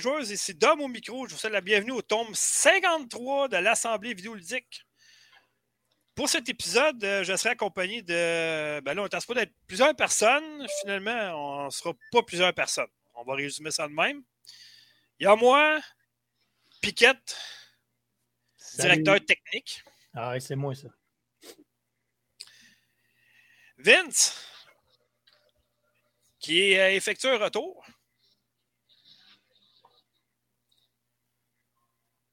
joueuses, 0.00 0.30
ici 0.30 0.54
Dom 0.54 0.80
au 0.80 0.88
micro. 0.88 1.26
Je 1.26 1.32
vous 1.34 1.38
souhaite 1.38 1.52
la 1.52 1.60
bienvenue 1.60 1.92
au 1.92 2.02
tome 2.02 2.34
53 2.34 3.48
de 3.48 3.56
l'Assemblée 3.58 4.14
vidéoludique. 4.14 4.84
Pour 6.14 6.28
cet 6.28 6.48
épisode, 6.48 7.02
euh, 7.04 7.22
je 7.22 7.36
serai 7.36 7.50
accompagné 7.50 8.02
de. 8.02 8.80
Ben 8.80 8.94
là, 8.94 9.02
on 9.02 9.06
est 9.06 9.20
supposé 9.20 9.40
d'être 9.40 9.54
plusieurs 9.66 9.94
personnes. 9.94 10.66
Finalement, 10.80 11.62
on 11.62 11.64
ne 11.66 11.70
sera 11.70 11.94
pas 12.10 12.22
plusieurs 12.22 12.52
personnes. 12.52 12.90
On 13.14 13.24
va 13.24 13.34
résumer 13.34 13.70
ça 13.70 13.86
de 13.86 13.92
même. 13.92 14.22
Il 15.18 15.24
y 15.24 15.26
a 15.26 15.36
moi, 15.36 15.80
Piquette, 16.80 17.38
directeur 18.78 19.24
technique. 19.24 19.82
Ah, 20.14 20.38
c'est 20.40 20.56
moi 20.56 20.74
ça. 20.74 20.88
Vince, 23.78 24.36
qui 26.38 26.76
a 26.78 26.92
effectué 26.92 27.30
un 27.30 27.38
retour. 27.38 27.84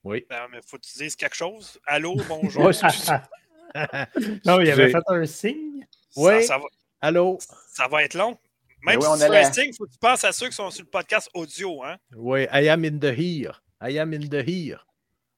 Oui. 0.07 0.25
Ben, 0.29 0.47
mais 0.49 0.59
faut 0.65 0.77
que 0.77 0.83
tu 0.83 0.97
dises 0.97 1.17
quelque 1.17 1.35
chose. 1.35 1.77
Allô, 1.85 2.15
bonjour. 2.29 2.63
non, 4.45 4.61
il 4.61 4.71
avait 4.71 4.89
fait 4.89 5.03
un 5.07 5.25
signe. 5.25 5.85
Oui. 6.15 6.41
Ça, 6.43 6.47
ça 6.47 6.57
va, 6.59 6.63
Allô? 7.01 7.37
ça 7.73 7.87
va 7.89 8.03
être 8.03 8.13
long. 8.13 8.37
Même 8.83 8.99
Mais 8.99 9.01
si 9.01 9.07
on 9.07 9.15
tu 9.15 9.19
fais 9.19 9.37
un 9.37 9.51
signe, 9.51 9.73
faut 9.73 9.85
que 9.85 9.91
tu 9.91 9.97
penses 9.99 10.23
à 10.23 10.31
ceux 10.31 10.47
qui 10.47 10.55
sont 10.55 10.71
sur 10.71 10.83
le 10.85 10.89
podcast 10.89 11.29
audio. 11.33 11.83
Hein? 11.83 11.97
Oui, 12.15 12.43
I 12.53 12.69
am 12.69 12.85
in 12.85 12.99
the 12.99 13.11
here. 13.17 13.61
I 13.81 13.99
am 13.99 14.13
in 14.13 14.29
the 14.29 14.47
here. 14.47 14.79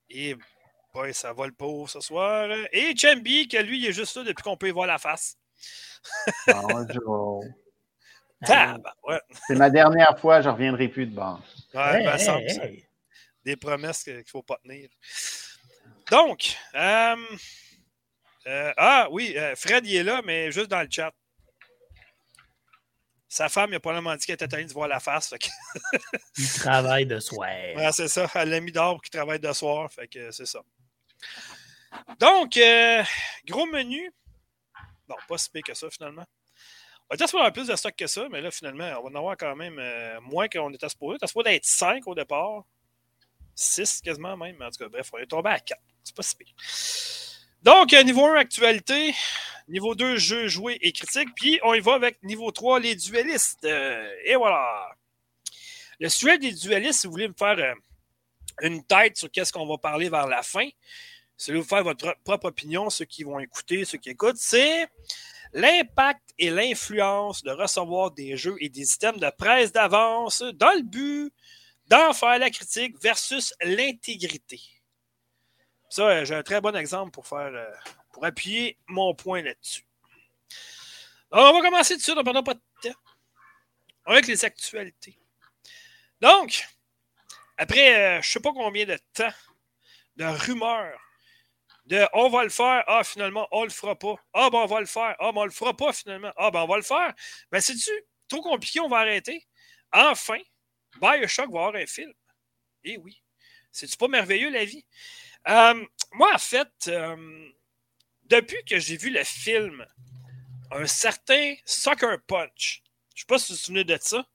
Et 0.09 0.35
boy, 0.93 1.15
ça 1.15 1.33
va 1.33 1.47
le 1.47 1.53
pauvre 1.53 1.89
ce 1.89 1.99
soir. 1.99 2.47
Et 2.71 2.95
Chambi, 2.95 3.47
que 3.47 3.57
lui, 3.57 3.79
il 3.79 3.87
est 3.87 3.93
juste 3.93 4.15
là 4.17 4.23
depuis 4.23 4.43
qu'on 4.43 4.55
peut 4.57 4.67
y 4.67 4.71
voir 4.71 4.85
la 4.85 4.99
face. 4.99 5.35
Bonjour. 6.47 7.43
Tab! 8.45 8.87
Ouais, 9.03 9.19
C'est 9.47 9.55
ma 9.55 9.69
dernière 9.71 10.17
fois, 10.19 10.41
je 10.41 10.47
ne 10.47 10.53
reviendrai 10.53 10.87
plus 10.89 11.07
de 11.07 11.15
bord. 11.15 11.41
ouais 11.73 12.05
Hey, 12.05 12.05
ben, 12.05 12.39
hey. 12.61 12.88
Des 13.45 13.55
promesses 13.55 14.03
qu'il 14.03 14.17
ne 14.17 14.23
faut 14.23 14.43
pas 14.43 14.57
tenir. 14.63 14.89
Donc, 16.11 16.55
euh, 16.75 17.15
euh, 18.47 18.73
ah 18.77 19.07
oui, 19.11 19.33
euh, 19.37 19.55
Fred, 19.55 19.85
il 19.85 19.95
est 19.95 20.03
là, 20.03 20.21
mais 20.23 20.51
juste 20.51 20.67
dans 20.69 20.81
le 20.81 20.87
chat. 20.89 21.13
Sa 23.27 23.47
femme, 23.47 23.69
il 23.71 23.75
a 23.75 23.79
probablement 23.79 24.15
dit 24.15 24.25
qu'elle 24.25 24.33
était 24.35 24.47
tannée 24.47 24.65
de 24.65 24.73
voir 24.73 24.87
la 24.87 24.99
face. 24.99 25.29
que- 25.39 25.47
Il 26.37 26.47
travaille 26.53 27.05
de 27.05 27.19
soir. 27.19 27.47
Ouais, 27.47 27.91
c'est 27.91 28.07
ça. 28.07 28.27
Elle 28.33 28.49
l'a 28.49 28.59
mis 28.59 28.71
pour 28.71 29.01
qu'il 29.03 29.11
travaille 29.11 29.39
de 29.39 29.53
soir. 29.53 29.91
Fait 29.91 30.07
que 30.07 30.31
c'est 30.31 30.47
ça. 30.47 30.61
Donc, 32.19 32.57
gros 33.45 33.65
menu. 33.67 34.11
Bon, 35.07 35.15
pas 35.27 35.37
si 35.37 35.49
pire 35.51 35.61
que 35.63 35.73
ça, 35.75 35.87
finalement. 35.91 36.25
On 37.11 37.15
était 37.15 37.25
supposé 37.27 37.41
avoir 37.41 37.53
plus 37.53 37.67
de 37.67 37.75
stock 37.75 37.95
que 37.95 38.07
ça, 38.07 38.27
mais 38.31 38.41
là, 38.41 38.49
finalement, 38.51 38.85
on 38.99 39.03
va 39.03 39.09
en 39.09 39.15
avoir 39.15 39.37
quand 39.37 39.55
même 39.55 39.79
moins 40.21 40.47
qu'on 40.47 40.71
était 40.73 40.89
supposé. 40.89 41.13
On 41.13 41.17
était 41.17 41.27
supposé 41.27 41.55
être 41.55 41.65
5 41.65 42.07
au 42.07 42.15
départ. 42.15 42.63
6 43.59 44.01
quasiment 44.01 44.37
même. 44.37 44.61
En 44.61 44.69
tout 44.69 44.77
cas, 44.83 44.89
bref, 44.89 45.09
on 45.13 45.17
est 45.17 45.25
tombé 45.25 45.49
à 45.49 45.59
4. 45.59 45.79
C'est 46.03 46.15
pas 46.15 46.23
si 46.23 46.35
pire. 46.35 46.53
Donc, 47.63 47.93
euh, 47.93 48.03
niveau 48.03 48.25
1, 48.25 48.35
actualité. 48.35 49.13
Niveau 49.67 49.93
2, 49.95 50.17
jeu 50.17 50.47
joué 50.47 50.77
et 50.81 50.91
critique. 50.91 51.29
Puis, 51.35 51.59
on 51.63 51.73
y 51.73 51.79
va 51.79 51.93
avec 51.95 52.23
niveau 52.23 52.51
3, 52.51 52.79
les 52.79 52.95
duellistes. 52.95 53.65
Euh, 53.65 54.09
et 54.25 54.35
voilà. 54.35 54.89
Le 55.99 56.09
sujet 56.09 56.37
des 56.37 56.51
duellistes, 56.53 57.01
si 57.01 57.07
vous 57.07 57.11
voulez 57.11 57.27
me 57.27 57.33
faire 57.37 57.57
euh, 57.59 57.73
une 58.61 58.83
tête 58.85 59.17
sur 59.17 59.29
qu'est-ce 59.29 59.51
qu'on 59.51 59.67
va 59.67 59.77
parler 59.77 60.09
vers 60.09 60.27
la 60.27 60.41
fin, 60.41 60.67
si 61.37 61.51
vous 61.51 61.63
faire 61.63 61.83
votre 61.83 62.05
pro- 62.05 62.19
propre 62.23 62.45
opinion, 62.47 62.89
ceux 62.89 63.05
qui 63.05 63.23
vont 63.23 63.39
écouter, 63.39 63.85
ceux 63.85 63.97
qui 63.97 64.09
écoutent, 64.09 64.37
c'est 64.37 64.87
l'impact 65.53 66.21
et 66.37 66.49
l'influence 66.49 67.43
de 67.43 67.51
recevoir 67.51 68.11
des 68.11 68.37
jeux 68.37 68.55
et 68.59 68.69
des 68.69 68.93
items 68.93 69.19
de 69.19 69.29
presse 69.37 69.71
d'avance 69.71 70.41
dans 70.41 70.71
le 70.75 70.83
but 70.83 71.33
d'en 71.89 72.13
faire 72.13 72.39
la 72.39 72.49
critique 72.49 73.01
versus 73.01 73.53
l'intégrité. 73.61 74.61
Ça, 75.89 76.03
euh, 76.03 76.25
j'ai 76.25 76.35
un 76.35 76.43
très 76.43 76.61
bon 76.61 76.75
exemple 76.75 77.11
pour 77.11 77.27
faire 77.27 77.51
euh, 77.51 77.71
pour 78.13 78.23
appuyer 78.23 78.77
mon 78.87 79.15
point 79.15 79.41
là-dessus. 79.41 79.83
On 81.31 81.51
va 81.53 81.61
commencer 81.61 81.95
tout 81.95 81.99
de 81.99 82.03
suite, 82.03 82.17
on 82.17 82.33
ne 82.33 82.41
pas 82.41 82.53
de 82.53 82.59
temps. 82.81 82.99
Avec 84.05 84.27
les 84.27 84.45
actualités. 84.45 85.19
Donc, 86.21 86.67
après 87.57 87.95
euh, 87.95 88.21
je 88.21 88.27
ne 88.29 88.31
sais 88.31 88.39
pas 88.39 88.53
combien 88.53 88.85
de 88.85 88.97
temps 89.13 89.33
de 90.15 90.25
rumeurs, 90.25 90.99
de 91.85 92.05
on 92.13 92.29
va 92.29 92.43
le 92.43 92.49
faire, 92.49 92.83
ah 92.87 93.03
finalement 93.03 93.47
on 93.51 93.63
le 93.63 93.69
fera 93.69 93.97
pas, 93.97 94.15
ah 94.33 94.49
ben 94.51 94.59
on 94.59 94.65
va 94.65 94.79
le 94.79 94.85
faire, 94.85 95.15
ah 95.19 95.31
ben 95.31 95.41
on 95.41 95.45
le 95.45 95.51
fera 95.51 95.75
pas 95.75 95.93
finalement, 95.93 96.31
ah 96.37 96.51
ben 96.51 96.61
on 96.61 96.67
va 96.67 96.75
le 96.75 96.83
faire, 96.83 97.13
ben 97.51 97.61
c'est-tu 97.61 97.91
trop 98.27 98.41
compliqué, 98.41 98.79
on 98.79 98.89
va 98.89 98.97
arrêter? 98.97 99.47
Enfin, 99.91 100.39
Bioshock 101.01 101.51
va 101.51 101.59
avoir 101.67 101.75
un 101.75 101.85
film. 101.85 102.13
Eh 102.83 102.97
oui, 102.97 103.21
c'est-tu 103.71 103.97
pas 103.97 104.07
merveilleux 104.07 104.49
la 104.51 104.65
vie? 104.65 104.85
Euh, 105.47 105.85
moi, 106.13 106.33
en 106.33 106.37
fait, 106.37 106.69
euh, 106.87 107.49
depuis 108.25 108.63
que 108.65 108.79
j'ai 108.79 108.97
vu 108.97 109.09
le 109.09 109.23
film, 109.23 109.85
un 110.71 110.85
certain 110.85 111.55
Sucker 111.65 112.17
Punch, 112.27 112.83
je 113.15 113.21
sais 113.21 113.25
pas 113.27 113.39
si 113.39 113.51
vous 113.51 113.57
vous 113.57 113.63
souvenez 113.63 113.83
de 113.83 113.97
ça. 113.99 114.25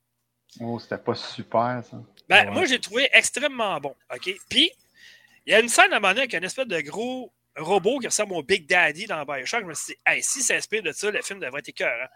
Oh, 0.61 0.79
c'était 0.79 0.99
pas 0.99 1.15
super, 1.15 1.83
ça. 1.89 2.03
Ben, 2.29 2.47
Ouais. 2.47 2.51
moi, 2.53 2.65
j'ai 2.65 2.81
trouvé 2.81 3.09
extrêmement 3.13 3.81
bon. 3.81 3.95
OK? 4.15 4.31
Puis, 4.49 4.71
il 5.47 5.53
y 5.53 5.55
a 5.55 5.61
une 5.61 5.69
scène 5.69 5.93
à 5.93 5.97
un 5.97 6.01
moment 6.01 6.09
donné 6.13 6.23
avec 6.23 6.35
un 6.35 6.43
espèce 6.43 6.67
de 6.67 6.81
gros 6.81 7.33
robot 7.57 7.99
qui 8.01 8.07
ressemble 8.07 8.33
au 8.35 8.43
Big 8.43 8.67
Daddy 8.67 9.07
dans 9.07 9.25
Bioshock. 9.25 9.61
Je 9.63 9.67
me 9.67 9.75
suis 9.75 9.95
dit, 9.95 10.01
hey, 10.07 10.23
si 10.23 10.43
ça 10.43 10.55
inspire 10.55 10.83
de 10.83 10.93
ça, 10.93 11.11
le 11.11 11.23
film 11.23 11.39
devrait 11.41 11.61
être 11.61 11.69
écœurant. 11.69 12.09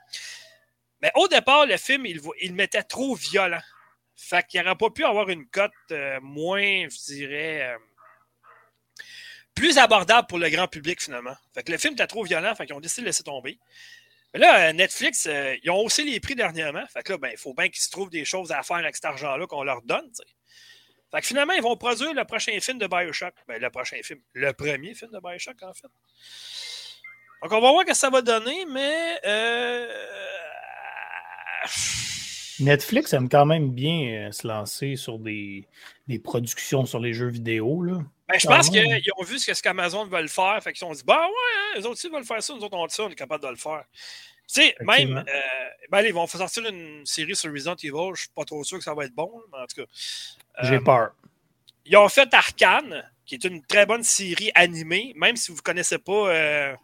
Mais 1.01 1.13
au 1.15 1.29
départ, 1.29 1.67
le 1.67 1.77
film, 1.77 2.07
il, 2.07 2.21
il 2.41 2.55
mettait 2.55 2.83
trop 2.83 3.15
violent. 3.15 3.61
Fait 4.21 4.45
qu'il 4.45 4.61
n'aurait 4.61 4.75
pas 4.75 4.91
pu 4.91 5.05
avoir 5.05 5.29
une 5.29 5.47
cote 5.47 5.71
euh, 5.93 6.19
moins, 6.21 6.89
je 6.89 7.15
dirais, 7.15 7.63
euh, 7.63 7.79
plus 9.55 9.79
abordable 9.79 10.27
pour 10.27 10.39
le 10.39 10.51
grand 10.51 10.67
public, 10.67 11.01
finalement. 11.01 11.37
Fait 11.55 11.63
que 11.63 11.71
le 11.71 11.79
film 11.79 11.95
était 11.95 12.09
trop 12.09 12.25
violent, 12.25 12.53
fait 12.57 12.67
qu'ils 12.67 12.75
ont 12.75 12.81
décidé 12.81 13.03
de 13.03 13.07
laisser 13.07 13.23
tomber. 13.23 13.61
Mais 14.35 14.41
là, 14.41 14.69
euh, 14.69 14.73
Netflix, 14.73 15.29
ils 15.63 15.71
ont 15.71 15.79
haussé 15.79 16.03
les 16.03 16.19
prix 16.19 16.35
dernièrement. 16.35 16.85
Fait 16.89 17.05
que 17.05 17.13
là, 17.13 17.19
ben, 17.19 17.31
il 17.31 17.39
faut 17.39 17.55
bien 17.55 17.69
qu'ils 17.69 17.81
se 17.81 17.91
trouvent 17.91 18.11
des 18.11 18.25
choses 18.25 18.51
à 18.51 18.65
faire 18.65 18.79
avec 18.79 18.97
cet 18.97 19.05
argent-là 19.05 19.47
qu'on 19.47 19.63
leur 19.63 19.83
donne. 19.83 20.11
Fait 21.13 21.21
que 21.21 21.27
finalement, 21.27 21.53
ils 21.53 21.63
vont 21.63 21.77
produire 21.77 22.13
le 22.13 22.25
prochain 22.25 22.59
film 22.61 22.79
de 22.79 22.89
Bioshock. 22.89 23.35
Ben, 23.47 23.63
le 23.63 23.71
prochain 23.71 23.99
film. 24.03 24.21
Le 24.35 24.53
premier 24.53 24.95
film 24.95 25.13
de 25.13 25.21
Bioshock, 25.21 25.63
en 25.63 25.73
fait. 25.73 25.89
Donc, 27.43 27.53
on 27.53 27.61
va 27.61 27.71
voir 27.71 27.83
ce 27.83 27.93
que 27.93 27.95
ça 27.95 28.11
va 28.11 28.21
donner, 28.21 28.67
mais. 28.67 29.21
Netflix 32.61 33.13
aime 33.13 33.29
quand 33.29 33.47
même 33.47 33.71
bien 33.71 34.29
euh, 34.29 34.33
se 34.33 34.47
lancer 34.47 34.97
sur 34.97 35.19
des, 35.19 35.67
des 36.07 36.19
productions 36.19 36.87
sur 36.87 37.01
les 37.01 37.13
jeux 37.13 37.29
vidéo. 37.29 37.83
Là. 37.83 37.99
Ben, 38.29 38.39
je 38.39 38.47
pense 38.47 38.69
qu'ils 38.69 39.13
ont 39.17 39.25
vu 39.25 39.39
ce 39.39 39.63
qu'Amazon 39.63 40.05
veulent 40.07 40.29
faire. 40.29 40.59
Fait 40.63 40.73
qu'ils 40.73 40.81
se 40.81 40.87
sont 40.87 40.93
dit, 40.93 41.03
bah 41.05 41.27
ouais, 41.27 41.77
hein, 41.77 41.79
eux 41.79 41.81
autres 41.81 41.93
aussi 41.93 42.09
veulent 42.09 42.25
faire 42.25 42.43
ça, 42.43 42.55
nous 42.55 42.63
autres 42.63 42.77
on 42.77 42.87
dit 42.87 42.95
ça, 42.95 43.05
on 43.05 43.11
est 43.11 43.15
capable 43.15 43.43
de 43.45 43.49
le 43.49 43.57
faire. 43.57 43.85
Tu 44.53 44.63
sais, 44.63 44.75
même, 44.81 45.19
euh, 45.19 45.23
ben, 45.91 45.99
allez, 45.99 46.09
ils 46.09 46.15
vont 46.15 46.27
faire 46.27 46.41
sortir 46.41 46.67
une 46.67 47.05
série 47.05 47.37
sur 47.37 47.53
Resident 47.53 47.77
Evil. 47.77 48.11
Je 48.15 48.21
suis 48.21 48.31
pas 48.35 48.45
trop 48.45 48.65
sûr 48.65 48.79
que 48.79 48.85
ça 48.85 48.95
va 48.95 49.05
être 49.05 49.15
bon, 49.15 49.31
mais 49.53 49.59
en 49.59 49.67
tout 49.67 49.83
cas. 49.83 49.89
J'ai 50.63 50.77
Euh, 50.77 50.81
peur. 50.81 51.11
Ils 51.85 51.97
ont 51.97 52.09
fait 52.09 52.33
Arcane, 52.33 53.11
qui 53.25 53.35
est 53.35 53.45
une 53.45 53.63
très 53.65 53.87
bonne 53.87 54.03
série 54.03 54.51
animée, 54.55 55.13
même 55.17 55.37
si 55.37 55.51
vous 55.51 55.59
ne 55.59 55.63
connaissez 55.63 55.99
pas. 55.99 56.77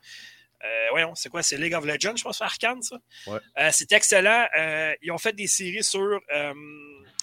Euh, 0.64 0.87
voyons, 0.90 1.14
c'est 1.14 1.28
quoi? 1.28 1.43
C'est 1.43 1.56
League 1.56 1.75
of 1.75 1.84
Legends, 1.84 2.16
je 2.16 2.22
pense, 2.25 2.40
Arcane, 2.40 2.82
ça? 2.82 2.96
Ouais. 3.26 3.38
Euh, 3.58 3.70
C'est 3.72 3.93
excellent. 3.93 4.46
Euh, 4.56 4.94
ils 5.02 5.11
ont 5.12 5.19
fait 5.19 5.32
des 5.32 5.46
séries 5.46 5.84
sur 5.84 6.20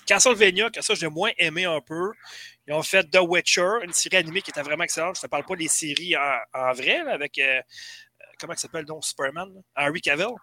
Castlevania, 0.06 0.70
que 0.70 0.82
ça, 0.82 0.94
j'ai 0.94 1.08
moins 1.08 1.32
aimé 1.38 1.66
un 1.66 1.82
peu. 1.82 2.12
Ils 2.68 2.74
ont 2.74 2.84
fait 2.84 3.04
The 3.10 3.20
Witcher, 3.22 3.80
une 3.84 3.94
série 3.94 4.18
animée 4.18 4.42
qui 4.42 4.52
était 4.52 4.62
vraiment 4.62 4.84
excellente. 4.84 5.16
Je 5.16 5.22
ne 5.22 5.24
te 5.24 5.28
parle 5.28 5.46
pas 5.46 5.56
des 5.56 5.68
séries 5.68 6.16
en, 6.16 6.38
en 6.54 6.74
vrai, 6.74 7.04
là, 7.04 7.14
avec. 7.14 7.40
comment 8.40 8.54
ça 8.54 8.64
s'appelle 8.64 8.86
donc 8.86 9.04
Superman 9.04 9.52
là? 9.54 9.88
Henry 9.88 10.02
Cavill. 10.02 10.36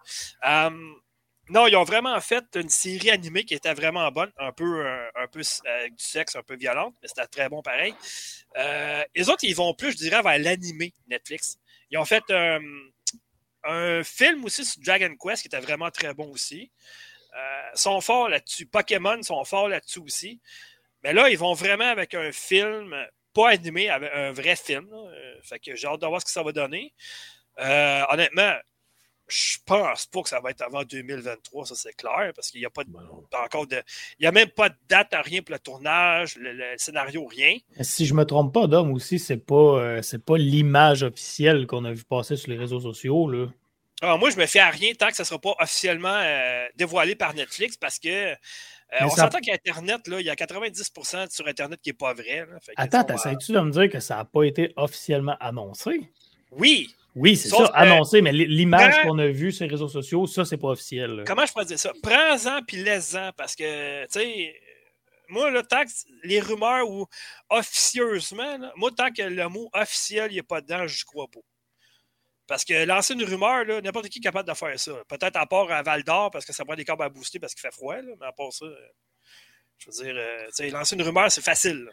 Non, 1.49 1.65
ils 1.65 1.75
ont 1.75 1.83
vraiment 1.83 2.19
fait 2.21 2.43
une 2.55 2.69
série 2.69 3.09
animée 3.09 3.43
qui 3.43 3.55
était 3.55 3.73
vraiment 3.73 4.09
bonne, 4.11 4.31
un 4.37 4.51
peu, 4.51 4.87
un 4.87 5.27
peu 5.31 5.41
avec 5.65 5.95
du 5.95 6.03
sexe, 6.03 6.35
un 6.35 6.43
peu 6.43 6.55
violente, 6.55 6.93
mais 7.01 7.07
c'était 7.07 7.25
très 7.25 7.49
bon 7.49 7.63
pareil. 7.63 7.95
Euh, 8.57 9.03
les 9.15 9.29
autres, 9.29 9.43
ils 9.43 9.55
vont 9.55 9.73
plus, 9.73 9.93
je 9.93 9.97
dirais, 9.97 10.21
vers 10.21 10.37
l'animé 10.37 10.93
Netflix. 11.07 11.57
Ils 11.91 11.97
ont 11.97 12.05
fait 12.05 12.23
euh, 12.29 12.59
un 13.63 14.03
film 14.03 14.45
aussi 14.45 14.65
sur 14.65 14.81
Dragon 14.81 15.15
Quest 15.19 15.41
qui 15.41 15.47
était 15.47 15.59
vraiment 15.59 15.91
très 15.91 16.13
bon 16.13 16.29
aussi. 16.31 16.71
Euh, 17.35 17.69
sont 17.75 18.01
forts 18.01 18.29
là-dessus. 18.29 18.65
Pokémon 18.65 19.21
sont 19.21 19.43
forts 19.43 19.69
là-dessus 19.69 19.99
aussi. 19.99 20.41
Mais 21.03 21.13
là, 21.13 21.29
ils 21.29 21.37
vont 21.37 21.53
vraiment 21.53 21.85
avec 21.89 22.13
un 22.13 22.31
film, 22.31 22.95
pas 23.33 23.49
animé, 23.49 23.89
un 23.89 24.31
vrai 24.31 24.55
film. 24.55 24.89
Euh, 24.91 25.35
fait 25.43 25.59
que 25.59 25.75
j'ai 25.75 25.87
hâte 25.87 26.01
de 26.01 26.07
voir 26.07 26.21
ce 26.21 26.25
que 26.25 26.31
ça 26.31 26.43
va 26.43 26.51
donner. 26.51 26.93
Euh, 27.59 28.03
honnêtement, 28.09 28.55
je 29.29 29.57
pense 29.65 30.05
pas 30.07 30.21
que 30.23 30.29
ça 30.29 30.39
va 30.39 30.49
être 30.49 30.61
avant 30.61 30.83
2023, 30.83 31.65
ça 31.67 31.75
c'est 31.75 31.93
clair, 31.93 32.31
parce 32.35 32.49
qu'il 32.51 32.59
n'y 32.59 32.65
a 32.65 32.69
pas, 32.69 32.83
de- 32.83 32.89
pas 33.29 33.43
encore 33.45 33.67
de. 33.67 33.77
Il 34.19 34.23
n'y 34.23 34.27
a 34.27 34.31
même 34.31 34.49
pas 34.49 34.69
de 34.69 34.75
date 34.89 35.13
à 35.13 35.21
rien 35.21 35.41
pour 35.41 35.53
le 35.53 35.59
tournage, 35.59 36.35
le, 36.35 36.51
le 36.51 36.73
scénario, 36.77 37.25
rien. 37.25 37.57
Si 37.81 38.05
je 38.05 38.13
me 38.13 38.25
trompe 38.25 38.53
pas, 38.53 38.67
Dom 38.67 38.91
aussi, 38.93 39.19
c'est 39.19 39.37
pas, 39.37 39.55
euh, 39.55 40.01
c'est 40.01 40.23
pas 40.25 40.37
l'image 40.37 41.03
officielle 41.03 41.67
qu'on 41.67 41.85
a 41.85 41.91
vu 41.93 42.03
passer 42.03 42.35
sur 42.35 42.51
les 42.51 42.57
réseaux 42.57 42.79
sociaux. 42.81 43.29
Là. 43.29 43.47
Alors, 44.01 44.17
moi, 44.17 44.29
je 44.29 44.37
me 44.37 44.45
fais 44.45 44.59
à 44.59 44.69
rien 44.69 44.93
tant 44.93 45.07
que 45.09 45.15
ça 45.15 45.23
ne 45.23 45.27
sera 45.27 45.39
pas 45.39 45.55
officiellement 45.59 46.15
euh, 46.23 46.65
dévoilé 46.75 47.15
par 47.15 47.33
Netflix 47.33 47.75
parce 47.77 47.99
que 47.99 48.07
euh, 48.31 48.35
on 49.01 49.09
ça- 49.09 49.23
s'entend 49.23 49.39
qu'Internet, 49.39 50.07
là, 50.07 50.19
il 50.19 50.25
y 50.25 50.29
a 50.29 50.35
90% 50.35 51.29
sur 51.29 51.47
Internet 51.47 51.79
qui 51.81 51.89
n'est 51.89 51.93
pas 51.93 52.13
vrai. 52.13 52.45
là. 52.49 52.59
Fait 52.61 52.73
que, 52.73 52.81
Attends, 52.81 53.03
tu 53.03 53.07
sais, 53.07 53.13
on 53.13 53.15
va- 53.17 53.23
t'essaies-tu 53.35 53.51
de 53.51 53.59
me 53.59 53.71
dire 53.71 53.89
que 53.89 53.99
ça 53.99 54.15
n'a 54.15 54.25
pas 54.25 54.43
été 54.43 54.73
officiellement 54.77 55.35
annoncé? 55.39 56.09
Oui, 56.51 56.95
Oui, 57.15 57.35
c'est 57.35 57.49
ça, 57.49 57.65
annoncé, 57.73 58.21
mais 58.21 58.31
l'image 58.31 59.01
qu'on 59.03 59.17
a 59.19 59.27
vue 59.27 59.51
sur 59.51 59.65
les 59.65 59.71
réseaux 59.71 59.89
sociaux, 59.89 60.27
ça, 60.27 60.45
c'est 60.45 60.57
pas 60.57 60.69
officiel. 60.69 61.11
là. 61.11 61.23
comment 61.25 61.45
je 61.45 61.51
pourrais 61.51 61.65
dire 61.65 61.79
ça? 61.79 61.91
Prends-en 62.01 62.61
puis 62.63 62.77
laisse-en 62.77 63.31
parce 63.35 63.55
que, 63.55 64.03
tu 64.05 64.19
sais, 64.19 64.55
moi, 65.27 65.51
là, 65.51 65.63
tant 65.63 65.83
que 65.83 65.91
les 66.23 66.39
rumeurs 66.39 66.89
ou 66.89 67.05
officieusement, 67.49 68.57
là, 68.57 68.71
moi, 68.75 68.91
tant 68.95 69.11
que 69.11 69.21
le 69.21 69.47
mot 69.49 69.69
officiel 69.73 70.31
n'est 70.33 70.43
pas 70.43 70.61
dedans, 70.61 70.87
je 70.87 71.03
ne 71.03 71.05
crois 71.05 71.27
pas. 71.27 71.39
Parce 72.47 72.65
que 72.65 72.85
lancer 72.85 73.13
une 73.13 73.23
rumeur, 73.23 73.63
là, 73.65 73.79
n'importe 73.81 74.09
qui 74.09 74.17
est 74.17 74.23
capable 74.23 74.49
de 74.49 74.55
faire 74.55 74.79
ça. 74.79 74.93
Peut-être 75.07 75.35
à 75.35 75.45
part 75.45 75.71
à 75.71 75.83
Val 75.83 76.03
d'Or 76.03 76.31
parce 76.31 76.45
que 76.45 76.53
ça 76.53 76.65
prend 76.65 76.75
des 76.75 76.83
câbles 76.83 77.03
à 77.03 77.09
booster 77.09 77.39
parce 77.39 77.53
qu'il 77.53 77.61
fait 77.61 77.73
froid, 77.73 77.95
là, 77.95 78.11
mais 78.19 78.25
à 78.25 78.31
part 78.31 78.51
ça, 78.51 78.65
je 79.77 79.85
veux 79.85 80.03
dire, 80.03 80.15
euh, 80.17 80.45
tu 80.47 80.53
sais, 80.53 80.69
lancer 80.69 80.95
une 80.95 81.03
rumeur, 81.03 81.31
c'est 81.31 81.43
facile. 81.43 81.89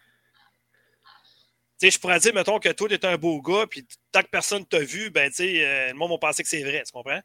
Sais, 1.79 1.91
je 1.91 1.99
pourrais 1.99 2.19
dire, 2.19 2.35
mettons, 2.35 2.59
que 2.59 2.71
toi, 2.71 2.89
tu 2.89 2.95
es 2.95 3.07
un 3.07 3.17
beau 3.17 3.41
gars, 3.41 3.67
puis 3.69 3.87
tant 4.13 4.23
que 4.23 4.29
personne 4.29 4.65
t'a 4.67 4.81
vu, 4.81 5.11
ben, 5.11 5.29
tu 5.29 5.37
sais, 5.37 5.65
euh, 5.65 5.89
le 5.89 5.95
monde 5.95 6.11
va 6.11 6.19
penser 6.19 6.43
que 6.43 6.49
c'est 6.49 6.63
vrai, 6.63 6.83
tu 6.87 6.93
comprends? 6.93 7.21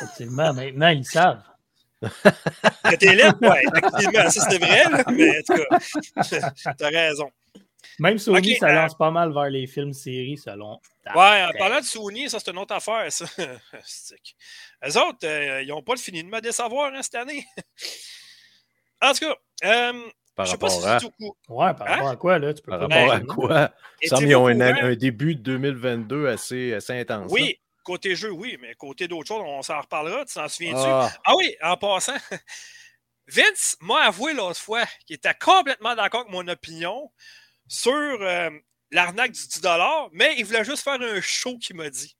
Effectivement, 0.00 0.52
maintenant, 0.52 0.88
ils 0.88 0.98
le 0.98 1.04
savent. 1.04 1.42
Que 2.02 2.96
t'es 2.96 3.14
laid, 3.14 3.32
ouais, 3.40 3.62
effectivement, 3.76 4.30
ça 4.30 4.46
c'est 4.50 4.58
vrai, 4.58 4.84
là, 4.90 5.04
mais 5.10 5.38
en 5.38 5.42
tout 5.42 5.62
cas, 5.62 6.74
t'as 6.78 6.88
raison. 6.88 7.30
Même 7.98 8.18
Sony, 8.18 8.56
ça 8.56 8.68
euh, 8.68 8.72
lance 8.72 8.96
pas 8.96 9.10
mal 9.10 9.32
vers 9.32 9.50
les 9.50 9.66
films 9.66 9.92
séries 9.92 10.38
selon. 10.38 10.80
Ouais, 11.14 11.44
en 11.44 11.50
parlant 11.58 11.80
de 11.80 11.84
Sony, 11.84 12.28
ça 12.28 12.40
c'est 12.40 12.50
une 12.50 12.58
autre 12.58 12.74
affaire, 12.74 13.10
ça. 13.12 13.24
Eux 13.38 14.98
autres, 14.98 15.24
euh, 15.24 15.62
ils 15.62 15.68
n'ont 15.68 15.82
pas 15.82 15.96
fini 15.96 16.22
de 16.22 16.28
me 16.28 16.40
décevoir 16.40 16.92
hein, 16.92 17.02
cette 17.02 17.14
année. 17.14 17.46
en 19.00 19.12
tout 19.12 19.26
cas, 19.26 19.36
euh, 19.64 20.10
Par 20.34 20.46
je 20.46 20.50
sais 20.52 20.58
pas 20.58 20.68
si 20.68 20.80
rapport 20.84 21.12
à. 21.20 21.52
Ouais, 21.52 21.74
par 21.74 21.86
Hein? 21.86 21.90
rapport 21.92 22.08
à 22.08 22.16
quoi, 22.16 22.38
là? 22.38 22.54
Tu 22.54 22.62
peux 22.62 22.70
Par 22.70 22.88
pas 22.88 22.94
rapport 22.94 23.12
à 23.12 23.20
quoi? 23.20 23.70
Il 24.02 24.08
semble 24.08 24.24
Étiez-vous 24.24 24.46
qu'ils 24.48 24.62
ont 24.62 24.84
un, 24.84 24.94
début 24.96 25.34
de 25.36 25.40
2022 25.42 26.26
assez, 26.28 26.74
assez 26.74 26.92
intense. 26.98 27.30
Oui, 27.30 27.60
côté 27.84 28.16
jeu, 28.16 28.30
oui, 28.32 28.58
mais 28.60 28.74
côté 28.74 29.06
d'autres 29.06 29.28
choses, 29.28 29.42
on 29.44 29.62
s'en 29.62 29.80
reparlera. 29.80 30.24
Tu 30.24 30.34
t'en 30.34 30.48
souviens-tu? 30.48 30.76
Ah, 30.78 31.12
Ah 31.24 31.36
oui, 31.36 31.54
en 31.62 31.76
passant, 31.76 32.14
Vince 33.28 33.76
m'a 33.80 34.06
avoué 34.06 34.34
l'autre 34.34 34.60
fois 34.60 34.84
qu'il 35.06 35.16
était 35.16 35.34
complètement 35.34 35.94
d'accord 35.94 36.22
avec 36.22 36.32
mon 36.32 36.46
opinion 36.48 37.10
sur 37.68 37.92
euh, 37.92 38.50
l'arnaque 38.90 39.32
du 39.32 39.40
10 39.46 39.62
mais 40.12 40.34
il 40.36 40.44
voulait 40.44 40.64
juste 40.64 40.82
faire 40.82 41.00
un 41.00 41.20
show 41.20 41.56
qu'il 41.58 41.76
m'a 41.76 41.88
dit. 41.90 42.16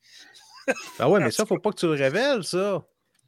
ah 0.98 1.10
ouais, 1.10 1.20
mais 1.24 1.30
ça, 1.30 1.44
faut 1.44 1.58
pas 1.58 1.70
que 1.70 1.78
tu 1.80 1.86
le 1.86 1.92
révèles, 1.92 2.44
ça. 2.44 2.84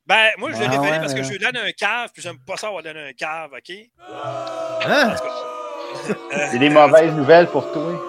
Ben, 0.07 0.31
moi, 0.39 0.53
je 0.53 0.59
l'ai 0.59 0.67
Ah 0.67 0.71
révélé 0.71 0.91
ouais, 0.93 0.99
parce 1.01 1.13
que 1.15 1.19
mais- 1.19 1.25
je 1.25 1.33
lui 1.33 1.39
donne 1.39 1.57
un 1.57 1.73
cave, 1.73 2.11
puis 2.13 2.23
j'aime 2.23 2.39
pas 2.39 2.57
ça 2.57 2.69
avoir 2.69 2.83
donné 2.83 3.09
un 3.09 3.13
cave, 3.13 3.53
OK? 3.53 3.73
Hein? 4.85 5.17
C'est 6.51 6.59
des 6.59 6.69
mauvaises 6.71 7.13
nouvelles 7.13 7.49
pour 7.49 7.71
toi. 7.73 8.03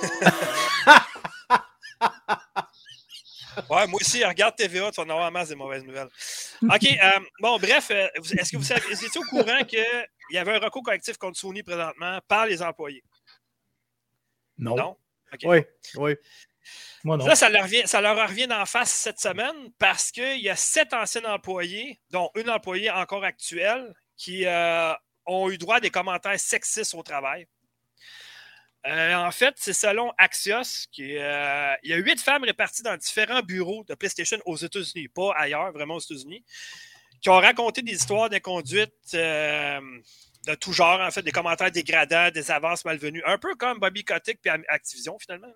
Ouais, 3.70 3.86
moi 3.86 4.00
aussi, 4.00 4.24
regarde 4.24 4.56
TVA, 4.56 4.90
tu 4.90 4.96
vas 5.00 5.06
en 5.06 5.10
avoir 5.10 5.28
en 5.28 5.30
masse 5.30 5.48
des 5.50 5.54
mauvaises 5.54 5.84
nouvelles. 5.84 6.08
OK, 6.62 6.84
euh, 6.84 7.20
bon, 7.40 7.56
bref, 7.58 7.88
euh, 7.92 8.08
vous- 8.18 8.32
est-ce 8.34 8.50
que 8.50 8.56
vous 8.56 8.64
savez, 8.64 8.80
vous 8.80 9.04
étiez 9.04 9.20
au 9.20 9.24
courant 9.24 9.62
qu'il 9.64 9.84
y 10.30 10.38
avait 10.38 10.56
un 10.56 10.58
recours 10.58 10.82
collectif 10.82 11.16
contre 11.18 11.38
Sony 11.38 11.62
présentement 11.62 12.18
par 12.26 12.46
les 12.46 12.60
employés? 12.62 13.04
Non, 14.58 14.74
Non? 14.76 14.96
Oui, 15.44 15.58
oui. 15.96 16.16
Ça 17.34 17.48
leur, 17.48 17.64
revient, 17.64 17.82
ça 17.86 18.00
leur 18.00 18.16
revient 18.28 18.46
d'en 18.46 18.64
face 18.66 18.90
cette 18.90 19.20
semaine 19.20 19.70
parce 19.78 20.10
qu'il 20.10 20.40
y 20.40 20.48
a 20.48 20.56
sept 20.56 20.92
anciens 20.92 21.24
employés, 21.24 22.00
dont 22.10 22.30
une 22.34 22.50
employée 22.50 22.90
encore 22.90 23.24
actuelle, 23.24 23.94
qui 24.16 24.46
euh, 24.46 24.92
ont 25.26 25.50
eu 25.50 25.58
droit 25.58 25.76
à 25.76 25.80
des 25.80 25.90
commentaires 25.90 26.38
sexistes 26.38 26.94
au 26.94 27.02
travail. 27.02 27.46
Euh, 28.86 29.14
en 29.14 29.30
fait, 29.30 29.54
c'est 29.56 29.72
selon 29.72 30.12
Axios, 30.18 30.86
qui, 30.92 31.16
euh, 31.16 31.74
y 31.84 31.92
a 31.94 31.96
huit 31.96 32.20
femmes 32.20 32.44
réparties 32.44 32.82
dans 32.82 32.96
différents 32.96 33.40
bureaux 33.40 33.82
de 33.88 33.94
PlayStation 33.94 34.38
aux 34.44 34.56
États-Unis, 34.56 35.08
pas 35.08 35.32
ailleurs, 35.36 35.72
vraiment 35.72 35.94
aux 35.94 36.00
États-Unis, 36.00 36.44
qui 37.22 37.30
ont 37.30 37.40
raconté 37.40 37.80
des 37.80 37.92
histoires 37.92 38.28
d'inconduite 38.28 38.92
euh, 39.14 39.80
de 40.46 40.54
tout 40.54 40.74
genre, 40.74 41.00
en 41.00 41.10
fait, 41.10 41.22
des 41.22 41.32
commentaires 41.32 41.70
dégradants, 41.70 42.30
des 42.30 42.50
avances 42.50 42.84
malvenues, 42.84 43.22
un 43.24 43.38
peu 43.38 43.54
comme 43.54 43.78
Bobby 43.78 44.04
Kotick 44.04 44.40
et 44.44 44.50
Activision, 44.68 45.18
finalement. 45.18 45.52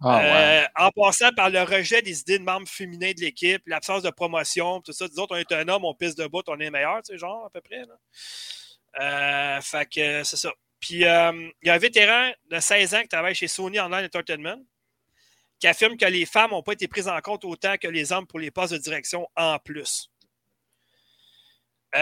Ah. 0.00 0.22
Euh, 0.22 0.64
en 0.76 0.90
passant 0.92 1.32
par 1.32 1.50
le 1.50 1.60
rejet 1.62 2.02
des 2.02 2.20
idées 2.20 2.38
de 2.38 2.44
membres 2.44 2.68
féminins 2.68 3.12
de 3.12 3.20
l'équipe, 3.20 3.62
l'absence 3.66 4.02
de 4.02 4.10
promotion, 4.10 4.80
tout 4.80 4.92
ça. 4.92 5.08
Disons, 5.08 5.26
on 5.28 5.36
est 5.36 5.50
un 5.52 5.66
homme, 5.68 5.84
on 5.84 5.94
pisse 5.94 6.14
debout, 6.14 6.42
on 6.46 6.60
est 6.60 6.70
meilleur, 6.70 7.02
tu 7.02 7.12
sais, 7.12 7.18
genre, 7.18 7.46
à 7.46 7.50
peu 7.50 7.60
près. 7.60 7.82
Euh, 9.00 9.60
fait 9.60 9.86
que 9.86 10.00
euh, 10.00 10.24
c'est 10.24 10.36
ça. 10.36 10.52
Puis, 10.78 10.94
il 10.94 11.00
y 11.00 11.06
a 11.06 11.32
un 11.32 11.78
vétéran 11.78 12.30
de 12.50 12.60
16 12.60 12.94
ans 12.94 13.02
qui 13.02 13.08
travaille 13.08 13.34
chez 13.34 13.48
Sony 13.48 13.80
Online 13.80 14.04
Entertainment 14.04 14.62
qui 15.58 15.66
affirme 15.66 15.96
que 15.96 16.04
les 16.04 16.24
femmes 16.24 16.52
n'ont 16.52 16.62
pas 16.62 16.74
été 16.74 16.86
prises 16.86 17.08
en 17.08 17.20
compte 17.20 17.44
autant 17.44 17.76
que 17.78 17.88
les 17.88 18.12
hommes 18.12 18.28
pour 18.28 18.38
les 18.38 18.52
postes 18.52 18.72
de 18.74 18.78
direction 18.78 19.26
en 19.34 19.58
plus. 19.58 20.08
Tu 21.92 21.98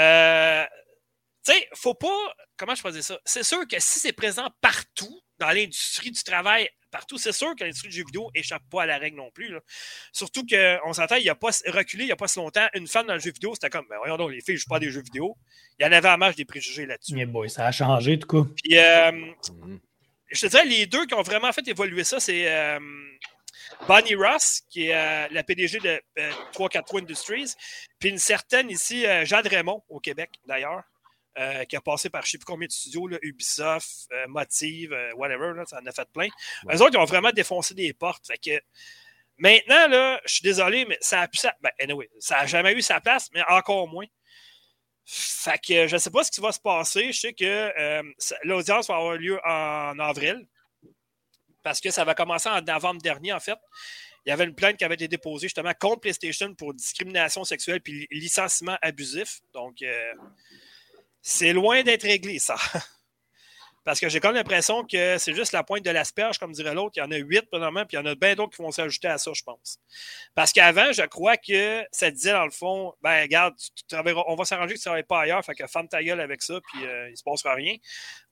sais, 1.53 1.69
faut 1.75 1.95
pas. 1.95 2.35
Comment 2.59 2.75
je 2.75 2.83
faisais 2.83 3.01
ça? 3.01 3.19
C'est 3.25 3.45
sûr 3.45 3.67
que 3.67 3.79
si 3.79 3.99
c'est 3.99 4.13
présent 4.13 4.49
partout 4.61 5.23
dans 5.39 5.49
l'industrie 5.49 6.11
du 6.11 6.23
travail, 6.23 6.69
partout, 6.91 7.19
c'est 7.19 7.33
sûr 7.33 7.55
que 7.57 7.65
l'industrie 7.65 7.89
du 7.89 7.97
jeu 7.97 8.05
vidéo 8.05 8.31
échappe 8.35 8.63
pas 8.71 8.83
à 8.83 8.87
la 8.87 8.99
règle 8.99 9.17
non 9.17 9.31
plus. 9.31 9.49
là. 9.53 9.61
Surtout 10.13 10.45
qu'on 10.47 10.93
s'entend, 10.93 11.17
il 11.17 11.25
n'y 11.25 11.29
a 11.31 11.35
pas 11.35 11.51
reculé 11.67 12.05
il 12.05 12.07
n'y 12.07 12.13
a 12.13 12.17
pas 12.17 12.29
si 12.29 12.39
longtemps. 12.39 12.67
Une 12.75 12.87
femme 12.87 13.07
dans 13.07 13.15
le 13.15 13.21
jeu 13.21 13.31
vidéo, 13.33 13.55
c'était 13.55 13.71
comme, 13.71 13.87
ben 13.89 13.97
voyons 13.99 14.17
donc, 14.17 14.31
les 14.33 14.41
filles 14.41 14.55
ne 14.55 14.59
jouent 14.61 14.69
pas 14.69 14.77
à 14.77 14.81
des 14.81 14.91
jeux 14.91 15.03
vidéo. 15.03 15.37
Il 15.79 15.85
y 15.85 15.89
en 15.89 15.93
avait 15.93 16.09
à 16.09 16.17
marge 16.17 16.37
des 16.37 16.45
préjugés 16.45 16.87
là-dessus. 16.87 17.15
Yeah, 17.15 17.27
boy, 17.27 17.51
ça 17.51 17.67
a 17.67 17.73
changé, 17.73 18.17
du 18.17 18.27
coup. 18.27 18.45
Puis, 18.45 18.77
euh, 18.79 19.11
Mhm. 19.13 19.81
je 20.31 20.41
te 20.41 20.47
dirais, 20.47 20.65
les 20.65 20.87
deux 20.87 21.07
qui 21.07 21.15
ont 21.15 21.23
vraiment 21.23 21.53
fait 21.53 21.67
évoluer 21.69 22.05
ça, 22.05 22.19
c'est 22.21 22.45
euh, 22.51 22.79
Bonnie 23.89 24.15
Ross, 24.15 24.63
qui 24.71 24.87
est 24.87 24.95
euh, 24.95 25.29
la 25.31 25.43
PDG 25.43 25.79
de 25.81 26.01
euh, 26.19 26.31
343 26.53 27.01
Industries, 27.01 27.53
puis 27.99 28.09
une 28.11 28.19
certaine 28.19 28.71
ici, 28.71 29.07
euh, 29.07 29.25
Jade 29.25 29.47
Raymond, 29.49 29.83
au 29.89 30.01
Québec, 30.01 30.31
d'ailleurs, 30.47 30.83
euh, 31.39 31.65
qui 31.65 31.77
a 31.77 31.81
passé 31.81 32.11
par 32.11 32.23
je 32.23 32.29
ne 32.29 32.31
sais 32.33 32.39
plus 32.39 32.45
combien 32.45 32.67
de 32.67 32.73
studios, 32.73 33.07
là, 33.07 33.19
Ubisoft, 33.23 34.09
euh, 34.13 34.27
Motive, 34.29 34.93
euh, 34.93 35.13
whatever, 35.15 35.53
là, 35.55 35.65
ça 35.67 35.81
en 35.83 35.87
a 35.87 35.93
fait 35.93 36.09
plein. 36.13 36.29
Ouais. 36.65 36.77
Eux 36.77 36.83
autres, 36.83 36.95
ils 36.95 36.99
ont 36.99 37.05
vraiment 37.05 37.31
défoncé 37.31 37.75
des 37.75 37.93
portes. 37.93 38.27
Fait 38.27 38.39
que, 38.39 38.61
maintenant, 39.39 39.89
là, 39.89 40.21
je 40.25 40.35
suis 40.35 40.43
désolé, 40.43 40.85
mais 40.87 40.99
ça 41.01 41.23
a 41.23 41.29
sa... 41.33 41.55
ben, 41.61 41.71
anyway, 41.81 42.09
ça 42.19 42.37
n'a 42.37 42.47
jamais 42.47 42.73
eu 42.73 42.83
sa 42.83 43.01
place, 43.01 43.29
mais 43.33 43.43
encore 43.49 43.89
moins. 43.89 44.07
Fait 45.05 45.59
que 45.59 45.87
je 45.87 45.95
ne 45.95 45.99
sais 45.99 46.11
pas 46.11 46.25
ce 46.25 46.31
qui 46.31 46.41
va 46.41 46.51
se 46.53 46.61
passer. 46.61 47.13
Je 47.13 47.21
sais 47.21 47.33
que 47.33 47.73
ça- 48.19 48.39
l'audience 48.43 48.89
va 48.89 48.97
avoir 48.97 49.15
lieu 49.15 49.39
en 49.45 49.99
avril. 50.01 50.47
Parce 51.63 51.81
que 51.81 51.91
ça 51.91 52.05
va 52.05 52.15
commencer 52.15 52.49
en 52.49 52.61
novembre 52.63 53.01
dernier, 53.01 53.33
en 53.33 53.41
fait. 53.41 53.59
Il 54.25 54.31
y 54.31 54.33
avait 54.33 54.45
une 54.45 54.55
plainte 54.57 54.77
qui 54.77 54.85
avait 54.85 54.97
été 54.97 55.07
déposée 55.07 55.47
justement 55.47 55.73
contre 55.79 56.01
PlayStation 56.01 56.53
pour 56.55 56.75
discrimination 56.75 57.45
sexuelle 57.45 57.81
puis 57.81 58.09
licenciement 58.11 58.77
abusif. 58.83 59.41
Donc, 59.53 59.83
euh, 59.83 60.13
c'est 61.29 61.53
loin 61.53 61.83
d'être 61.83 62.05
réglé, 62.05 62.39
ça. 62.39 62.55
Parce 63.85 63.99
que 63.99 64.09
j'ai 64.09 64.21
comme 64.21 64.35
l'impression 64.35 64.85
que 64.85 65.19
c'est 65.19 65.35
juste 65.35 65.51
la 65.51 65.65
pointe 65.65 65.85
de 65.85 65.91
l'asperge, 65.91 66.39
comme 66.39 66.53
dirait 66.53 66.73
l'autre. 66.75 66.95
Il 66.97 67.01
y 67.01 67.03
en 67.03 67.11
a 67.11 67.17
huit, 67.17 67.43
premièrement, 67.51 67.85
puis 67.85 67.97
il 67.97 68.01
y 68.01 68.03
en 68.03 68.07
a 68.07 68.15
bien 68.15 68.37
d'autres 68.37 68.57
qui 68.57 68.63
vont 68.63 68.71
s'ajouter 68.71 69.09
à 69.09 69.19
ça, 69.19 69.33
je 69.35 69.43
pense. 69.43 69.79
Parce 70.37 70.53
qu'avant, 70.53 70.93
je 70.93 71.03
crois 71.03 71.37
que 71.37 71.85
ça 71.91 72.13
disait, 72.13 72.31
dans 72.31 72.45
le 72.45 72.53
fond, 72.53 72.95
ben, 73.03 73.23
regarde, 73.23 73.55
on 73.93 74.37
va 74.37 74.45
s'arranger 74.45 74.75
que 74.75 74.79
tu 74.79 74.83
ne 74.83 74.85
travailles 74.85 75.03
pas 75.03 75.21
ailleurs, 75.21 75.45
fait 75.45 75.55
que 75.55 75.67
femme 75.67 75.89
ta 75.89 76.03
gueule 76.03 76.21
avec 76.21 76.43
ça, 76.43 76.61
puis 76.61 76.85
euh, 76.85 77.09
il 77.09 77.13
ne 77.13 77.17
se 77.17 77.25
passera 77.25 77.55
rien. 77.55 77.75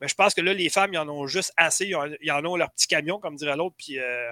Mais 0.01 0.07
je 0.07 0.15
pense 0.15 0.33
que 0.33 0.41
là, 0.41 0.55
les 0.55 0.69
femmes, 0.71 0.93
ils 0.93 0.99
en 0.99 1.09
ont 1.09 1.27
juste 1.27 1.53
assez, 1.57 1.87
ils 1.87 2.31
en 2.33 2.45
ont 2.45 2.57
leur 2.57 2.71
petit 2.73 2.87
camion, 2.87 3.19
comme 3.19 3.35
dirait 3.35 3.57
l'autre, 3.57 3.77
puis 3.77 3.99
euh, 3.99 4.31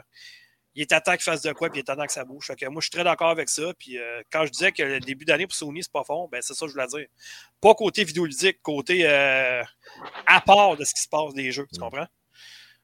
il 0.75 0.83
est 0.83 0.93
à 0.93 1.01
temps 1.01 1.13
qu'ils 1.13 1.23
fassent 1.23 1.43
de 1.43 1.53
quoi, 1.53 1.69
puis 1.71 1.81
il 1.81 1.83
est 1.85 1.91
à 1.91 1.97
temps 1.97 2.07
que 2.07 2.13
ça 2.13 2.25
bouge. 2.25 2.47
Fait 2.47 2.57
que 2.57 2.67
moi, 2.67 2.81
je 2.81 2.85
suis 2.87 2.91
très 2.91 3.05
d'accord 3.05 3.29
avec 3.31 3.49
ça. 3.49 3.73
Puis 3.79 3.99
euh, 3.99 4.23
quand 4.31 4.45
je 4.47 4.51
disais 4.51 4.73
que 4.73 4.83
le 4.83 5.01
début 5.01 5.25
d'année 5.25 5.47
pour 5.47 5.55
Sony, 5.57 5.83
c'est 5.83 5.93
pas 5.93 6.05
fond, 6.05 6.29
ben 6.31 6.41
c'est 6.43 6.55
ça 6.55 6.65
que 6.67 6.73
je 6.73 6.75
voulais 6.75 6.87
dire. 6.87 7.07
Pas 7.61 7.75
côté 7.75 8.05
vidéoludique, 8.05 8.61
côté 8.63 9.07
euh, 9.07 9.63
à 10.27 10.41
part 10.41 10.77
de 10.77 10.85
ce 10.85 10.95
qui 10.95 11.03
se 11.03 11.09
passe 11.09 11.35
des 11.35 11.53
jeux, 11.53 11.67
tu 11.73 11.79
comprends? 11.81 12.07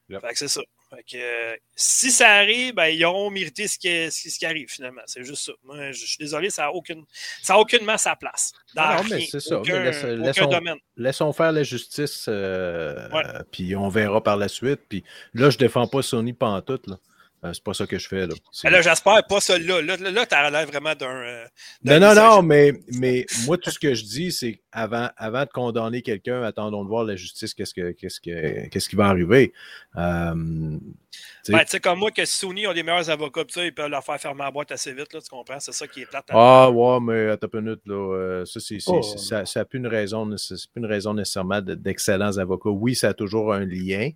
Yep. 0.09 0.21
Fait 0.21 0.29
que 0.33 0.39
c'est 0.39 0.47
ça. 0.47 0.61
Fait 0.89 1.03
que, 1.03 1.17
euh, 1.17 1.55
si 1.75 2.09
ça 2.11 2.29
arrive, 2.31 2.73
ben, 2.73 2.87
ils 2.87 3.05
auront 3.05 3.29
mérité 3.29 3.67
ce 3.67 3.77
qui, 3.77 3.89
ce 4.11 4.23
qui- 4.23 4.31
ce 4.31 4.39
qui 4.39 4.45
arrive, 4.47 4.67
finalement. 4.67 5.03
C'est 5.05 5.23
juste 5.23 5.45
ça. 5.45 5.51
Moi, 5.63 5.91
je, 5.91 5.99
je 6.01 6.05
suis 6.07 6.17
désolé, 6.17 6.49
ça 6.49 6.63
n'a 6.63 6.71
aucune, 6.71 7.05
ça 7.43 7.53
a 7.53 7.57
aucunement 7.59 7.95
sa 7.95 8.15
place. 8.15 8.51
Dans 8.73 8.95
non, 8.95 9.03
mais 9.07 9.21
c'est 9.29 9.39
ça. 9.39 9.59
Aucun, 9.59 9.73
Mais 9.79 9.85
laisse- 9.91 10.03
aucun 10.03 10.15
laissons- 10.15 10.45
domaine. 10.47 10.77
Laissons 10.97 11.31
faire 11.31 11.51
la 11.51 11.61
justice, 11.61 12.25
euh, 12.27 13.07
Ouais. 13.11 13.21
euh, 13.23 13.43
puis 13.51 13.75
on 13.75 13.87
verra 13.87 14.23
par 14.23 14.35
la 14.35 14.47
suite. 14.47 14.81
Puis 14.89 15.03
là, 15.35 15.51
je 15.51 15.59
défends 15.59 15.85
pas 15.85 16.01
Sony 16.01 16.33
pantoute. 16.33 16.87
Là. 16.87 16.97
Euh, 17.45 17.53
c'est 17.53 17.63
pas 17.63 17.73
ça 17.73 17.87
que 17.87 17.97
je 17.97 18.05
fais. 18.07 18.27
Là, 18.27 18.33
Mais 18.65 18.69
là, 18.69 18.81
j'espère 18.81 19.25
pas 19.25 19.39
ça 19.39 19.57
là. 19.57 19.81
Là, 19.81 19.95
là, 19.95 20.11
là 20.11 20.25
t'as 20.25 20.49
l'air 20.49 20.67
vraiment 20.67 20.93
d'un. 20.93 21.07
euh, 21.07 21.45
Non, 21.85 21.97
non, 21.99 22.13
non, 22.13 22.41
mais, 22.41 22.73
mais 22.93 23.25
moi, 23.45 23.57
tout 23.57 23.71
ce 23.71 23.79
que 23.79 23.93
je 23.93 24.03
dis, 24.03 24.31
c'est 24.33 24.59
avant, 24.73 25.09
avant 25.15 25.43
de 25.45 25.49
condamner 25.49 26.01
quelqu'un, 26.01 26.43
attendons 26.43 26.83
de 26.83 26.89
voir 26.89 27.05
la 27.05 27.15
justice, 27.15 27.53
qu'est-ce, 27.53 27.73
que, 27.73 27.91
qu'est-ce, 27.91 28.19
que, 28.19 28.67
qu'est-ce 28.67 28.89
qui 28.89 28.97
va 28.97 29.05
arriver. 29.05 29.53
Euh, 29.95 30.33
tu 30.33 31.19
sais, 31.43 31.53
Ben, 31.53 31.59
tu 31.59 31.65
sais, 31.69 31.79
comme 31.79 31.99
moi, 31.99 32.11
que 32.11 32.25
Sony 32.25 32.67
ont 32.67 32.73
des 32.73 32.83
meilleurs 32.83 33.09
avocats, 33.09 33.43
ça, 33.47 33.63
ils 33.63 33.73
peuvent 33.73 33.89
leur 33.89 34.03
faire 34.03 34.19
fermer 34.19 34.43
la 34.43 34.51
boîte 34.51 34.71
assez 34.73 34.93
vite, 34.93 35.13
là, 35.13 35.21
tu 35.21 35.29
comprends? 35.29 35.59
C'est 35.61 35.71
ça 35.71 35.87
qui 35.87 36.01
est 36.01 36.05
plate. 36.05 36.25
Ah, 36.29 36.69
ouais, 36.69 36.99
mais 37.01 37.29
attends 37.29 37.47
une 37.53 37.61
minute, 37.61 37.81
là. 37.85 37.95
euh, 38.15 38.45
ça, 38.45 38.59
c'est, 38.59 38.77
Oh. 38.87 39.01
ça, 39.01 39.45
ça 39.45 39.61
a 39.61 39.65
plus 39.65 39.79
une 39.79 39.87
raison, 39.87 40.29
c'est 40.37 40.55
plus 40.55 40.79
une 40.81 40.85
raison 40.85 41.13
nécessairement 41.13 41.61
de- 41.61 41.75
d'excellents 41.75 42.37
avocats. 42.37 42.69
Oui, 42.69 42.95
ça 42.95 43.09
a 43.09 43.13
toujours 43.13 43.53
un 43.53 43.65
lien, 43.65 44.09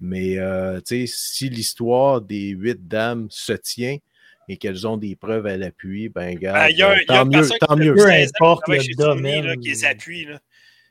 mais 0.00 0.38
euh, 0.38 0.80
tu 0.80 1.06
sais, 1.06 1.12
si 1.14 1.48
l'histoire 1.48 2.20
des 2.20 2.48
huit 2.50 2.86
dames 2.86 3.26
se 3.30 3.52
tient 3.52 3.96
et 4.48 4.56
qu'elles 4.56 4.86
ont 4.86 4.96
des 4.96 5.14
preuves 5.16 5.46
à 5.46 5.56
l'appui, 5.56 6.08
ben, 6.08 6.34
Ben, 6.34 6.38
gars, 6.38 6.70
y 6.70 6.82
a 6.82 7.04
tant 7.06 7.26
mieux, 7.26 7.48
tant 7.60 7.74
qui 7.74 7.80
mieux. 7.80 7.94
Peu 7.94 8.06
fait 8.06 8.26
16 8.26 8.32
ans 8.40 8.46
importe 8.46 8.68
le 8.68 8.96
domaine. 8.96 9.44
là, 9.46 9.56
qui 9.56 9.68
les 9.68 9.84
appuie. 9.84 10.24
Là. 10.24 10.40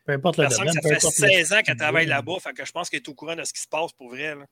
Peu 0.05 0.13
importe 0.13 0.37
le 0.37 0.47
domaine, 0.47 0.73
ça 0.73 0.81
fait 0.81 0.95
importe 0.95 1.13
16 1.13 1.53
ans 1.53 1.61
qu'elle 1.63 1.73
le- 1.75 1.79
travaille 1.79 2.05
là-bas, 2.05 2.35
fait 2.39 2.53
que 2.53 2.65
je 2.65 2.71
pense 2.71 2.89
qu'elle 2.89 2.99
est 2.99 3.09
au 3.09 3.13
courant 3.13 3.35
de 3.35 3.43
ce 3.43 3.53
qui 3.53 3.61
se 3.61 3.67
passe 3.67 3.91
pour 3.93 4.09
vrai. 4.09 4.35
Là. 4.35 4.45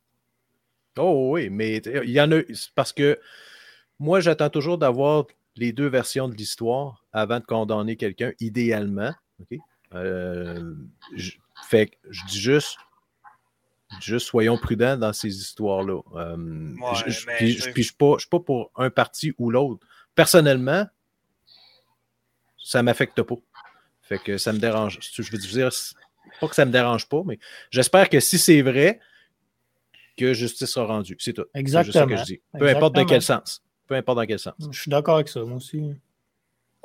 Oh 0.97 1.29
oui, 1.33 1.49
mais 1.49 1.77
il 1.77 2.09
y 2.11 2.21
en 2.21 2.31
a. 2.31 2.39
Parce 2.73 2.93
que 2.93 3.19
moi, 3.99 4.21
j'attends 4.21 4.49
toujours 4.49 4.77
d'avoir 4.77 5.25
les 5.57 5.71
deux 5.71 5.87
versions 5.87 6.27
de 6.27 6.35
l'histoire 6.35 7.05
avant 7.13 7.39
de 7.39 7.45
condamner 7.45 7.95
quelqu'un, 7.97 8.31
idéalement. 8.39 9.13
OK? 9.41 9.59
Euh, 9.93 10.73
je, 11.15 11.31
fait 11.69 11.87
que 11.87 11.95
je 12.09 12.21
dis 12.27 12.39
juste. 12.39 12.77
Juste 14.01 14.27
soyons 14.27 14.57
prudents 14.57 14.97
dans 14.97 15.13
ces 15.13 15.27
histoires-là. 15.37 16.01
Euh, 16.15 16.75
Ouais, 16.75 16.95
je- 17.07 17.25
puis 17.37 17.51
je- 17.51 17.71
suis 17.71 17.93
pas, 17.93 18.13
je 18.15 18.21
suis 18.21 18.29
pas 18.29 18.39
pour 18.39 18.71
un 18.75 18.89
parti 18.89 19.33
ou 19.37 19.49
l'autre. 19.51 19.85
Personnellement, 20.15 20.85
ça 22.57 22.81
m'affecte 22.83 23.21
pas. 23.21 23.35
Fait 24.01 24.19
que 24.19 24.37
ça 24.37 24.53
me 24.53 24.59
dérange. 24.59 24.99
Je 25.01 25.21
veux 25.31 25.37
dire, 25.37 25.69
pas 26.39 26.47
que 26.47 26.55
ça 26.55 26.65
me 26.65 26.71
dérange 26.71 27.07
pas, 27.07 27.21
mais 27.25 27.39
j'espère 27.71 28.09
que 28.09 28.19
si 28.19 28.37
c'est 28.37 28.61
vrai, 28.61 28.99
que 30.17 30.33
justice 30.33 30.69
sera 30.69 30.85
rendue. 30.85 31.17
C'est 31.19 31.33
tout. 31.33 31.45
C'est 31.53 31.59
juste 31.61 31.73
ça 31.73 31.79
Exactement. 31.81 32.07
que 32.07 32.15
je 32.17 32.23
dis. 32.23 32.41
Peu 32.57 32.67
importe 32.69 32.95
dans 32.95 33.01
Exactement. 33.01 33.05
quel 33.07 33.21
sens. 33.21 33.63
Peu 33.87 33.95
importe 33.95 34.17
dans 34.17 34.25
quel 34.25 34.39
sens. 34.39 34.53
Je 34.71 34.79
suis 34.79 34.89
d'accord 34.89 35.15
avec 35.15 35.27
ça, 35.27 35.43
moi 35.43 35.57
aussi. 35.57 35.93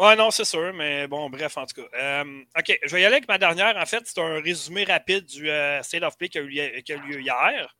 Ouais, 0.00 0.16
non, 0.16 0.30
c'est 0.30 0.46
sûr, 0.46 0.72
mais 0.72 1.06
bon, 1.08 1.28
bref, 1.28 1.58
en 1.58 1.66
tout 1.66 1.82
cas. 1.82 1.88
Euh, 2.22 2.42
OK, 2.58 2.78
je 2.82 2.90
vais 2.90 3.02
y 3.02 3.04
aller 3.04 3.16
avec 3.16 3.28
ma 3.28 3.36
dernière. 3.36 3.76
En 3.76 3.84
fait, 3.84 4.02
c'est 4.06 4.18
un 4.18 4.40
résumé 4.40 4.84
rapide 4.84 5.26
du 5.26 5.50
euh, 5.50 5.82
State 5.82 6.02
of 6.02 6.16
Play 6.16 6.30
qui 6.30 6.38
a 6.38 6.40
eu, 6.40 6.48
lieu- 6.48 7.20
hier. 7.20 7.76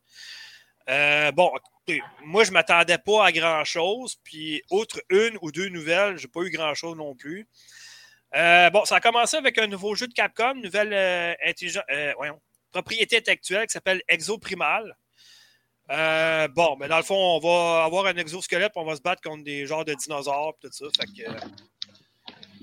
Euh, 0.87 1.31
bon, 1.31 1.51
écoutez, 1.57 2.03
moi, 2.23 2.43
je 2.43 2.49
ne 2.49 2.53
m'attendais 2.53 2.99
pas 2.99 3.25
à 3.25 3.31
grand-chose. 3.31 4.17
Puis, 4.23 4.61
outre 4.69 5.01
une 5.09 5.35
ou 5.41 5.51
deux 5.51 5.69
nouvelles, 5.69 6.17
je 6.17 6.27
n'ai 6.27 6.31
pas 6.31 6.41
eu 6.41 6.51
grand-chose 6.51 6.95
non 6.95 7.15
plus. 7.15 7.47
Bon, 8.31 8.85
ça 8.85 8.97
a 8.97 8.99
commencé 9.01 9.37
avec 9.37 9.57
un 9.57 9.65
nouveau 9.65 9.95
jeu 9.95 10.05
de 10.05 10.13
Capcom, 10.13 10.53
nouvelle 10.53 10.93
intelligence- 11.43 11.83
voyons, 12.17 12.39
propriété 12.71 13.17
intellectuelle 13.17 13.65
qui 13.65 13.73
s'appelle 13.73 14.03
Exoprimal. 14.07 14.95
Bon, 15.89 16.77
mais 16.79 16.87
dans 16.87 16.97
le 16.97 17.03
fond, 17.03 17.15
on 17.15 17.39
va 17.39 17.83
avoir 17.83 18.05
un 18.05 18.15
exosquelette, 18.15 18.73
on 18.75 18.85
va 18.85 18.95
se 18.95 19.01
battre 19.01 19.23
contre 19.23 19.43
des 19.43 19.65
genres 19.65 19.85
de 19.85 19.95
dinosaures, 19.95 20.55
tout 20.61 20.69
ça. 20.71 20.85
Fait 20.99 21.07
que, 21.07 21.31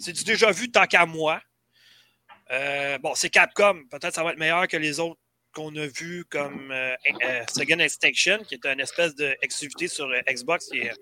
c'est 0.01 0.13
du 0.13 0.25
déjà 0.25 0.51
vu 0.51 0.71
tant 0.71 0.87
qu'à 0.87 1.07
moi? 1.07 1.41
Euh, 2.51 2.99
bon, 2.99 3.15
c'est 3.15 3.31
Capcom. 3.31 3.85
Peut-être 3.91 4.15
ça 4.15 4.23
va 4.23 4.33
être 4.33 4.39
meilleur 4.39 4.67
que 4.69 4.77
les 4.77 5.01
autres 5.01 5.21
qu'on 5.53 5.75
a 5.77 5.87
vus 5.87 6.25
comme 6.31 6.71
euh, 6.71 6.95
euh, 7.25 7.43
Second 7.53 7.79
Extinction, 7.79 8.39
qui 8.45 8.55
est 8.55 8.67
une 8.67 8.81
espèce 8.81 9.15
d'exclusivité 9.15 9.89
sur 9.89 10.07
euh, 10.07 10.21
Xbox 10.29 10.69
qui 10.69 10.79
est, 10.79 10.93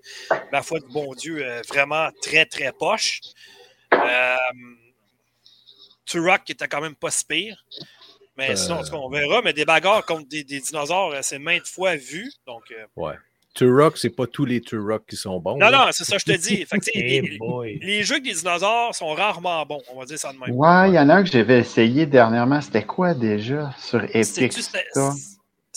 ma 0.51 0.61
foi 0.63 0.79
du 0.79 0.87
bon 0.87 1.13
Dieu, 1.13 1.45
vraiment 1.67 2.09
très, 2.21 2.45
très 2.45 2.71
poche. 2.71 3.21
Turok 6.05 6.43
qui 6.45 6.53
était 6.53 6.67
quand 6.67 6.81
même 6.81 6.95
pas 6.95 7.11
si 7.11 7.25
pire. 7.25 7.65
Mais 8.37 8.55
sinon, 8.55 8.81
on 8.93 9.09
verra. 9.09 9.41
Mais 9.41 9.53
des 9.53 9.65
bagarres 9.65 10.05
contre 10.05 10.27
des, 10.27 10.43
des 10.43 10.59
dinosaures, 10.59 11.15
c'est 11.21 11.39
maintes 11.39 11.67
fois 11.67 11.95
vu. 11.95 12.31
Donc, 12.45 12.73
Ouais. 12.95 13.15
Turok, 13.57 13.97
c'est 13.97 14.11
pas 14.11 14.27
tous 14.27 14.45
les 14.45 14.61
Turok 14.61 15.03
qui 15.07 15.15
sont 15.15 15.39
bons. 15.39 15.57
non, 15.57 15.69
là. 15.69 15.85
non, 15.85 15.91
c'est 15.91 16.03
ça, 16.03 16.19
je 16.19 16.25
te 16.25 16.37
dis. 16.37 16.63
Fait 16.65 16.77
que, 16.77 16.85
tu 16.85 16.91
sais, 16.91 16.99
Hey 16.99 17.39
les, 17.81 18.03
jeux 18.03 18.15
avec 18.15 18.25
des 18.25 18.33
dinosaures 18.33 18.93
sont 18.93 19.13
rarement 19.15 19.65
bons. 19.65 19.81
On 19.91 19.99
va 19.99 20.05
dire 20.05 20.19
ça 20.19 20.31
de 20.31 20.37
même. 20.37 20.55
Ouais, 20.55 20.89
il 20.89 20.93
y 20.93 20.99
en 20.99 21.09
a 21.09 21.15
un 21.15 21.23
que 21.23 21.31
j'avais 21.31 21.59
essayé 21.59 22.05
dernièrement. 22.05 22.61
C'était 22.61 22.83
quoi 22.83 23.15
déjà 23.15 23.71
sur 23.79 24.03
Epic? 24.03 24.53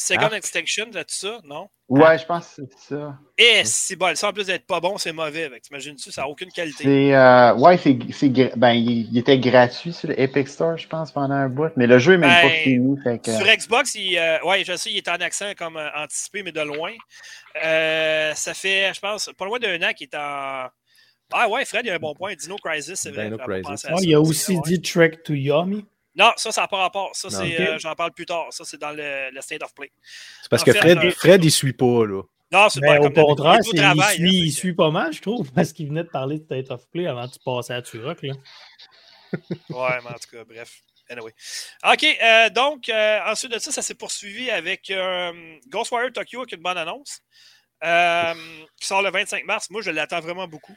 Second 0.03 0.29
Ah. 0.33 0.37
Extinction, 0.37 0.87
c'est 0.93 1.11
ça? 1.11 1.41
Non? 1.45 1.69
Ouais, 1.91 2.17
je 2.17 2.25
pense 2.25 2.47
que 2.57 2.63
c'est 2.79 2.95
ça. 2.95 3.19
Et 3.37 3.63
si 3.65 3.97
bon, 3.97 4.17
ça 4.17 4.29
en 4.29 4.33
plus 4.33 4.47
d'être 4.47 4.67
pas 4.67 4.81
bon, 4.81 4.97
c'est 4.97 5.13
mauvais. 5.13 5.51
T'imagines-tu, 5.61 6.11
ça 6.11 6.23
n'a 6.23 6.29
aucune 6.29 6.51
qualité. 6.51 6.85
C'est 6.85 7.15
euh, 7.15 7.55
ouais, 7.57 7.77
c'est 7.77 7.93
ben 8.57 8.71
il, 8.71 9.13
il 9.13 9.19
était 9.19 9.39
gratuit 9.39 9.93
sur 9.93 10.09
le 10.09 10.19
Epic 10.19 10.49
Store, 10.49 10.79
je 10.79 10.89
pense, 10.89 11.13
pendant 11.13 11.35
un 11.35 11.51
bout. 11.51 11.71
Mais 11.77 11.87
le 11.87 11.99
jeu 11.99 12.15
est 12.15 12.19
même 12.19 12.31
Ben, 12.31 12.49
pas 12.49 12.55
fini. 12.63 12.97
Fait 13.03 13.19
que... 13.19 13.31
Sur 13.31 13.47
Xbox, 13.47 13.95
il, 13.95 14.17
euh, 14.17 14.43
ouais, 14.45 14.65
je 14.65 14.75
sais, 14.75 14.91
il 14.91 14.97
est 14.97 15.09
en 15.09 15.17
accent 15.17 15.53
comme 15.55 15.77
euh, 15.77 15.91
anticipé, 15.95 16.43
mais 16.43 16.53
de 16.53 16.63
loin. 16.63 16.93
Euh, 17.63 18.33
ça 18.35 18.55
fait, 18.55 18.93
je 18.95 19.01
pense, 19.01 19.31
pas 19.37 19.45
loin 19.45 19.59
d'un 19.59 19.83
an 19.83 19.93
qu'il 19.93 20.07
est 20.11 20.17
en. 20.17 20.67
Ah 21.33 21.49
ouais, 21.51 21.67
Fred, 21.67 21.85
il 21.85 21.89
y 21.89 21.91
a 21.91 21.97
un 21.97 21.99
bon 21.99 22.15
point. 22.15 22.35
Dino 22.35 22.57
Crisis, 22.57 22.99
c'est 22.99 23.11
vrai. 23.11 23.25
Dino 23.25 23.37
Crisis. 23.37 23.87
il 24.01 24.09
y 24.09 24.15
a 24.15 24.21
aussi 24.21 24.59
dit 24.63 24.81
Trek 24.81 25.19
to 25.25 25.35
Yomi. 25.35 25.85
Non, 26.17 26.33
ça, 26.37 26.51
ça 26.53 26.63
n'a 26.63 26.69
pas 26.69 26.79
rapport. 26.79 27.11
Ça, 27.15 27.31
c'est, 27.31 27.61
euh, 27.61 27.79
j'en 27.79 27.95
parle 27.95 28.13
plus 28.13 28.27
tard. 28.27 28.47
Ça, 28.51 28.65
c'est 28.65 28.79
dans 28.79 28.91
le, 28.91 29.31
le 29.33 29.41
State 29.41 29.63
of 29.63 29.75
Play. 29.75 29.93
C'est 30.43 30.49
parce 30.49 30.63
En 30.63 30.65
que 30.67 30.73
fait, 30.73 30.79
Fred, 30.81 30.99
euh, 30.99 31.11
Fred, 31.13 31.45
il 31.45 31.51
suit 31.51 31.73
pas, 31.73 32.05
là. 32.07 32.23
Non, 32.53 32.69
c'est 32.69 32.81
pas 32.81 32.99
Ben, 32.99 33.07
au 33.07 33.27
contraire, 33.27 33.61
Il 33.65 33.79
travail, 33.79 34.17
suit, 34.17 34.25
hein, 34.25 34.31
il 34.33 34.53
suit 34.53 34.73
pas 34.75 34.91
mal, 34.91 35.13
je 35.13 35.23
trouve, 35.23 35.51
parce 35.55 35.73
qu'il 35.73 35.89
venait 35.89 36.03
de 36.03 36.09
parler 36.09 36.39
de 36.39 36.45
State 36.45 36.71
of 36.71 36.89
Play 36.91 37.07
avant 37.07 37.27
de 37.27 37.33
passer 37.45 37.73
à 37.73 37.83
Turok. 37.83 38.23
Là. 38.23 38.35
Ouais, 39.69 39.99
mais 40.03 40.11
en 40.11 40.15
tout 40.15 40.37
cas, 40.37 40.45
bref. 40.45 40.83
Anyway. 41.09 41.33
OK, 41.85 42.05
euh, 42.05 42.51
donc, 42.51 42.89
euh, 42.89 43.21
ensuite 43.27 43.53
de 43.53 43.59
ça, 43.59 43.71
ça 43.71 43.83
s'est 43.83 43.95
poursuivi 43.95 44.51
avec 44.51 44.91
euh, 44.91 45.33
Ghostwire 45.69 46.13
Tokyo 46.13 46.41
avec 46.41 46.53
une 46.53 46.63
bonne 46.63 46.79
annonce 46.79 47.21
euh, 47.85 48.35
qui 48.81 48.87
sort 48.87 49.03
le 49.03 49.11
25 49.11 49.45
mars. 49.45 49.71
Moi, 49.71 49.83
je 49.83 49.91
l'attends 49.91 50.21
vraiment 50.21 50.47
beaucoup. 50.47 50.77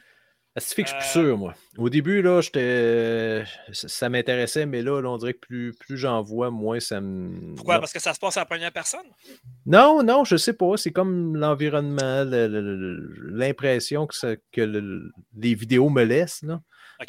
Ça 0.56 0.74
fait 0.74 0.84
que 0.84 0.88
je 0.88 0.94
suis 0.94 0.96
Euh, 0.96 1.00
plus 1.22 1.26
sûr, 1.28 1.38
moi. 1.38 1.54
Au 1.78 1.88
début, 1.90 2.22
là, 2.22 2.40
j'étais. 2.40 3.44
Ça, 3.72 4.08
m'intéressait, 4.08 4.66
mais 4.66 4.82
là, 4.82 5.00
là, 5.00 5.10
on 5.10 5.16
dirait 5.18 5.34
que 5.34 5.40
plus, 5.40 5.72
plus 5.74 5.96
j'en 5.96 6.22
vois, 6.22 6.50
moins 6.50 6.78
ça 6.78 7.00
me. 7.00 7.56
Pourquoi? 7.56 7.80
Parce 7.80 7.92
que 7.92 7.98
ça 8.00 8.14
se 8.14 8.20
passe 8.20 8.36
à 8.36 8.40
la 8.40 8.46
première 8.46 8.70
personne? 8.72 9.06
Non, 9.66 10.02
non, 10.04 10.24
je 10.24 10.36
sais 10.36 10.52
pas. 10.52 10.76
C'est 10.76 10.92
comme 10.92 11.36
l'environnement, 11.36 12.22
le- 12.24 12.46
le- 12.46 12.76
le- 12.76 13.36
l'impression 13.36 14.06
que, 14.06 14.14
ça- 14.14 14.36
que 14.52 14.60
le- 14.60 15.10
les 15.36 15.54
vidéos 15.54 15.88
me 15.90 16.04
laissent. 16.04 16.42
Là. 16.44 16.60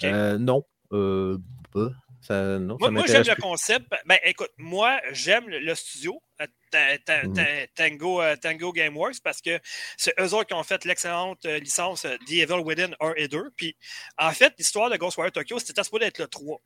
Euh, 0.03 0.37
non. 0.39 0.63
Euh, 0.91 1.37
bah, 1.73 1.91
ça, 2.25 2.59
non, 2.59 2.77
moi, 2.91 3.03
j'aime 3.07 3.23
le 3.35 3.41
concept. 3.41 3.85
Ben, 4.05 4.17
écoute, 4.23 4.51
moi, 4.57 4.99
j'aime 5.11 5.47
le, 5.47 5.75
studio, 5.75 6.21
euh, 6.41 6.47
Ta- 6.71 6.97
Ta- 6.99 7.23
Mhm. 7.27 7.33
Ta- 7.33 7.67
Tango, 7.75 8.21
euh, 8.21 8.35
Tango 8.35 8.71
Gameworks, 8.73 9.21
parce 9.23 9.41
que 9.41 9.59
c'est 9.97 10.13
eux 10.19 10.33
autres 10.33 10.47
qui 10.47 10.53
ont 10.53 10.63
fait 10.63 10.83
l'excellente 10.85 11.45
euh, 11.45 11.59
licence 11.59 12.05
euh, 12.05 12.17
The 12.27 12.31
Evil 12.31 12.59
Within 12.63 12.91
1 12.99 13.13
et 13.15 13.27
2. 13.27 13.51
Puis, 13.55 13.75
en 14.17 14.31
fait, 14.31 14.53
l'histoire 14.57 14.89
de 14.89 14.97
Ghostwire 14.97 15.31
Tokyo, 15.31 15.59
c'était 15.59 15.83
supposé 15.83 16.05
être 16.05 16.19
le 16.19 16.27
3. 16.27 16.59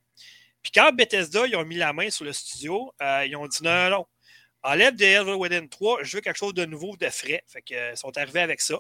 Puis, 0.64 0.72
quand 0.74 0.92
Bethesda, 0.94 1.46
ils 1.48 1.56
ont 1.56 1.66
mis 1.66 1.76
la 1.78 1.94
main 1.94 2.10
sur 2.10 2.26
le 2.26 2.34
studio, 2.34 2.92
euh, 3.02 3.26
ils 3.26 3.36
ont 3.36 3.48
dit 3.48 3.64
non, 3.64 3.72
non, 3.72 3.90
non. 3.98 4.06
Enlève 4.64 4.96
The 4.96 5.02
Evil 5.04 5.34
Within 5.36 5.68
3, 5.68 6.04
je 6.04 6.18
veux 6.18 6.22
quelque 6.22 6.36
chose 6.38 6.54
de 6.54 6.66
nouveau, 6.66 6.98
de 6.98 7.10
frais. 7.10 7.44
Fait 7.48 7.62
que, 7.62 7.74
euh, 7.74 7.92
ils 7.94 7.98
sont 7.98 8.18
arrivés 8.18 8.42
avec 8.42 8.60
ça. 8.62 8.78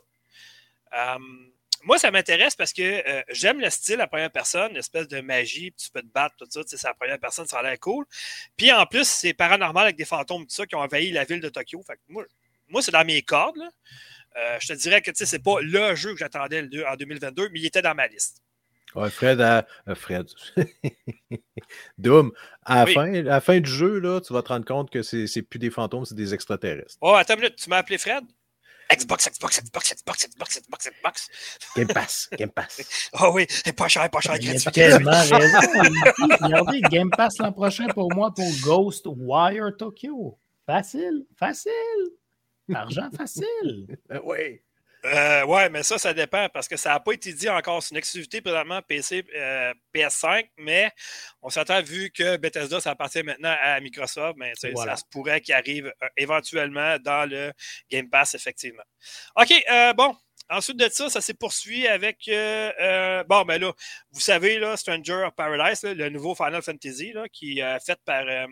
Moi, 1.83 1.97
ça 1.97 2.11
m'intéresse 2.11 2.55
parce 2.55 2.73
que 2.73 2.81
euh, 3.07 3.21
j'aime 3.29 3.59
le 3.61 3.69
style 3.69 4.01
à 4.01 4.07
première 4.07 4.31
personne, 4.31 4.73
l'espèce 4.73 5.07
de 5.07 5.21
magie, 5.21 5.71
puis 5.71 5.85
tu 5.85 5.91
peux 5.91 6.01
te 6.01 6.07
battre, 6.07 6.35
tout 6.37 6.45
ça, 6.49 6.63
tu 6.63 6.69
sais, 6.69 6.77
c'est 6.77 6.87
à 6.87 6.93
première 6.93 7.19
personne, 7.19 7.45
ça 7.47 7.59
a 7.59 7.63
l'air 7.63 7.79
cool. 7.79 8.05
Puis 8.57 8.71
en 8.71 8.85
plus, 8.85 9.07
c'est 9.07 9.33
paranormal 9.33 9.85
avec 9.85 9.95
des 9.95 10.05
fantômes, 10.05 10.43
tout 10.43 10.53
ça, 10.53 10.65
qui 10.65 10.75
ont 10.75 10.79
envahi 10.79 11.11
la 11.11 11.23
ville 11.23 11.39
de 11.41 11.49
Tokyo. 11.49 11.81
Fait 11.85 11.93
que 11.95 11.99
moi, 12.09 12.23
moi 12.67 12.81
c'est 12.81 12.91
dans 12.91 13.05
mes 13.05 13.21
cordes. 13.21 13.57
là. 13.57 13.69
Euh, 14.37 14.57
je 14.61 14.67
te 14.67 14.73
dirais 14.73 15.01
que 15.01 15.09
tu 15.11 15.17
sais, 15.17 15.25
c'est 15.25 15.43
pas 15.43 15.59
le 15.61 15.95
jeu 15.95 16.11
que 16.13 16.19
j'attendais 16.19 16.67
en 16.85 16.95
2022, 16.95 17.49
mais 17.49 17.59
il 17.59 17.65
était 17.65 17.81
dans 17.81 17.95
ma 17.95 18.07
liste. 18.07 18.41
Ouais, 18.95 19.09
Fred, 19.09 19.39
à- 19.41 19.67
euh, 19.87 19.95
Fred. 19.95 20.27
Doom, 21.97 22.31
à 22.65 22.85
Oui. 22.85 22.93
fin, 22.93 23.13
à 23.13 23.21
la 23.21 23.41
fin 23.41 23.59
du 23.59 23.69
jeu, 23.69 23.99
là, 23.99 24.19
tu 24.21 24.33
vas 24.33 24.41
te 24.41 24.47
rendre 24.49 24.65
compte 24.65 24.89
que 24.89 25.01
c'est 25.03 25.27
c'est 25.27 25.41
plus 25.41 25.59
des 25.59 25.69
fantômes, 25.69 26.05
c'est 26.05 26.15
des 26.15 26.33
extraterrestres. 26.33 26.97
Oh, 27.01 27.13
attends 27.13 27.35
une 27.35 27.41
minute, 27.41 27.55
tu 27.55 27.69
m'as 27.69 27.77
appelé 27.77 27.97
Fred? 27.97 28.23
Xbox, 28.91 29.29
Xbox, 29.29 29.61
Xbox, 29.61 29.93
Xbox, 29.93 30.27
Xbox, 30.27 30.59
Xbox, 30.59 30.89
Xbox. 30.89 31.27
Game 31.75 31.87
Pass, 31.87 32.29
Game 32.37 32.49
Pass. 32.49 33.09
Oh 33.13 33.31
oui, 33.35 33.45
c'est 33.49 33.73
pas 33.73 33.87
cher, 33.87 34.09
pas 34.09 34.19
cher, 34.19 34.35
Il 34.41 34.49
a 34.49 34.53
gratuit. 34.53 34.71
tellement 34.71 35.11
raison. 35.11 35.37
Regardez, 36.41 36.81
Game 36.81 37.11
Pass 37.11 37.37
l'an 37.37 37.51
prochain 37.51 37.87
pour 37.87 38.13
moi 38.13 38.33
pour 38.33 38.49
Ghost 38.63 39.05
Wire 39.05 39.77
Tokyo. 39.77 40.39
Facile, 40.65 41.25
facile. 41.37 41.71
Argent 42.73 43.09
facile. 43.15 43.97
oui. 44.23 44.61
Euh, 45.05 45.45
ouais, 45.45 45.69
mais 45.69 45.81
ça, 45.83 45.97
ça 45.97 46.13
dépend 46.13 46.49
parce 46.49 46.67
que 46.67 46.75
ça 46.75 46.89
n'a 46.89 46.99
pas 46.99 47.13
été 47.13 47.31
dit 47.31 47.47
encore. 47.49 47.81
C'est 47.81 47.91
une 47.91 47.97
exclusivité 47.97 48.41
présentement 48.41 48.81
PC, 48.81 49.25
euh, 49.33 49.73
PS5, 49.95 50.49
mais 50.57 50.91
on 51.41 51.49
s'attend 51.49 51.81
vu 51.81 52.11
que 52.11 52.35
Bethesda, 52.35 52.81
ça 52.81 52.91
appartient 52.91 53.23
maintenant 53.23 53.55
à 53.61 53.79
Microsoft, 53.79 54.35
mais 54.37 54.51
Voilà. 54.73 54.97
ça 54.97 55.01
se 55.01 55.05
pourrait 55.09 55.39
qu'il 55.39 55.53
arrive 55.53 55.85
euh, 56.03 56.07
éventuellement 56.17 56.97
dans 56.99 57.29
le 57.29 57.53
Game 57.89 58.09
Pass, 58.09 58.35
effectivement. 58.35 58.83
OK, 59.37 59.53
euh, 59.71 59.93
bon. 59.93 60.15
Ensuite 60.51 60.77
de 60.77 60.89
ça, 60.89 61.09
ça 61.11 61.21
s'est 61.21 61.35
poursuivi 61.35 61.87
avec. 61.87 62.27
euh, 62.27 62.71
euh, 62.81 63.23
bon, 63.25 63.45
ben 63.45 63.61
là, 63.61 63.71
vous 64.11 64.19
savez, 64.19 64.57
là, 64.57 64.75
Stranger 64.75 65.23
of 65.27 65.35
Paradise, 65.35 65.83
là, 65.83 65.93
le 65.93 66.09
nouveau 66.09 66.33
Final 66.35 66.61
Fantasy, 66.63 67.13
là, 67.13 67.29
qui 67.31 67.59
est 67.59 67.63
euh, 67.63 67.77
fait 67.79 67.99
par. 68.03 68.25
comment 68.25 68.47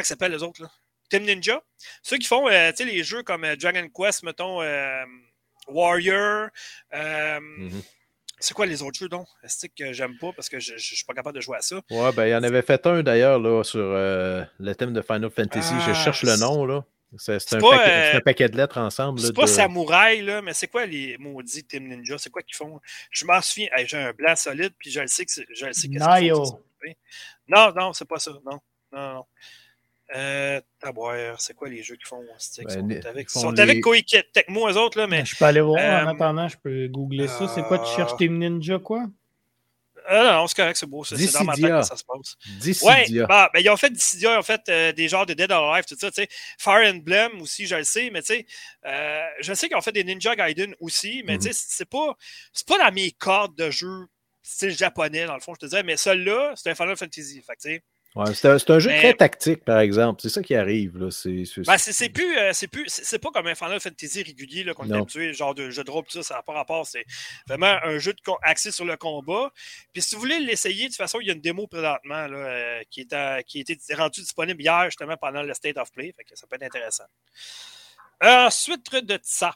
ils 0.00 0.04
s'appellent 0.04 0.32
les 0.32 0.42
autres, 0.42 0.62
là? 0.62 0.70
Team 1.08 1.24
Ninja. 1.24 1.62
Ceux 2.02 2.18
qui 2.18 2.26
font 2.26 2.48
euh, 2.48 2.70
tu 2.70 2.78
sais, 2.78 2.84
les 2.84 3.02
jeux 3.02 3.22
comme 3.22 3.44
euh, 3.44 3.56
Dragon 3.56 3.86
Quest, 3.94 4.22
mettons, 4.22 4.60
euh, 4.62 5.04
Warrior. 5.66 6.48
euh, 6.94 7.40
Mhm. 7.40 7.82
C'est 8.40 8.54
quoi 8.54 8.66
les 8.66 8.82
autres 8.82 8.96
jeux, 8.96 9.08
donc? 9.08 9.26
C'est 9.46 9.68
que 9.68 9.92
j'aime 9.92 10.16
pas 10.16 10.30
parce 10.32 10.48
que 10.48 10.60
je, 10.60 10.76
je 10.76 10.94
suis 10.94 11.04
pas 11.04 11.12
capable 11.12 11.34
de 11.36 11.40
jouer 11.40 11.56
à 11.58 11.60
ça. 11.60 11.80
Ouais, 11.90 12.12
ben, 12.12 12.26
il 12.26 12.30
y 12.30 12.34
en 12.36 12.42
avait 12.44 12.62
fait 12.62 12.86
un 12.86 13.02
d'ailleurs 13.02 13.40
là, 13.40 13.64
sur 13.64 13.80
euh, 13.80 14.44
le 14.60 14.74
thème 14.76 14.92
de 14.92 15.02
Final 15.02 15.28
Fantasy. 15.30 15.74
Je 15.84 15.90
Ah, 15.90 15.94
cherche 15.94 16.22
le 16.22 16.36
nom, 16.36 16.64
là. 16.64 16.84
C'est 17.16 17.40
c'est 17.40 17.48
c'est 17.48 17.56
un, 17.56 17.60
pas, 17.60 17.70
paquet- 17.78 17.90
euh, 17.90 18.10
c'est 18.12 18.16
un 18.18 18.20
paquet 18.20 18.48
de 18.48 18.56
lettres 18.56 18.78
ensemble. 18.78 19.20
là, 19.20 19.26
C'est 19.26 19.34
pas 19.34 19.42
de- 19.42 19.46
Samouraï, 19.48 20.20
là, 20.22 20.40
mais 20.42 20.52
c'est 20.54 20.68
quoi 20.68 20.86
les 20.86 21.16
maudits 21.18 21.64
Team 21.64 21.88
Ninja? 21.88 22.16
C'est 22.18 22.30
quoi 22.30 22.42
qu'ils 22.42 22.54
font? 22.54 22.78
Je 23.10 23.24
m'en 23.24 23.40
souviens. 23.40 23.70
Hey, 23.74 23.88
J'ai 23.88 23.96
un 23.96 24.12
blanc 24.12 24.36
solide, 24.36 24.72
puis 24.78 24.90
je 24.92 25.00
le 25.00 25.06
sais 25.08 25.24
que 25.24 25.32
c'est. 25.32 25.46
Je 25.52 25.66
le 25.66 25.72
sais 25.72 25.88
qu'est-ce 25.88 26.18
qu'ils 26.20 26.30
font. 26.30 26.62
Non, 27.48 27.72
non, 27.74 27.92
c'est 27.92 28.04
pas 28.06 28.18
ça. 28.20 28.30
Non, 28.44 28.60
non, 28.92 29.14
non. 29.14 29.24
Euh, 30.14 30.60
taboire, 30.80 31.38
c'est 31.40 31.54
quoi 31.54 31.68
les 31.68 31.82
jeux 31.82 31.96
qu'ils 31.96 32.06
font? 32.06 32.22
Ils 32.22 32.64
Ben, 32.64 32.70
sont 32.70 32.86
les- 32.86 33.06
avec, 33.06 33.28
ils 33.28 33.30
font 33.30 33.40
ils 33.40 33.42
sont 33.42 33.50
les- 33.52 33.60
avec 33.60 33.80
Koei 33.82 34.02
Tecmo, 34.02 34.68
eux 34.70 34.76
autres, 34.78 34.98
là, 34.98 35.06
mais. 35.06 35.24
Je 35.24 35.36
peux 35.36 35.44
aller 35.44 35.60
voir 35.60 35.78
Euh, 35.78 36.04
en 36.04 36.06
attendant, 36.08 36.48
je 36.48 36.56
peux 36.56 36.88
googler 36.88 37.28
ça. 37.28 37.46
C'est 37.46 37.62
quoi, 37.62 37.78
tu 37.78 37.84
euh, 37.84 37.96
cherches 37.96 38.16
Team 38.16 38.38
Ninja, 38.38 38.78
quoi? 38.78 39.04
Ah 40.10 40.24
non, 40.24 40.32
non, 40.32 40.46
c'est 40.46 40.56
correct, 40.56 40.76
c'est 40.76 40.86
beau. 40.86 41.04
C'est 41.04 41.16
dans 41.32 41.44
ma 41.44 41.54
tête 41.54 41.64
que 41.64 41.82
ça 41.82 41.94
se 41.96 42.02
passe. 42.04 42.36
Dissidia. 42.58 43.22
Ouais, 43.22 43.26
bah, 43.28 43.50
ben, 43.52 43.60
ils 43.60 43.68
ont 43.68 43.76
fait 43.76 43.90
Dissidia, 43.90 44.32
ils 44.32 44.38
ont 44.38 44.42
fait 44.42 44.62
euh, 44.70 44.92
des 44.92 45.06
genres 45.06 45.26
de 45.26 45.34
Dead 45.34 45.52
or 45.52 45.74
Alive, 45.74 45.84
tout 45.84 45.96
ça, 45.98 46.10
tu 46.10 46.22
sais. 46.22 46.28
Fire 46.58 46.88
Emblem 46.94 47.42
aussi, 47.42 47.66
je 47.66 47.74
le 47.74 47.84
sais, 47.84 48.08
mais 48.08 48.22
tu 48.22 48.28
sais, 48.28 48.46
euh, 48.86 49.26
je 49.40 49.52
sais 49.52 49.68
qu'ils 49.68 49.76
ont 49.76 49.82
fait 49.82 49.92
des 49.92 50.04
Ninja 50.04 50.34
Gaiden 50.34 50.74
aussi, 50.80 51.22
mais 51.26 51.34
Mhm. 51.34 51.40
tu 51.40 51.52
sais, 51.52 51.62
c'est 51.68 51.88
pas, 51.90 52.16
c'est 52.54 52.66
pas 52.66 52.78
dans 52.78 52.90
mes 52.94 53.10
cordes 53.10 53.54
de 53.56 53.70
jeu 53.70 54.06
style 54.42 54.70
japonais, 54.70 55.26
dans 55.26 55.34
le 55.34 55.40
fond, 55.40 55.52
je 55.52 55.60
te 55.60 55.66
disais, 55.66 55.82
mais 55.82 55.98
celui-là, 55.98 56.54
c'est 56.56 56.70
un 56.70 56.74
Final 56.74 56.96
Fantasy, 56.96 57.42
fait 57.46 57.56
que 57.56 57.60
tu 57.60 57.68
sais. 57.68 57.82
Ouais, 58.16 58.34
c'est 58.34 58.48
un, 58.70 58.78
jeu 58.78 58.88
Mais- 58.90 58.98
très 58.98 59.14
tactique, 59.14 59.64
par 59.64 59.78
exemple. 59.78 60.20
C'est 60.22 60.30
ça 60.30 60.42
qui 60.42 60.54
arrive. 60.54 60.96
Là. 60.98 61.10
C'est, 61.10 61.44
Ben, 61.58 61.76
plus, 62.12 62.36
euh, 62.38 62.52
plus, 62.72 63.18
pas 63.22 63.30
comme 63.30 63.46
un 63.46 63.54
Final 63.54 63.78
Fantasy 63.80 64.22
régulier 64.22 64.64
qu'on 64.74 64.90
est 64.90 64.96
habitué, 64.96 65.32
genre 65.34 65.54
de 65.54 65.70
jeu 65.70 65.84
de 65.84 65.90
rôle, 65.90 66.04
tout 66.04 66.10
ça, 66.12 66.22
ça 66.22 66.34
n'a 66.34 66.42
pas 66.42 66.54
rapport. 66.54 66.86
C'est 66.86 67.04
vraiment 67.46 67.76
un 67.84 67.98
jeu 67.98 68.12
de 68.14 68.18
axé 68.42 68.72
sur 68.72 68.86
le 68.86 68.96
combat. 68.96 69.52
Puis 69.92 70.02
si 70.02 70.14
vous 70.14 70.22
voulez 70.22 70.40
l'essayer, 70.40 70.84
de 70.84 70.88
toute 70.88 70.96
façon, 70.96 71.20
il 71.20 71.28
y 71.28 71.30
a 71.30 71.34
une 71.34 71.40
démo 71.40 71.66
présentement 71.68 72.26
là, 72.26 72.38
euh, 72.38 72.82
qui, 72.90 73.02
est 73.02 73.12
à- 73.12 73.42
qui 73.42 73.58
a 73.58 73.60
été 73.60 73.78
rendue 73.94 74.22
disponible 74.22 74.60
hier, 74.62 74.84
justement, 74.86 75.16
pendant 75.16 75.42
le 75.42 75.52
State 75.54 75.76
of 75.76 75.92
Play. 75.92 76.12
Fait 76.16 76.24
que 76.24 76.34
ça 76.34 76.46
peut 76.48 76.56
être 76.56 76.64
intéressant. 76.64 77.04
Ensuite 78.20 78.90
de 78.92 79.18
ça, 79.22 79.54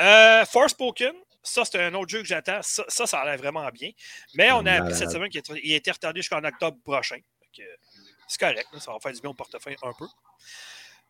euh, 0.00 0.44
Forspoken. 0.46 1.12
Ça, 1.46 1.62
c'est 1.66 1.78
un 1.78 1.92
autre 1.92 2.08
jeu 2.08 2.20
que 2.20 2.24
j'attends. 2.26 2.62
Ça, 2.62 2.84
ça, 2.88 3.06
ça 3.06 3.18
a 3.18 3.24
l'air 3.26 3.36
vraiment 3.36 3.68
bien. 3.68 3.90
Mais 4.34 4.50
on 4.52 4.64
a 4.64 4.72
appris 4.80 4.94
cette 4.94 5.10
semaine 5.10 5.28
qu'il 5.28 5.42
a- 5.42 5.58
il 5.62 5.72
a 5.74 5.76
été 5.76 5.90
retardé 5.90 6.22
jusqu'en 6.22 6.42
octobre 6.42 6.78
prochain. 6.82 7.18
C'est 8.26 8.40
correct, 8.40 8.68
ça 8.78 8.92
va 8.92 8.98
faire 9.00 9.12
du 9.12 9.20
bien 9.20 9.30
au 9.30 9.34
portefeuille 9.34 9.76
un 9.82 9.92
peu. 9.92 10.06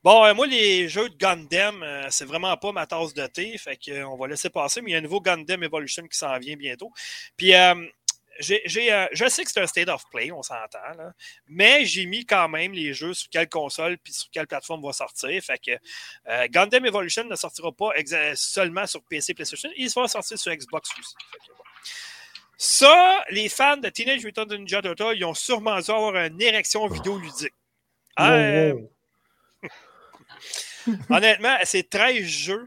Bon, 0.05 0.23
euh, 0.23 0.35
moi, 0.35 0.47
les 0.47 0.87
jeux 0.87 1.09
de 1.09 1.17
Gundam, 1.17 1.83
euh, 1.83 2.09
c'est 2.11 2.27
vraiment 2.27 2.55
pas 2.59 2.73
ma 2.73 2.87
tasse 2.87 3.15
de 3.15 3.27
thé, 3.27 3.57
fait 3.57 3.79
euh, 3.89 4.05
on 4.05 4.19
va 4.19 4.27
laisser 4.27 4.51
passer, 4.51 4.83
mais 4.83 4.91
il 4.91 4.93
y 4.93 4.97
a 4.97 4.99
un 4.99 5.01
nouveau 5.01 5.19
Gundam 5.19 5.63
Evolution 5.63 6.03
qui 6.07 6.19
s'en 6.19 6.39
vient 6.39 6.57
bientôt. 6.57 6.93
Puis, 7.39 7.53
je 8.39 9.27
sais 9.31 9.45
que 9.45 9.51
c'est 9.51 9.63
un 9.63 9.67
state 9.67 9.89
of 9.89 10.05
play, 10.11 10.31
on 10.31 10.43
s'entend, 10.43 10.79
mais 11.49 11.87
j'ai 11.87 12.05
mis 12.05 12.27
quand 12.27 12.51
même 12.51 12.73
les 12.73 12.93
jeux 12.93 13.15
sur 13.15 13.31
quelle 13.31 13.49
console 13.49 13.97
puis 13.97 14.13
sur 14.13 14.29
quelle 14.31 14.47
plateforme 14.47 14.85
va 14.85 14.93
sortir. 14.93 15.43
Fait 15.43 15.59
que 15.59 16.49
Gundam 16.49 16.85
Evolution 16.85 17.25
ne 17.25 17.35
sortira 17.35 17.73
pas 17.73 17.93
seulement 18.35 18.87
sur 18.87 19.03
PC 19.05 19.33
PlayStation, 19.33 19.71
il 19.75 19.89
va 19.89 20.07
sortir 20.07 20.39
sur 20.39 20.55
Xbox 20.55 20.91
aussi. 21.01 21.15
Ça, 22.57 23.25
les 23.31 23.49
fans 23.49 23.77
de 23.77 23.89
Teenage 23.89 24.25
Mutant 24.25 24.47
Ninja 24.47 24.81
Turtles, 24.81 25.17
ils 25.17 25.25
ont 25.25 25.35
sûrement 25.35 25.81
dû 25.81 25.91
avoir 25.91 26.17
une 26.17 26.41
érection 26.41 26.87
vidéoludique. 26.87 27.53
Euh, 28.21 28.73
Wow, 28.73 28.91
wow. 29.63 29.71
Honnêtement, 31.11 31.57
c'est 31.65 31.89
13 31.89 32.23
jeux 32.23 32.67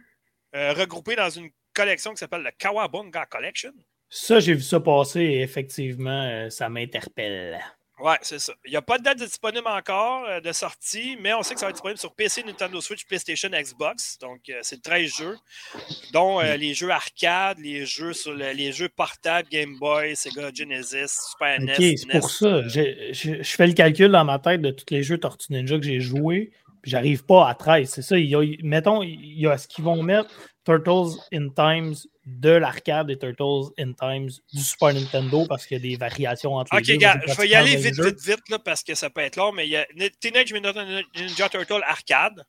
euh, 0.56 0.74
regroupés 0.74 1.16
dans 1.16 1.30
une 1.30 1.50
collection 1.74 2.12
qui 2.12 2.18
s'appelle 2.18 2.44
le 2.44 2.52
Kawabunga 2.58 3.26
Collection. 3.28 3.72
Ça, 4.10 4.40
j'ai 4.40 4.54
vu 4.54 4.62
ça 4.62 4.80
passer 4.80 5.22
et 5.22 5.42
effectivement, 5.42 6.24
euh, 6.24 6.50
ça 6.50 6.70
m'interpelle. 6.70 7.60
Ouais, 8.00 8.18
c'est 8.22 8.38
ça. 8.40 8.54
Il 8.66 8.72
n'y 8.72 8.78
a 8.78 8.82
pas 8.82 9.00
de 9.00 9.04
date 9.04 9.18
disponible 9.18 9.68
encore 9.68 10.26
euh, 10.26 10.40
de 10.40 10.52
sortie, 10.52 11.18
mais 11.20 11.34
on 11.34 11.42
sait 11.42 11.56
que 11.56 11.60
ça 11.60 11.66
va 11.66 11.70
être 11.72 11.76
disponible 11.78 12.00
sur 12.00 12.14
PC, 12.14 12.44
Nintendo 12.44 12.80
Switch, 12.80 13.06
PlayStation, 13.06 13.50
Xbox. 13.50 14.18
Donc, 14.20 14.42
euh, 14.50 14.60
c'est 14.62 14.82
13 14.84 15.12
jeux, 15.18 15.38
dont 16.14 16.40
euh, 16.40 16.56
les 16.58 16.74
jeux 16.76 16.92
arcade, 16.92 17.58
les 17.60 17.86
jeux 17.86 18.14
sur 18.14 18.34
le- 18.34 18.52
les 18.52 18.72
jeux 18.72 18.90
portables, 18.90 19.50
Game 19.50 19.78
Boy, 19.80 20.16
Sega 20.16 20.52
Genesis, 20.54 21.08
Super 21.32 21.58
Ok, 21.60 21.80
NES. 21.80 21.98
c'est 21.98 22.20
pour 22.20 22.30
ça. 22.30 22.68
J'ai- 22.68 23.14
Je 23.14 23.42
je 23.42 23.56
fais 23.56 23.66
le 23.68 23.74
calcul 23.74 24.12
dans 24.12 24.26
ma 24.26 24.38
tête 24.40 24.62
de 24.62 24.70
tous 24.72 24.86
les 24.94 25.02
jeux 25.02 25.18
Tortue 25.18 25.52
Ninja 25.54 25.78
que 25.78 25.86
j'ai 25.86 26.00
joués, 26.00 26.52
puis 26.84 26.92
j'arrive 26.92 27.26
pas 27.26 27.50
à 27.50 27.56
13. 27.56 27.90
C'est 27.90 28.02
ça. 28.04 28.18
Il 28.20 28.26
y 28.28 28.36
a, 28.36 28.42
mettons, 28.64 29.02
il 29.02 29.40
y 29.40 29.48
a 29.48 29.58
ce 29.58 29.68
qu'ils 29.68 29.84
vont 29.84 30.04
mettre 30.04 30.30
Turtles 30.68 31.18
in 31.32 31.48
Times 31.50 31.96
de 32.26 32.50
l'arcade 32.50 33.10
et 33.10 33.18
Turtles 33.18 33.72
in 33.80 33.94
Times 33.94 34.30
du 34.52 34.60
Super 34.62 34.94
Nintendo 34.94 35.46
parce 35.48 35.66
qu'il 35.66 35.78
y 35.78 35.80
a 35.80 35.92
des 35.92 35.96
variations 35.96 36.56
entre 36.56 36.74
Ok, 36.76 36.86
les 36.88 36.94
deux. 36.96 37.00
gars, 37.00 37.18
C'est 37.26 37.34
je 37.34 37.38
vais 37.42 37.48
y 37.48 37.56
aller 37.56 37.76
vite, 37.78 37.96
jeu. 37.96 38.04
vite, 38.08 38.20
vite, 38.22 38.50
là, 38.50 38.60
parce 38.60 38.84
que 38.84 38.94
ça 38.94 39.10
peut 39.10 39.22
être 39.22 39.38
long, 39.38 39.54
mais 39.54 39.66
il 39.66 39.72
y 39.72 39.78
a 39.78 39.86
Teenage 40.20 40.52
Mutant 40.52 40.74
Ninja 41.16 41.48
Turtle 41.48 41.82
Arcade. 41.88 42.44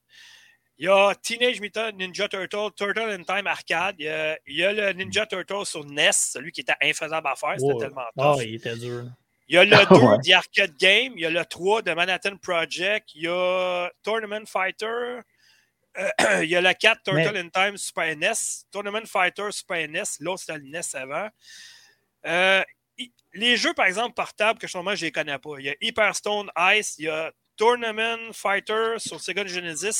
Il 0.79 0.87
y 0.87 0.89
a 0.89 1.15
Teenage 1.15 1.61
Mutant 1.61 1.93
Ninja 1.93 2.29
Turtle, 2.29 2.71
Turtle 2.77 3.11
in 3.11 3.23
Time 3.23 3.47
Arcade. 3.47 3.95
Il 4.01 4.07
y 4.07 4.09
a, 4.09 4.37
il 4.49 4.57
y 4.57 4.65
a 4.65 4.73
le 4.73 4.93
Ninja 4.95 5.25
Turtle 5.27 5.65
sur 5.65 5.85
NES, 5.85 6.11
celui 6.13 6.51
qui 6.51 6.63
était 6.63 6.75
infaisable 6.83 7.29
à 7.29 7.37
faire, 7.37 7.55
c'était 7.57 7.79
tellement 7.79 8.03
Ah, 8.19 8.35
tough. 8.35 8.43
il 8.45 8.57
était 8.57 8.77
dur. 8.77 9.05
Il 9.49 9.55
y 9.55 9.59
a 9.59 9.65
le 9.65 9.71
2 9.71 9.95
Ouais. 9.97 10.19
The 10.25 10.33
Arcade 10.33 10.75
Game, 10.79 11.13
il 11.15 11.21
y 11.23 11.27
a 11.27 11.31
le 11.31 11.45
3 11.45 11.83
de 11.83 11.93
Manhattan 11.93 12.37
Project, 12.37 13.11
il 13.15 13.23
y 13.23 13.29
a 13.29 13.91
Tournament 14.03 14.45
Fighter, 14.47 15.21
euh, 15.99 16.09
il 16.43 16.49
y 16.49 16.57
a 16.57 16.61
le 16.61 16.73
4 16.73 17.03
Turtle 17.03 17.37
in 17.37 17.49
Time 17.49 17.77
Super 17.77 18.17
NES, 18.17 18.33
Tournament 18.71 19.07
Fighter 19.07 19.51
Super 19.51 19.89
NES, 19.89 20.03
l'autre 20.21 20.41
c'était 20.41 20.59
le 20.59 20.65
NES 20.65 20.81
avant. 20.95 21.29
Euh, 22.27 22.63
les 23.35 23.57
jeux, 23.57 23.75
par 23.75 23.87
exemple, 23.87 24.15
portables, 24.15 24.59
que 24.59 24.67
je 24.67 24.77
ne 24.77 24.95
les 24.95 25.13
connais 25.13 25.39
pas. 25.39 25.51
Il 25.59 25.67
y 25.67 25.71
a 25.71 25.75
Hyperstone 25.81 26.51
Ice, 26.75 26.97
il 26.99 27.05
y 27.05 27.09
a 27.09 27.33
Tournament 27.59 28.33
Fighter 28.33 28.94
sur 28.99 29.21
Sega 29.21 29.44
Genesis, 29.44 29.99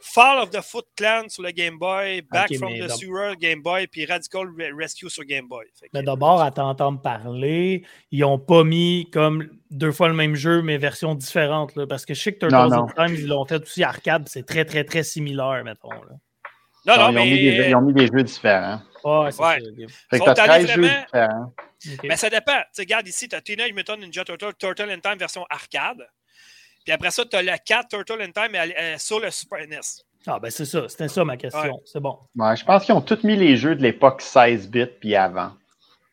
Fall 0.00 0.38
of 0.38 0.50
the 0.50 0.62
Foot 0.62 0.86
Clan 0.96 1.24
sur 1.28 1.42
le 1.42 1.50
Game 1.50 1.78
Boy, 1.78 2.22
Back 2.22 2.54
from 2.56 2.72
the 2.78 2.88
Sewer 2.88 3.34
Game 3.38 3.60
Boy, 3.60 3.86
puis 3.88 4.06
Radical 4.06 4.46
Re- 4.46 4.74
Rescue 4.74 5.10
sur 5.10 5.24
Game 5.24 5.48
Boy. 5.48 5.66
Que- 5.80 5.88
Mais 5.92 6.02
d'abord, 6.02 6.40
à 6.40 6.50
t'entendre 6.50 7.02
parler, 7.02 7.84
ils 8.10 8.20
n'ont 8.20 8.38
pas 8.38 8.64
mis 8.64 9.10
comme 9.12 9.48
deux 9.70 9.92
fois 9.92 10.08
le 10.08 10.14
même 10.14 10.36
jeu, 10.36 10.62
mais 10.62 10.78
version 10.78 11.14
différente. 11.14 11.74
Là, 11.76 11.86
parce 11.86 12.06
que 12.06 12.14
je 12.14 12.22
sais 12.22 12.32
que 12.32 12.38
Turtles 12.38 12.54
Non, 12.54 12.72
in 12.72 12.76
non. 12.76 12.86
Time, 12.86 13.14
ils 13.14 13.26
l'ont 13.26 13.44
fait 13.44 13.60
aussi 13.62 13.82
arcade, 13.82 14.22
puis 14.24 14.30
c'est 14.32 14.46
très, 14.46 14.64
très, 14.64 14.84
très 14.84 15.02
similaire, 15.02 15.62
mettons. 15.64 15.90
Là. 15.90 15.98
non, 16.86 16.96
non, 16.96 16.96
ils, 16.96 17.02
ont 17.08 17.12
mais. 17.12 17.24
mis 17.30 17.36
des, 17.40 17.68
ils 17.68 17.74
ont 17.74 17.80
mis 17.82 17.92
des 17.92 18.06
jeux 18.06 18.22
différents. 18.22 18.80
Ouais, 19.04 19.30
c'est 19.32 19.42
Ouais. 19.42 19.60
ça. 19.60 19.66
ok. 19.70 19.90
Fait 20.10 20.18
que 20.18 20.24
Sont 20.24 20.34
t'as 20.34 20.42
allés 20.44 20.64
13 20.66 20.76
jeux 20.76 20.82
vraiment- 20.82 21.04
différents. 21.04 21.52
Ok. 21.92 22.08
Mais 22.08 22.16
ça 22.16 22.30
dépend. 22.30 22.52
Tu 22.58 22.64
sais, 22.72 22.82
regarde 22.82 23.06
ici, 23.08 23.28
tu 23.28 23.36
as 23.36 23.40
Teenage 23.40 23.72
Mutant 23.72 23.96
Ninja 23.96 24.24
Turtle, 24.24 24.54
Turtle 24.58 24.90
in 24.90 24.98
Time 25.00 25.18
version 25.18 25.44
arcade. 25.50 26.06
Puis 26.86 26.92
après 26.92 27.10
ça, 27.10 27.24
tu 27.24 27.34
as 27.36 27.42
le 27.42 27.52
4 27.64 27.88
Turtle 27.88 28.22
in 28.22 28.30
Time 28.30 28.54
euh, 28.54 28.96
sur 28.96 29.18
le 29.18 29.30
Super 29.32 29.66
NES. 29.66 29.80
Ah, 30.28 30.38
ben 30.38 30.50
c'est 30.50 30.64
ça. 30.64 30.88
C'était 30.88 31.08
ça 31.08 31.24
ma 31.24 31.36
question. 31.36 31.60
Ouais. 31.60 31.82
C'est 31.84 31.98
bon. 32.00 32.16
Ouais, 32.36 32.56
je 32.56 32.64
pense 32.64 32.84
qu'ils 32.84 32.94
ont 32.94 33.00
tous 33.00 33.24
mis 33.24 33.34
les 33.36 33.56
jeux 33.56 33.74
de 33.74 33.82
l'époque 33.82 34.22
16 34.22 34.68
bits 34.70 34.86
puis 35.00 35.16
avant. 35.16 35.52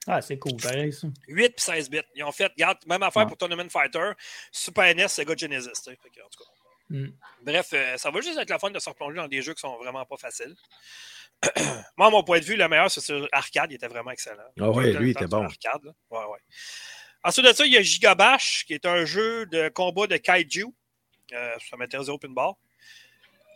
Ah, 0.07 0.19
c'est 0.21 0.37
cool, 0.39 0.57
pareil, 0.61 0.91
ça. 0.91 1.07
8 1.27 1.49
puis 1.49 1.63
16 1.63 1.89
bits. 1.91 2.01
Ils 2.15 2.23
ont 2.23 2.31
fait, 2.31 2.47
regarde, 2.47 2.79
même 2.87 3.03
affaire 3.03 3.21
Ouais. 3.23 3.27
pour 3.27 3.37
Tournament 3.37 3.69
Fighter, 3.69 4.11
Super 4.51 4.93
NES, 4.95 5.07
Sega 5.07 5.35
Genesis. 5.37 5.69
tu 5.73 5.91
sais. 5.91 5.97
Fait 6.01 6.09
que, 6.09 6.19
en 6.21 6.29
tout 6.29 6.43
cas. 6.43 6.49
Mm. 6.89 7.07
Bref, 7.43 7.69
euh, 7.73 7.97
ça 7.97 8.09
va 8.11 8.19
juste 8.21 8.37
être 8.39 8.49
la 8.49 8.59
fun 8.59 8.71
de 8.71 8.79
se 8.79 8.89
replonger 8.89 9.17
dans 9.17 9.27
des 9.27 9.41
jeux 9.43 9.53
qui 9.53 9.61
sont 9.61 9.77
vraiment 9.77 10.05
pas 10.05 10.17
faciles. 10.17 10.55
Moi, 11.97 12.07
à 12.07 12.09
mon 12.09 12.23
point 12.23 12.39
de 12.39 12.45
vue, 12.45 12.55
le 12.55 12.67
meilleur, 12.67 12.89
c'est 12.91 13.01
sur 13.01 13.27
arcade. 13.31 13.71
Il 13.71 13.75
était 13.75 13.87
vraiment 13.87 14.11
excellent. 14.11 14.43
Ah 14.59 14.69
ouais, 14.69 14.85
Turtle 14.85 14.99
lui, 14.99 15.07
il 15.09 15.11
était 15.11 15.27
bon. 15.27 15.43
Arcade, 15.43 15.83
là. 15.83 15.91
Ouais, 16.09 16.25
ouais. 16.31 16.39
Ensuite 17.23 17.45
de 17.45 17.53
ça, 17.53 17.65
il 17.65 17.71
y 17.73 17.77
a 17.77 17.81
Gigabash, 17.81 18.65
qui 18.65 18.73
est 18.73 18.85
un 18.85 19.05
jeu 19.05 19.45
de 19.47 19.69
combat 19.69 20.07
de 20.07 20.17
kaiju. 20.17 20.65
Euh, 21.31 21.55
ça 21.69 21.77
m'intéresse 21.77 22.09
open 22.09 22.33
bar. 22.33 22.55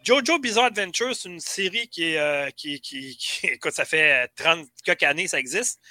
Jojo 0.04 0.40
Bizarre 0.40 0.66
Adventure, 0.66 1.14
c'est 1.16 1.28
une 1.28 1.40
série 1.42 1.88
qui 1.90 2.14
est. 2.14 2.18
euh, 2.18 2.50
qui, 2.52 2.80
qui, 2.80 3.18
qui- 3.18 3.48
écoute, 3.48 3.74
ça 3.74 3.84
fait 3.86 4.28
30 4.36 4.68
quelques 4.86 5.04
années, 5.04 5.28
ça 5.28 5.38
existe. 5.40 5.82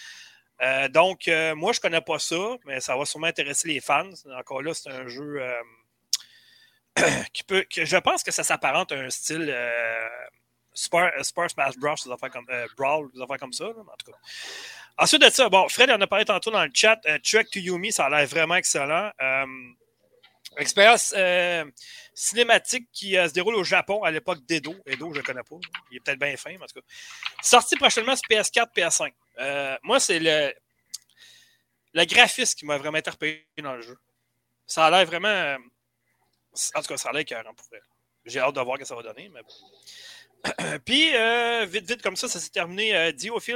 Euh, 0.63 0.89
donc, 0.89 1.29
euh, 1.29 1.55
moi, 1.55 1.73
je 1.73 1.81
connais 1.81 2.01
pas 2.01 2.19
ça, 2.19 2.57
mais 2.65 2.81
ça 2.81 2.97
va 2.97 3.05
sûrement 3.05 3.27
intéresser 3.27 3.69
les 3.69 3.81
fans. 3.81 4.09
Encore 4.39 4.63
là, 4.63 4.73
c'est 4.73 4.89
un 4.91 5.07
jeu 5.07 5.43
euh, 5.43 5.61
qui 7.35 7.43
peut. 7.45 7.67
je 7.71 7.97
pense 7.99 8.23
que 8.23 8.31
ça 8.31 8.43
s'apparente 8.43 8.91
à 8.93 8.95
un 8.97 9.11
style 9.11 9.49
euh, 9.51 10.09
Super, 10.73 11.13
Super 11.23 11.51
Smash 11.51 11.77
Bros, 11.77 11.95
comme 12.33 12.47
euh, 12.49 12.67
Brawl, 12.77 13.11
des 13.13 13.21
affaires 13.21 13.39
comme 13.39 13.53
ça, 13.53 13.67
en 13.67 13.73
tout 13.99 14.11
cas. 14.13 14.19
Ensuite 14.99 15.23
de 15.23 15.29
ça, 15.29 15.49
bon, 15.51 15.69
Fred 15.69 15.91
en 15.91 16.01
a 16.01 16.07
parlé 16.07 16.25
tantôt 16.25 16.51
dans 16.51 16.65
le 16.65 16.71
chat. 16.73 16.99
Euh, 17.07 17.19
Trek 17.23 17.45
to 17.45 17.59
Yumi, 17.59 17.93
ça 17.93 18.07
a 18.07 18.11
l'air 18.11 18.27
vraiment 18.27 18.55
excellent. 18.55 19.11
Euh, 19.21 19.47
expérience 20.57 21.13
euh, 21.15 21.65
cinématique 22.15 22.89
qui 22.93 23.13
se 23.13 23.33
déroule 23.33 23.57
au 23.57 23.65
Japon 23.65 24.03
à 24.05 24.11
l'époque 24.11 24.45
d'Edo. 24.47 24.75
Edo, 24.87 25.13
je 25.13 25.19
ne 25.19 25.25
connais 25.25 25.43
pas. 25.43 25.57
Il 25.91 25.99
est 25.99 26.01
peut-être 26.01 26.19
bien 26.19 26.35
fin, 26.39 26.55
en 26.55 26.67
tout 26.67 26.81
cas. 26.81 26.87
Sorti 27.43 27.77
prochainement 27.77 28.17
sur 28.17 28.25
PS4, 28.31 28.73
PS5. 28.75 29.79
moi, 29.83 30.01
c'est 30.01 30.19
le, 30.19 30.55
graphisme 32.07 32.57
qui 32.57 32.65
m'a 32.65 32.79
vraiment 32.79 32.97
interpellé 32.97 33.47
dans 33.59 33.75
le 33.75 33.83
jeu. 33.83 33.99
Ça 34.67 34.87
a 34.87 34.91
l'air 34.91 35.05
vraiment. 35.05 35.59
En 36.75 36.81
tout 36.81 36.89
cas, 36.89 36.97
ça 36.97 37.11
a 37.11 37.13
l'air 37.13 37.21
écœurant 37.21 37.53
pour 37.55 37.67
vrai. 37.67 37.83
J'ai 38.25 38.41
hâte 38.41 38.55
de 38.55 38.61
voir 38.63 38.77
ce 38.79 38.81
que 38.81 38.89
ça 38.89 38.95
va 38.95 39.03
donner, 39.03 39.29
mais. 39.29 39.43
Puis, 40.85 41.15
euh, 41.15 41.67
vite, 41.69 41.89
vite, 41.89 42.03
comme 42.03 42.17
ça, 42.17 42.29
ça 42.29 42.41
s'est 42.41 42.51
terminé. 42.51 42.95
Euh, 42.95 43.13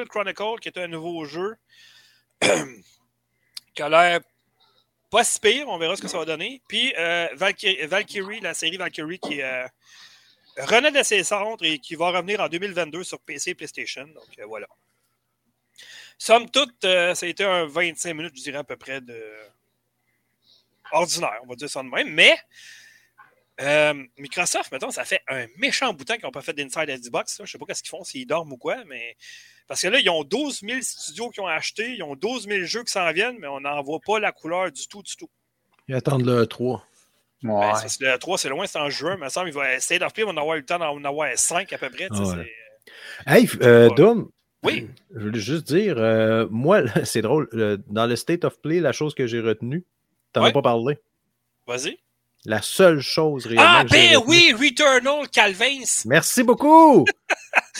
Chronicle, 0.08 0.58
qui 0.60 0.68
est 0.68 0.78
un 0.78 0.88
nouveau 0.88 1.24
jeu 1.24 1.56
qui 3.74 3.82
a 3.82 3.88
l'air 3.88 4.20
pas 5.10 5.24
si 5.24 5.40
pire. 5.40 5.68
On 5.68 5.78
verra 5.78 5.96
ce 5.96 6.02
que 6.02 6.08
ça 6.08 6.18
va 6.18 6.24
donner. 6.24 6.62
Puis, 6.68 6.94
euh, 6.98 7.28
Valkyrie, 7.34 8.40
la 8.40 8.54
série 8.54 8.76
Valkyrie, 8.76 9.18
qui 9.18 9.42
euh, 9.42 9.66
renaît 10.56 10.92
de 10.92 11.02
ses 11.02 11.24
centres 11.24 11.64
et 11.64 11.78
qui 11.78 11.94
va 11.94 12.10
revenir 12.10 12.40
en 12.40 12.48
2022 12.48 13.04
sur 13.04 13.20
PC 13.20 13.50
et 13.50 13.54
PlayStation. 13.54 14.06
Donc, 14.06 14.40
voilà. 14.46 14.66
Somme 16.18 16.50
toute, 16.50 16.76
ça 16.82 17.14
a 17.20 17.26
été 17.26 17.44
un 17.44 17.64
25 17.66 18.14
minutes, 18.14 18.36
je 18.36 18.42
dirais, 18.42 18.58
à 18.58 18.64
peu 18.64 18.76
près 18.76 19.00
de 19.00 19.18
ordinaire, 20.92 21.38
on 21.44 21.46
va 21.46 21.54
dire 21.54 21.70
ça 21.70 21.82
de 21.82 21.88
même. 21.88 22.12
Mais 22.12 22.36
euh, 23.60 23.94
Microsoft, 24.18 24.72
mettons, 24.72 24.90
ça 24.90 25.04
fait 25.04 25.20
un 25.28 25.46
méchant 25.56 25.92
bout 25.92 25.98
de 25.98 26.04
temps 26.04 26.14
qu'ils 26.14 26.24
n'ont 26.24 26.30
pas 26.30 26.42
fait 26.42 26.52
d'Inside 26.54 26.88
Xbox. 26.88 27.36
Je 27.38 27.42
ne 27.42 27.46
sais 27.46 27.58
pas 27.58 27.74
ce 27.74 27.82
qu'ils 27.82 27.90
font, 27.90 28.04
s'ils 28.04 28.26
dorment 28.26 28.52
ou 28.52 28.56
quoi, 28.56 28.76
mais. 28.86 29.16
Parce 29.68 29.82
que 29.82 29.88
là, 29.88 30.00
ils 30.00 30.10
ont 30.10 30.24
12 30.24 30.60
000 30.62 30.78
studios 30.82 31.30
qui 31.30 31.40
ont 31.40 31.46
acheté, 31.46 31.94
ils 31.94 32.02
ont 32.02 32.16
12 32.16 32.48
000 32.48 32.64
jeux 32.64 32.82
qui 32.82 32.90
s'en 32.92 33.10
viennent, 33.12 33.36
mais 33.38 33.46
on 33.46 33.60
n'en 33.60 33.80
voit 33.82 34.00
pas 34.04 34.18
la 34.18 34.32
couleur 34.32 34.72
du 34.72 34.88
tout, 34.88 35.02
du 35.02 35.14
tout. 35.16 35.30
Ils 35.86 35.94
attendent 35.94 36.24
le 36.26 36.44
3. 36.46 36.84
Ouais. 37.44 37.60
Ben, 38.00 38.12
le 38.12 38.16
3, 38.18 38.38
c'est 38.38 38.48
loin, 38.48 38.66
c'est 38.66 38.78
en 38.80 38.90
juin, 38.90 39.12
mais 39.12 39.20
il 39.20 39.24
me 39.24 39.28
semble 39.28 39.50
qu'il 39.50 39.58
va 39.58 39.74
essayer 39.74 40.00
d'en 40.00 40.10
Play, 40.10 40.24
on 40.24 40.26
va 40.26 40.32
en 40.32 40.36
avoir 40.38 40.56
eu 40.56 40.60
le 40.60 40.66
temps 40.66 40.78
d'en 40.80 41.02
avoir 41.04 41.28
5 41.38 41.72
à 41.72 41.78
peu 41.78 41.88
près. 41.88 42.10
Ouais. 42.10 42.18
c'est- 43.26 43.30
Hey, 43.32 43.48
euh. 43.62 43.88
Dom, 43.94 44.30
Oui, 44.64 44.88
je 45.14 45.20
voulais 45.20 45.38
juste 45.40 45.66
dire, 45.72 45.96
euh, 45.98 46.46
moi, 46.50 46.82
c'est 47.06 47.22
drôle, 47.22 47.48
euh, 47.54 47.78
dans 47.86 48.06
le 48.06 48.16
State 48.16 48.44
of 48.44 48.60
Play, 48.60 48.80
la 48.80 48.92
chose 48.92 49.14
que 49.14 49.26
j'ai 49.26 49.40
retenue, 49.40 49.84
t'en 50.32 50.42
Ouais. 50.42 50.48
as 50.48 50.52
pas 50.52 50.62
parlé. 50.62 50.98
vas-y. 51.66 51.96
La 52.46 52.62
seule 52.62 53.00
chose 53.00 53.46
réellement 53.46 53.80
Ah, 53.80 53.84
ben 53.84 54.16
oui, 54.26 54.54
Returnal 54.58 55.28
Calvins. 55.28 55.84
Merci 56.06 56.42
beaucoup! 56.42 57.04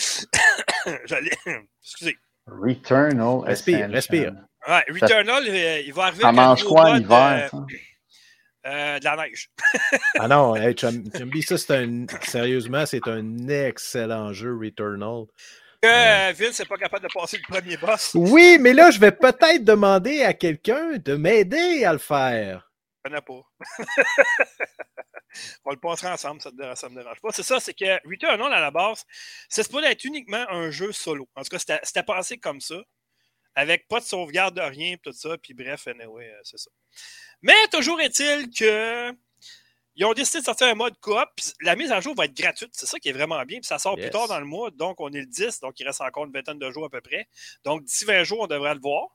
J'allais. 1.05 1.31
Excusez. 1.83 2.17
Returnal. 2.47 3.39
Respire, 3.45 3.75
Ascension. 3.77 3.93
respire. 3.93 4.33
Ouais, 4.67 4.83
Returnal, 4.89 5.43
euh, 5.47 5.81
il 5.85 5.93
va 5.93 6.03
arriver 6.05 6.21
Ça 6.21 6.31
mange 6.31 6.63
quoi 6.63 6.81
en 6.89 6.93
mode, 6.93 7.01
hiver? 7.03 7.49
ça? 7.49 7.57
euh, 7.57 7.65
euh, 8.67 8.99
de 8.99 9.03
la 9.05 9.15
neige. 9.15 9.49
Ah 10.19 10.27
non, 10.27 10.55
hey, 10.55 10.73
Chum- 10.75 11.03
Chumby, 11.17 11.41
ça, 11.41 11.57
c'est 11.57 11.75
un. 11.77 12.05
Sérieusement, 12.21 12.85
c'est 12.85 13.07
un 13.07 13.47
excellent 13.47 14.33
jeu, 14.33 14.55
Returnal. 14.55 15.25
Que 15.81 15.87
euh, 15.87 16.31
Vince 16.33 16.59
n'est 16.59 16.65
pas 16.65 16.77
capable 16.77 17.07
de 17.07 17.11
passer 17.11 17.37
le 17.37 17.51
premier 17.51 17.77
boss. 17.77 18.11
Oui, 18.13 18.57
mais 18.59 18.73
là, 18.73 18.91
je 18.91 18.99
vais 18.99 19.11
peut-être 19.11 19.63
demander 19.63 20.21
à 20.21 20.33
quelqu'un 20.35 20.97
de 21.03 21.15
m'aider 21.15 21.83
à 21.85 21.93
le 21.93 21.97
faire. 21.99 22.70
Je 23.03 23.09
connais 23.09 23.21
pas. 23.21 23.41
On 25.65 25.71
le 25.71 25.79
passera 25.79 26.13
ensemble, 26.13 26.41
ça 26.41 26.51
ne 26.51 26.89
me 26.89 26.95
dérange 27.01 27.21
pas. 27.21 27.31
C'est 27.31 27.43
ça, 27.43 27.59
c'est 27.59 27.73
que 27.73 27.85
Returnal, 28.07 28.53
à 28.53 28.59
la 28.59 28.71
base, 28.71 29.05
c'est 29.49 29.63
supposé 29.63 29.87
être 29.87 30.03
uniquement 30.03 30.45
un 30.49 30.71
jeu 30.71 30.91
solo. 30.91 31.27
En 31.35 31.43
tout 31.43 31.49
cas, 31.49 31.59
c'était- 31.59 32.03
pensé 32.03 32.37
comme 32.37 32.59
ça, 32.59 32.75
avec 33.55 33.87
pas 33.87 33.99
de 34.01 34.05
sauvegarde 34.05 34.55
de 34.55 34.61
rien, 34.61 34.97
tout 35.01 35.13
ça, 35.13 35.37
puis 35.37 35.53
bref, 35.53 35.87
anyway, 35.87 36.29
euh, 36.29 36.39
c'est 36.43 36.57
ça. 36.57 36.69
Mais 37.41 37.55
toujours 37.71 37.99
est-il 38.01 38.49
que 38.49 39.13
ils 39.95 40.05
ont 40.05 40.13
décidé 40.13 40.39
de 40.39 40.45
sortir 40.45 40.67
un 40.67 40.73
mode 40.75 40.97
coop, 40.99 41.25
puis 41.35 41.45
la 41.61 41.75
mise 41.75 41.91
à 41.91 41.99
jour 42.01 42.15
va 42.15 42.25
être 42.25 42.35
gratuite, 42.35 42.71
c'est 42.73 42.85
ça 42.85 42.97
qui 42.99 43.09
est 43.09 43.13
vraiment 43.13 43.43
bien, 43.45 43.59
puis 43.59 43.67
ça 43.67 43.77
sort 43.79 43.97
Yes. 43.97 44.05
plus 44.07 44.11
tard 44.11 44.27
dans 44.27 44.39
le 44.39 44.45
mois, 44.45 44.69
donc 44.71 44.99
on 45.01 45.09
est 45.11 45.19
le 45.19 45.25
10, 45.25 45.59
donc 45.59 45.79
il 45.79 45.85
reste 45.87 46.01
encore 46.01 46.25
une 46.25 46.31
vingtaine 46.33 46.59
de 46.59 46.71
jours 46.71 46.85
à 46.85 46.89
peu 46.89 47.01
près. 47.01 47.27
Donc 47.63 47.83
d'ici 47.83 48.05
20 48.05 48.23
jours, 48.23 48.39
on 48.41 48.47
devrait 48.47 48.73
le 48.73 48.79
voir. 48.81 49.07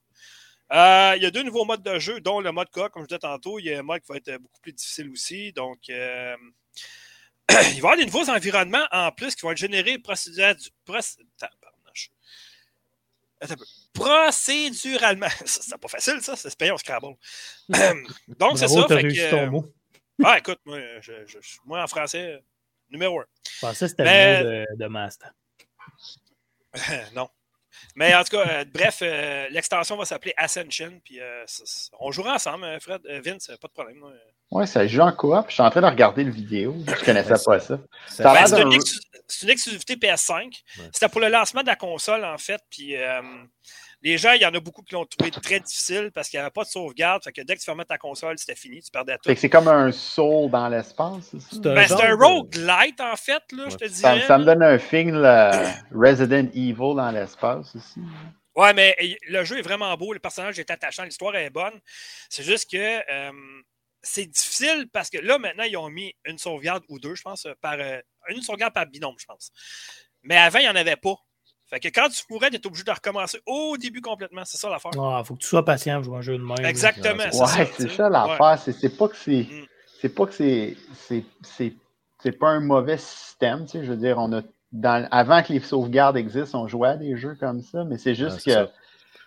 Euh, 0.73 1.13
il 1.17 1.23
y 1.23 1.27
a 1.27 1.31
deux 1.31 1.43
nouveaux 1.45 1.65
modes 1.65 1.83
de 1.83 1.99
jeu, 1.99 2.21
dont 2.21 2.41
le 2.41 2.51
mode 2.53 2.71
coop, 2.71 2.89
comme 2.91 3.03
je 3.03 3.09
disais 3.09 3.19
tantôt. 3.21 3.59
Il 3.59 3.67
y 3.67 3.75
a 3.75 3.79
un 3.79 3.83
mode 3.83 4.01
qui 4.01 4.09
va 4.11 4.17
être 4.17 4.37
beaucoup 4.39 4.61
plus 4.61 4.73
difficile 4.73 5.11
aussi. 5.11 5.53
Donc, 5.53 5.89
euh, 5.91 6.37
il 7.51 7.55
va 7.55 7.63
y 7.63 7.77
avoir 7.79 7.97
des 7.97 8.05
nouveaux 8.07 8.29
environnements 8.31 8.87
en 8.91 9.13
plus 9.13 9.35
qui 9.35 9.43
vont 9.43 9.53
être 9.53 9.59
générés 9.59 9.99
procéduralement. 9.99 10.59
Procéduralement. 13.93 15.29
Ça, 15.45 15.63
C'est 15.63 15.79
pas 15.79 15.89
facile, 15.89 16.21
ça. 16.23 16.37
C'est 16.37 16.57
payant 16.57 16.75
au 16.75 16.79
Scrabble. 16.79 17.17
Donc, 18.29 18.59
c'est 18.59 18.69
ça. 18.69 18.89
Fait 18.89 18.95
réussi 18.95 19.21
que, 19.21 19.31
ton 19.31 19.47
mot. 19.51 19.73
ah, 20.25 20.39
écoute, 20.39 20.59
moi, 20.65 20.79
je, 21.01 21.13
je- 21.27 21.39
moi, 21.65 21.83
en 21.83 21.87
français, 21.87 22.43
numéro 22.91 23.21
un. 23.21 23.25
Je 23.51 23.61
pensais 23.61 23.85
que 23.85 23.91
c'était 23.91 24.05
le 24.05 24.45
mot 24.45 24.51
de, 24.51 24.77
de 24.77 24.87
Master. 24.87 25.33
non. 27.15 27.29
Mais 27.95 28.15
en 28.15 28.23
tout 28.25 28.37
cas, 28.37 28.49
euh, 28.49 28.65
bref, 28.73 28.99
euh, 29.03 29.47
l'extension 29.51 29.97
va 29.97 30.05
s'appeler 30.05 30.35
Ascension. 30.37 31.01
Puis 31.05 31.21
euh, 31.21 31.45
on 32.01 32.11
jouera 32.11 32.35
ensemble, 32.35 32.67
Fred, 32.81 33.01
euh, 33.09 33.21
Vince, 33.25 33.51
pas 33.61 33.69
de 33.69 33.73
problème. 33.73 33.97
moi. 33.99 34.13
Ouais, 34.51 34.67
ça 34.67 34.87
joue 34.87 35.01
en 35.01 35.13
coop. 35.13 35.47
Je 35.49 35.55
suis 35.55 35.63
en 35.63 35.71
train 35.71 35.81
de 35.81 35.87
regarder 35.87 36.23
le 36.23 36.31
vidéo. 36.31 36.77
Je 36.87 37.05
connaissais 37.05 37.33
Ouais, 37.33 37.45
pas 37.45 37.61
ça. 37.61 37.79
Ben, 38.21 38.47
c'est, 39.29 39.43
une 39.43 39.51
exclusivité 39.51 39.97
PS5. 39.97 40.45
Ouais. 40.45 40.53
C'était 40.93 41.09
pour 41.09 41.21
le 41.21 41.29
lancement 41.29 41.63
de 41.63 41.67
la 41.67 41.75
console, 41.75 42.25
en 42.25 42.39
fait. 42.39 42.61
Puis 42.71 42.97
euh, 42.97 43.21
les 44.07 44.19
gens, 44.19 44.33
il 44.33 44.41
y 44.41 44.47
en 44.47 44.55
a 44.55 44.61
beaucoup 44.61 44.83
qui 44.83 44.95
l'ont 44.95 45.05
trouvé 45.05 45.31
très 45.31 45.59
difficile 45.59 46.11
parce 46.15 46.29
qu'il 46.29 46.39
n'y 46.39 46.43
avait 46.43 46.53
pas 46.53 46.63
de 46.63 46.69
sauvegarde. 46.69 47.25
Fait 47.25 47.33
que 47.33 47.41
dès 47.43 47.55
que 47.55 47.61
tu 47.61 47.65
fermais 47.65 47.85
ta 47.85 47.99
console, 47.99 48.39
c'était 48.39 48.55
fini. 48.55 48.81
Tu 48.81 48.91
perdais 48.91 49.19
tout. 49.19 49.35
C'est 49.37 49.51
comme 49.51 49.69
un 49.69 49.91
saut 49.91 50.49
dans 50.49 50.69
l'espace, 50.69 51.35
c'est 51.51 51.67
un 51.67 51.75
Ben, 51.75 51.93
un 51.93 52.15
roguelite, 52.15 53.01
en 53.01 53.17
fait, 53.17 53.43
là, 53.53 53.69
je 53.69 53.77
te 53.77 53.89
Ça, 53.89 54.15
dirais. 54.15 54.27
ça 54.27 54.39
me 54.39 54.45
donne 54.45 54.63
un 54.63 54.79
film, 54.79 55.17
Resident 55.93 56.49
Evil 56.55 56.95
dans 56.95 57.11
l'espace 57.11 57.75
aussi. 57.75 58.01
Ouais, 58.55 58.73
mais 58.73 58.97
euh, 59.03 59.15
le 59.29 59.45
jeu 59.45 59.59
est 59.59 59.63
vraiment 59.63 59.95
beau, 59.97 60.15
le 60.15 60.19
personnage 60.19 60.59
est 60.59 60.71
attachant, 60.71 61.05
l'histoire 61.05 61.37
est 61.37 61.51
bonne. 61.51 61.79
C'est 62.31 62.43
juste 62.43 62.71
que 62.71 62.77
euh, 62.79 63.33
c'est 64.03 64.27
difficile 64.27 64.89
parce 64.93 65.11
que 65.11 65.19
là, 65.19 65.39
maintenant, 65.39 65.65
ils 65.65 65.77
ont 65.77 65.91
mis 65.91 66.15
une 66.25 66.39
sauvegarde 66.39 66.83
ou 66.89 66.99
deux, 66.99 67.15
je 67.15 67.23
pense, 67.23 67.47
par 67.61 67.75
euh, 67.79 68.01
une 68.29 68.41
sauvegarde 68.41 68.73
par 68.73 68.87
binôme, 68.87 69.17
je 69.19 69.27
pense. 69.27 69.51
Mais 70.23 70.39
avant, 70.39 70.59
il 70.59 70.63
n'y 70.63 70.69
en 70.69 70.77
avait 70.77 70.97
pas. 70.97 71.17
Fait 71.69 71.81
que 71.81 71.89
quand 71.89 72.09
tu 72.09 72.25
courais, 72.27 72.49
tu 72.51 72.57
es 72.57 72.67
obligé 72.67 72.85
de 72.85 72.91
recommencer 72.91 73.39
au 73.47 73.77
début 73.77 74.01
complètement. 74.01 74.43
C'est 74.45 74.57
ça 74.57 74.69
l'affaire. 74.71 74.93
Ah, 75.01 75.23
faut 75.25 75.35
que 75.35 75.41
tu 75.41 75.49
sois 75.49 75.65
patient 75.65 75.97
pour 75.97 76.05
jouer 76.05 76.19
un 76.19 76.23
jeu 76.23 76.39
de 76.39 76.43
même. 76.45 76.65
Exactement. 76.65 77.25
Ouais, 77.25 77.31
c'est 77.77 77.89
ça, 77.89 77.97
ça 77.97 78.09
l'affaire. 78.09 78.59
C'est- 78.59 78.73
C'est 78.73 78.97
pas 78.97 79.09
que 79.09 79.17
c'est. 79.17 79.47
Mm. 79.51 79.67
C'est 80.01 80.09
pas 80.15 80.27
que 80.27 80.33
c'est. 80.35 80.77
c'est- 80.95 81.25
C'est 81.43 81.75
c'est 82.23 82.33
pas 82.39 82.49
un 82.49 82.61
mauvais 82.61 82.97
système, 82.99 83.67
tu 83.67 83.73
sais. 83.73 83.85
Je 83.85 83.91
veux 83.91 83.97
dire, 83.99 84.19
on 84.19 84.33
a. 84.33 84.43
Dans, 84.73 85.07
avant 85.11 85.43
que 85.43 85.53
les 85.53 85.61
sauvegardes 85.61 86.17
existent, 86.17 86.63
on 86.63 86.69
jouait 86.69 86.89
à 86.89 86.97
des 86.97 87.17
jeux 87.17 87.37
comme 87.39 87.63
ça, 87.63 87.85
mais 87.85 87.99
c'est 87.99 88.15
juste 88.15 88.37
Ouais, 88.37 88.41
c'est 88.45 88.55
que 88.67 88.71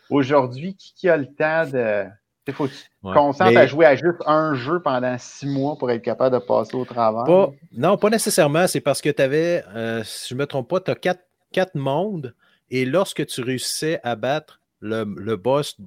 aujourd'hui, 0.09 0.75
qui, 0.75 0.93
qui 0.93 1.09
a 1.09 1.17
le 1.17 1.27
temps 1.27 1.65
de. 1.65 2.05
Il 2.47 2.53
faut 2.53 2.65
que 2.65 2.71
tu 2.71 2.77
te 2.77 3.07
Ouais. 3.07 3.13
concentres 3.13 3.51
Mais- 3.51 3.57
à 3.57 3.67
jouer 3.67 3.85
à 3.85 3.95
juste 3.95 4.21
un 4.25 4.55
jeu 4.55 4.81
pendant 4.81 5.15
six 5.19 5.45
mois 5.45 5.77
pour 5.77 5.91
être 5.91 6.01
capable 6.01 6.33
de 6.39 6.43
passer 6.43 6.75
au 6.75 6.83
travail. 6.83 7.25
Pas- 7.27 7.51
non, 7.77 7.95
pas 7.97 8.09
nécessairement. 8.09 8.65
C'est 8.67 8.81
parce 8.81 9.01
que 9.01 9.09
tu 9.09 9.21
avais, 9.21 9.63
si 10.03 10.29
je 10.29 10.33
ne 10.35 10.39
me 10.39 10.45
trompe 10.47 10.67
pas, 10.67 10.79
tu 10.79 10.89
as 10.91 10.95
quatre, 10.95 11.21
quatre 11.51 11.75
mondes. 11.75 12.35
Et 12.69 12.85
lorsque 12.85 13.25
tu 13.25 13.41
réussissais 13.41 13.99
à 14.03 14.15
battre 14.15 14.61
le, 14.79 15.03
le 15.03 15.35
boss, 15.35 15.77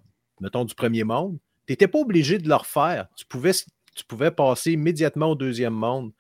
mettons, 0.41 0.65
du 0.65 0.75
premier 0.75 1.05
monde, 1.05 1.39
tu 1.67 1.73
n'étais 1.73 1.89
pas 1.89 1.99
obligé 1.99 2.39
de 2.39 2.49
le 2.49 2.55
refaire. 2.55 3.07
Tu 3.17 3.25
pouvais, 3.25 3.53
tu 3.95 4.05
pouvais 4.05 4.31
passer 4.31 4.73
immédiatement 4.73 5.29
au 5.29 5.35
deuxième 5.35 5.75
monde. 5.75 6.13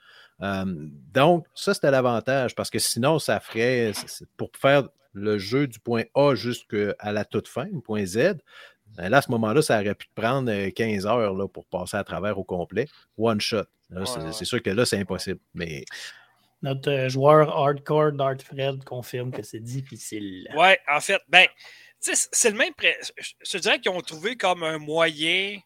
Euh, 0.42 0.64
donc, 1.12 1.46
ça, 1.55 1.74
c'était 1.74 1.90
l'avantage 1.90 2.55
parce 2.55 2.70
que 2.70 2.78
sinon, 2.78 3.18
ça 3.18 3.40
ferait, 3.40 3.92
pour 4.37 4.50
faire 4.57 4.88
le 5.12 5.38
jeu 5.38 5.66
du 5.66 5.78
point 5.78 6.05
A 6.14 6.35
jusqu'à 6.35 7.12
la 7.12 7.24
toute 7.24 7.48
fin, 7.48 7.66
le 7.66 7.81
point 7.81 8.05
Z, 8.05 8.38
ben 8.96 9.09
là, 9.09 9.18
à 9.18 9.22
ce 9.22 9.31
moment-là, 9.31 9.62
ça 9.62 9.81
aurait 9.81 9.94
pu 9.94 10.07
te 10.07 10.20
prendre 10.20 10.50
euh, 10.50 10.70
15 10.70 11.07
heures 11.07 11.35
là, 11.35 11.48
pour 11.48 11.64
passer 11.66 11.96
à 11.96 12.05
travers 12.05 12.38
au 12.38 12.44
complet. 12.44 12.88
One 13.16 13.40
shot. 13.40 13.64
C'est 14.33 14.44
sûr 14.44 14.62
que 14.62 14.70
là, 14.70 14.85
c'est 14.85 14.98
impossible. 14.98 15.40
Mais 15.55 15.85
Notre 16.62 16.90
euh, 16.90 17.09
joueur 17.09 17.51
hardcore 17.51 18.12
Dart 18.12 18.40
Fred 18.42 18.85
confirme 18.85 19.33
que 19.33 19.42
c'est 19.42 19.61
difficile. 19.61 20.48
Ouais, 20.55 20.79
en 20.88 21.01
fait, 21.01 21.20
ben, 21.29 21.46
tu 22.03 22.14
sais, 22.14 22.29
c'est 22.33 22.51
le 22.51 22.57
même. 22.57 22.72
pré- 22.75 22.96
Je 23.18 23.33
je 23.44 23.51
te 23.51 23.59
dirais 23.59 23.81
qu'ils 23.81 23.90
ont 23.90 24.01
trouvé 24.01 24.37
comme 24.37 24.62
un 24.62 24.79
moyen 24.79 25.59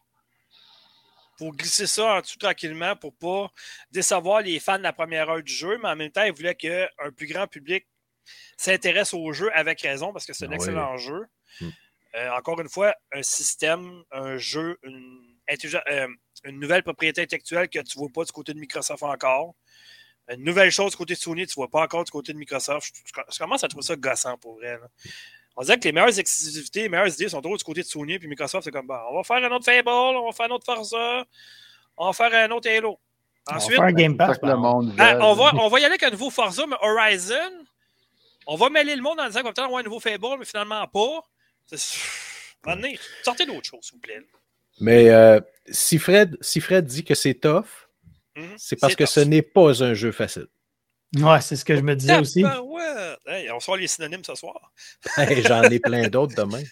pour 1.37 1.55
glisser 1.55 1.85
ça 1.85 2.15
en 2.15 2.21
dessous 2.21 2.39
tranquillement 2.39 2.95
pour 2.95 3.15
pas 3.15 3.51
décevoir 3.91 4.41
les 4.41 4.59
fans 4.59 4.79
de 4.79 4.83
la 4.83 4.93
première 4.93 5.29
heure 5.29 5.43
du 5.43 5.53
jeu, 5.53 5.77
mais 5.81 5.89
en 5.89 5.95
même 5.95 6.11
temps, 6.11 6.23
ils 6.23 6.33
voulaient 6.33 6.55
qu'un 6.55 6.87
plus 7.15 7.27
grand 7.27 7.45
public 7.47 7.85
s'intéresse 8.57 9.13
au 9.13 9.31
jeu 9.33 9.49
avec 9.53 9.81
raison 9.81 10.11
parce 10.11 10.25
que 10.25 10.33
c'est 10.33 10.47
un 10.47 10.51
Ah 10.51 10.55
excellent 10.55 10.97
jeu. 10.97 11.25
Hmm. 11.61 11.69
Euh, 12.15 12.31
encore 12.31 12.59
une 12.59 12.69
fois, 12.69 12.95
un 13.13 13.21
système, 13.21 14.03
un 14.11 14.37
jeu, 14.37 14.79
une, 14.81 15.37
euh, 15.91 16.07
une 16.43 16.59
nouvelle 16.59 16.81
propriété 16.81 17.21
intellectuelle 17.21 17.69
que 17.69 17.79
tu 17.79 17.97
ne 17.97 18.01
vois 18.01 18.09
pas 18.11 18.23
du 18.25 18.31
côté 18.31 18.53
de 18.55 18.59
Microsoft 18.59 19.03
encore. 19.03 19.53
Une 20.29 20.43
nouvelle 20.43 20.71
chose 20.71 20.91
du 20.91 20.97
côté 20.97 21.13
de 21.13 21.19
Sony, 21.19 21.45
tu 21.45 21.51
ne 21.51 21.55
vois 21.55 21.69
pas 21.69 21.83
encore 21.83 22.03
du 22.03 22.11
côté 22.11 22.33
de 22.33 22.37
Microsoft. 22.37 22.93
Je, 23.05 23.21
je 23.31 23.37
commence 23.39 23.63
à 23.63 23.67
trouver 23.67 23.85
ça 23.85 23.95
gossant 23.95 24.37
pour 24.37 24.55
vrai. 24.55 24.77
Là. 24.77 24.87
On 25.59 25.63
dirait 25.63 25.79
que 25.79 25.85
les 25.85 25.91
meilleures 25.91 26.19
exclusivités, 26.19 26.83
les 26.83 26.89
meilleures 26.89 27.11
idées 27.13 27.29
sont 27.29 27.41
trop 27.41 27.57
du 27.57 27.63
côté 27.63 27.81
de 27.81 27.87
Sony, 27.87 28.19
puis 28.19 28.27
Microsoft, 28.27 28.63
c'est 28.65 28.71
comme, 28.71 28.85
bah, 28.85 29.07
on 29.09 29.15
va 29.15 29.23
faire 29.23 29.37
un 29.37 29.55
autre 29.55 29.65
Fable, 29.65 29.89
on 29.89 30.27
va 30.27 30.31
faire 30.31 30.45
un 30.45 30.49
autre 30.49 30.65
Forza, 30.65 31.25
on 31.97 32.05
va 32.05 32.13
faire 32.13 32.33
un 32.33 32.51
autre 32.51 32.69
Halo. 32.69 32.99
Ensuite, 33.49 33.79
on 33.79 33.81
va 33.81 33.87
faire 33.87 33.95
un 33.95 33.97
Game 33.97 34.17
Pass. 34.17 34.37
Le 34.43 34.55
monde 34.55 34.91
veut. 34.91 35.21
on, 35.21 35.33
va, 35.33 35.55
on 35.55 35.67
va 35.67 35.79
y 35.79 35.85
aller 35.85 35.93
avec 35.93 36.03
un 36.03 36.11
nouveau 36.11 36.29
Forza, 36.29 36.65
mais 36.67 36.75
Horizon, 36.79 37.65
on 38.45 38.55
va 38.55 38.69
mêler 38.69 38.95
le 38.95 39.01
monde 39.01 39.19
en 39.19 39.25
disant 39.25 39.39
qu'on 39.39 39.47
va 39.47 39.53
peut-être 39.53 39.65
avoir 39.65 39.79
un 39.79 39.83
nouveau 39.83 39.99
Fable, 39.99 40.37
mais 40.37 40.45
finalement 40.45 40.85
pas. 40.87 41.23
Maintenant, 42.65 42.89
sortez 43.23 43.45
d'autres 43.47 43.65
choses, 43.65 43.85
s'il 43.85 43.95
vous 43.95 44.01
plaît. 44.01 44.21
Mais 44.79 45.09
euh, 45.09 45.39
si, 45.71 45.97
Fred, 45.97 46.37
si 46.39 46.59
Fred 46.61 46.85
dit 46.85 47.03
que 47.03 47.15
c'est 47.15 47.33
tough, 47.33 47.86
Mhm. 48.37 48.55
c'est 48.57 48.79
parce 48.79 48.95
que 48.95 49.05
ce 49.05 49.19
n'est 49.19 49.41
pas 49.41 49.83
un 49.83 49.93
jeu 49.93 50.11
facile. 50.11 50.47
Ouais, 51.15 51.41
c'est 51.41 51.55
ce 51.55 51.63
que 51.65 51.75
je 51.75 51.81
me 51.81 51.95
disais 51.95 52.19
aussi. 52.19 52.43
Hey, 53.25 53.51
on 53.51 53.59
sort 53.59 53.77
les 53.77 53.87
synonymes 53.87 54.23
ce 54.23 54.35
soir. 54.35 54.71
Hey, 55.17 55.41
J'en 55.41 55.63
ai 55.63 55.79
plein 55.79 56.07
d'autres 56.07 56.35
demain. 56.35 56.63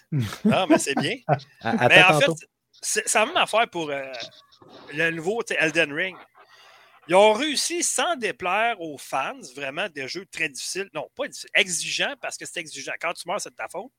Non, 0.43 0.67
mais 0.69 0.77
c'est 0.77 0.95
bien. 0.95 1.17
À- 1.61 1.87
Mais 1.87 2.03
en 2.03 2.19
fait, 2.19 2.25
tantôt. 2.25 2.35
c'est 2.81 3.03
c'est 3.07 3.19
la 3.19 3.25
même 3.25 3.37
affaire 3.37 3.69
pour 3.69 3.89
euh, 3.89 4.11
le 4.93 5.11
nouveau 5.11 5.41
Elden 5.57 5.91
Ring. 5.93 6.15
Ils 7.07 7.15
ont 7.15 7.33
réussi 7.33 7.83
sans 7.83 8.15
déplaire 8.15 8.79
aux 8.81 8.97
fans, 8.97 9.39
vraiment 9.55 9.87
des 9.89 10.07
jeux 10.07 10.25
très 10.25 10.49
difficiles. 10.49 10.89
Non, 10.93 11.07
pas 11.15 11.27
difficiles, 11.27 11.49
exigeants 11.53 12.15
parce 12.21 12.37
que 12.37 12.45
c'est 12.45 12.59
exigeant. 12.59 12.93
Quand 12.99 13.13
tu 13.13 13.27
meurs, 13.27 13.39
c'est 13.41 13.51
de 13.51 13.55
ta 13.55 13.67
faute. 13.67 13.91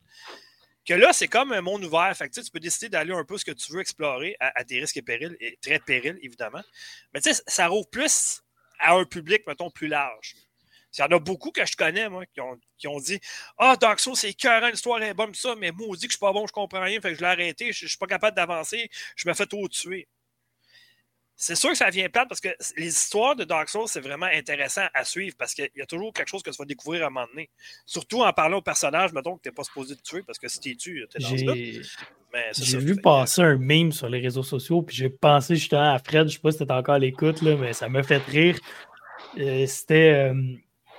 Que 0.87 0.95
là, 0.95 1.13
c'est 1.13 1.29
comme 1.29 1.53
un 1.53 1.61
monde 1.61 1.85
ouvert. 1.85 2.17
Fait 2.17 2.29
que, 2.29 2.41
tu 2.41 2.51
peux 2.51 2.61
décider 2.61 2.89
d'aller 2.89 3.13
un 3.13 3.25
peu 3.25 3.37
ce 3.39 3.45
que 3.45 3.53
tu 3.53 3.73
veux 3.73 3.81
explorer 3.81 4.37
à, 4.41 4.59
à 4.59 4.65
tes 4.65 4.79
risques 4.79 4.97
et 4.97 5.03
périls, 5.03 5.37
et 5.41 5.59
très 5.61 5.79
périls, 5.81 6.19
évidemment. 6.23 6.63
Mais 7.13 7.21
tu 7.21 7.33
sais, 7.33 7.43
ça 7.47 7.67
rouvre 7.67 7.89
plus 7.91 8.43
à 8.79 8.95
un 8.95 9.05
public, 9.05 9.43
mettons, 9.47 9.71
plus 9.71 9.89
large. 9.89 10.35
Il 10.97 11.03
y 11.03 11.05
en 11.05 11.17
a 11.17 11.19
beaucoup 11.19 11.51
que 11.51 11.65
je 11.67 11.77
connais, 11.77 12.09
moi, 12.09 12.25
qui 12.27 12.41
ont, 12.41 12.59
qui 12.79 12.89
ont 12.89 12.99
dit 12.99 13.21
Ah, 13.59 13.77
Dark 13.79 14.01
Souls, 14.01 14.17
c'est 14.17 14.31
écœurant, 14.31 14.69
l'histoire 14.69 15.03
est 15.03 15.13
bonne, 15.13 15.35
ça, 15.35 15.55
mais 15.57 15.71
moi, 15.71 15.89
on 15.91 15.95
dit 15.95 16.07
que 16.07 16.13
je 16.13 16.17
suis 16.17 16.21
pas 16.21 16.33
bon, 16.33 16.47
je 16.47 16.53
comprends 16.53 16.81
rien, 16.81 17.01
fait 17.01 17.11
que 17.11 17.17
je 17.17 17.21
l'ai 17.21 17.27
arrêté, 17.27 17.73
je, 17.73 17.81
je 17.81 17.87
suis 17.89 17.99
pas 17.99 18.07
capable 18.07 18.37
d'avancer, 18.37 18.89
je 19.15 19.29
me 19.29 19.35
fais 19.35 19.47
trop 19.47 19.69
tuer. 19.69 20.09
C'est 21.39 21.55
sûr 21.55 21.71
que 21.71 21.77
ça 21.77 21.91
vient 21.91 22.09
plate 22.09 22.29
parce 22.29 22.41
que 22.41 22.49
les 22.79 22.89
histoires 22.89 23.37
de 23.37 23.45
Dark 23.45 23.69
Souls, 23.69 23.89
c'est 23.89 24.01
vraiment 24.01 24.27
intéressant 24.27 24.87
à 24.95 25.05
suivre 25.05 25.37
parce 25.39 25.53
qu'il 25.55 25.69
y 25.77 25.83
a 25.83 25.87
toujours 25.87 26.13
quelque 26.13 26.29
chose 26.29 26.43
que 26.43 26.51
tu 26.51 26.57
vas 26.57 26.65
découvrir 26.65 27.05
à 27.05 27.07
un 27.09 27.11
moment 27.11 27.27
donné. 27.27 27.51
Surtout 27.85 28.23
en 28.23 28.33
parlant 28.33 28.59
au 28.59 28.63
personnage, 28.63 29.13
mettons 29.13 29.37
que 29.37 29.43
tu 29.43 29.49
n'es 29.49 29.55
pas 29.55 29.65
supposé 29.65 29.97
te 29.97 30.03
tuer 30.03 30.23
parce 30.23 30.39
que 30.39 30.49
si 30.49 30.61
tu 30.61 30.71
es 30.71 30.75
tué, 30.77 31.05
tu 31.11 31.19
es 31.19 31.45
dans 31.45 31.53
doute. 31.53 31.87
J'ai 32.59 32.79
vu 32.79 32.97
passer 32.97 33.43
un 33.43 33.57
meme 33.57 33.93
sur 33.93 34.09
les 34.09 34.21
réseaux 34.21 34.43
sociaux, 34.43 34.83
puis 34.83 34.97
j'ai 34.97 35.11
pensé 35.11 35.57
justement 35.57 35.93
à 35.93 35.99
Fred, 35.99 36.29
je 36.29 36.35
sais 36.35 36.39
pas 36.41 36.53
si 36.53 36.59
t'étais 36.59 36.73
encore 36.73 36.95
à 36.95 36.99
l'écoute, 36.99 37.43
mais 37.43 37.73
ça 37.73 37.89
m'a 37.89 38.03
fait 38.03 38.23
rire. 38.25 38.59
Euh, 39.39 39.67
C'était 39.67 40.31
euh, 40.31 40.57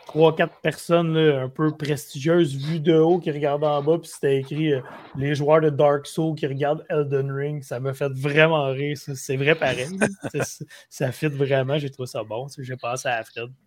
trois, 0.07 0.35
quatre 0.35 0.55
personnes 0.61 1.13
là, 1.13 1.41
un 1.41 1.49
peu 1.49 1.75
prestigieuses 1.75 2.55
vues 2.55 2.79
de 2.79 2.95
haut 2.95 3.19
qui 3.19 3.29
regardaient 3.31 3.67
en 3.67 3.83
bas, 3.83 3.97
puis 4.01 4.09
c'était 4.11 4.37
écrit 4.37 4.73
euh, 4.73 4.81
les 5.17 5.35
joueurs 5.35 5.61
de 5.61 5.69
Dark 5.69 6.07
Souls 6.07 6.35
qui 6.35 6.47
regardent 6.47 6.83
Elden 6.89 7.31
Ring. 7.31 7.61
Ça 7.63 7.79
m'a 7.79 7.93
fait 7.93 8.11
vraiment 8.15 8.65
rire. 8.71 8.97
ça. 8.97 9.13
C'est 9.15 9.35
vrai 9.37 9.55
pareil. 9.55 9.87
Ça 10.89 11.11
fit 11.11 11.27
vraiment. 11.27 11.77
J'ai 11.77 11.89
trouvé 11.89 12.07
ça 12.07 12.23
bon. 12.23 12.47
J'ai 12.57 12.77
pensé 12.77 13.07
à 13.07 13.23
Fred. 13.23 13.49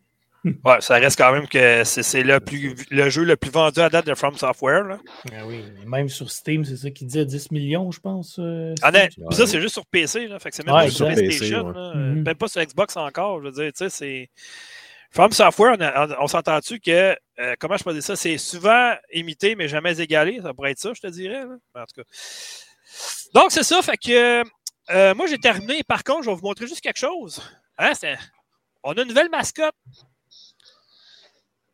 Ouais, 0.65 0.81
ça 0.81 0.95
reste 0.95 1.19
quand 1.19 1.33
même 1.35 1.47
que 1.47 1.85
c'est 1.85 2.03
c'est 2.03 2.23
le, 2.23 2.41
plus- 2.41 2.75
le 2.91 3.11
jeu 3.11 3.25
le 3.25 3.37
plus 3.37 3.51
vendu 3.51 3.79
à 3.81 3.91
date 3.91 4.07
de 4.07 4.15
From 4.15 4.35
Software. 4.37 4.85
Là. 4.85 4.99
Ah 5.35 5.47
oui, 5.47 5.63
même 5.87 6.09
sur 6.09 6.31
Steam, 6.31 6.65
c'est 6.65 6.77
ça 6.79 6.91
qui 6.91 7.05
dit 7.05 7.19
à 7.21 7.27
10 7.27 7.51
millions, 7.51 7.91
je 7.91 8.01
pense. 8.01 8.39
euh, 8.39 8.75
Ah, 8.81 8.91
non, 8.91 9.01
Steam. 9.11 9.27
puis 9.29 9.37
ça, 9.37 9.47
c'est 9.47 9.61
juste 9.61 9.75
sur 9.75 9.85
PC. 9.85 10.29
Là. 10.29 10.39
Fait 10.39 10.49
que 10.49 10.57
c'est 10.57 10.65
même 10.65 10.75
Ouais, 10.75 10.85
pas 10.87 10.91
sur. 10.91 11.05
PlayStation. 11.09 11.67
PC, 11.75 11.79
là. 11.79 11.93
Mhm. 11.95 12.23
Même 12.23 12.35
pas 12.37 12.49
sur 12.49 12.63
Xbox 12.65 12.97
encore. 12.97 13.41
Je 13.43 13.49
veux 13.49 13.53
dire, 13.53 13.67
tu 13.71 13.85
sais, 13.85 13.91
c'est. 13.91 14.31
From 15.13 15.33
Software, 15.33 15.77
on, 15.77 15.81
a- 15.81 16.07
on- 16.07 16.25
on 16.25 16.27
s'entend-tu 16.29 16.79
que, 16.81 17.17
euh, 17.41 17.55
comment 17.59 17.77
je 17.77 17.83
peux 17.85 17.93
dire 17.93 18.03
ça, 18.03 18.15
c'est 18.17 18.39
souvent 18.39 18.95
imité, 19.13 19.57
mais 19.57 19.67
jamais 19.69 19.99
égalé. 20.01 20.41
Ça 20.43 20.55
pourrait 20.55 20.71
être 20.73 20.79
ça, 20.79 20.93
je 20.95 21.01
te 21.01 21.07
dirais. 21.09 21.45
là. 21.45 21.83
En 21.83 21.85
tout 21.87 22.01
cas. 22.03 22.09
Donc, 23.35 23.51
c'est 23.51 23.63
ça. 23.65 23.83
Fait 23.83 23.97
que 23.97 24.43
euh, 24.91 25.15
moi, 25.15 25.27
j'ai 25.27 25.39
terminé. 25.39 25.83
Par 25.83 26.05
contre, 26.05 26.23
je 26.25 26.31
vais 26.31 26.37
vous 26.37 26.43
montrer 26.47 26.67
juste 26.67 26.81
quelque 26.81 26.99
chose. 26.99 27.43
Hein, 27.79 27.93
c'est- 27.95 28.19
on 28.83 28.93
a 28.93 29.03
une 29.03 29.09
nouvelle 29.09 29.31
mascotte. 29.31 29.75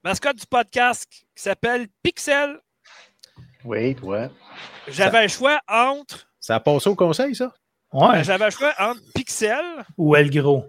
Mascotte 0.05 0.37
du 0.37 0.47
podcast 0.47 1.05
qui 1.11 1.43
s'appelle 1.43 1.89
Pixel. 2.03 2.59
Wait, 3.65 3.97
what? 4.03 4.29
J'avais 4.87 5.23
le 5.23 5.29
choix 5.29 5.61
entre. 5.69 6.29
Ça 6.39 6.55
a 6.57 6.61
passé 6.61 6.89
au 6.89 6.95
conseil, 6.95 7.35
ça? 7.35 7.53
Ouais, 7.93 8.23
J'avais 8.23 8.45
le 8.45 8.51
choix 8.51 8.73
entre 8.79 9.01
Pixel. 9.15 9.85
ou 9.97 10.15
El 10.15 10.31
Gros. 10.31 10.65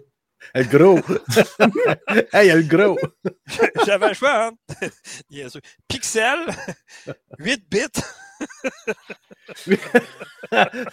Le 0.54 0.64
gros. 0.64 0.98
hey, 2.32 2.50
le 2.52 2.62
gros. 2.62 2.98
J'avais 3.86 4.08
le 4.08 4.14
choix 4.14 4.50
Bien 5.30 5.48
sûr. 5.48 5.60
Pixel, 5.88 6.38
8 7.38 7.64
bits. 7.70 8.02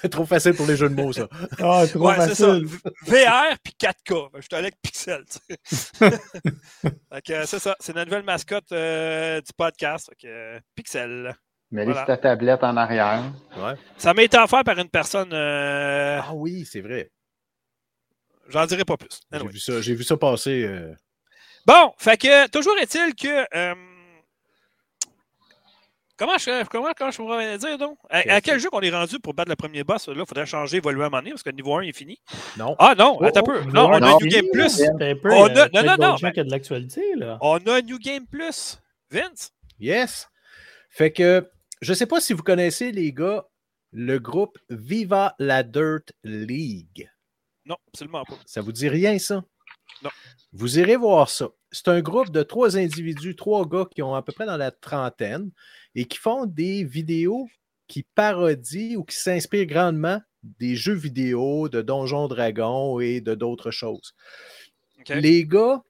Trop 0.09 0.25
facile 0.25 0.53
pour 0.55 0.65
les 0.65 0.75
jeux 0.75 0.89
de 0.89 0.95
mots, 0.95 1.13
ça. 1.13 1.27
Ah, 1.59 1.83
trop 1.87 2.07
Ouais, 2.09 2.15
c'est 2.27 2.35
ça. 2.35 2.47
facile. 2.47 2.65
V- 2.65 2.79
VR 3.25 3.57
puis 3.63 3.73
4K. 3.79 4.29
Je 4.35 4.41
suis 4.41 4.49
allé 4.55 4.65
avec 4.67 4.81
Pixel. 4.81 5.23
euh, 6.01 7.43
c'est 7.45 7.59
ça. 7.59 7.75
C'est 7.79 7.95
la 7.95 8.05
nouvelle 8.05 8.23
mascotte 8.23 8.71
euh, 8.71 9.39
du 9.41 9.51
podcast. 9.57 10.09
Que, 10.21 10.27
euh, 10.27 10.59
Pixel. 10.75 11.35
Mets-les 11.71 11.91
Voilà. 11.91 11.99
sur 12.01 12.07
ta 12.07 12.17
tablette 12.17 12.63
en 12.63 12.77
arrière. 12.77 13.23
Ouais. 13.57 13.73
Ça 13.97 14.13
m'a 14.13 14.23
été 14.23 14.37
offert 14.37 14.63
par 14.63 14.77
une 14.79 14.89
personne. 14.89 15.33
euh, 15.33 16.19
Ah 16.21 16.33
oui, 16.33 16.65
c'est 16.69 16.81
vrai. 16.81 17.09
J'en 18.49 18.65
dirai 18.65 18.85
pas 18.85 18.97
plus. 18.97 19.09
J'ai 19.31 19.37
Anyway. 19.37 19.51
vu 19.53 19.59
ça, 19.59 19.81
j'ai 19.81 19.95
vu 19.95 20.03
ça 20.03 20.17
passer. 20.17 20.63
euh, 20.63 20.93
Bon, 21.65 21.93
fait 21.97 22.17
que 22.17 22.47
toujours 22.49 22.77
est-il 22.77 23.15
que. 23.15 23.45
euh, 23.57 23.73
comment, 26.17 26.37
je, 26.37 26.63
comment, 26.67 26.91
comment 26.97 27.11
je 27.11 27.17
pourrais 27.17 27.57
dire 27.57 27.77
donc? 27.77 27.97
À, 28.09 28.19
à 28.35 28.41
quel 28.41 28.59
jeu 28.59 28.69
qu'on 28.69 28.81
est 28.81 28.89
rendu 28.91 29.19
pour 29.19 29.33
battre 29.33 29.49
le 29.49 29.55
premier 29.55 29.83
boss? 29.83 30.07
Là, 30.07 30.13
il 30.17 30.25
faudrait 30.25 30.45
changer, 30.45 30.77
évoluer 30.77 31.03
à 31.03 31.07
un 31.07 31.09
moment 31.09 31.21
donné 31.21 31.31
parce 31.31 31.43
que 31.43 31.49
le 31.49 31.55
niveau 31.55 31.75
1 31.75 31.81
est 31.81 31.93
fini. 31.97 32.19
Non. 32.57 32.75
Ah 32.79 32.93
non, 32.97 33.17
Oh, 33.19 33.23
attends 33.25 33.41
oh, 33.47 33.51
un 33.51 33.53
peu. 33.53 33.61
New 33.65 33.71
Non, 33.73 33.87
on 33.89 33.93
a 33.93 33.99
New 33.99 34.27
Game 34.27 34.45
Plus. 34.53 34.81
On 34.83 35.45
a 35.47 35.69
non, 35.69 35.83
non, 35.83 35.95
non, 35.97 36.15
ben- 36.21 36.31
qui 36.31 36.39
a 36.39 36.43
de 36.43 36.51
l'actualité, 36.51 37.01
là. 37.15 37.37
On 37.41 37.57
a 37.57 37.81
New 37.81 37.97
Game 37.99 38.25
Plus. 38.27 38.79
Vince? 39.09 39.51
Yes. 39.79 40.29
Fait 40.89 41.11
que, 41.11 41.49
je 41.81 41.93
sais 41.93 42.05
pas 42.05 42.21
si 42.21 42.33
vous 42.33 42.43
connaissez, 42.43 42.91
les 42.91 43.11
gars, 43.11 43.45
le 43.91 44.19
groupe 44.19 44.57
Viva 44.69 45.35
la 45.39 45.63
Dirt 45.63 46.11
League. 46.23 47.09
Non, 47.65 47.77
absolument 47.87 48.23
pas. 48.23 48.37
Ça 48.45 48.61
vous 48.61 48.71
dit 48.71 48.89
rien, 48.89 49.17
ça? 49.19 49.43
Non. 50.03 50.09
Vous 50.53 50.79
irez 50.79 50.95
voir 50.95 51.29
ça. 51.29 51.49
C'est 51.71 51.87
un 51.87 52.01
groupe 52.01 52.29
de 52.29 52.43
trois 52.43 52.77
individus, 52.77 53.35
trois 53.35 53.67
gars 53.67 53.87
qui 53.93 54.01
ont 54.01 54.13
à 54.13 54.21
peu 54.21 54.31
près 54.31 54.45
dans 54.45 54.57
la 54.57 54.71
trentaine 54.71 55.51
et 55.95 56.05
qui 56.05 56.17
font 56.17 56.45
des 56.45 56.83
vidéos 56.83 57.47
qui 57.87 58.03
parodient 58.15 58.97
ou 58.97 59.03
qui 59.03 59.15
s'inspirent 59.15 59.65
grandement 59.65 60.21
des 60.43 60.75
jeux 60.75 60.93
vidéo, 60.93 61.69
de 61.69 61.81
Donjons 61.81 62.27
Dragons 62.27 62.99
et 62.99 63.21
de 63.21 63.35
d'autres 63.35 63.71
choses. 63.71 64.15
Les 65.09 65.45
gars, 65.45 65.83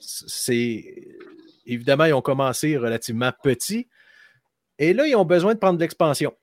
c'est. 0.00 0.84
Évidemment, 1.64 2.04
ils 2.04 2.12
ont 2.12 2.22
commencé 2.22 2.76
relativement 2.76 3.32
petits. 3.42 3.88
Et 4.78 4.92
là, 4.92 5.06
ils 5.06 5.14
ont 5.14 5.24
besoin 5.24 5.54
de 5.54 5.58
prendre 5.58 5.78
de 5.78 5.82
l'expansion 5.82 6.36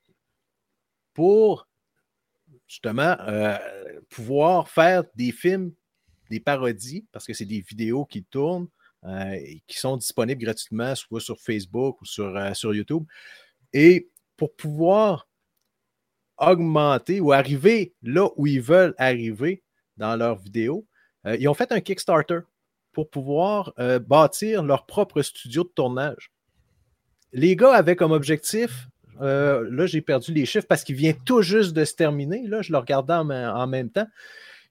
pour 1.14 1.68
justement 2.70 3.18
euh, 3.28 3.58
pouvoir 4.10 4.70
faire 4.70 5.04
des 5.16 5.32
films, 5.32 5.74
des 6.30 6.40
parodies, 6.40 7.06
parce 7.12 7.26
que 7.26 7.34
c'est 7.34 7.46
des 7.46 7.62
vidéos 7.62 8.06
qui 8.06 8.24
tournent 8.24 8.68
euh, 9.06 9.32
et 9.32 9.64
qui 9.68 9.80
sont 9.80 9.98
disponibles 9.98 10.44
gratuitement, 10.44 10.94
soit 10.94 11.20
sur 11.20 11.40
Facebook 11.40 12.00
ou 12.02 12.06
sur, 12.06 12.38
euh, 12.38 12.54
sur 12.54 12.74
YouTube. 12.74 13.04
Et 13.74 14.10
pour 14.38 14.56
pouvoir 14.56 15.28
augmenter 16.38 17.20
ou 17.20 17.34
arriver 17.34 17.94
là 18.04 18.30
où 18.38 18.46
ils 18.46 18.62
veulent 18.62 18.94
arriver 18.98 19.64
dans 19.98 20.16
leurs 20.16 20.38
vidéos, 20.38 20.86
ils 21.26 21.50
ont 21.50 21.54
fait 21.54 21.74
un 21.74 21.82
Kickstarter 21.82 22.40
pour 22.94 23.10
pouvoir 23.10 23.74
bâtir 24.08 24.64
leur 24.64 24.86
propre 24.86 25.22
studio 25.22 25.66
de 25.66 25.70
tournage. 25.70 26.32
Les 27.34 27.58
gars 27.58 27.74
avaient 27.74 27.98
comme 27.98 28.14
objectif, 28.14 28.88
euh, 29.22 29.68
là 29.72 29.86
j'ai 29.86 30.02
perdu 30.02 30.34
les 30.34 30.46
chiffres 30.46 30.68
parce 30.68 30.84
qu'il 30.84 30.96
vient 30.96 31.14
tout 31.26 31.42
juste 31.42 31.74
de 31.74 31.86
se 31.86 31.94
terminer, 31.94 32.48
là 32.48 32.62
je 32.62 32.72
le 32.72 32.78
regardais 32.78 33.14
en, 33.14 33.68
même 33.68 33.90
temps. 33.90 34.08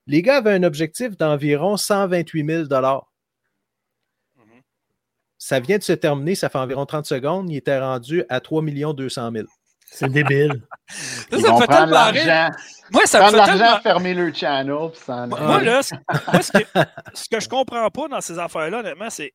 Les 0.07 0.21
gars 0.21 0.37
avaient 0.37 0.53
un 0.53 0.63
objectif 0.63 1.17
d'environ 1.17 1.77
128 1.77 2.45
000 2.45 2.63
Mhm. 2.63 4.61
Ça 5.37 5.59
vient 5.59 5.77
de 5.77 5.83
se 5.83 5.93
terminer, 5.93 6.35
ça 6.35 6.49
fait 6.49 6.57
environ 6.57 6.85
30 6.85 7.05
secondes. 7.05 7.49
Il 7.49 7.57
était 7.57 7.79
rendu 7.79 8.23
à 8.29 8.39
3 8.39 8.63
200 8.93 9.31
000. 9.31 9.45
C'est 9.91 10.09
débile. 10.09 10.61
Ça, 10.87 11.37
Ils 11.37 11.41
ça 11.41 11.53
me 11.53 11.59
fait 11.59 11.67
tellement 11.67 12.11
rire. 12.11 12.25
l'argent, 12.27 12.57
Moi, 12.91 13.05
ça 13.05 13.19
me 13.19 13.29
fait 13.31 13.37
l'argent, 13.37 13.57
tellement... 13.57 13.79
fermer 13.81 14.13
le 14.13 14.33
channel, 14.33 14.67
Moi, 15.07 15.63
là, 15.63 15.81
moi, 16.31 16.41
ce, 16.41 16.51
que, 16.51 16.63
ce 17.13 17.29
que 17.29 17.39
je 17.39 17.49
comprends 17.49 17.89
pas 17.89 18.07
dans 18.07 18.21
ces 18.21 18.37
affaires-là, 18.37 18.79
honnêtement, 18.79 19.09
c'est 19.09 19.33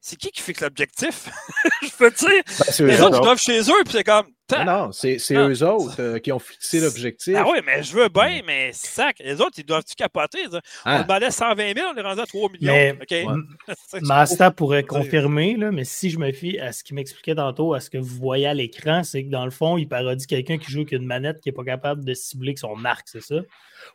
c'est 0.00 0.16
qui 0.16 0.30
qui 0.30 0.40
fixe 0.42 0.60
l'objectif? 0.62 1.28
je 1.82 1.88
peux 1.98 2.10
te 2.10 2.18
dire, 2.18 2.42
Ben, 2.78 2.86
les 2.86 3.00
autres, 3.02 3.20
doivent 3.20 3.40
chez 3.40 3.60
eux, 3.60 3.84
puis 3.84 3.92
c'est 3.92 4.04
comme, 4.04 4.26
Non, 4.52 4.64
non, 4.64 4.92
c'est 4.92 5.18
c'est 5.18 5.34
Non. 5.34 5.48
eux 5.48 5.62
autres 5.62 6.00
euh, 6.00 6.18
qui 6.18 6.32
ont 6.32 6.38
fixé 6.40 6.80
l'objectif. 6.80 7.34
Ah 7.38 7.44
oui, 7.48 7.58
mais 7.64 7.82
je 7.84 7.92
veux 7.94 8.08
bien, 8.08 8.40
mais 8.44 8.70
sac. 8.72 9.18
Les 9.20 9.40
autres, 9.40 9.58
ils 9.58 9.64
doivent-tu 9.64 9.94
capoter? 9.94 10.40
On 10.52 10.58
Ah. 10.84 11.02
demandait 11.04 11.30
120 11.30 11.74
000, 11.76 11.86
on 11.92 11.96
est 11.96 12.00
rendu 12.02 12.20
à 12.20 12.26
3 12.26 12.48
millions. 12.50 12.72
Mais- 12.72 12.98
OK? 13.00 13.10
Ouais. 13.10 13.74
C'est- 13.88 14.00
Masta 14.02 14.50
pourrait 14.50 14.82
confirmer, 14.82 15.54
là, 15.56 15.70
mais 15.70 15.84
si 15.84 16.10
je 16.10 16.18
me 16.18 16.32
fie 16.32 16.58
à 16.58 16.72
ce 16.72 16.82
qu'il 16.82 16.96
m'expliquait 16.96 17.36
tantôt, 17.36 17.74
à 17.74 17.80
ce 17.80 17.90
que 17.90 17.98
vous 17.98 18.16
voyez 18.16 18.46
à 18.48 18.54
l'écran, 18.54 19.04
c'est 19.04 19.24
que 19.24 19.30
dans 19.30 19.44
le 19.44 19.50
fond, 19.52 19.76
il 19.78 19.86
parodie 19.88 20.26
quelqu'un 20.26 20.58
qui 20.58 20.70
joue 20.72 20.80
avec 20.80 20.92
une 20.92 21.06
manette 21.06 21.40
qui 21.40 21.48
n'est 21.50 21.54
pas 21.54 21.64
capable 21.64 22.04
de 22.04 22.14
cibler 22.14 22.48
avec 22.50 22.58
son 22.58 22.84
arc, 22.84 23.02
c'est 23.06 23.22
ça? 23.22 23.36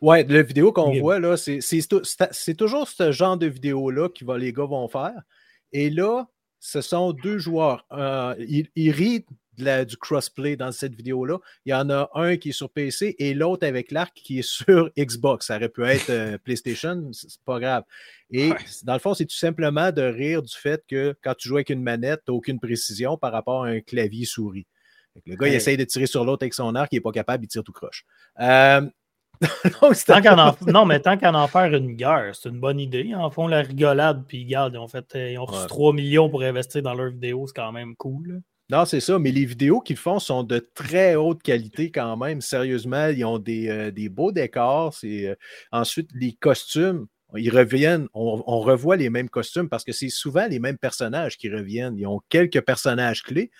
Ouais, 0.02 0.24
la 0.28 0.42
vidéo 0.42 0.72
qu'on 0.72 0.98
voit, 1.00 1.20
là, 1.20 1.36
c'est 1.36 1.60
c'est 1.62 1.82
tou- 1.88 2.04
c'est- 2.04 2.30
c'est 2.32 2.56
toujours 2.56 2.88
ce 2.88 3.12
genre 3.12 3.36
de 3.38 3.48
vidéo-là 3.48 4.08
que 4.10 4.24
va- 4.24 4.38
les 4.38 4.54
gars 4.54 4.66
vont 4.66 4.88
faire. 4.88 5.14
Et 5.72 5.90
là, 5.90 6.28
ce 6.60 6.82
sont 6.82 7.14
deux 7.14 7.38
joueurs. 7.38 7.86
Euh, 7.92 8.36
ils, 8.40 8.68
ils 8.76 8.92
rient 8.92 9.26
de 9.58 9.64
la- 9.66 9.86
du 9.86 9.96
crossplay 9.98 10.56
dans 10.58 10.72
cette 10.72 10.96
vidéo-là. 10.96 11.38
Il 11.66 11.70
y 11.70 11.74
en 11.74 11.90
a 11.90 12.10
un 12.14 12.36
qui 12.38 12.50
est 12.50 12.54
sur 12.54 12.70
PC 12.70 13.16
et 13.20 13.34
l'autre 13.34 13.66
avec 13.66 13.92
l'arc 13.92 14.14
qui 14.16 14.40
est 14.40 14.48
sur 14.48 14.90
Xbox. 14.98 15.48
Ça 15.48 15.56
aurait 15.58 15.70
pu 15.70 15.84
être 15.86 16.10
euh, 16.10 16.38
PlayStation, 16.44 17.10
c'est 17.14 17.40
pas 17.46 17.60
grave. 17.60 17.84
Et 18.32 18.52
Ouais. 18.52 18.58
dans 18.84 18.94
le 18.94 19.00
fond, 19.00 19.14
c'est 19.14 19.26
tout 19.26 19.36
simplement 19.36 19.92
de 19.92 20.02
rire 20.02 20.42
du 20.42 20.54
fait 20.56 20.84
que 20.88 21.16
quand 21.24 21.36
tu 21.36 21.48
joues 21.48 21.56
avec 21.58 21.70
une 21.70 21.84
manette, 21.84 22.22
tu 22.26 22.32
n'as 22.32 22.36
aucune 22.38 22.60
précision 22.60 23.18
par 23.18 23.32
rapport 23.32 23.64
à 23.66 23.70
un 23.70 23.80
clavier 23.80 24.26
souris. 24.26 24.66
Le 25.26 25.38
gars, 25.38 25.48
il 25.48 25.54
essaye 25.54 25.78
de 25.78 25.86
tirer 25.86 26.08
sur 26.08 26.26
l'autre 26.26 26.44
avec 26.44 26.54
son 26.54 26.76
arc, 26.76 26.92
il 26.92 26.96
n'est 26.98 27.02
pas 27.02 27.12
capable, 27.14 27.46
il 27.46 27.48
tire 27.48 27.64
tout 27.64 27.72
croche. 27.72 28.04
Euh, 28.42 28.82
donc, 29.82 29.96
c'était 29.96 30.14
Tant 30.14 30.22
qu'en 30.22 30.50
en- 30.50 30.56
Non, 30.72 30.86
mais 30.86 31.00
tant 31.00 31.18
qu'en 31.18 31.34
en 31.34 31.48
faire 31.48 31.74
une 31.74 31.94
guerre, 31.96 32.32
c'est 32.34 32.50
une 32.50 32.60
bonne 32.60 32.80
idée. 32.80 33.04
Ils 33.08 33.16
en 33.16 33.30
font 33.30 33.48
la 33.48 33.62
rigolade, 33.62 34.24
puis 34.28 34.44
regarde, 34.44 34.74
ils 34.74 34.78
ont, 34.80 34.88
fait, 34.88 35.06
euh, 35.16 35.32
ils 35.32 35.38
ont 35.40 35.46
reçu 35.46 35.62
Ouais. 35.62 35.68
3 35.68 35.94
millions 35.94 36.30
pour 36.30 36.42
investir 36.44 36.82
dans 36.82 36.94
leur 36.94 37.12
vidéo, 37.12 37.46
c'est 37.48 37.54
quand 37.56 37.72
même 37.72 37.96
cool. 37.96 38.28
là. 38.28 38.40
Non, 38.80 38.86
c'est 38.86 39.00
ça, 39.00 39.20
mais 39.20 39.32
les 39.32 39.46
vidéos 39.46 39.80
qu'ils 39.80 39.96
font 39.98 40.18
sont 40.18 40.42
de 40.44 40.58
très 40.74 41.16
haute 41.16 41.44
qualité 41.44 41.92
quand 41.92 42.18
même. 42.18 42.42
Sérieusement, 42.42 43.08
ils 43.10 43.24
ont 43.24 43.38
des, 43.38 43.70
euh, 43.70 43.92
des 43.92 44.10
beaux 44.10 44.32
décors. 44.32 44.92
C'est, 44.94 45.28
euh, 45.28 45.36
ensuite, 45.72 46.10
les 46.16 46.34
costumes, 46.34 47.06
ils 47.36 47.52
reviennent, 47.56 48.08
on, 48.16 48.44
on 48.48 48.60
revoit 48.62 48.96
les 48.96 49.12
mêmes 49.12 49.30
costumes 49.30 49.70
parce 49.70 49.84
que 49.84 49.92
c'est 49.92 50.10
souvent 50.10 50.48
les 50.48 50.58
mêmes 50.58 50.80
personnages 50.80 51.38
qui 51.38 51.48
reviennent. 51.50 51.96
Ils 52.00 52.08
ont 52.08 52.22
quelques 52.30 52.62
personnages 52.62 53.22
clés, 53.22 53.52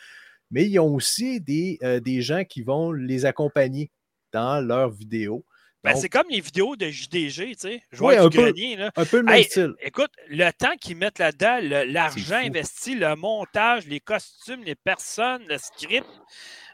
mais 0.50 0.68
ils 0.68 0.80
ont 0.80 0.92
aussi 0.96 1.40
des, 1.40 1.78
euh, 1.84 2.00
des 2.00 2.24
gens 2.24 2.44
qui 2.44 2.64
vont 2.64 2.92
les 2.92 3.26
accompagner 3.26 3.92
dans 4.34 4.60
leurs 4.66 4.90
vidéos. 4.90 5.46
Ben, 5.94 5.96
c'est 5.96 6.10
comme 6.10 6.28
les 6.30 6.42
vidéos 6.42 6.76
de 6.76 6.88
JDG, 6.90 7.56
tu 7.56 7.56
sais. 7.58 7.68
Ouais, 7.70 7.82
Joueur 7.92 8.26
un 8.26 8.30
du 8.30 8.38
peu. 8.38 8.44
grenier, 8.44 8.76
là. 8.76 8.92
un 8.96 9.06
peu 9.06 9.18
le 9.18 9.24
même 9.24 9.36
Hey, 9.36 9.44
style. 9.46 9.74
Écoute, 9.82 10.12
le 10.30 10.50
temps 10.52 10.76
qu'ils 10.80 10.98
mettent 10.98 11.20
là-dedans, 11.20 11.60
l'argent 11.88 12.36
investi, 12.44 12.96
le 12.96 13.16
montage, 13.16 13.86
les 13.88 14.00
costumes, 14.00 14.64
les 14.64 14.76
personnes, 14.76 15.44
le 15.48 15.58
script, 15.58 16.06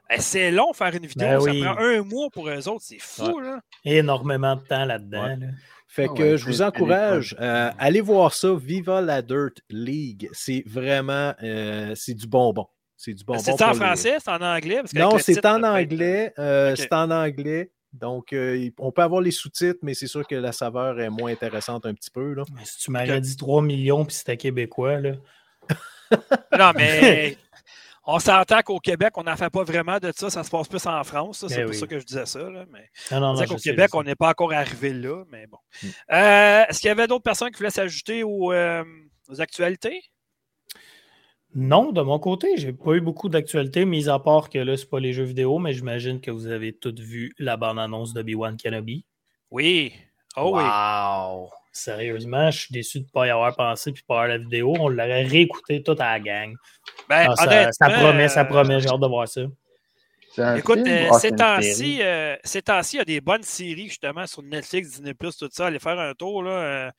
eh, 0.09 0.19
c'est 0.19 0.51
long 0.51 0.73
faire 0.73 0.93
une 0.95 1.05
vidéo. 1.05 1.27
Ben 1.27 1.39
ça 1.39 1.51
oui. 1.51 1.61
prend 1.63 1.77
un 1.77 2.01
mois 2.03 2.29
pour 2.31 2.49
eux 2.49 2.67
autres. 2.67 2.83
C'est 2.83 2.99
fou, 3.01 3.39
là. 3.39 3.59
Énormément 3.85 4.55
de 4.55 4.61
temps 4.61 4.85
là-dedans. 4.85 5.23
Ouais. 5.23 5.35
là. 5.37 5.47
Fait 5.87 6.07
Ah 6.09 6.13
que 6.17 6.23
ouais, 6.23 6.37
je 6.37 6.45
vous 6.45 6.61
encourage, 6.61 7.35
euh, 7.41 7.69
allez 7.77 7.99
voir 7.99 8.33
ça, 8.33 8.53
Viva 8.55 9.01
la 9.01 9.21
Dirt 9.21 9.55
League. 9.69 10.29
C'est 10.31 10.63
vraiment, 10.65 11.33
euh, 11.43 11.93
c'est 11.95 12.13
du 12.13 12.27
bonbon. 12.27 12.65
C'est 12.95 13.13
du 13.13 13.25
bonbon. 13.25 13.39
C'est 13.39 13.61
en 13.61 13.71
les- 13.71 13.75
français, 13.77 14.17
c'est 14.23 14.31
en 14.31 14.41
anglais? 14.41 14.77
Parce 14.81 14.93
Non, 14.93 15.15
le 15.15 15.19
c'est 15.21 15.45
en 15.45 15.61
anglais. 15.63 16.33
euh. 16.39 16.75
C'est 16.77 16.93
en 16.93 17.11
anglais. 17.11 17.71
Donc, 17.93 18.31
euh, 18.31 18.69
on 18.77 18.91
peut 18.91 19.01
avoir 19.01 19.21
les 19.21 19.31
sous-titres, 19.31 19.79
mais 19.81 19.93
c'est 19.93 20.07
sûr 20.07 20.25
que 20.25 20.35
la 20.35 20.51
saveur 20.51 20.99
est 20.99 21.09
moins 21.09 21.31
intéressante 21.31 21.85
un 21.85 21.93
petit 21.93 22.11
peu. 22.11 22.33
Là. 22.33 22.43
Mais 22.55 22.63
Si 22.63 22.79
tu 22.79 22.91
m'aurais 22.91 23.19
dit 23.19 23.35
3 23.35 23.61
millions 23.61 24.05
puis 24.05 24.15
c'était 24.15 24.37
québécois, 24.37 24.99
là. 24.99 25.11
Non, 26.57 26.71
mais 26.75 27.37
on 28.05 28.19
s'entend 28.19 28.61
qu'au 28.61 28.79
Québec, 28.79 29.13
on 29.17 29.23
n'en 29.23 29.35
fait 29.35 29.49
pas 29.49 29.63
vraiment 29.63 29.99
de 29.99 30.11
ça. 30.15 30.29
Ça 30.29 30.43
se 30.43 30.49
passe 30.49 30.67
plus 30.67 30.85
en 30.85 31.03
France. 31.03 31.39
ça. 31.39 31.49
C'est 31.49 31.63
pour 31.63 31.71
oui. 31.71 31.77
ça 31.77 31.87
que 31.87 31.99
je 31.99 32.05
disais 32.05 32.25
ça. 32.25 32.39
Là, 32.39 32.65
mais... 32.71 32.89
Non, 33.11 33.19
non, 33.19 33.33
non, 33.33 33.55
Québec, 33.57 33.93
on 33.93 34.03
n'est 34.03 34.15
pas 34.15 34.29
encore 34.29 34.53
arrivé 34.53 34.93
là, 34.93 35.23
mais 35.29 35.47
bon. 35.47 35.59
Mm. 35.83 35.87
Euh, 36.11 36.63
Est-ce 36.69 36.79
qu'il 36.79 36.87
y 36.87 36.91
avait 36.91 37.07
d'autres 37.07 37.23
personnes 37.23 37.51
qui 37.51 37.57
voulaient 37.57 37.69
s'ajouter 37.69 38.23
aux, 38.23 38.51
euh, 38.51 38.83
aux 39.29 39.41
actualités? 39.41 40.01
Non, 41.53 41.91
de 41.91 42.01
mon 42.01 42.17
côté, 42.19 42.55
j'ai 42.55 42.71
pas 42.71 42.93
eu 42.93 43.01
beaucoup 43.01 43.27
d'actualités, 43.27 43.83
mis 43.83 44.07
à 44.07 44.19
part 44.19 44.49
que 44.49 44.59
là, 44.59 44.77
c'est 44.77 44.89
pas 44.89 44.99
les 44.99 45.11
jeux 45.11 45.23
vidéo, 45.23 45.59
mais 45.59 45.73
j'imagine 45.73 46.21
que 46.21 46.31
vous 46.31 46.47
avez 46.47 46.71
toutes 46.71 46.99
vu 46.99 47.33
la 47.39 47.57
bande-annonce 47.57 48.13
de 48.13 48.23
B1 48.23 48.55
Kenobi. 48.61 49.03
Oui. 49.49 49.93
Oh 50.37 50.53
oui. 50.55 50.63
wow! 50.63 51.49
Sérieusement, 51.73 52.51
je 52.51 52.59
suis 52.59 52.73
déçu 52.73 52.99
de 52.99 53.05
ne 53.05 53.09
pas 53.09 53.27
y 53.27 53.29
avoir 53.29 53.55
pensé 53.55 53.91
puis 53.91 54.03
pas 54.07 54.15
avoir 54.15 54.27
la 54.29 54.37
vidéo. 54.37 54.73
On 54.79 54.87
l'aurait 54.87 55.23
réécouté 55.23 55.83
toute 55.83 55.99
à 55.99 56.13
la 56.13 56.19
gang. 56.19 56.53
Ben, 57.09 57.27
Ah, 57.29 57.35
ça, 57.71 57.89
promet, 57.89 58.29
ça 58.29 58.41
euh, 58.41 58.45
promet. 58.45 58.79
J'ai 58.79 58.89
hâte 58.89 58.99
de 58.99 59.07
voir 59.07 59.27
ça. 59.27 59.41
Écoute, 60.57 60.79
euh, 60.79 61.07
Ah, 61.11 61.19
ces 61.19 61.31
temps-ci, 61.31 61.99
euh, 62.01 62.35
ces 62.43 62.61
temps-ci, 62.61 62.95
il 62.95 62.99
y 62.99 63.01
a 63.01 63.05
des 63.05 63.21
bonnes 63.21 63.43
séries 63.43 63.89
justement 63.89 64.25
sur 64.27 64.41
Netflix, 64.43 64.89
Disney+, 64.91 65.13
tout 65.13 65.49
ça. 65.51 65.67
Allez 65.67 65.79
faire 65.79 65.99
un 65.99 66.13
tour. 66.13 66.43
Là, 66.43 66.51
euh, 66.51 66.91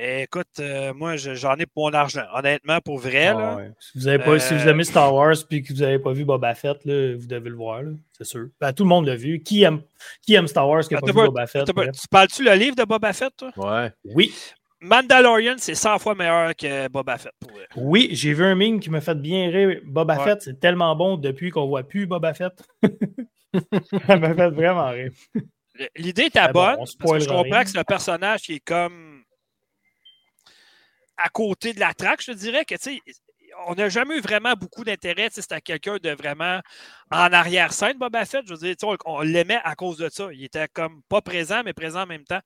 écoute, 0.00 0.46
euh, 0.60 0.92
moi, 0.94 1.16
je- 1.16 1.34
j'en 1.34 1.56
ai 1.56 1.66
pour 1.66 1.84
mon 1.90 1.94
argent. 1.94 2.24
Honnêtement, 2.34 2.78
pour 2.84 2.98
vrai. 2.98 3.28
Ah 3.28 3.34
là. 3.34 3.56
ouais. 3.56 3.70
Si 3.80 3.98
vous 3.98 4.08
avez 4.08 4.18
pas, 4.18 4.38
si 4.38 4.54
vous 4.54 4.66
Euh, 4.66 4.70
aimez 4.70 4.84
Star 4.84 5.14
Wars 5.14 5.34
puis 5.48 5.62
que 5.62 5.72
vous 5.72 5.80
n'avez 5.80 5.98
pas 5.98 6.12
vu 6.12 6.24
Boba 6.24 6.54
Fett, 6.54 6.84
là, 6.84 7.16
vous 7.16 7.26
devez 7.26 7.50
le 7.50 7.56
voir, 7.56 7.82
c'est 8.16 8.24
sûr. 8.24 8.46
Ben, 8.60 8.72
tout 8.72 8.84
le 8.84 8.88
monde 8.88 9.06
l'a 9.06 9.16
vu. 9.16 9.42
Qui 9.42 9.62
aime, 9.62 9.82
qui 10.22 10.34
aime 10.34 10.46
Star 10.46 10.68
Wars 10.68 10.82
qui 10.82 10.94
n'a 10.94 11.00
pas 11.00 11.06
vu 11.06 11.12
Boba 11.12 11.46
Fett? 11.46 11.66
Tu 11.66 12.08
parles-tu 12.10 12.44
le 12.44 12.52
livre 12.54 12.76
de 12.76 12.84
Boba 12.84 13.12
Fett, 13.12 13.32
toi? 13.36 13.50
Ouais. 13.56 13.90
Oui, 14.04 14.32
Mandalorian, 14.82 15.56
c'est 15.58 15.74
100 15.74 15.98
fois 15.98 16.14
meilleur 16.14 16.56
que 16.56 16.88
Boba 16.88 17.18
Fett. 17.18 17.32
Pour 17.38 17.50
vrai. 17.52 17.66
oui, 17.76 18.08
j'ai 18.12 18.32
vu 18.32 18.44
un 18.44 18.54
meme 18.54 18.80
qui 18.80 18.88
me 18.90 19.00
fait 19.00 19.14
bien 19.14 19.50
rire. 19.50 19.80
Boba 19.84 20.16
Ouais. 20.18 20.24
Fett, 20.24 20.42
c'est 20.42 20.58
tellement 20.58 20.96
bon 20.96 21.16
depuis 21.18 21.50
qu'on 21.50 21.66
voit 21.66 21.82
plus 21.82 22.06
Boba 22.06 22.32
Fett. 22.32 22.52
Ça 24.06 24.16
m'a 24.16 24.34
fait 24.34 24.50
vraiment 24.50 24.88
rire. 24.90 25.10
L'idée 25.96 26.24
était 26.24 26.46
bon, 26.48 26.52
bonne. 26.52 26.74
on 26.74 26.76
parce 26.76 26.94
que 26.94 27.18
je 27.20 27.28
comprends 27.28 27.42
rien. 27.42 27.64
que 27.64 27.70
c'est 27.70 27.78
un 27.78 27.84
personnage 27.84 28.42
qui 28.42 28.54
est 28.54 28.60
comme 28.64 29.09
à 31.22 31.28
côté 31.28 31.72
de 31.72 31.80
la 31.80 31.94
traque, 31.94 32.22
je 32.22 32.32
te 32.32 32.36
dirais 32.36 32.64
que 32.64 32.74
tu 32.74 32.96
sais, 32.96 33.02
on 33.66 33.74
n'a 33.74 33.88
jamais 33.88 34.16
eu 34.16 34.20
vraiment 34.20 34.54
beaucoup 34.54 34.84
d'intérêt. 34.84 35.28
C'était 35.30 35.60
quelqu'un 35.60 35.96
de 35.96 36.10
vraiment 36.10 36.60
en 37.10 37.32
arrière-scène, 37.32 37.98
Boba 37.98 38.24
Fett. 38.24 38.46
Je 38.46 38.54
veux 38.54 38.58
dire, 38.58 38.76
on, 38.84 38.96
on 39.04 39.20
l'aimait 39.20 39.60
à 39.64 39.74
cause 39.74 39.96
de 39.98 40.08
ça. 40.08 40.28
Il 40.32 40.44
était 40.44 40.68
comme 40.68 41.02
pas 41.08 41.20
présent, 41.20 41.62
mais 41.64 41.72
présent 41.72 42.02
en 42.02 42.06
même 42.06 42.24
temps. 42.24 42.40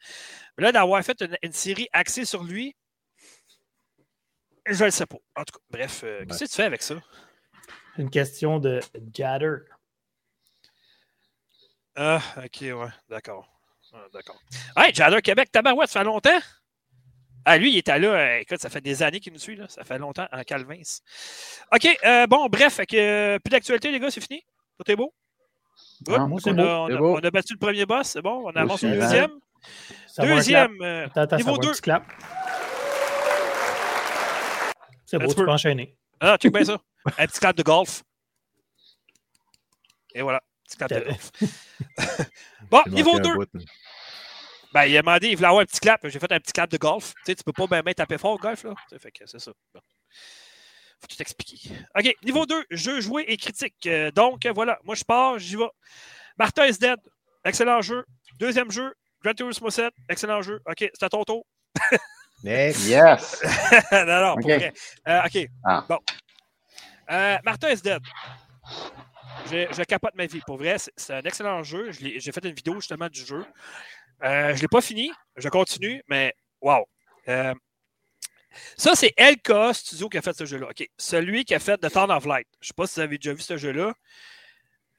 Mais 0.57 0.65
là, 0.65 0.73
d'avoir 0.73 1.03
fait 1.05 1.21
une, 1.21 1.37
une 1.43 1.53
série 1.53 1.89
axée 1.93 2.25
sur 2.25 2.43
lui, 2.43 2.75
je 4.67 4.85
ne 4.85 4.91
sais 4.91 5.07
pas. 5.07 5.19
En 5.37 5.45
tout 5.45 5.59
cas, 5.59 5.65
bref, 5.71 6.01
euh, 6.05 6.25
qu'est-ce 6.27 6.45
que 6.45 6.49
tu 6.49 6.57
fais 6.57 6.65
avec 6.65 6.83
ça? 6.83 6.95
Une 7.99 8.11
question 8.11 8.59
de 8.59 8.81
Jatter. 9.13 9.57
Ah, 11.97 12.21
ok, 12.39 12.61
ouais, 12.63 12.89
d'accord. 13.09 13.49
Ah, 13.93 14.07
d'accord. 14.13 14.41
Hey, 14.77 14.93
Jadder 14.93 15.23
Québec, 15.23 15.53
tabarouette, 15.53 15.91
ça 15.91 16.01
fait 16.01 16.05
longtemps? 16.05 16.41
Ah, 17.47 17.59
lui, 17.59 17.73
il 17.73 17.79
était 17.79 17.99
là, 17.99 18.09
euh, 18.09 18.39
écoute, 18.39 18.59
ça 18.61 18.71
fait 18.71 18.81
des 18.81 19.03
années 19.03 19.21
qu'il 19.21 19.33
nous 19.33 19.39
suit, 19.39 19.57
là. 19.57 19.67
Ça 19.69 19.85
fait 19.85 19.99
longtemps, 19.99 20.27
en 20.33 20.43
Calvins. 20.45 20.81
OK, 21.75 21.99
euh, 22.05 22.27
bon, 22.27 22.47
bref, 22.47 22.75
fait 22.75 22.87
que, 22.87 22.97
euh, 22.97 23.39
plus 23.39 23.51
d'actualité, 23.51 23.91
les 23.93 24.01
gars, 24.01 24.11
c'est 24.11 24.23
fini? 24.23 24.43
Tout 24.79 24.91
est 24.91 24.97
beau? 24.97 25.13
Good. 26.03 26.21
Moi, 26.29 26.41
c'est 26.43 26.51
on, 26.51 26.55
beau. 26.55 26.63
a, 26.63 26.81
on, 26.81 26.87
C'est 26.89 26.95
a, 26.95 26.97
beau. 26.99 27.15
on 27.17 27.19
a 27.19 27.31
battu 27.31 27.53
le 27.53 27.59
premier 27.59 27.85
boss, 27.87 28.09
c'est 28.09 28.23
bon? 28.23 28.45
On 28.47 28.51
avance 28.51 28.83
au 28.83 28.89
deuxième. 28.89 29.31
Ça. 30.07 30.25
Deuxième, 30.27 30.77
euh, 30.83 31.07
Attends, 31.07 31.21
attends, 31.23 31.31
ça 31.31 31.37
niveau 31.37 31.51
va 31.53 31.57
un 31.57 31.61
2. 31.61 31.71
petit 31.73 31.81
clap. 31.83 32.05
C'est 35.07 35.19
beau, 35.19 35.29
tu 35.29 35.35
peu. 35.35 35.45
peux 35.45 35.51
enchaîner. 35.51 35.97
Ah, 36.21 36.37
check 36.39 36.53
bien 36.53 36.65
ça. 36.65 36.79
Un 37.19 37.27
petit 37.27 37.39
clap 37.41 37.57
de 37.57 37.63
golf. 37.63 38.03
Et 40.15 40.23
voilà, 40.23 40.43
petit 40.67 40.77
clap 40.77 40.91
de 40.91 41.01
golf. 41.01 41.31
bon, 42.71 42.83
niveau 42.89 43.13
manqué 43.19 43.29
un 43.31 43.37
2. 43.37 43.47
Ben, 44.75 44.87
il 44.87 44.97
a 44.99 45.03
demandé, 45.03 45.29
il 45.29 45.37
voulait 45.37 45.47
avoir 45.47 45.63
un 45.63 45.67
petit 45.67 45.79
clap. 45.79 46.01
J'ai 46.09 46.19
fait 46.19 46.33
un 46.33 46.41
petit 46.41 46.53
clap 46.53 46.69
de 46.69 46.77
golf. 46.77 47.15
Tu 47.19 47.21
sais, 47.27 47.35
tu 47.37 47.45
peux 47.45 47.53
pas 47.53 47.81
bien 47.83 47.93
taper 47.95 48.19
fort 48.19 48.33
au 48.33 48.39
golf, 48.39 48.65
là. 48.65 48.75
Fait 48.99 49.13
que 49.13 49.25
c'est 49.25 49.39
ça. 49.39 49.53
Bon. 49.73 49.81
Faut 51.01 51.07
tout 51.07 51.23
expliquer. 51.23 51.71
OK, 51.97 52.13
niveau 52.25 52.45
2, 52.45 52.65
jeu 52.71 53.01
joué 53.01 53.25
et 53.29 53.37
critique. 53.37 53.77
Euh, 53.87 54.11
donc, 54.11 54.45
voilà, 54.47 54.81
moi, 54.83 54.97
je 54.97 55.05
pars, 55.05 55.39
j'y 55.39 55.55
vais. 55.55 55.69
Martin 56.37 56.67
is 56.67 56.79
dead. 56.79 56.99
Excellent 57.45 57.83
jeu. 57.83 58.05
Deuxième 58.41 58.73
jeu, 58.73 58.93
Gran 59.23 59.35
Turismo 59.35 59.71
7. 59.71 59.93
Excellent 60.09 60.43
jeu. 60.43 60.61
OK, 60.67 60.79
c'est 60.79 61.03
à 61.05 61.09
ton 61.09 61.23
tour. 61.25 61.47
Yes! 62.43 63.43
non, 63.93 64.05
non, 64.05 64.33
OK. 64.33 64.41
pour 64.43 64.51
vrai. 64.51 64.73
Euh, 65.09 65.21
OK, 65.25 65.49
Ah. 65.65 65.85
bon. 65.89 65.99
Euh, 67.11 67.39
Martin 67.43 67.71
is 67.71 67.81
dead. 67.81 68.03
Je, 69.51 69.67
je 69.73 69.83
capote 69.85 70.15
ma 70.15 70.27
vie. 70.27 70.41
Pour 70.47 70.59
vrai, 70.59 70.77
c'est 70.79 71.15
un 71.15 71.23
excellent 71.23 71.63
jeu. 71.63 71.91
J'ai 71.93 72.33
fait 72.33 72.45
une 72.45 72.55
vidéo 72.55 72.75
justement 72.75 73.09
du 73.09 73.25
jeu. 73.25 73.47
Euh, 74.23 74.51
je 74.51 74.57
ne 74.57 74.61
l'ai 74.61 74.69
pas 74.69 74.81
fini. 74.81 75.13
Je 75.37 75.49
continue, 75.49 76.03
mais 76.09 76.35
wow. 76.61 76.87
Euh, 77.29 77.55
ça, 78.77 78.95
c'est 78.95 79.13
LKA 79.19 79.75
Studio 79.75 80.09
qui 80.09 80.19
a 80.19 80.23
fait 80.23 80.37
ce 80.37 80.45
jeu-là. 80.45 80.69
Celui 80.97 81.45
qui 81.45 81.55
a 81.55 81.59
fait 81.59 81.77
The 81.79 81.91
Town 81.91 82.11
of 82.11 82.25
Light. 82.25 82.47
Je 82.61 82.67
ne 82.67 82.69
sais 82.69 82.75
pas 82.77 82.87
si 82.87 82.95
vous 82.95 83.01
avez 83.01 83.19
déjà 83.19 83.35
vu 83.35 83.43
ce 83.43 83.57
jeu-là. 83.57 83.93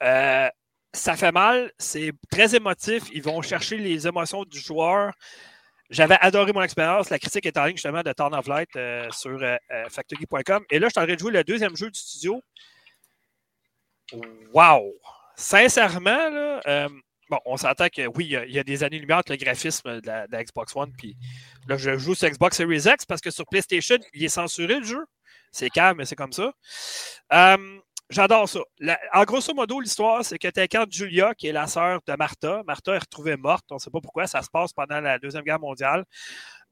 Euh, 0.04 0.50
ça 0.94 1.16
fait 1.16 1.32
mal. 1.32 1.72
C'est 1.80 2.12
très 2.30 2.56
émotif. 2.56 3.04
Ils 3.14 3.24
vont 3.24 3.42
chercher 3.42 3.78
les 3.78 4.08
émotions 4.08 4.44
du 4.44 4.60
joueur. 4.60 5.14
J'avais 5.90 6.18
adoré 6.20 6.52
mon 6.52 6.64
expérience. 6.64 7.10
La 7.10 7.20
critique 7.20 7.46
est 7.46 7.58
en 7.58 7.66
ligne 7.66 7.78
justement 7.78 8.02
de 8.02 8.12
Town 8.12 8.34
of 8.34 8.48
Light 8.48 8.70
sur 9.12 9.42
euh, 9.42 9.58
factory.com. 9.90 10.66
Et 10.70 10.80
là, 10.80 10.88
je 10.88 10.92
suis 10.92 11.00
en 11.00 11.06
train 11.06 11.14
de 11.14 11.20
jouer 11.20 11.32
le 11.32 11.44
deuxième 11.44 11.76
jeu 11.76 11.90
du 11.90 12.00
studio. 12.00 12.42
Wow! 14.54 14.94
Sincèrement, 15.36 16.30
là, 16.30 16.90
bon, 17.30 17.40
on 17.46 17.58
s'entend 17.58 17.88
que 17.90 18.08
oui, 18.16 18.26
il 18.26 18.52
y 18.52 18.60
a- 18.60 18.64
des 18.64 18.84
années-lumière 18.84 19.20
entre 19.20 19.32
le 19.32 19.38
graphisme 19.38 20.02
de 20.02 20.08
la, 20.08 20.44
Xbox 20.44 20.76
One. 20.76 20.92
Puis 20.98 21.16
là, 21.68 21.78
je 21.78 21.98
joue 21.98 22.16
sur 22.16 22.30
Xbox 22.30 22.58
Series 22.58 22.84
X 22.86 23.06
parce 23.06 23.22
que 23.22 23.32
sur 23.32 23.46
PlayStation, 23.46 23.98
il 24.14 24.24
est 24.24 24.30
censuré 24.30 24.80
le 24.80 24.86
jeu. 24.86 25.06
C'est 25.52 25.70
calme, 25.70 25.98
mais 25.98 26.06
c'est 26.06 26.16
comme 26.16 26.34
ça. 26.34 26.52
Euh, 27.34 27.80
J'adore 28.12 28.48
ça. 28.48 28.60
En 29.14 29.24
grosso 29.24 29.52
modo, 29.56 29.80
l'histoire, 29.80 30.24
c'est 30.24 30.38
que 30.38 30.48
incarnes 30.60 30.92
Julia, 30.92 31.34
qui 31.34 31.48
est 31.48 31.52
la 31.52 31.66
sœur 31.66 32.02
de 32.06 32.14
Martha. 32.14 32.62
Martha 32.68 32.94
est 32.94 33.00
retrouvée 33.00 33.36
morte. 33.36 33.66
On 33.72 33.76
ne 33.76 33.80
sait 33.80 33.90
pas 33.90 34.00
pourquoi. 34.00 34.28
Ça 34.28 34.44
se 34.44 34.50
passe 34.50 34.74
pendant 34.74 35.02
la 35.02 35.18
Deuxième 35.18 35.44
Guerre 35.44 35.60
mondiale. 35.60 36.06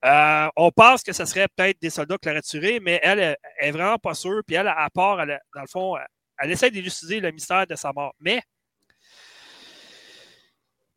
Euh, 0.06 0.48
on 0.56 0.70
pense 0.72 1.02
que 1.02 1.12
ce 1.12 1.26
serait 1.26 1.48
peut-être 1.56 1.82
des 1.82 1.90
soldats 1.90 2.18
qui 2.18 2.30
l'auraient 2.30 2.80
mais 2.82 3.00
elle, 3.02 3.20
elle 3.20 3.38
est 3.60 3.72
vraiment 3.72 3.98
pas 3.98 4.14
sûre. 4.14 4.42
Puis 4.46 4.56
elle, 4.56 4.68
à 4.68 4.90
part, 4.94 5.22
elle, 5.22 5.40
dans 5.56 5.62
le 5.62 5.68
fond, 5.68 5.98
elle, 5.98 6.06
elle 6.38 6.52
essaie 6.52 6.70
d'élucider 6.70 7.20
le 7.20 7.32
mystère 7.32 7.66
de 7.66 7.76
sa 7.76 7.92
mort. 7.94 8.14
Mais 8.20 8.44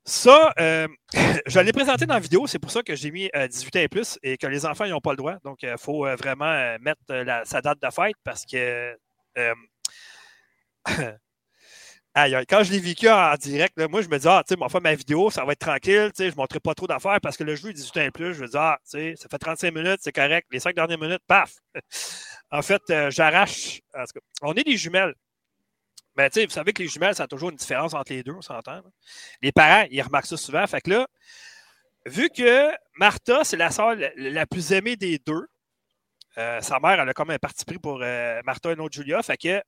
ça, 0.06 0.52
euh, 0.60 0.88
je 1.46 1.60
l'ai 1.60 1.72
présenté 1.72 2.06
dans 2.06 2.14
la 2.14 2.20
vidéo, 2.20 2.46
c'est 2.46 2.60
pour 2.60 2.70
ça 2.70 2.82
que 2.82 2.94
j'ai 2.94 3.10
mis 3.10 3.28
euh, 3.36 3.48
18 3.48 3.76
ans 3.76 3.80
et 3.80 3.88
plus 3.88 4.18
et 4.22 4.36
que 4.38 4.46
les 4.46 4.64
enfants 4.66 4.86
n'ont 4.86 5.00
pas 5.00 5.10
le 5.12 5.16
droit. 5.18 5.36
Donc, 5.44 5.62
il 5.64 5.74
faut 5.78 6.06
euh, 6.06 6.16
vraiment 6.16 6.46
euh, 6.46 6.78
mettre 6.80 7.00
euh, 7.10 7.42
sa 7.44 7.60
date 7.60 7.82
de 7.82 7.90
fête 7.90 8.16
parce 8.24 8.44
que. 8.46 8.96
euh, 9.38 9.54
Aïe, 12.14 12.34
quand 12.48 12.62
je 12.64 12.72
l'ai 12.72 12.80
vécu 12.80 13.08
en 13.10 13.34
direct, 13.36 13.76
moi, 13.90 14.00
je 14.00 14.08
me 14.08 14.18
dis, 14.18 14.26
ah, 14.26 14.42
tu 14.48 14.54
sais, 14.54 14.80
ma 14.80 14.94
vidéo, 14.94 15.30
ça 15.30 15.44
va 15.44 15.52
être 15.52 15.58
tranquille, 15.60 16.10
tu 16.16 16.24
sais, 16.24 16.30
je 16.30 16.34
ne 16.34 16.36
montrerai 16.38 16.60
pas 16.60 16.74
trop 16.74 16.86
d'affaires 16.86 17.20
parce 17.22 17.36
que 17.36 17.44
le 17.44 17.54
jeu 17.56 17.70
est 17.70 17.74
18 17.74 17.96
ans 17.98 18.04
et 18.06 18.10
plus. 18.10 18.34
Je 18.34 18.42
me 18.42 18.48
dis, 18.48 18.56
ah, 18.56 18.78
tu 18.84 18.90
sais, 18.92 19.14
ça 19.16 19.28
fait 19.30 19.38
35 19.38 19.74
minutes, 19.74 19.98
c'est 20.00 20.12
correct. 20.12 20.46
Les 20.50 20.60
5 20.60 20.74
dernières 20.74 20.98
minutes, 20.98 21.20
paf! 21.26 21.56
en 22.50 22.62
fait, 22.62 22.82
euh, 22.90 23.10
j'arrache. 23.10 23.80
On 24.42 24.54
est 24.54 24.64
des 24.64 24.78
jumelles. 24.78 25.14
Mais 26.16 26.30
tu 26.30 26.44
vous 26.44 26.50
savez 26.50 26.72
que 26.72 26.82
les 26.82 26.88
jumelles, 26.88 27.14
ça 27.14 27.24
a 27.24 27.26
toujours 27.26 27.50
une 27.50 27.56
différence 27.56 27.92
entre 27.94 28.12
les 28.12 28.22
deux, 28.22 28.32
on 28.32 28.42
s'entend. 28.42 28.80
Les 29.42 29.52
parents, 29.52 29.86
ils 29.90 30.00
remarquent 30.02 30.26
ça 30.26 30.36
souvent. 30.36 30.64
Vu 32.06 32.30
que 32.30 32.70
Martha, 32.98 33.44
c'est 33.44 33.56
la 33.56 33.70
sœur 33.70 33.96
la, 34.16 34.46
plus 34.46 34.72
aimée 34.72 34.96
des 34.96 35.18
deux, 35.18 35.46
euh, 36.38 36.60
sa 36.60 36.78
mère, 36.78 37.00
elle 37.00 37.08
a 37.08 37.14
comme 37.14 37.30
un 37.30 37.38
parti 37.38 37.64
pris 37.64 37.78
pour 37.78 38.00
euh, 38.02 38.40
Martha 38.44 38.70
et 38.70 38.76
non 38.76 38.88
Julia. 38.90 39.22
Fait 39.22 39.36
que 39.36 39.62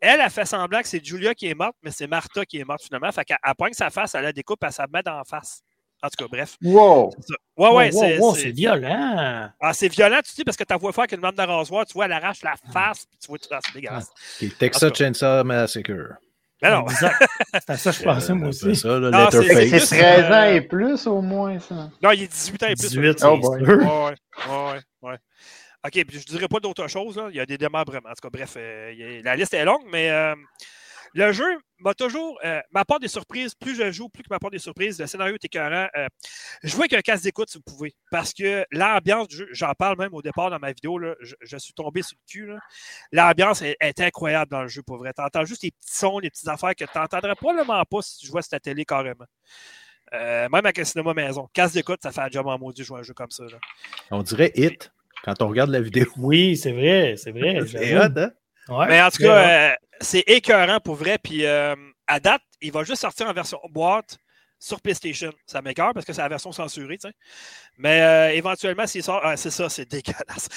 elle 0.00 0.20
a 0.20 0.30
fait 0.30 0.44
semblant 0.46 0.80
que 0.80 0.88
c'est 0.88 1.04
Julia 1.04 1.34
qui 1.34 1.46
est 1.46 1.54
morte, 1.54 1.76
mais 1.82 1.90
c'est 1.90 2.06
Martha 2.06 2.44
qui 2.44 2.58
est 2.58 2.64
morte 2.64 2.82
finalement. 2.82 3.10
Fait 3.12 3.24
qu'elle 3.24 3.38
elle 3.42 3.54
pogne 3.56 3.72
sa 3.72 3.90
face, 3.90 4.14
elle 4.14 4.22
la 4.22 4.32
découpe, 4.32 4.62
elle 4.62 4.72
s'en 4.72 4.84
met 4.92 5.02
la 5.04 5.22
face. 5.28 5.62
En 6.04 6.08
tout 6.08 6.24
cas, 6.24 6.28
bref. 6.30 6.56
Wow! 6.62 7.12
c'est 7.16 7.28
ça. 7.28 7.34
Ouais, 7.56 7.68
ouais, 7.70 7.90
Wow, 7.94 8.00
c'est. 8.00 8.18
wow, 8.18 8.34
c'est- 8.34 8.40
c'est 8.42 8.50
violent. 8.50 9.48
ah, 9.60 9.72
c'est 9.72 9.88
violent, 9.88 10.18
tu 10.24 10.34
dis, 10.34 10.44
parce 10.44 10.56
que 10.56 10.64
tu 10.64 10.74
vois 10.76 10.92
faire 10.92 11.06
qu'une 11.06 11.20
lame 11.22 11.34
de 11.34 11.42
rasoir, 11.42 11.86
tu 11.86 11.94
vois, 11.94 12.04
elle 12.04 12.12
arrache 12.12 12.42
la 12.42 12.54
face, 12.72 13.06
puis 13.06 13.18
tu 13.18 13.28
vois 13.28 13.38
tout 13.38 13.48
ça, 13.48 13.58
c'est 13.64 13.72
dégueulasse. 13.74 14.10
Tout 14.38 14.48
Texas. 14.58 14.92
Chainsaw 14.94 15.44
Massacre. 15.44 16.18
Mais 16.62 16.70
non, 16.70 16.84
Exact. 16.86 17.24
C'est 17.52 17.70
à 17.70 17.76
ça 17.76 17.90
que 17.90 17.96
je 17.98 18.02
pensais, 18.04 18.32
Euh, 18.32 18.34
moi 18.34 18.52
c'est 18.52 18.66
aussi. 18.68 18.80
ça, 18.80 18.98
le 18.98 19.10
Non, 19.10 19.28
c'est-. 19.30 19.42
C'est 19.42 19.68
plus, 19.70 19.86
13 19.86 20.24
ans 20.26 20.30
euh, 20.32 20.54
et 20.54 20.60
plus 20.60 21.06
au 21.06 21.20
moins, 21.22 21.58
ça. 21.58 21.90
non, 22.02 22.10
il 22.10 22.22
est 22.24 22.26
18 22.32 22.62
ans 22.62 22.66
et 22.68 22.74
plus. 22.74 22.88
18, 22.90 23.18
ça, 23.20 23.32
Oh 23.32 23.38
c'est 23.42 23.48
boy. 23.48 23.64
sûr. 23.64 23.78
Ouais, 23.78 23.84
ouais, 23.86 24.54
ouais, 25.02 25.10
ouais. 25.10 25.16
OK, 25.86 26.04
puis 26.06 26.18
je 26.20 26.24
dirais 26.26 26.48
pas 26.48 26.60
d'autre 26.60 26.86
chose. 26.88 27.16
Là. 27.16 27.26
Il 27.30 27.36
y 27.36 27.40
a 27.40 27.46
des 27.46 27.58
démembrements. 27.58 28.08
En 28.08 28.14
tout 28.14 28.22
cas, 28.22 28.30
bref, 28.32 28.54
euh, 28.56 28.90
a- 28.90 29.22
la 29.22 29.36
liste 29.36 29.52
est 29.54 29.64
longue, 29.64 29.84
mais 29.92 30.10
euh, 30.10 30.34
le 31.14 31.32
jeu 31.32 31.44
m'a 31.78 31.94
toujours. 31.94 32.38
Euh, 32.44 32.60
m'apporte 32.72 33.02
des 33.02 33.08
surprises. 33.08 33.54
Plus 33.54 33.74
je 33.76 33.90
joue, 33.92 34.08
plus 34.08 34.22
que 34.22 34.28
m'apporte 34.30 34.52
des 34.52 34.58
surprises. 34.58 34.98
Le 35.00 35.06
scénario 35.06 35.34
est 35.34 35.44
écœurant. 35.44 35.86
Euh, 35.96 36.08
jouez 36.62 36.82
avec 36.82 36.94
un 36.94 37.00
casque 37.00 37.24
d'écoute 37.24 37.48
si 37.50 37.58
vous 37.58 37.62
pouvez. 37.64 37.94
Parce 38.10 38.32
que 38.32 38.64
l'ambiance 38.70 39.28
du 39.28 39.36
jeu, 39.36 39.48
j'en 39.52 39.72
parle 39.74 39.96
même 39.98 40.12
au 40.12 40.22
départ 40.22 40.50
dans 40.50 40.58
ma 40.58 40.72
vidéo, 40.72 40.98
là, 40.98 41.14
je, 41.20 41.34
je 41.40 41.56
suis 41.56 41.72
tombé 41.74 42.02
sur 42.02 42.16
le 42.20 42.30
cul. 42.30 42.46
là. 42.46 42.58
L'ambiance 43.12 43.62
est, 43.62 43.76
est 43.80 44.00
incroyable 44.00 44.50
dans 44.50 44.62
le 44.62 44.68
jeu, 44.68 44.82
pour 44.82 44.96
vrai. 44.98 45.12
Tu 45.16 45.22
entends 45.22 45.44
juste 45.44 45.62
les 45.62 45.70
petits 45.70 45.94
sons, 45.96 46.18
les 46.18 46.30
petites 46.30 46.48
affaires 46.48 46.74
que 46.74 46.84
tu 46.84 46.98
n'entendrais 46.98 47.34
probablement 47.36 47.82
pas 47.84 48.02
si 48.02 48.18
tu 48.18 48.26
jouais 48.26 48.42
sur 48.42 48.50
ta 48.50 48.60
télé 48.60 48.84
carrément. 48.84 49.26
Euh, 50.12 50.48
même 50.48 50.54
avec 50.64 50.78
un 50.78 50.84
cinéma 50.84 51.14
maison. 51.14 51.48
Casque 51.52 51.74
d'écoute, 51.74 52.00
ça 52.02 52.12
fait 52.12 52.20
un 52.20 52.28
job 52.30 52.46
en 52.46 52.58
maudit 52.58 52.84
jouer 52.84 53.00
un 53.00 53.02
jeu 53.02 53.14
comme 53.14 53.30
ça. 53.30 53.44
là. 53.44 53.58
On 54.10 54.22
dirait 54.22 54.52
Hit 54.54 54.92
quand 55.24 55.40
on 55.42 55.48
regarde 55.48 55.70
la 55.70 55.80
vidéo. 55.80 56.06
Oui, 56.18 56.56
c'est 56.56 56.72
vrai, 56.72 57.14
c'est 57.16 57.32
vrai. 57.32 57.60
C'est 57.66 57.96
hot, 57.96 58.10
hein? 58.16 58.30
Ouais, 58.68 58.86
Mais 58.88 59.02
en 59.02 59.10
tout 59.10 59.22
cas, 59.22 59.70
euh, 59.70 59.74
c'est 60.00 60.24
écœurant 60.26 60.80
pour 60.80 60.94
vrai. 60.94 61.18
Puis 61.22 61.44
euh, 61.44 61.74
à 62.06 62.20
date, 62.20 62.42
il 62.60 62.72
va 62.72 62.84
juste 62.84 63.02
sortir 63.02 63.28
en 63.28 63.32
version 63.32 63.58
boîte 63.70 64.18
sur 64.58 64.80
PlayStation. 64.80 65.30
Ça 65.46 65.60
m'écœure 65.60 65.92
parce 65.92 66.06
que 66.06 66.14
c'est 66.14 66.22
la 66.22 66.28
version 66.28 66.50
censurée, 66.50 66.96
tu 66.96 67.08
sais. 67.08 67.14
Mais 67.76 68.00
euh, 68.00 68.30
éventuellement, 68.34 68.86
s'il 68.86 69.02
sort. 69.02 69.20
ah, 69.22 69.36
c'est 69.36 69.50
ça, 69.50 69.68
c'est 69.68 69.84
dégueulasse. 69.90 70.48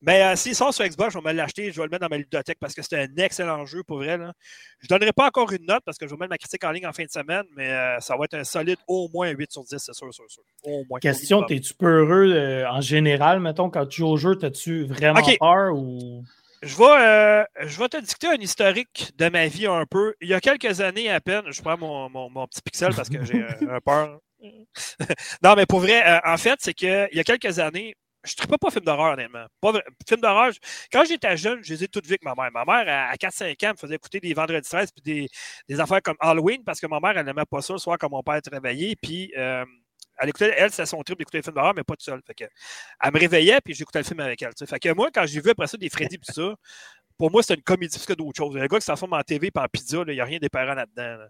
Mais 0.00 0.22
euh, 0.22 0.36
s'il 0.36 0.54
sort 0.54 0.72
sur 0.72 0.86
Xbox, 0.86 1.12
je 1.12 1.18
vais 1.18 1.32
me 1.32 1.36
l'acheter, 1.36 1.70
je 1.70 1.76
vais 1.76 1.84
le 1.84 1.90
mettre 1.90 2.08
dans 2.08 2.08
ma 2.08 2.18
bibliothèque 2.18 2.56
parce 2.58 2.72
que 2.74 2.80
c'est 2.80 2.98
un 2.98 3.14
excellent 3.18 3.66
jeu 3.66 3.82
pour 3.82 3.98
vrai. 3.98 4.16
Là. 4.16 4.32
Je 4.80 4.86
ne 4.86 4.88
donnerai 4.88 5.12
pas 5.12 5.26
encore 5.26 5.52
une 5.52 5.66
note 5.66 5.82
parce 5.84 5.98
que 5.98 6.06
je 6.06 6.12
vais 6.12 6.16
mettre 6.18 6.30
ma 6.30 6.38
critique 6.38 6.64
en 6.64 6.70
ligne 6.70 6.86
en 6.86 6.92
fin 6.92 7.04
de 7.04 7.10
semaine, 7.10 7.44
mais 7.54 7.70
euh, 7.70 8.00
ça 8.00 8.16
va 8.16 8.24
être 8.24 8.34
un 8.34 8.44
solide 8.44 8.78
au 8.88 9.08
moins 9.12 9.28
8 9.28 9.52
sur 9.52 9.64
10, 9.64 9.76
c'est 9.78 9.92
sûr, 9.92 10.14
sûr, 10.14 10.24
sûr. 10.28 10.42
Au 10.62 10.84
moins. 10.88 11.00
Question, 11.00 11.38
Au 11.38 11.40
minimum. 11.42 11.60
t'es-tu 11.60 11.74
peu 11.74 11.98
heureux 11.98 12.32
euh, 12.32 12.70
en 12.70 12.80
général, 12.80 13.40
mettons, 13.40 13.68
quand 13.68 13.84
tu 13.84 13.98
joues 13.98 14.08
au 14.08 14.16
jeu, 14.16 14.36
t'as-tu 14.36 14.84
vraiment 14.84 15.20
peur 15.38 15.74
ou? 15.76 16.24
Je 16.62 16.76
vais, 16.76 16.84
euh, 16.84 17.44
je 17.66 17.78
vais 17.78 17.88
te 17.88 17.96
dicter 17.96 18.28
un 18.28 18.34
historique 18.40 19.10
de 19.18 19.28
ma 19.28 19.48
vie 19.48 19.66
un 19.66 19.84
peu. 19.84 20.14
Il 20.20 20.28
y 20.28 20.34
a 20.34 20.40
quelques 20.40 20.80
années 20.80 21.10
à 21.10 21.20
peine, 21.20 21.42
je 21.50 21.60
prends 21.60 21.76
mon, 21.76 22.08
mon- 22.08 22.30
mon 22.30 22.46
petit 22.46 22.62
pixel 22.62 22.94
parce 22.94 23.08
que 23.08 23.24
j'ai 23.24 23.42
un, 23.42 23.68
un 23.76 23.80
peur. 23.80 24.20
non, 25.42 25.54
mais 25.56 25.66
pour 25.66 25.80
vrai, 25.80 26.06
euh, 26.06 26.20
en 26.24 26.36
fait, 26.36 26.58
c'est 26.60 26.74
qu'il 26.74 27.08
y 27.12 27.20
a 27.20 27.24
quelques 27.24 27.58
années, 27.58 27.94
je 28.24 28.34
ne 28.40 28.46
pas 28.46 28.58
pas 28.58 28.70
film 28.70 28.84
d'horreur, 28.84 29.14
honnêtement. 29.14 29.46
Pas 29.60 29.72
film 30.08 30.20
d'horreur, 30.20 30.52
quand 30.92 31.04
j'étais 31.04 31.36
jeune, 31.36 31.58
je 31.64 31.74
les 31.74 31.84
ai 31.84 31.88
toutes 31.88 32.06
vues 32.06 32.12
avec 32.12 32.24
ma 32.24 32.34
mère. 32.36 32.52
Ma 32.52 32.64
mère, 32.64 32.88
à, 33.08 33.10
à 33.10 33.16
4-5 33.16 33.64
ans, 33.64 33.72
me 33.72 33.76
faisait 33.76 33.96
écouter 33.96 34.20
des 34.20 34.32
Vendredis 34.34 34.68
13 34.68 34.90
puis 34.92 35.02
des, 35.02 35.28
des 35.68 35.80
affaires 35.80 36.02
comme 36.02 36.16
Halloween 36.20 36.62
parce 36.64 36.80
que 36.80 36.86
ma 36.86 37.00
mère, 37.00 37.18
elle 37.18 37.26
n'aimait 37.26 37.44
pas 37.50 37.60
ça 37.62 37.72
le 37.72 37.78
soir 37.80 37.98
quand 37.98 38.10
mon 38.10 38.22
père 38.22 38.40
réveillé. 38.52 38.94
Puis, 39.02 39.32
euh, 39.36 39.64
elle 40.22 40.28
écoutait, 40.28 40.54
elle, 40.56 40.70
c'est 40.70 40.86
son 40.86 41.02
trip 41.02 41.18
d'écouter 41.18 41.38
les 41.38 41.42
films 41.42 41.56
d'horreur, 41.56 41.74
mais 41.74 41.82
pas 41.82 41.96
tout 41.96 42.04
seul. 42.04 42.20
Fait 42.26 42.34
que, 42.34 42.44
elle 42.44 43.12
me 43.12 43.18
réveillait, 43.18 43.60
puis 43.60 43.74
j'écoutais 43.74 43.98
le 43.98 44.04
film 44.04 44.20
avec 44.20 44.40
elle. 44.40 44.52
Fait 44.66 44.78
que 44.78 44.92
moi, 44.92 45.10
quand 45.12 45.26
j'ai 45.26 45.40
vu 45.40 45.50
après 45.50 45.66
ça 45.66 45.76
des 45.76 45.88
Freddy 45.90 46.18
puis 46.18 46.32
ça, 46.32 46.54
pour 47.18 47.30
moi, 47.30 47.42
c'était 47.42 47.54
une 47.54 47.62
comédie 47.62 47.98
plus 47.98 48.06
que 48.06 48.12
d'autres 48.14 48.36
choses. 48.36 48.54
Le 48.54 48.66
gars 48.66 48.78
qui 48.78 48.82
se 48.82 48.86
transforme 48.86 49.14
en 49.14 49.22
TV 49.22 49.48
et 49.54 49.58
en 49.58 49.66
pizza, 49.68 50.02
il 50.06 50.14
n'y 50.14 50.20
a 50.20 50.24
rien 50.24 50.38
d'épeurant 50.38 50.74
là-dedans. 50.74 51.18
là. 51.18 51.28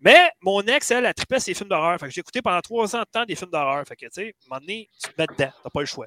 Mais 0.00 0.30
mon 0.40 0.62
ex, 0.62 0.90
elle, 0.90 1.06
a 1.06 1.14
trippé 1.14 1.40
ses 1.40 1.54
films 1.54 1.68
d'horreur. 1.68 1.98
Fait 1.98 2.06
que 2.06 2.12
j'ai 2.12 2.20
écouté 2.20 2.40
pendant 2.40 2.60
trois 2.60 2.94
ans 2.94 3.00
de 3.00 3.06
temps 3.10 3.24
des 3.24 3.34
films 3.34 3.50
d'horreur. 3.50 3.84
Fait 3.86 3.96
que, 3.96 4.06
tu 4.06 4.12
sais, 4.12 4.26
à 4.26 4.26
un 4.26 4.48
moment 4.48 4.60
donné, 4.60 4.88
tu 5.02 5.12
te 5.12 5.20
mets 5.20 5.26
dedans. 5.26 5.52
T'as 5.62 5.70
pas 5.70 5.80
le 5.80 5.86
choix. 5.86 6.06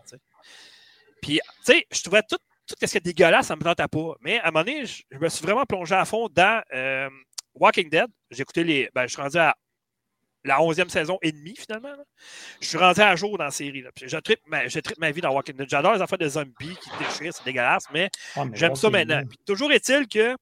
Puis, 1.22 1.39
tu 1.66 1.74
sais, 1.74 1.86
je 1.91 2.01
trouvais 2.01 2.22
tout, 2.24 2.38
tout 2.68 2.76
ce 2.80 2.86
qui 2.86 2.97
est 2.97 3.01
dégueulasse, 3.01 3.47
ça 3.47 3.55
me 3.55 3.62
tentait 3.62 3.88
pas. 3.88 4.16
Mais 4.22 4.39
à 4.39 4.47
un 4.47 4.51
moment 4.51 4.64
donné, 4.64 4.86
je, 4.86 5.03
je 5.12 5.18
me 5.18 5.30
suis 5.30 5.43
vraiment 5.43 5.66
plongé 5.66 5.93
à 5.93 6.05
fond 6.05 6.30
dans 6.30 6.64
euh, 6.74 7.09
Walking 7.53 7.89
Dead. 7.89 8.07
J'ai 8.30 8.41
écouté 8.41 8.64
les. 8.64 8.89
Ben, 8.95 9.03
je 9.03 9.14
suis 9.14 9.22
rendu 9.22 9.38
à 9.38 9.55
la 10.44 10.58
11e 10.60 10.89
saison 10.89 11.18
et 11.22 11.32
demie, 11.32 11.56
finalement. 11.56 11.89
là. 11.89 12.04
Je 12.62 12.68
suis 12.68 12.78
rendu 12.78 13.00
à 13.02 13.16
jour 13.16 13.38
dans 13.38 13.44
la 13.46 13.52
série. 13.52 13.82
Là. 13.82 13.89
Je 14.02 14.18
trippe 14.18 14.42
ma, 14.48 14.68
je 14.68 14.80
ma 15.00 15.12
vie 15.12 15.22
dans 15.22 15.32
Walking 15.32 15.56
Dead. 15.56 15.70
J'adore 15.70 15.94
les 15.94 16.02
affaires 16.02 16.18
de 16.18 16.28
zombies 16.28 16.76
qui 16.82 16.89
déchirent, 17.00 17.34
c'est 17.34 17.46
dégueulasse, 17.46 17.86
mais 17.94 18.10
J'aime 18.54 18.70
bon, 18.70 18.76
ça 18.76 18.89
maintenant. 18.89 19.24
Puis 19.28 19.38
toujours 19.46 19.72
est-il 19.72 20.08
que 20.08 20.36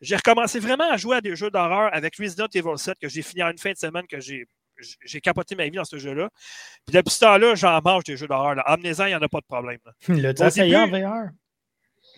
j'ai 0.00 0.16
recommencé 0.16 0.58
vraiment 0.60 0.90
à 0.90 0.96
jouer 0.96 1.16
à 1.16 1.20
des 1.20 1.36
jeux 1.36 1.50
d'horreur 1.50 1.90
avec 1.94 2.16
Resident 2.16 2.46
Evil 2.54 2.76
7 2.76 2.98
que 2.98 3.08
j'ai 3.08 3.22
fini 3.22 3.42
en 3.42 3.50
une 3.50 3.58
fin 3.58 3.72
de 3.72 3.76
semaine 3.76 4.06
que 4.06 4.20
j'ai 4.20 4.46
j'ai 5.04 5.20
capoté 5.20 5.54
ma 5.54 5.64
vie 5.66 5.76
dans 5.76 5.84
ce 5.84 5.98
jeu-là. 5.98 6.28
Puis 6.84 6.94
depuis 6.96 7.12
ce 7.14 7.20
temps-là, 7.20 7.54
j'en 7.54 7.80
mange 7.80 8.02
des 8.04 8.16
jeux 8.16 8.26
d'horreur. 8.26 8.56
là. 8.56 8.64
Emmenez-en, 8.66 9.04
il 9.04 9.10
n'y 9.10 9.14
en 9.14 9.22
a 9.22 9.28
pas 9.28 9.38
de 9.40 9.46
problème. 9.46 9.78
là. 9.84 9.92
Au 10.44 10.48
essayé 10.48 10.76
en 10.76 10.86
début- 10.88 11.04
VR? 11.04 11.28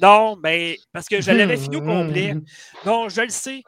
Non, 0.01 0.37
mais 0.43 0.77
parce 0.93 1.07
que 1.07 1.21
je 1.21 1.31
l'avais 1.31 1.57
fini 1.59 1.77
au 1.77 1.83
complet. 1.83 2.35
Non, 2.87 3.09
je 3.11 3.21
le 3.23 3.29
sais. 3.29 3.63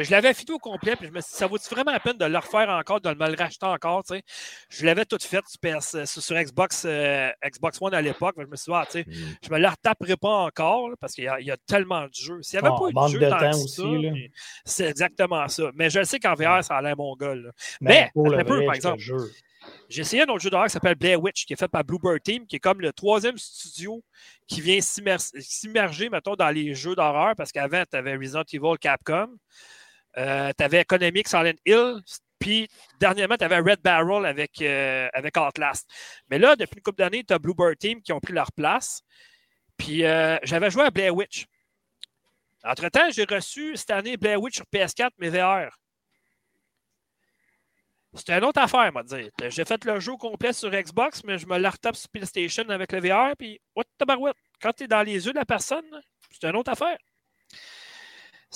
Je 0.00 0.10
l'avais 0.10 0.34
fini 0.34 0.50
au 0.52 0.58
complet, 0.58 0.96
puis 0.96 1.06
je 1.06 1.12
me 1.12 1.20
suis 1.20 1.30
dit, 1.32 1.36
ça 1.38 1.46
vaut-tu 1.46 1.68
vraiment 1.72 1.92
la 1.92 2.00
peine 2.00 2.16
de 2.18 2.24
le 2.24 2.36
refaire 2.38 2.68
encore, 2.68 3.00
de 3.00 3.10
me 3.10 3.28
le 3.28 3.36
racheter 3.36 3.66
encore, 3.66 4.02
tu 4.04 4.14
sais? 4.16 4.22
Je 4.68 4.84
l'avais 4.84 5.04
tout 5.04 5.18
fait 5.20 5.40
sur, 5.46 5.60
PS 5.60 6.04
sur- 6.04 6.22
sur 6.22 6.36
Xbox, 6.36 6.82
euh, 6.84 7.30
Xbox 7.44 7.78
One 7.80 7.94
à 7.94 8.00
l'époque, 8.02 8.34
je 8.38 8.46
me 8.46 8.56
suis 8.56 8.70
dit, 8.72 8.76
ah, 8.76 8.84
tu 8.86 8.92
sais, 8.92 9.04
Mm. 9.06 9.36
je 9.46 9.50
me 9.52 9.58
la 9.58 9.70
retaperai 9.70 10.16
pas 10.16 10.28
encore 10.30 10.88
là, 10.90 10.96
parce 11.00 11.14
qu'il 11.14 11.24
y, 11.24 11.28
a- 11.28 11.38
il 11.40 11.46
y 11.46 11.50
a 11.52 11.56
tellement 11.66 12.04
de 12.06 12.12
jeux. 12.14 12.42
S'il 12.42 12.58
n'y 12.60 12.66
avait 12.66 12.74
Ah, 12.76 12.78
pas 12.80 12.88
eu 12.88 12.92
de 13.08 13.12
jeux 13.12 13.18
de 13.20 13.30
tant 13.30 13.38
temps 13.38 13.50
que 13.52 13.56
aussi, 13.56 14.30
c'est 14.64 14.86
exactement 14.88 15.46
ça. 15.48 15.70
Mais 15.74 15.90
je 15.90 16.00
le 16.00 16.04
sais 16.04 16.18
qu'en 16.18 16.34
VR, 16.34 16.64
ça 16.64 16.76
a 16.76 16.82
l'air 16.82 16.96
mon 16.96 17.14
gars. 17.14 17.34
là. 17.34 17.50
Mais 17.80 18.10
Mais, 18.16 18.44
peu, 18.44 18.64
par 18.64 18.74
exemple. 18.74 19.02
J'ai 19.88 20.02
essayé 20.02 20.22
un 20.22 20.26
autre 20.26 20.40
jeu 20.40 20.50
d'horreur 20.50 20.66
qui 20.66 20.72
s'appelle 20.74 20.94
Blair 20.94 21.22
Witch, 21.22 21.46
qui 21.46 21.54
est 21.54 21.56
fait 21.56 21.68
par 21.68 21.82
Bluebird 21.84 22.22
Team, 22.22 22.46
qui 22.46 22.56
est 22.56 22.60
comme 22.60 22.82
le 22.82 22.92
troisième 22.92 23.38
studio 23.38 24.02
qui 24.46 24.60
vient 24.60 24.78
s'immer- 24.82 25.16
s'immerger, 25.18 26.10
mettons, 26.10 26.34
dans 26.34 26.50
les 26.50 26.74
jeux 26.74 26.94
d'horreur, 26.94 27.34
parce 27.34 27.50
qu'avant, 27.50 27.82
tu 27.90 27.96
avais 27.96 28.14
Resident 28.14 28.42
Evil 28.52 28.76
Capcom, 28.78 29.28
euh, 30.18 30.52
tu 30.56 30.64
avais 30.64 30.80
Economic 30.80 31.28
Silent 31.28 31.58
Hill, 31.64 32.00
puis 32.38 32.68
dernièrement, 33.00 33.36
tu 33.36 33.44
avais 33.44 33.58
Red 33.58 33.80
Barrel 33.82 34.26
avec, 34.26 34.60
euh, 34.60 35.08
avec 35.12 35.36
Outlast. 35.36 35.88
Mais 36.28 36.38
là, 36.38 36.56
depuis 36.56 36.76
une 36.76 36.82
couple 36.82 36.98
d'années, 36.98 37.24
tu 37.24 37.32
as 37.32 37.38
Bluebird 37.38 37.78
Team 37.78 38.02
qui 38.02 38.12
ont 38.12 38.20
pris 38.20 38.32
leur 38.32 38.52
place. 38.52 39.02
Puis 39.76 40.04
euh, 40.04 40.36
j'avais 40.42 40.70
joué 40.70 40.84
à 40.84 40.90
Blair 40.90 41.14
Witch. 41.14 41.46
Entre-temps, 42.64 43.10
j'ai 43.10 43.24
reçu 43.24 43.76
cette 43.76 43.90
année 43.90 44.16
Blair 44.16 44.40
Witch 44.40 44.56
sur 44.56 44.64
PS4, 44.72 45.10
mais 45.18 45.30
VR. 45.30 45.70
C'était 48.14 48.38
une 48.38 48.44
autre 48.44 48.60
affaire, 48.60 48.92
moi, 48.92 49.02
dire. 49.02 49.30
J'ai 49.48 49.64
fait 49.64 49.84
le 49.84 49.98
jeu 49.98 50.16
complet 50.16 50.52
sur 50.52 50.70
Xbox, 50.70 51.24
mais 51.24 51.36
je 51.36 51.46
me 51.46 51.58
la 51.58 51.70
retape 51.70 51.96
sur 51.96 52.08
PlayStation 52.10 52.68
avec 52.68 52.92
le 52.92 53.00
VR, 53.00 53.34
puis 53.36 53.60
what 53.74 53.84
the 53.98 54.06
barouette? 54.06 54.36
Quand 54.62 54.72
tu 54.72 54.84
es 54.84 54.86
dans 54.86 55.02
les 55.02 55.26
yeux 55.26 55.32
de 55.32 55.38
la 55.38 55.44
personne, 55.44 55.84
c'est 56.30 56.48
une 56.48 56.56
autre 56.56 56.70
affaire. 56.70 56.96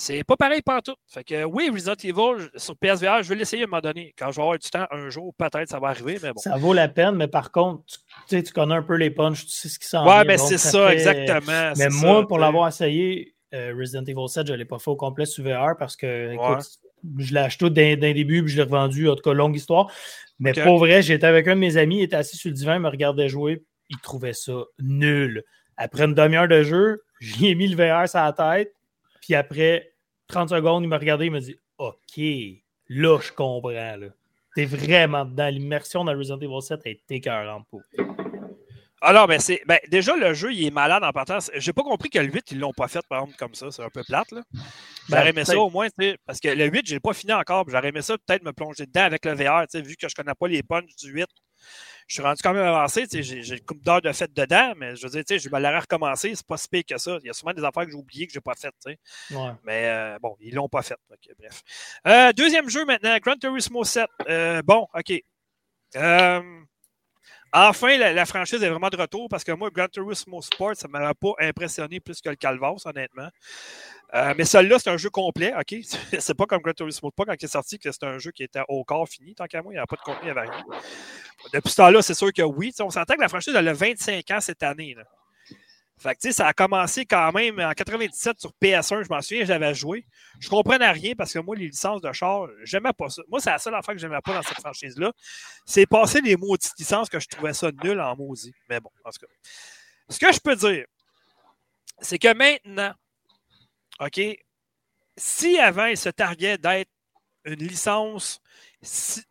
C'est 0.01 0.23
pas 0.23 0.37
pareil 0.37 0.61
partout. 0.61 0.95
Fait 1.07 1.25
que 1.25 1.43
oui, 1.43 1.69
Resident 1.73 1.93
Evil 2.01 2.49
sur 2.55 2.77
PSVR, 2.77 3.21
je 3.21 3.27
vais 3.27 3.35
l'essayer 3.35 3.63
à 3.63 3.65
un 3.65 3.69
moment 3.69 3.81
donné. 3.81 4.13
Quand 4.17 4.31
je 4.31 4.37
vais 4.37 4.41
avoir 4.41 4.57
du 4.57 4.69
temps, 4.69 4.85
un 4.91 5.09
jour, 5.09 5.33
peut-être 5.37 5.67
ça 5.67 5.77
va 5.79 5.89
arriver, 5.89 6.17
mais 6.23 6.29
bon. 6.29 6.39
Ça 6.39 6.55
vaut 6.55 6.71
la 6.73 6.87
peine, 6.87 7.15
mais 7.15 7.27
par 7.27 7.51
contre, 7.51 7.83
tu, 7.85 7.97
sais, 8.27 8.41
tu 8.41 8.53
connais 8.53 8.75
un 8.75 8.81
peu 8.81 8.95
les 8.95 9.09
punches, 9.11 9.45
tu 9.45 9.51
sais 9.51 9.67
ce 9.67 9.77
qui 9.77 9.87
s'en 9.87 10.05
Ouais, 10.07 10.13
vient, 10.15 10.23
mais 10.23 10.37
donc 10.37 10.47
c'est 10.47 10.57
ça 10.57 10.87
fait- 10.87 10.93
exactement. 10.93 11.73
Mais 11.77 11.89
moi, 11.89 12.21
ça, 12.21 12.27
pour 12.27 12.39
l'avoir 12.39 12.69
essayé, 12.69 13.35
euh, 13.53 13.73
Resident 13.77 14.05
Evil 14.05 14.29
7, 14.29 14.47
je 14.47 14.53
ne 14.53 14.57
l'ai 14.57 14.63
pas 14.63 14.79
fait 14.79 14.89
au 14.89 14.95
complet 14.95 15.25
sur 15.25 15.43
VR 15.43 15.75
parce 15.77 15.97
que, 15.97 16.31
écoute, 16.33 16.65
je 17.17 17.33
l'ai 17.33 17.41
acheté 17.41 17.69
d'un 17.69 17.95
début 18.13 18.41
puis 18.43 18.53
je 18.53 18.55
l'ai 18.55 18.63
revendu, 18.63 19.09
en 19.09 19.15
tout 19.15 19.23
cas, 19.23 19.33
longue 19.33 19.57
histoire. 19.57 19.91
Mais 20.39 20.53
pour 20.53 20.77
vrai, 20.77 21.01
j'étais 21.01 21.27
avec 21.27 21.45
un 21.49 21.55
de 21.55 21.59
mes 21.59 21.75
amis, 21.75 21.97
il 21.97 22.03
était 22.03 22.15
assis 22.15 22.37
sur 22.37 22.49
le 22.49 22.55
divan, 22.55 22.75
il 22.75 22.79
me 22.79 22.87
regardait 22.87 23.27
jouer, 23.27 23.63
il 23.89 23.97
trouvait 23.99 24.31
ça 24.31 24.53
nul. 24.79 25.43
Après 25.75 26.05
une 26.05 26.13
demi-heure 26.13 26.47
de 26.47 26.63
jeu, 26.63 27.01
j'y 27.19 27.47
ai 27.49 27.55
mis 27.55 27.67
le 27.67 27.75
VR 27.75 28.07
sur 28.07 28.19
la 28.19 28.31
tête, 28.31 28.71
puis 29.29 29.35
après 29.35 29.93
30 30.29 30.49
secondes, 30.49 30.83
il 30.83 30.87
m'a 30.87 30.97
regardé, 30.97 31.27
il 31.27 31.31
m'a 31.31 31.39
dit 31.39 31.55
OK, 31.77 32.17
là, 32.87 33.19
je 33.21 33.31
comprends. 33.31 33.69
Là. 33.69 34.07
T'es 34.55 34.65
vraiment 34.65 35.23
dedans. 35.23 35.49
L'immersion 35.49 36.03
dans 36.03 36.17
Resident 36.17 36.39
Evil 36.39 36.59
7 36.63 36.81
est 36.85 37.01
écœurante 37.11 37.67
pour. 37.69 37.83
Alors, 39.01 39.27
ben, 39.27 39.39
c'est. 39.39 39.61
Ben, 39.67 39.77
déjà, 39.91 40.15
le 40.15 40.33
jeu, 40.33 40.51
il 40.51 40.65
est 40.65 40.71
malade 40.71 41.03
en 41.03 41.11
partant. 41.11 41.37
J'ai 41.53 41.73
pas 41.73 41.83
compris 41.83 42.09
que 42.09 42.17
le 42.17 42.25
8, 42.25 42.53
ils 42.53 42.59
l'ont 42.59 42.73
pas 42.73 42.87
fait, 42.87 43.05
par 43.07 43.19
exemple, 43.19 43.37
comme 43.37 43.53
ça. 43.53 43.69
C'est 43.69 43.83
un 43.83 43.89
peu 43.91 44.03
plate, 44.03 44.31
là. 44.31 44.41
J'aurais 45.07 45.25
Ben, 45.25 45.27
aimé 45.27 45.45
ça 45.45 45.59
au 45.59 45.69
moins. 45.69 45.89
Parce 46.25 46.39
que 46.39 46.47
le 46.47 46.65
8, 46.65 46.87
j'ai 46.87 46.99
pas 46.99 47.13
fini 47.13 47.31
encore. 47.31 47.65
J'aurais 47.69 47.89
aimé 47.89 48.01
ça 48.01 48.17
peut-être 48.17 48.43
me 48.43 48.51
plonger 48.51 48.87
dedans 48.87 49.03
avec 49.03 49.25
le 49.25 49.35
VR, 49.35 49.67
tu 49.67 49.77
sais, 49.77 49.81
vu 49.83 49.95
que 49.95 50.09
je 50.09 50.15
connais 50.15 50.33
pas 50.33 50.47
les 50.47 50.63
punches 50.63 50.95
du 50.95 51.11
8. 51.11 51.27
Je 52.09 52.15
suis 52.15 52.23
rendu 52.23 52.41
quand 52.41 52.53
même 52.53 52.65
avancé. 52.65 53.05
J'ai 53.11 53.53
une 53.53 53.61
couple 53.61 53.83
d'heures 53.83 54.01
de 54.01 54.11
fait 54.11 54.33
dedans, 54.33 54.73
mais 54.75 54.95
je 54.95 55.07
veux 55.07 55.23
dire, 55.23 55.39
je 55.39 55.47
me 55.47 55.59
l'aurais 55.59 55.77
recommencé. 55.77 56.33
C'est 56.33 56.45
pas 56.45 56.57
si 56.57 56.67
pire 56.67 56.81
que 56.89 56.97
ça. 56.97 57.19
Il 57.21 57.27
y 57.27 57.29
a 57.29 57.33
souvent 57.33 57.53
des 57.53 57.63
affaires 57.63 57.85
que 57.85 57.91
j'ai 57.91 57.97
oubliées 57.97 58.25
que 58.25 58.33
j'ai 58.33 58.41
pas 58.41 58.55
faites. 58.55 58.73
Ouais. 58.83 58.97
Mais 59.63 59.85
euh, 59.85 60.17
bon, 60.19 60.35
ils 60.39 60.55
l'ont 60.55 60.67
pas 60.67 60.81
fait. 60.81 60.97
Ok, 61.11 61.29
bref. 61.37 61.61
Euh, 62.07 62.33
deuxième 62.33 62.67
jeu 62.67 62.83
maintenant, 62.83 63.15
Gran 63.19 63.35
Turismo 63.35 63.83
7. 63.83 64.07
Euh, 64.27 64.63
bon, 64.63 64.87
OK. 64.91 65.23
Enfin, 67.51 67.97
la, 67.97 68.25
franchise 68.25 68.61
est 68.61 68.69
vraiment 68.69 68.89
de 68.89 68.97
retour 68.97 69.27
parce 69.29 69.43
que 69.43 69.51
moi, 69.51 69.69
Gran 69.71 69.87
Turismo 69.87 70.41
Sport, 70.41 70.75
ça 70.75 70.87
ne 70.87 70.91
m'avait 70.91 71.13
pas 71.13 71.33
impressionné 71.39 71.99
plus 71.99 72.21
que 72.21 72.29
le 72.29 72.35
Calvas, 72.35 72.83
honnêtement. 72.85 73.29
Euh, 74.13 74.33
mais 74.37 74.45
celui-là, 74.45 74.77
c'est 74.79 74.89
un 74.89 74.97
jeu 74.97 75.09
complet, 75.09 75.53
OK? 75.55 75.75
C'est 76.19 76.33
pas 76.33 76.45
comme 76.45 76.61
Gran 76.61 76.73
Turismo 76.73 77.09
Sport 77.09 77.25
quand 77.27 77.35
il 77.39 77.45
est 77.45 77.47
sorti, 77.47 77.79
que 77.79 77.91
c'est 77.91 78.03
un 78.03 78.17
jeu 78.17 78.31
qui 78.31 78.43
était 78.43 78.61
au 78.67 78.83
corps 78.83 79.07
fini, 79.07 79.35
tant 79.35 79.45
qu'à 79.45 79.61
moi, 79.61 79.71
il 79.71 79.75
n'y 79.75 79.79
avait 79.79 79.87
pas 79.87 79.95
de 79.95 80.01
contenu, 80.01 80.31
avait 80.31 80.41
rien. 80.41 80.65
Depuis 81.53 81.69
ce 81.71 81.75
temps-là, 81.77 82.01
c'est 82.01 82.15
sûr 82.15 82.33
que 82.33 82.41
oui. 82.41 82.73
On 82.79 82.89
s'entend 82.89 83.15
que 83.15 83.21
la 83.21 83.29
franchise 83.29 83.53
elle 83.55 83.67
a 83.67 83.73
25 83.73 84.31
ans 84.31 84.39
cette 84.39 84.63
année. 84.63 84.95
Fait 85.99 86.15
que, 86.15 86.31
ça 86.31 86.47
a 86.47 86.53
commencé 86.53 87.05
quand 87.05 87.31
même 87.33 87.59
en 87.59 87.73
97 87.73 88.39
sur 88.39 88.53
PS1, 88.61 89.03
je 89.03 89.09
m'en 89.09 89.21
souviens, 89.21 89.43
j'avais 89.43 89.73
joué. 89.73 90.05
Je 90.39 90.47
comprenais 90.47 90.89
rien 90.89 91.13
parce 91.13 91.33
que 91.33 91.39
moi, 91.39 91.57
les 91.57 91.67
licences 91.67 92.01
de 92.01 92.11
char, 92.13 92.47
j'aimais 92.63 92.93
pas 92.93 93.09
ça. 93.09 93.21
Moi, 93.27 93.41
c'est 93.41 93.49
la 93.49 93.57
seule 93.57 93.75
affaire 93.75 93.95
que 93.95 93.99
j'aimais 93.99 94.21
pas 94.23 94.33
dans 94.33 94.41
cette 94.41 94.59
franchise-là. 94.61 95.11
C'est 95.65 95.85
passer 95.85 96.21
les 96.21 96.37
maudites 96.37 96.73
licences 96.79 97.09
que 97.09 97.19
je 97.19 97.27
trouvais 97.27 97.53
ça 97.53 97.69
nul 97.83 97.99
en 97.99 98.15
maudit. 98.15 98.53
Mais 98.69 98.79
bon, 98.79 98.89
en 99.03 99.09
tout 99.09 99.19
cas. 99.19 99.31
Ce 100.07 100.17
que 100.19 100.31
je 100.31 100.39
peux 100.39 100.55
dire, 100.55 100.85
c'est 101.99 102.17
que 102.17 102.33
maintenant, 102.33 102.93
OK, 103.99 104.21
si 105.17 105.59
avant, 105.59 105.85
il 105.85 105.97
se 105.97 106.09
targuait 106.09 106.57
d'être 106.57 106.89
une 107.43 107.67
licence 107.67 108.39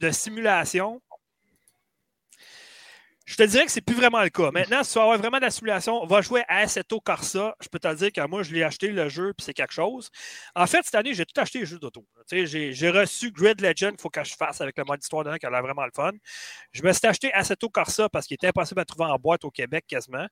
de 0.00 0.10
simulation, 0.10 1.00
je 3.28 3.36
te 3.36 3.42
dirais 3.42 3.66
que 3.66 3.70
c'est 3.70 3.82
plus 3.82 3.94
vraiment 3.94 4.22
le 4.22 4.30
cas. 4.30 4.50
Maintenant, 4.50 4.82
si 4.82 4.92
tu 4.92 4.98
veux 4.98 5.02
avoir 5.02 5.18
vraiment 5.18 5.36
de 5.36 5.42
la 5.42 5.50
simulation, 5.50 6.06
va 6.06 6.22
jouer 6.22 6.44
à 6.48 6.60
Assetto 6.60 6.98
Corsa. 6.98 7.54
Je 7.60 7.68
peux 7.68 7.78
te 7.78 7.94
dire 7.94 8.10
que 8.10 8.26
moi, 8.26 8.42
je 8.42 8.54
l'ai 8.54 8.62
acheté 8.62 8.88
le 8.88 9.10
jeu, 9.10 9.34
puis 9.36 9.44
c'est 9.44 9.52
quelque 9.52 9.74
chose. 9.74 10.08
En 10.54 10.66
fait, 10.66 10.82
cette 10.82 10.94
année, 10.94 11.12
j'ai 11.12 11.26
tout 11.26 11.38
acheté 11.38 11.58
les 11.58 11.66
jeux 11.66 11.78
d'auto. 11.78 12.06
J'ai 12.32 12.90
reçu 12.90 13.30
Grid 13.30 13.60
Legend, 13.60 13.92
il 13.92 14.00
faut 14.00 14.08
que 14.08 14.24
je 14.24 14.34
fasse 14.34 14.62
avec 14.62 14.78
le 14.78 14.84
mode 14.84 15.02
histoire 15.02 15.24
dedans, 15.24 15.36
qui 15.36 15.44
a 15.44 15.50
l'air 15.50 15.60
vraiment 15.60 15.84
le 15.84 15.90
fun. 15.94 16.12
Je 16.72 16.82
me 16.82 16.90
suis 16.90 17.06
acheté 17.06 17.30
Assetto 17.34 17.68
Corsa 17.68 18.08
parce 18.08 18.26
qu'il 18.26 18.36
était 18.36 18.46
impossible 18.46 18.80
à 18.80 18.86
trouver 18.86 19.10
en 19.10 19.16
boîte 19.18 19.44
au 19.44 19.50
Québec 19.50 19.84
quasiment. 19.86 20.26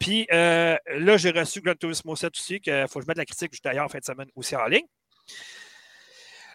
Puis 0.00 0.26
euh, 0.32 0.76
là, 0.96 1.16
j'ai 1.16 1.30
reçu 1.30 1.60
Gran 1.60 1.76
Turismo 1.76 2.16
7 2.16 2.32
aussi, 2.36 2.60
qu'il 2.60 2.86
faut 2.88 2.98
que 2.98 3.04
je 3.04 3.08
mette 3.08 3.18
la 3.18 3.24
critique 3.24 3.52
juste 3.52 3.62
d'ailleurs 3.62 3.84
en 3.84 3.88
fin 3.88 4.00
de 4.00 4.04
semaine 4.04 4.28
aussi 4.34 4.56
en 4.56 4.66
ligne. 4.66 4.86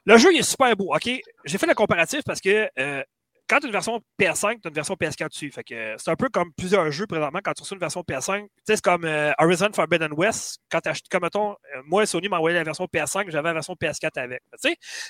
Le 0.06 0.18
jeu, 0.18 0.34
il 0.34 0.40
est 0.40 0.44
super 0.44 0.76
beau. 0.76 0.94
OK, 0.94 1.10
j'ai 1.46 1.58
fait 1.58 1.68
le 1.68 1.76
comparatif 1.76 2.24
parce 2.26 2.42
que 2.42 2.70
euh, 2.78 3.04
quand 3.52 3.60
tu 3.60 3.66
as 3.66 3.68
une 3.68 3.74
version 3.74 4.00
PS5, 4.18 4.62
tu 4.62 4.68
as 4.68 4.70
une 4.70 4.74
version 4.74 4.96
PS4 4.96 5.28
dessus. 5.28 5.52
Euh, 5.74 5.96
c'est 5.98 6.10
un 6.10 6.16
peu 6.16 6.30
comme 6.30 6.54
plusieurs 6.54 6.90
jeux 6.90 7.06
présentement. 7.06 7.42
Quand 7.44 7.52
tu 7.52 7.64
reçois 7.64 7.76
une 7.76 7.82
version 7.82 8.00
PS5, 8.00 8.44
tu 8.44 8.48
sais, 8.66 8.76
c'est 8.78 8.82
comme 8.82 9.04
euh, 9.04 9.34
Horizon 9.40 9.70
Forbidden 9.74 10.14
West. 10.14 10.60
Quand 10.72 10.80
tu 10.80 10.88
achètes, 10.88 11.10
comme 11.10 11.24
mettons, 11.24 11.52
euh, 11.52 11.82
moi, 11.86 12.06
Sony 12.06 12.30
m'a 12.30 12.38
envoyé 12.38 12.58
la 12.58 12.64
version 12.64 12.86
PS5, 12.86 13.30
j'avais 13.30 13.50
la 13.50 13.56
version 13.56 13.74
PS4 13.74 14.18
avec. 14.20 14.42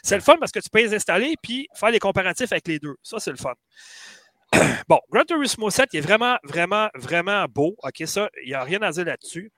C'est 0.01 0.15
le 0.15 0.21
fun 0.21 0.37
parce 0.39 0.51
que 0.51 0.59
tu 0.59 0.71
peux 0.71 0.79
les 0.79 0.95
installer 0.95 1.35
puis 1.43 1.67
faire 1.75 1.91
les 1.91 1.99
comparatifs 1.99 2.51
avec 2.51 2.67
les 2.67 2.79
deux. 2.79 2.95
Ça, 3.03 3.19
c'est 3.19 3.29
le 3.29 3.37
fun. 3.37 3.53
bon, 4.89 4.99
Gran 5.11 5.23
Turismo 5.23 5.69
7 5.69 5.89
il 5.93 5.99
est 5.99 6.01
vraiment, 6.01 6.37
vraiment, 6.43 6.89
vraiment 6.95 7.45
beau. 7.45 7.75
OK, 7.83 8.07
ça, 8.07 8.27
il 8.43 8.47
n'y 8.49 8.55
a 8.55 8.63
rien 8.63 8.81
à 8.81 8.89
dire 8.89 9.05
là-dessus. 9.05 9.51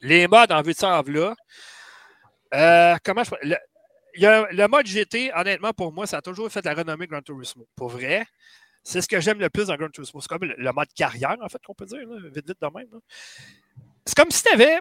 Les 0.00 0.28
modes 0.28 0.52
en 0.52 0.62
vue 0.62 0.74
de 0.74 0.78
ça 0.78 1.00
en 1.00 1.02
là. 1.10 1.34
Comment 3.04 3.24
je 3.24 3.30
le, 3.42 3.56
le 4.16 4.66
mode 4.68 4.86
GT, 4.86 5.32
honnêtement, 5.34 5.72
pour 5.72 5.92
moi, 5.92 6.06
ça 6.06 6.18
a 6.18 6.22
toujours 6.22 6.50
fait 6.50 6.64
la 6.64 6.74
renommée 6.74 7.06
Gran 7.06 7.22
Turismo. 7.22 7.66
Pour 7.76 7.88
vrai, 7.88 8.26
c'est 8.82 9.00
ce 9.00 9.08
que 9.08 9.20
j'aime 9.20 9.40
le 9.40 9.50
plus 9.50 9.66
dans 9.66 9.76
Gran 9.76 9.88
Turismo. 9.88 10.20
C'est 10.20 10.28
comme 10.28 10.44
le, 10.44 10.72
mode 10.72 10.92
carrière, 10.94 11.36
en 11.40 11.48
fait, 11.48 11.58
qu'on 11.64 11.74
peut 11.74 11.86
dire, 11.86 11.98
vite, 12.32 12.46
vite 12.46 12.60
de 12.60 12.68
même. 12.74 13.00
C'est 14.04 14.16
comme 14.16 14.30
si 14.30 14.42
tu 14.42 14.52
avais. 14.52 14.80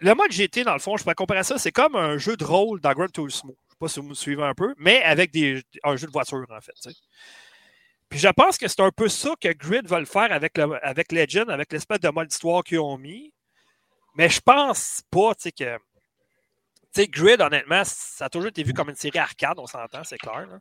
Le 0.00 0.14
mode 0.14 0.30
GT, 0.30 0.62
dans 0.62 0.74
le 0.74 0.78
fond, 0.78 0.96
je 0.96 1.02
pourrais 1.02 1.16
comparer 1.16 1.42
ça, 1.42 1.58
c'est 1.58 1.72
comme 1.72 1.96
un 1.96 2.18
jeu 2.18 2.36
de 2.36 2.44
rôle 2.44 2.80
dans 2.80 2.92
Gran 2.92 3.08
Turismo. 3.08 3.56
Je 3.58 3.66
ne 3.66 3.70
sais 3.70 3.78
pas 3.80 3.88
si 3.88 4.00
vous 4.00 4.08
me 4.08 4.14
suivez 4.14 4.44
un 4.44 4.54
peu, 4.54 4.74
mais 4.78 5.02
avec 5.02 5.32
des, 5.32 5.60
un 5.82 5.96
jeu 5.96 6.06
de 6.06 6.12
voiture, 6.12 6.46
en 6.48 6.60
fait. 6.60 6.72
Puis 8.08 8.18
je 8.18 8.28
pense 8.28 8.56
que 8.56 8.68
c'est 8.68 8.80
un 8.80 8.90
peu 8.90 9.08
ça 9.08 9.34
que 9.40 9.52
Grid 9.52 9.86
va 9.86 10.00
le 10.00 10.06
faire 10.06 10.32
avec, 10.32 10.58
avec 10.58 11.12
Legend, 11.12 11.50
avec 11.50 11.72
l'espèce 11.72 12.00
de 12.00 12.08
mode 12.08 12.32
histoire 12.32 12.62
qu'ils 12.62 12.78
ont 12.78 12.96
mis. 12.96 13.32
Mais 14.14 14.28
je 14.28 14.40
pense 14.40 15.02
pas, 15.10 15.34
que. 15.34 15.78
Tu 16.94 17.02
sais, 17.02 17.08
Grid, 17.08 17.40
honnêtement, 17.40 17.82
ça 17.84 18.26
a 18.26 18.28
toujours 18.28 18.48
été 18.48 18.62
vu 18.62 18.72
comme 18.72 18.88
une 18.88 18.96
série 18.96 19.18
arcade, 19.18 19.58
on 19.58 19.66
s'entend, 19.66 20.02
c'est 20.04 20.18
clair. 20.18 20.46
là. 20.46 20.58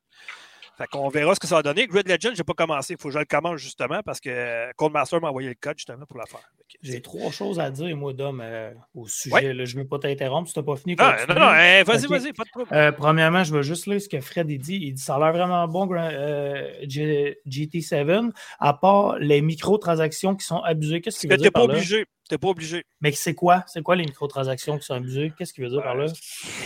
Fait 0.77 0.85
qu'on 0.85 1.09
verra 1.09 1.33
ce 1.33 1.39
que 1.39 1.47
ça 1.47 1.55
va 1.55 1.63
donner. 1.63 1.87
Grid 1.87 2.07
Legend, 2.07 2.33
je 2.35 2.39
n'ai 2.39 2.43
pas 2.43 2.53
commencé. 2.53 2.93
Il 2.93 3.01
faut 3.01 3.07
que 3.07 3.13
je 3.15 3.17
le 3.17 3.25
commence 3.25 3.59
justement 3.59 4.01
parce 4.05 4.19
que 4.19 4.71
Codemaster 4.75 5.19
m'a 5.19 5.29
envoyé 5.29 5.47
le 5.49 5.55
code 5.59 5.75
justement 5.79 6.05
pour 6.05 6.19
la 6.19 6.27
faire. 6.27 6.41
J'ai 6.83 7.01
trois 7.01 7.31
choses 7.31 7.59
à 7.59 7.71
dire, 7.71 7.97
moi, 7.97 8.13
Dom, 8.13 8.41
euh, 8.43 8.71
au 8.93 9.07
sujet. 9.07 9.33
Ouais. 9.33 9.53
là. 9.55 9.65
je 9.65 9.75
ne 9.75 9.81
veux 9.81 9.87
pas 9.87 9.97
t'interrompre 9.97 10.47
si 10.47 10.53
tu 10.53 10.59
n'as 10.59 10.65
pas 10.65 10.75
fini. 10.75 10.95
Continue. 10.95 11.25
non, 11.29 11.33
non, 11.47 11.51
eh, 11.55 11.81
vas-y, 11.81 12.05
vas-y, 12.05 12.31
pas 12.31 12.43
de 12.43 12.49
problème. 12.51 12.79
Euh, 12.79 12.91
premièrement, 12.91 13.43
je 13.43 13.53
veux 13.53 13.63
juste 13.63 13.87
lire 13.87 13.99
ce 13.99 14.07
que 14.07 14.21
Fred 14.21 14.51
il 14.51 14.59
dit. 14.59 14.75
Il 14.79 14.93
dit 14.93 15.01
ça 15.01 15.15
a 15.15 15.19
l'air 15.19 15.31
vraiment 15.33 15.67
bon, 15.67 15.87
Gra- 15.87 16.11
euh, 16.13 16.71
G- 16.87 17.37
GT7, 17.47 18.29
à 18.59 18.73
part 18.75 19.17
les 19.17 19.41
microtransactions 19.41 20.35
qui 20.35 20.45
sont 20.45 20.59
abusées. 20.61 21.01
Qu'est-ce 21.01 21.25
Que 21.25 21.31
veut 21.33 21.37
t'es 21.37 21.41
dire 21.43 21.51
pas 21.53 21.61
par 21.65 21.69
là? 21.69 21.81
T'es 22.27 22.37
pas 22.37 22.47
obligé. 22.49 22.83
Mais 23.01 23.11
c'est 23.11 23.33
quoi? 23.33 23.63
C'est 23.67 23.81
quoi 23.81 23.95
les 23.95 24.03
microtransactions 24.05 24.77
qui 24.77 24.85
sont 24.85 24.95
abusées? 24.95 25.31
Qu'est-ce 25.37 25.53
qu'il 25.53 25.63
veut 25.63 25.69
dire 25.69 25.81
par 25.81 25.95
là? 25.95 26.05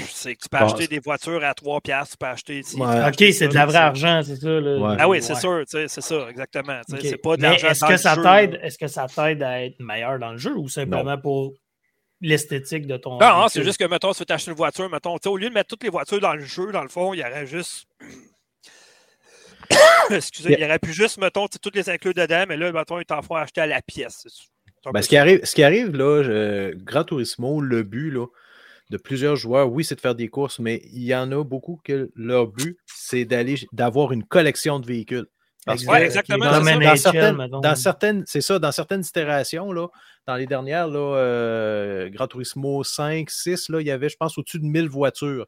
C'est 0.10 0.36
que 0.36 0.42
tu 0.42 0.50
peux 0.50 0.58
Bon, 0.58 0.66
acheter 0.66 0.88
des 0.88 1.00
voitures 1.00 1.44
à 1.44 1.54
3 1.54 1.82
piastres, 1.82 2.12
tu 2.14 2.18
peux 2.18 2.26
acheter 2.26 2.60
ici. 2.60 2.78
Ouais. 2.78 2.88
tu 2.88 3.02
peux 3.20 3.26
Ok, 3.28 3.34
c'est 3.34 3.48
de 3.48 3.54
la 3.54 3.66
vraie 3.66 3.78
argent, 3.78 4.22
c'est 4.26 4.36
ça? 4.38 4.50
là? 4.50 4.78
Ouais. 4.78 4.96
Ah 5.00 5.08
oui, 5.10 5.22
c'est 5.22 5.34
Ouais. 5.34 5.40
sûr, 5.40 5.64
c'est 5.68 5.88
ça, 5.88 6.28
exactement. 6.30 6.82
C'est 6.88 7.18
pas 7.18 7.36
de 7.38 7.42
Mais 7.42 7.50
l'argent 7.50 7.68
est-ce 7.70 7.86
que 7.86 7.98
ça 7.98 8.16
t'aide? 8.18 8.60
Est-ce 8.64 8.78
que 8.78 8.88
ça 8.88 9.08
t'aide 9.08 9.44
à 9.44 9.64
être 9.64 9.80
meilleur 9.80 10.18
dans 10.20 10.32
le 10.32 10.38
jeu 10.38 10.56
ou 10.56 10.68
simplement 10.68 11.18
pour 11.18 11.54
l'esthétique 12.24 12.86
de 12.86 12.98
ton. 12.98 13.18
Non, 13.20 13.30
non, 13.42 13.48
c'est 13.48 13.64
juste 13.64 13.80
que, 13.80 13.86
mettons, 13.86 14.14
si 14.14 14.18
tu 14.18 14.22
veux 14.22 14.26
t'acheter 14.28 14.52
une 14.52 14.58
voiture, 14.58 14.88
mettons, 14.90 15.16
tu 15.18 15.24
sais, 15.24 15.30
au 15.30 15.38
lieu 15.38 15.50
de 15.50 15.54
mettre 15.56 15.70
toutes 15.70 15.84
les 15.84 15.90
voitures 15.90 16.20
dans 16.20 16.34
le 16.36 16.44
jeu, 16.46 16.72
dans 16.72 16.84
le 16.84 16.88
fond, 16.90 17.14
il 17.16 17.20
y 17.20 17.24
aurait 17.24 17.48
juste. 17.48 17.88
Excusez, 20.10 20.54
il 20.54 20.60
y 20.60 20.66
aurait 20.66 20.80
pu 20.80 20.94
juste, 20.94 21.18
mettons, 21.18 21.48
tu 21.48 21.54
sais, 21.54 21.60
toutes 21.60 21.76
les 21.76 21.90
inclus 21.90 22.14
dedans, 22.14 22.44
mais 22.48 22.58
là, 22.58 22.72
mettons, 22.72 23.00
ils 23.00 23.06
t'en 23.06 23.22
font 23.22 23.36
acheter 23.36 23.62
à 23.62 23.66
la 23.68 23.82
pièce. 23.82 24.26
Ben, 24.94 25.02
ce, 25.02 25.10
qui 25.10 25.18
arrive, 25.18 25.44
ce 25.46 25.54
qui 25.56 25.64
arrive, 25.64 25.96
là, 25.96 26.24
je- 26.24 26.74
Gran 26.76 27.04
Turismo, 27.04 27.62
le 27.62 27.84
but 27.84 28.10
là, 28.12 28.26
de 28.90 28.98
plusieurs 28.98 29.36
joueurs, 29.36 29.72
oui, 29.72 29.84
c'est 29.86 29.96
de 29.96 30.02
faire 30.02 30.16
des 30.16 30.28
courses, 30.28 30.60
mais 30.60 30.82
il 30.92 31.04
y 31.04 31.16
en 31.16 31.32
a 31.32 31.44
beaucoup 31.44 31.80
que 31.84 32.12
leur 32.16 32.48
but, 32.48 32.78
c'est 32.88 33.24
d'aller 33.26 33.56
d'avoir 33.72 34.12
une 34.12 34.24
collection 34.24 34.80
de 34.80 34.88
véhicules. 34.88 35.28
Parce 35.66 35.86
Ouais, 35.86 36.00
que 36.00 36.06
exactement, 36.06 36.46
Dans, 36.46 36.54
c'est 36.54 36.64
ça. 36.64 36.74
dans 36.74 36.80
NHL, 36.80 36.98
certaines, 36.98 37.38
mettons. 37.38 37.60
dans 37.60 37.76
certaines- 37.76 38.24
c'est 38.26 38.42
ça, 38.42 38.58
dans 38.58 38.72
certaines 38.72 39.04
itérations, 39.06 39.72
là, 39.72 39.88
dans 40.26 40.36
les 40.36 40.48
dernières, 40.48 40.88
là, 40.88 41.16
euh, 41.18 42.10
Gran 42.10 42.28
Turismo 42.28 42.84
5, 42.84 43.30
6, 43.30 43.70
là, 43.70 43.80
il 43.80 43.86
y 43.88 43.92
avait, 43.92 44.10
je 44.10 44.18
pense, 44.18 44.38
au-dessus 44.40 44.60
de 44.60 44.66
1000 44.66 44.90
voitures 44.90 45.46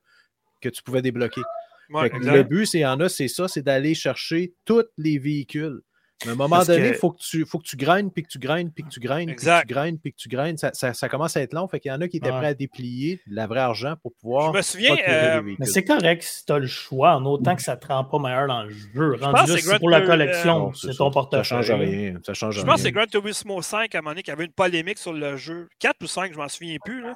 que 0.61 0.69
tu 0.69 0.83
pouvais 0.83 1.01
débloquer. 1.01 1.41
Ouais, 1.89 2.09
le 2.13 2.43
but, 2.43 2.65
c'est 2.67 2.77
il 2.77 2.81
y 2.81 2.85
en 2.85 2.99
a, 2.99 3.09
c'est 3.09 3.27
ça, 3.27 3.47
c'est 3.47 3.63
d'aller 3.63 3.93
chercher 3.95 4.53
tous 4.65 4.85
les 4.97 5.17
véhicules. 5.17 5.81
Mais 6.25 6.29
à 6.29 6.33
un 6.33 6.35
moment 6.35 6.55
Parce 6.55 6.67
donné, 6.67 6.87
il 6.87 6.91
que- 6.93 6.97
faut 6.99 7.11
que 7.11 7.19
tu 7.21 7.45
faut 7.45 7.59
que 7.59 7.65
tu 7.65 7.75
graines, 7.75 8.09
puis 8.09 8.23
que 8.23 8.29
tu 8.29 8.39
graines, 8.39 8.71
puis 8.71 8.83
que 8.85 8.89
tu 8.89 8.99
graines, 9.01 9.25
puis 9.27 9.35
que 9.35 9.41
tu 9.41 9.65
graines, 9.67 9.97
puis 9.99 10.13
que 10.13 10.17
tu 10.17 10.29
graines. 10.29 10.57
Ça, 10.57 10.71
ça- 10.73 10.93
ça 10.93 11.09
commence 11.09 11.35
à 11.35 11.41
être 11.41 11.53
long. 11.53 11.67
Fait 11.67 11.79
qu'il 11.81 11.91
y 11.91 11.93
en 11.93 11.99
a 11.99 12.07
qui 12.07 12.17
étaient 12.17 12.31
Ouais. 12.31 12.37
prêts 12.37 12.47
à 12.47 12.53
déplier 12.53 13.19
la 13.27 13.45
vraie 13.45 13.59
argent 13.59 13.95
pour 14.01 14.13
pouvoir. 14.13 14.53
Je 14.53 14.57
me 14.57 14.61
souviens, 14.61 14.95
euh, 15.07 15.41
Mais 15.59 15.65
c'est 15.65 15.83
correct 15.83 16.23
si 16.23 16.45
tu 16.45 16.53
as 16.53 16.59
le 16.59 16.67
choix, 16.67 17.15
en 17.17 17.25
autant 17.25 17.55
que 17.57 17.61
ça 17.61 17.75
te 17.75 17.87
rend 17.87 18.05
pas 18.05 18.19
meilleur 18.19 18.47
dans 18.47 18.63
le 18.63 18.69
jeu. 18.69 19.17
pense 19.19 19.21
Rendu 19.21 19.51
que 19.51 19.57
là, 19.67 19.73
c'est 19.73 19.79
pour 19.79 19.89
la 19.89 20.01
collection, 20.01 20.73
c'est 20.73 20.95
ton 20.95 21.07
Ça 21.09 21.11
portefeuille. 21.13 21.43
change 21.43 21.71
rien. 21.71 22.13
Ça 22.25 22.33
change 22.33 22.55
Je 22.55 22.59
rien. 22.61 22.67
pense 22.67 22.75
que 22.77 22.81
c'est 22.83 22.91
Gran 22.93 23.05
Turismo 23.07 23.61
5 23.61 23.93
à 23.93 23.97
un 23.97 24.01
moment 24.01 24.11
donné 24.11 24.23
qui 24.23 24.31
avait 24.31 24.45
une 24.45 24.51
polémique 24.53 24.99
sur 24.99 25.11
le 25.13 25.35
jeu. 25.35 25.67
4 25.79 26.01
ou 26.03 26.07
5, 26.07 26.31
je 26.31 26.37
m'en 26.37 26.47
souviens 26.47 26.77
plus. 26.85 27.01
là. 27.01 27.15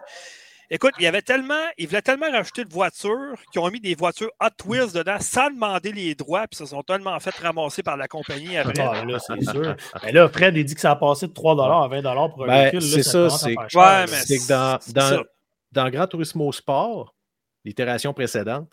Écoute, 0.69 0.91
il 0.99 1.03
y 1.03 1.07
avait 1.07 1.21
tellement, 1.21 1.63
ils 1.77 1.87
voulaient 1.87 2.01
tellement 2.01 2.29
rajouter 2.29 2.65
de 2.65 2.69
voitures 2.73 3.35
qu'ils 3.53 3.61
ont 3.61 3.71
mis 3.71 3.79
des 3.79 3.95
voitures 3.95 4.29
Hot 4.41 4.65
Wheels 4.69 4.91
dedans 4.93 5.17
sans 5.21 5.49
demander 5.49 5.93
les 5.93 6.13
droits, 6.13 6.45
puis 6.47 6.57
se 6.57 6.65
sont 6.65 6.83
tellement 6.83 7.17
fait 7.21 7.33
ramasser 7.35 7.83
par 7.83 7.95
la 7.95 8.07
compagnie 8.09 8.57
après. 8.57 8.73
Ah, 8.81 9.05
là, 9.05 9.17
c'est 9.19 9.41
sûr. 9.49 9.75
Mais 10.03 10.11
là, 10.11 10.27
Fred, 10.27 10.57
il 10.57 10.65
dit 10.65 10.75
que 10.75 10.81
ça 10.81 10.91
a 10.91 10.95
passé 10.97 11.27
de 11.27 11.33
3 11.33 11.53
à 11.53 11.87
20 11.87 12.01
pour 12.29 12.43
un 12.43 12.47
Ben, 12.47 12.61
véhicule. 12.71 12.79
là, 12.79 12.85
c'est 12.95 13.03
ça, 13.03 13.29
c'est- 13.29 13.53
faire 13.53 13.69
cher. 13.69 13.81
Ouais, 13.81 14.01
mais 14.11 14.17
C'est 14.25 14.37
que 14.39 14.47
dans, 14.49 14.77
dans, 14.93 15.09
ça. 15.09 15.23
dans 15.71 15.89
Gran 15.89 16.05
Turismo 16.07 16.51
Sport, 16.51 17.15
l'itération 17.63 18.13
précédente, 18.13 18.69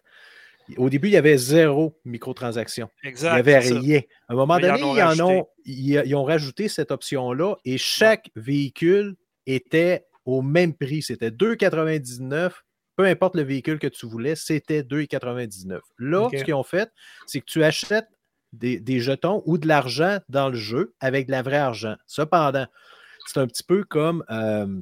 au 0.78 0.88
début, 0.90 1.08
il 1.08 1.12
y 1.12 1.16
avait 1.16 1.36
zéro 1.36 1.96
microtransaction. 2.04 2.88
Il 3.04 3.10
Exact. 3.10 3.34
n'y 3.34 3.38
avait 3.38 3.62
ça. 3.62 3.74
rien. 3.78 4.00
À 4.28 4.32
un 4.32 4.36
moment 4.36 4.56
Mais 4.56 4.62
ils 4.62 4.70
en 4.70 4.74
donné, 4.78 4.84
ont 4.84 4.96
ils, 4.96 5.20
en 5.20 5.26
ont, 5.28 5.46
ils, 5.64 6.02
ils 6.06 6.14
ont 6.16 6.24
rajouté 6.24 6.68
cette 6.68 6.90
option-là 6.90 7.54
et 7.64 7.78
chaque 7.78 8.30
véhicule 8.34 9.14
était 9.46 10.06
au 10.24 10.42
même 10.42 10.74
prix. 10.74 11.02
C'était 11.02 11.30
2,99. 11.30 12.52
Peu 12.96 13.04
importe 13.06 13.34
le 13.34 13.42
véhicule 13.42 13.78
que 13.80 13.88
tu 13.88 14.06
voulais, 14.06 14.36
c'était 14.36 14.82
2,99. 14.82 15.80
Là, 15.98 16.28
ce 16.38 16.44
qu'ils 16.44 16.54
ont 16.54 16.62
fait, 16.62 16.90
c'est 17.26 17.40
que 17.40 17.46
tu 17.46 17.64
achètes 17.64 18.08
des, 18.52 18.78
des 18.78 19.00
jetons 19.00 19.42
ou 19.46 19.58
de 19.58 19.66
l'argent 19.66 20.18
dans 20.28 20.48
le 20.48 20.54
jeu 20.56 20.94
avec 21.00 21.26
de 21.26 21.32
la 21.32 21.42
vraie 21.42 21.56
argent. 21.56 21.96
Cependant, 22.06 22.66
c'est 23.26 23.40
un 23.40 23.48
petit 23.48 23.64
peu 23.64 23.82
comme, 23.82 24.22
euh, 24.30 24.80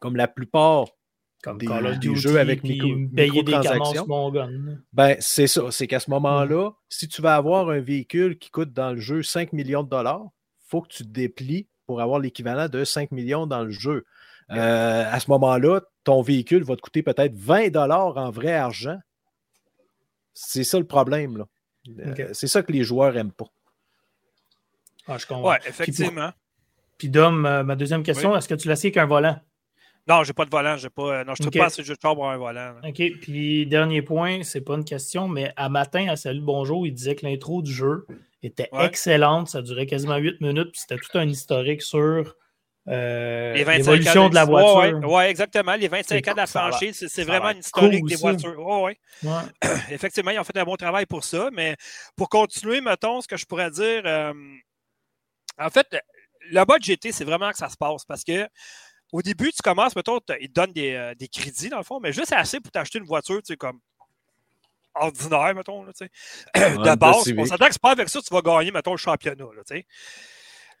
comme 0.00 0.16
la 0.16 0.26
plupart 0.26 0.86
Comme 1.44 1.58
des- 1.58 1.66
Call 1.66 1.86
of 1.86 1.92
des 2.00 2.08
Duty, 2.08 2.20
jeux 2.20 2.38
avec 2.40 2.64
micro- 2.64 2.88
payer 3.14 3.42
des 3.44 3.52
canons. 3.68 3.84
Ben, 4.92 5.16
c'est 5.20 5.46
ça. 5.46 5.70
C'est 5.70 5.86
qu'à 5.86 6.00
ce 6.00 6.10
moment-là, 6.10 6.72
si 6.88 7.06
tu 7.06 7.22
vas 7.22 7.36
avoir 7.36 7.70
un 7.70 7.80
véhicule 7.80 8.38
qui 8.38 8.50
coûte 8.50 8.72
dans 8.72 8.90
le 8.92 8.98
jeu 9.00 9.22
5 9.22 9.52
millions 9.52 9.84
de 9.84 9.88
dollars, 9.88 10.22
il 10.24 10.68
faut 10.68 10.80
que 10.82 10.88
tu 10.88 11.04
te 11.04 11.08
déplies 11.08 11.68
pour 11.86 12.00
avoir 12.00 12.18
l'équivalent 12.18 12.68
de 12.68 12.82
5 12.82 13.12
millions 13.12 13.46
dans 13.46 13.62
le 13.62 13.70
jeu. 13.70 14.04
Euh, 14.52 15.04
à 15.10 15.20
ce 15.20 15.30
moment-là, 15.30 15.80
ton 16.04 16.22
véhicule 16.22 16.62
va 16.64 16.76
te 16.76 16.80
coûter 16.80 17.02
peut-être 17.02 17.34
20 17.34 17.70
dollars 17.70 18.16
en 18.16 18.30
vrai 18.30 18.52
argent. 18.54 18.98
C'est 20.34 20.64
ça 20.64 20.78
le 20.78 20.86
problème. 20.86 21.36
Là. 21.38 21.44
Euh. 21.98 22.28
C'est 22.32 22.46
ça 22.48 22.62
que 22.62 22.72
les 22.72 22.84
joueurs 22.84 23.12
n'aiment 23.12 23.32
pas. 23.32 23.46
Ah, 25.06 25.18
je 25.18 25.26
comprends. 25.26 25.50
Ouais, 25.50 25.58
effectivement. 25.66 26.30
Puis 26.98 27.08
Dom, 27.08 27.44
euh, 27.44 27.62
ma 27.64 27.74
deuxième 27.76 28.02
question, 28.02 28.36
est-ce 28.36 28.48
que 28.48 28.54
tu 28.54 28.68
l'as 28.68 28.74
essayé 28.74 28.90
avec 28.96 28.98
un 28.98 29.06
volant? 29.06 29.38
Non, 30.08 30.22
j'ai 30.24 30.32
pas 30.32 30.44
de 30.44 30.50
volant. 30.50 30.76
J'ai 30.76 30.90
pas, 30.90 31.20
euh, 31.20 31.24
non, 31.24 31.34
je 31.36 31.42
ne 31.42 31.48
Ok. 31.48 31.58
pas 31.58 31.66
assez 31.66 31.82
de 31.82 31.86
char 32.00 32.14
pour 32.14 32.28
un 32.28 32.36
volant. 32.36 32.74
là. 32.74 32.88
OK. 32.88 33.02
Puis 33.20 33.66
dernier 33.66 34.02
point, 34.02 34.42
c'est 34.42 34.60
pas 34.60 34.74
une 34.74 34.84
question, 34.84 35.28
mais 35.28 35.52
à 35.56 35.68
matin, 35.68 36.06
à 36.08 36.16
Salut 36.16 36.40
Bonjour, 36.40 36.86
il 36.86 36.92
disait 36.92 37.14
que 37.14 37.26
l'intro 37.26 37.62
du 37.62 37.72
jeu 37.72 38.06
était 38.42 38.68
Ouais. 38.72 38.86
excellente. 38.86 39.48
Ça 39.48 39.62
durait 39.62 39.86
quasiment 39.86 40.16
8 40.16 40.40
minutes, 40.40 40.70
puis 40.72 40.80
c'était 40.80 40.96
tout 41.00 41.16
un 41.18 41.28
historique 41.28 41.82
sur 41.82 42.36
euh, 42.88 43.54
Les 43.54 43.64
25 43.64 43.78
l'évolution 43.78 44.22
ans 44.22 44.28
de 44.28 44.34
la 44.34 44.44
voiture. 44.44 44.98
Ouais, 45.00 45.14
ouais, 45.14 45.30
exactement. 45.30 45.74
Les 45.74 45.88
25 45.88 46.04
C'est 46.08 46.28
ans 46.28 46.32
de 46.32 46.36
la 46.36 46.46
franchise, 46.46 47.06
c'est 47.08 47.24
vraiment 47.24 47.50
une 47.50 47.58
historique 47.58 48.00
cool, 48.00 48.08
des 48.08 48.16
voitures. 48.16 48.58
Ouais, 48.58 48.82
ouais. 48.82 48.98
Ouais. 49.22 49.70
Effectivement, 49.90 50.30
ils 50.32 50.38
ont 50.38 50.44
fait 50.44 50.56
un 50.58 50.64
bon 50.64 50.76
travail 50.76 51.06
pour 51.06 51.22
ça. 51.24 51.50
Mais 51.52 51.76
pour 52.16 52.28
continuer, 52.28 52.80
mettons, 52.80 53.20
ce 53.20 53.28
que 53.28 53.36
je 53.36 53.46
pourrais 53.46 53.70
dire, 53.70 54.02
euh, 54.04 54.32
en 55.58 55.70
fait, 55.70 55.86
le 56.50 56.64
mode 56.66 56.82
GT, 56.82 57.12
c'est 57.12 57.24
vraiment 57.24 57.50
que 57.50 57.58
ça 57.58 57.68
se 57.68 57.76
passe 57.76 58.04
parce 58.04 58.24
que 58.24 58.48
au 59.12 59.20
début, 59.20 59.52
tu 59.52 59.62
commences, 59.62 59.94
mettons, 59.94 60.18
ils 60.40 60.48
te 60.48 60.52
donnent 60.52 60.72
des, 60.72 60.94
euh, 60.94 61.14
des 61.14 61.28
crédits, 61.28 61.68
dans 61.68 61.76
le 61.76 61.84
fond, 61.84 62.00
mais 62.00 62.12
juste 62.12 62.32
assez 62.32 62.60
pour 62.60 62.72
t'acheter 62.72 62.98
une 62.98 63.04
voiture, 63.04 63.36
tu 63.36 63.52
sais, 63.52 63.56
comme 63.56 63.78
ordinaire, 64.94 65.54
mettons, 65.54 65.84
là, 65.84 65.92
tu 65.92 66.06
sais, 66.06 66.10
de 66.54 66.96
base. 66.96 67.32
On 67.36 67.44
s'entend 67.44 67.66
que 67.66 67.72
c'est 67.72 67.82
pas 67.82 67.92
avec 67.92 68.08
ça 68.08 68.20
que 68.20 68.24
tu 68.24 68.34
vas 68.34 68.40
gagner, 68.40 68.70
mettons, 68.70 68.92
le 68.92 68.96
championnat, 68.96 69.44
là, 69.54 69.62
tu 69.66 69.76
sais. 69.76 69.86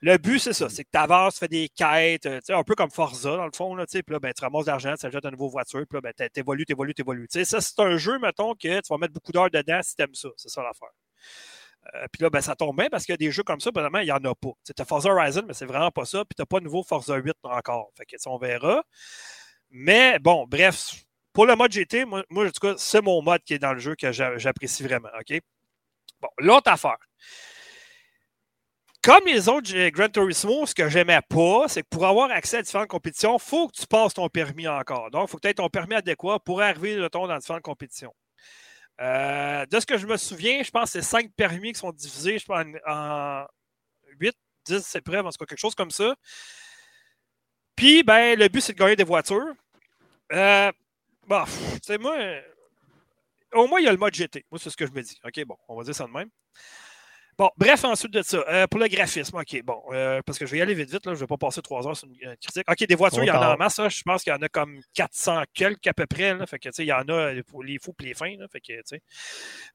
Le 0.04 0.18
but, 0.18 0.40
c'est 0.40 0.52
ça, 0.52 0.68
c'est 0.68 0.82
que 0.82 0.90
tu 0.92 0.98
avances, 0.98 1.34
tu 1.34 1.38
fais 1.40 1.48
des 1.48 1.68
quêtes, 1.68 2.26
euh, 2.26 2.40
un 2.48 2.64
peu 2.64 2.74
comme 2.74 2.90
Forza, 2.90 3.36
dans 3.36 3.46
le 3.46 3.52
fond, 3.54 3.76
là, 3.76 3.84
là, 4.08 4.18
ben, 4.18 4.32
tu 4.32 4.42
ramasses 4.42 4.64
de 4.64 4.70
l'argent, 4.70 4.94
tu 4.98 5.06
achètes 5.06 5.24
une 5.24 5.30
nouvelle 5.30 5.50
voiture, 5.50 5.84
puis 5.88 5.96
là, 5.96 6.00
ben, 6.00 6.28
t'évolues, 6.28 6.64
t'évolues, 6.64 6.92
t'évolues. 6.92 7.28
Ça, 7.30 7.60
c'est 7.60 7.78
un 7.80 7.96
jeu, 7.96 8.18
mettons, 8.18 8.54
que 8.54 8.80
tu 8.80 8.88
vas 8.90 8.98
mettre 8.98 9.12
beaucoup 9.12 9.30
d'heures 9.30 9.50
dedans 9.50 9.80
si 9.82 9.94
t'aimes 9.94 10.14
ça. 10.14 10.28
C'est 10.36 10.48
ça 10.48 10.60
l'affaire. 10.62 10.88
Euh, 11.94 12.06
puis 12.12 12.22
là, 12.22 12.30
ben, 12.30 12.40
ça 12.40 12.54
tombe 12.56 12.76
bien 12.76 12.88
parce 12.90 13.04
qu'il 13.04 13.12
y 13.12 13.14
a 13.14 13.16
des 13.16 13.30
jeux 13.30 13.42
comme 13.42 13.60
ça, 13.60 13.70
il 13.74 14.04
n'y 14.04 14.12
en 14.12 14.24
a 14.24 14.34
pas. 14.34 14.50
Tu 14.64 14.72
as 14.76 14.84
Forza 14.84 15.10
Horizon, 15.10 15.42
mais 15.46 15.54
c'est 15.54 15.66
vraiment 15.66 15.90
pas 15.90 16.04
ça. 16.04 16.24
Puis 16.24 16.36
tu 16.36 16.44
pas 16.46 16.58
de 16.60 16.64
nouveau 16.64 16.82
Forza 16.82 17.16
8 17.16 17.36
encore. 17.44 17.90
Fait 17.96 18.04
que, 18.06 18.16
sais, 18.18 18.28
on 18.28 18.38
verra. 18.38 18.84
Mais 19.70 20.18
bon, 20.18 20.46
bref, 20.48 20.94
pour 21.32 21.46
le 21.46 21.56
mode 21.56 21.72
GT, 21.72 22.04
moi, 22.04 22.22
en 22.30 22.44
tout 22.46 22.52
cas, 22.60 22.74
c'est 22.76 23.02
mon 23.02 23.22
mode 23.22 23.42
qui 23.44 23.54
est 23.54 23.58
dans 23.58 23.72
le 23.72 23.80
jeu 23.80 23.94
que 23.96 24.12
j'a- 24.12 24.36
j'apprécie 24.38 24.82
vraiment. 24.82 25.08
OK? 25.18 25.40
Bon, 26.20 26.28
l'autre 26.38 26.70
affaire. 26.70 26.98
Comme 29.02 29.26
les 29.26 29.48
autres 29.48 29.88
Gran 29.88 30.08
Turismo, 30.08 30.64
ce 30.64 30.74
que 30.74 30.88
j'aimais 30.88 31.20
pas, 31.28 31.66
c'est 31.66 31.82
que 31.82 31.88
pour 31.88 32.06
avoir 32.06 32.30
accès 32.30 32.58
à 32.58 32.62
différentes 32.62 32.88
compétitions, 32.88 33.36
il 33.36 33.42
faut 33.42 33.66
que 33.66 33.80
tu 33.80 33.86
passes 33.88 34.14
ton 34.14 34.28
permis 34.28 34.68
encore. 34.68 35.10
Donc, 35.10 35.26
il 35.26 35.30
faut 35.30 35.38
que 35.38 35.42
tu 35.42 35.48
aies 35.48 35.54
ton 35.54 35.68
permis 35.68 35.96
adéquat 35.96 36.38
pour 36.38 36.62
arriver 36.62 36.96
dans 37.10 37.38
différentes 37.38 37.62
compétitions. 37.62 38.14
Euh, 39.00 39.66
de 39.66 39.80
ce 39.80 39.86
que 39.86 39.98
je 39.98 40.06
me 40.06 40.16
souviens, 40.16 40.62
je 40.62 40.70
pense 40.70 40.92
que 40.92 41.00
c'est 41.00 41.02
cinq 41.02 41.32
permis 41.34 41.72
qui 41.72 41.80
sont 41.80 41.90
divisés 41.90 42.38
en, 42.48 43.44
8, 44.20 44.36
10 44.66 44.80
c'est 44.86 45.00
près, 45.00 45.18
en 45.18 45.30
tout 45.30 45.38
cas, 45.38 45.46
quelque 45.46 45.58
chose 45.58 45.74
comme 45.74 45.90
ça. 45.90 46.14
Puis, 47.74 48.04
ben, 48.04 48.38
le 48.38 48.46
but, 48.46 48.60
c'est 48.60 48.72
de 48.72 48.78
gagner 48.78 48.94
des 48.94 49.02
voitures. 49.02 49.52
Euh, 50.32 50.70
bon, 51.26 51.44
pff, 51.44 51.72
tu 51.74 51.78
sais, 51.82 51.98
moi, 51.98 52.16
au 53.54 53.66
moins, 53.66 53.80
il 53.80 53.84
y 53.84 53.88
a 53.88 53.92
le 53.92 53.98
mode 53.98 54.14
GT. 54.14 54.46
Moi, 54.48 54.60
c'est 54.60 54.70
ce 54.70 54.76
que 54.76 54.86
je 54.86 54.92
me 54.92 55.02
dis. 55.02 55.18
OK, 55.24 55.44
bon, 55.44 55.56
on 55.66 55.76
va 55.76 55.82
dire 55.82 55.94
ça 55.94 56.06
de 56.06 56.12
même. 56.12 56.30
Bon, 57.38 57.50
bref, 57.56 57.82
ensuite 57.84 58.12
de 58.12 58.22
ça, 58.22 58.44
euh, 58.48 58.66
pour 58.66 58.78
le 58.78 58.88
graphisme, 58.88 59.36
OK, 59.38 59.62
bon, 59.64 59.82
euh, 59.92 60.20
parce 60.26 60.38
que 60.38 60.44
je 60.44 60.52
vais 60.52 60.58
y 60.58 60.62
aller 60.62 60.74
vite, 60.74 60.90
vite, 60.90 61.06
là, 61.06 61.12
je 61.14 61.18
ne 61.18 61.20
vais 61.20 61.26
pas 61.26 61.38
passer 61.38 61.62
trois 61.62 61.86
heures 61.88 61.96
sur 61.96 62.06
une, 62.06 62.14
une 62.20 62.36
critique. 62.36 62.64
OK, 62.70 62.86
des 62.86 62.94
voitures, 62.94 63.24
il 63.24 63.28
y 63.28 63.30
en 63.30 63.40
a 63.40 63.54
en 63.54 63.56
masse, 63.56 63.78
là, 63.78 63.88
je 63.88 64.02
pense 64.02 64.22
qu'il 64.22 64.32
y 64.32 64.36
en 64.36 64.42
a 64.42 64.48
comme 64.48 64.80
400 64.94 65.42
quelques 65.54 65.86
à 65.86 65.94
peu 65.94 66.06
près, 66.06 66.34
là, 66.34 66.46
fait 66.46 66.58
que, 66.58 66.68
tu 66.68 66.74
sais, 66.74 66.84
il 66.84 66.88
y 66.88 66.92
en 66.92 67.08
a 67.08 67.32
pour 67.48 67.64
les 67.64 67.78
fous 67.78 67.94
et 68.00 68.04
les 68.04 68.14
fins, 68.14 68.36
là, 68.38 68.46
fait 68.52 68.60
que, 68.60 68.72
tu 68.74 68.82
sais. 68.84 69.00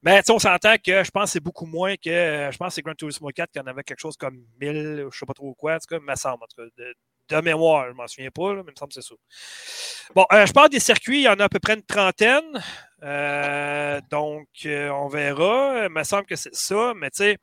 Mais, 0.02 0.22
tu 0.22 0.26
sais, 0.26 0.32
on 0.32 0.38
s'entend 0.38 0.76
que 0.76 1.02
je 1.02 1.10
pense 1.10 1.24
que 1.24 1.30
c'est 1.30 1.40
beaucoup 1.40 1.66
moins 1.66 1.96
que, 1.96 2.10
euh, 2.10 2.52
je 2.52 2.56
pense 2.58 2.68
que 2.68 2.74
c'est 2.74 2.82
Gran 2.82 2.94
Turismo 2.94 3.28
4 3.28 3.50
qui 3.50 3.58
en 3.60 3.66
avait 3.66 3.82
quelque 3.82 4.00
chose 4.00 4.16
comme 4.16 4.44
1000, 4.60 4.72
je 4.72 5.04
ne 5.04 5.10
sais 5.10 5.26
pas 5.26 5.34
trop 5.34 5.52
quoi, 5.54 5.74
en 5.74 5.78
tout 5.78 5.86
cas, 5.88 5.98
me 6.00 6.14
semble, 6.14 6.44
en 6.44 6.46
tout 6.46 6.62
cas, 6.62 6.68
de, 6.76 6.94
de 7.28 7.40
mémoire, 7.42 7.86
je 7.86 7.90
ne 7.90 7.94
m'en 7.96 8.06
souviens 8.06 8.30
pas, 8.30 8.54
là, 8.54 8.62
mais 8.64 8.70
il 8.70 8.74
me 8.74 8.76
semble 8.78 8.92
que 8.92 9.00
c'est 9.00 9.08
ça. 9.08 9.14
Bon, 10.14 10.24
euh, 10.32 10.46
je 10.46 10.52
parle 10.52 10.70
des 10.70 10.80
circuits, 10.80 11.18
il 11.20 11.24
y 11.24 11.28
en 11.28 11.34
a 11.34 11.44
à 11.44 11.48
peu 11.48 11.58
près 11.58 11.74
une 11.74 11.82
trentaine, 11.82 12.62
euh, 13.02 14.00
donc, 14.10 14.48
euh, 14.64 14.88
on 14.90 15.08
verra, 15.08 15.84
il 15.86 15.92
me 15.92 16.02
semble 16.04 16.26
que 16.26 16.36
c'est 16.36 16.54
ça, 16.54 16.92
mais, 16.96 17.10
tu 17.10 17.18
sais, 17.18 17.38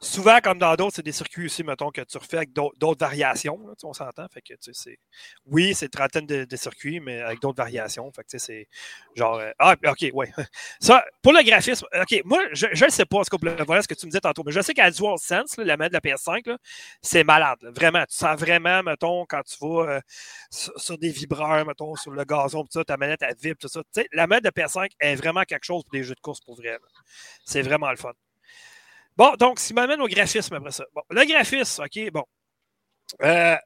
Souvent, 0.00 0.38
comme 0.40 0.58
dans 0.58 0.74
d'autres, 0.76 0.96
c'est 0.96 1.02
des 1.02 1.12
circuits 1.12 1.46
aussi, 1.46 1.62
mettons, 1.62 1.90
que 1.90 2.00
tu 2.00 2.16
refais 2.16 2.38
avec 2.38 2.52
d'autres 2.52 2.98
variations. 2.98 3.58
on 3.82 3.92
s'entend. 3.92 4.26
Fait 4.32 4.40
que, 4.40 4.54
oui, 5.46 5.74
c'est 5.74 5.86
une 5.86 5.90
trentaine 5.90 6.26
de, 6.26 6.56
circuits, 6.56 7.00
mais 7.00 7.20
avec 7.20 7.40
d'autres 7.40 7.56
variations. 7.56 8.10
Fait 8.12 8.24
que, 8.24 8.38
c'est 8.38 8.68
genre. 9.14 9.36
euh, 9.36 9.50
ah, 9.58 9.74
ok, 9.86 10.06
ouais. 10.14 10.32
Ça, 10.80 11.04
pour 11.22 11.32
le 11.32 11.42
graphisme, 11.42 11.86
ok, 11.94 12.22
moi, 12.24 12.40
je 12.52 12.84
ne 12.84 12.90
sais 12.90 13.04
pas, 13.04 13.24
ce 13.24 13.30
que, 13.30 13.64
voilà 13.64 13.82
ce 13.82 13.88
que 13.88 13.94
tu 13.94 14.06
me 14.06 14.10
disais 14.10 14.20
tantôt, 14.20 14.42
mais 14.44 14.52
je 14.52 14.60
sais 14.60 14.74
qu'à 14.74 14.90
DualSense, 14.90 15.56
là, 15.58 15.64
la 15.64 15.76
manette 15.76 15.92
de 15.92 16.00
la 16.02 16.14
PS5, 16.16 16.48
là, 16.48 16.58
c'est 17.02 17.24
malade. 17.24 17.58
vraiment. 17.74 18.04
Tu 18.06 18.16
sens 18.16 18.38
vraiment, 18.38 18.82
mettons, 18.82 19.26
quand 19.26 19.42
tu 19.42 19.56
vas 19.60 19.96
euh, 19.96 20.00
sur, 20.50 20.98
des 20.98 21.10
vibreurs, 21.10 21.66
mettons, 21.66 21.94
sur 21.96 22.10
le 22.10 22.24
gazon, 22.24 22.62
tout 22.62 22.70
ça, 22.72 22.84
ta 22.84 22.96
manette, 22.96 23.22
elle 23.22 23.36
vibre, 23.36 23.58
tout 23.60 23.68
ça. 23.68 23.80
Tu 23.80 24.00
sais, 24.00 24.08
la 24.12 24.26
manette 24.26 24.44
de 24.44 24.50
PS5 24.50 24.90
est 25.00 25.14
vraiment 25.16 25.42
quelque 25.42 25.64
chose 25.64 25.82
pour 25.82 25.92
des 25.92 26.02
jeux 26.04 26.14
de 26.14 26.20
course 26.20 26.40
pour 26.40 26.56
vrai. 26.56 26.78
C'est 27.44 27.62
vraiment 27.62 27.90
le 27.90 27.96
fun. 27.96 28.12
Bon, 29.16 29.34
donc, 29.38 29.58
ce 29.60 29.68
qui 29.68 29.74
m'amène 29.74 30.00
au 30.00 30.08
graphisme 30.08 30.54
après 30.54 30.72
ça. 30.72 30.84
Bon, 30.94 31.02
le 31.10 31.24
graphisme, 31.24 31.82
OK, 31.84 32.10
bon. 32.12 32.24
Euh, 33.22 33.56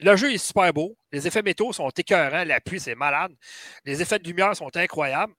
le 0.00 0.16
jeu 0.16 0.32
est 0.32 0.38
super 0.38 0.72
beau. 0.72 0.96
Les 1.12 1.26
effets 1.26 1.42
métaux 1.42 1.72
sont 1.72 1.88
écœurants. 1.90 2.44
L'appui, 2.44 2.80
c'est 2.80 2.94
malade. 2.94 3.32
Les 3.84 4.02
effets 4.02 4.18
de 4.18 4.26
lumière 4.28 4.54
sont 4.56 4.74
incroyables. 4.76 5.32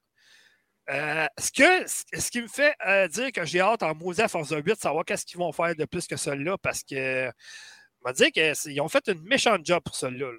Euh, 0.89 1.25
ce, 1.37 1.51
que, 1.51 1.87
ce 1.87 2.29
qui 2.29 2.41
me 2.41 2.47
fait 2.47 2.75
euh, 2.85 3.07
dire 3.07 3.31
que 3.31 3.43
j'ai 3.43 3.59
hâte 3.59 3.81
en 3.81 3.93
à 4.19 4.27
Forza 4.27 4.57
8 4.57 4.63
de 4.75 4.79
savoir 4.79 5.03
qu'est-ce 5.03 5.25
qu'ils 5.25 5.39
vont 5.39 5.51
faire 5.51 5.75
de 5.75 5.85
plus 5.85 6.05
que 6.05 6.15
celui-là 6.15 6.57
parce 6.61 6.83
que 6.83 7.27
on 7.27 8.09
va 8.09 8.13
dire 8.13 8.31
qu'ils 8.31 8.81
ont 8.81 8.87
fait 8.87 9.07
une 9.07 9.21
méchante 9.23 9.65
job 9.65 9.81
pour 9.83 9.95
celui-là. 9.95 10.27
là. 10.31 10.37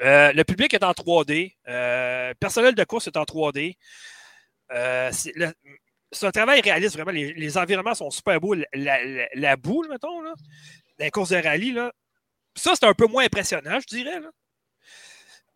Pas. 0.00 0.04
Euh, 0.04 0.32
le 0.32 0.42
public 0.42 0.74
est 0.74 0.82
en 0.82 0.90
3D. 0.92 1.54
Euh, 1.68 2.30
le 2.30 2.34
personnel 2.34 2.74
de 2.74 2.82
course 2.82 3.06
est 3.06 3.16
en 3.16 3.22
3D. 3.24 3.76
Euh, 4.72 5.10
c'est 5.12 5.32
le- 5.36 5.54
c'est 6.12 6.26
un 6.26 6.30
travail 6.30 6.60
réaliste, 6.60 6.94
vraiment. 6.94 7.10
Les, 7.10 7.58
environnements 7.58 7.94
sont 7.94 8.10
super 8.10 8.40
beaux. 8.40 8.54
La, 8.54 8.64
la- 8.74 9.28
la 9.34 9.56
boue, 9.56 9.82
là, 9.82 9.90
mettons, 9.90 10.20
là, 10.22 10.32
dans 10.98 11.04
les 11.04 11.10
courses 11.10 11.30
de 11.30 11.36
rallye, 11.36 11.72
là, 11.72 11.92
ça, 12.54 12.72
c'est 12.74 12.86
un 12.86 12.94
peu 12.94 13.06
moins 13.06 13.24
impressionnant, 13.24 13.78
je 13.80 13.86
dirais. 13.96 14.20
là. 14.20 14.30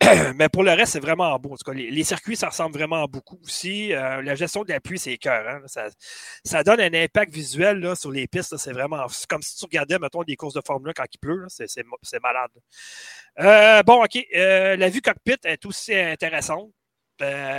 Mais 0.34 0.48
pour 0.48 0.62
le 0.64 0.72
reste, 0.72 0.92
c'est 0.92 1.00
vraiment 1.00 1.38
beau. 1.38 1.52
En 1.52 1.56
tout 1.56 1.70
cas, 1.70 1.72
les, 1.72 2.04
circuits, 2.04 2.36
ça 2.36 2.48
ressemble 2.48 2.76
vraiment 2.76 3.04
beaucoup 3.06 3.38
aussi. 3.44 3.92
Euh, 3.92 4.20
la 4.22 4.34
gestion 4.34 4.64
de 4.64 4.68
l'appui, 4.70 4.98
c'est 4.98 5.12
écœurant. 5.12 5.58
là. 5.60 5.68
Ça, 5.68 5.88
ça 6.44 6.64
donne 6.64 6.80
un 6.80 6.92
impact 6.94 7.32
visuel 7.32 7.78
là, 7.78 7.94
sur 7.94 8.10
les 8.10 8.26
pistes. 8.26 8.56
C'est 8.56 8.72
vraiment 8.72 9.06
comme 9.28 9.42
si 9.42 9.56
tu 9.56 9.64
regardais, 9.64 9.98
mettons, 9.98 10.22
des 10.24 10.36
courses 10.36 10.54
de 10.54 10.62
Formule 10.66 10.90
1 10.90 10.92
quand 10.94 11.04
il 11.12 11.18
pleut. 11.18 11.44
C'est- 11.48 11.66
malade. 12.22 12.50
Euh, 13.40 13.82
bon, 13.84 14.04
OK. 14.04 14.18
Euh, 14.34 14.76
la 14.76 14.88
vue 14.88 15.00
cockpit 15.00 15.36
est 15.44 15.64
aussi 15.66 15.94
intéressante. 15.94 16.70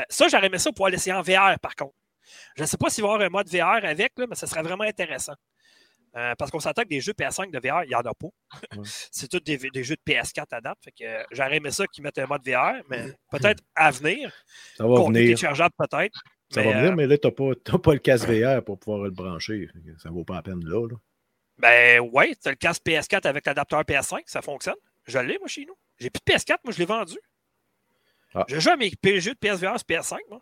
Ça, 0.09 0.27
j'aurais 0.27 0.47
aimé 0.47 0.57
ça 0.59 0.71
pour 0.73 0.89
l'essayer 0.89 1.13
en 1.13 1.21
VR, 1.21 1.57
par 1.61 1.75
contre. 1.75 1.93
Je 2.55 2.61
ne 2.63 2.67
sais 2.67 2.77
pas 2.77 2.89
s'il 2.89 3.03
va 3.03 3.09
y 3.09 3.13
avoir 3.13 3.27
un 3.27 3.29
mode 3.29 3.49
VR 3.49 3.85
avec, 3.85 4.13
là, 4.17 4.25
mais 4.27 4.35
ça 4.35 4.47
serait 4.47 4.63
vraiment 4.63 4.83
intéressant. 4.83 5.35
Euh, 6.15 6.35
parce 6.37 6.51
qu'on 6.51 6.59
s'entend 6.59 6.83
que 6.83 6.89
des 6.89 7.01
jeux 7.01 7.13
PS5 7.13 7.49
de 7.49 7.57
VR, 7.57 7.83
il 7.85 7.89
n'y 7.89 7.95
en 7.95 8.01
a 8.01 8.13
pas. 8.13 8.27
Ouais. 8.75 8.83
c'est 9.11 9.27
tous 9.27 9.39
des, 9.39 9.57
des 9.57 9.83
jeux 9.83 9.95
de 9.95 10.13
PS4 10.13 10.45
à 10.51 10.61
date. 10.61 10.77
Fait 10.83 10.91
que 10.91 11.03
euh, 11.03 11.23
j'aurais 11.31 11.57
aimé 11.57 11.71
ça 11.71 11.87
qu'ils 11.87 12.03
mettent 12.03 12.19
un 12.19 12.27
mode 12.27 12.47
VR, 12.47 12.83
mais 12.87 13.13
peut-être 13.31 13.63
à 13.75 13.89
venir. 13.89 14.31
Ça 14.77 14.85
va 14.85 14.95
venir. 14.95 15.13
téléchargeable 15.13 15.73
peut-être. 15.77 16.21
Ça 16.51 16.61
mais, 16.61 16.67
va 16.67 16.77
venir, 16.77 16.91
euh, 16.91 16.95
mais 16.95 17.07
là, 17.07 17.17
tu 17.17 17.27
n'as 17.27 17.31
pas, 17.31 17.79
pas 17.79 17.93
le 17.93 17.99
casque 17.99 18.29
VR 18.29 18.63
pour 18.63 18.77
pouvoir 18.77 19.03
le 19.03 19.09
brancher. 19.09 19.69
Ça 19.97 20.11
vaut 20.11 20.23
pas 20.23 20.35
la 20.35 20.43
peine 20.43 20.63
là. 20.63 20.87
là. 20.87 20.95
Ben 21.57 21.99
ouais, 21.99 22.35
tu 22.35 22.47
as 22.47 22.51
le 22.51 22.57
casque 22.57 22.83
PS4 22.85 23.27
avec 23.27 23.45
l'adapteur 23.45 23.81
PS5, 23.81 24.21
ça 24.25 24.43
fonctionne. 24.43 24.75
Je 25.05 25.17
l'ai, 25.17 25.37
moi, 25.39 25.47
chez 25.47 25.65
nous. 25.65 25.75
J'ai 25.99 26.09
plus 26.11 26.21
de 26.25 26.31
PS4, 26.31 26.57
moi, 26.63 26.73
je 26.73 26.79
l'ai 26.79 26.85
vendu. 26.85 27.17
Ah. 28.35 28.45
Je 28.47 28.59
joue 28.59 28.69
à 28.69 28.77
mes 28.77 28.91
jeux 29.19 29.33
de 29.33 29.37
PSVR 29.39 29.77
sur 29.79 29.87
PS5, 29.87 30.17
moi. 30.29 30.39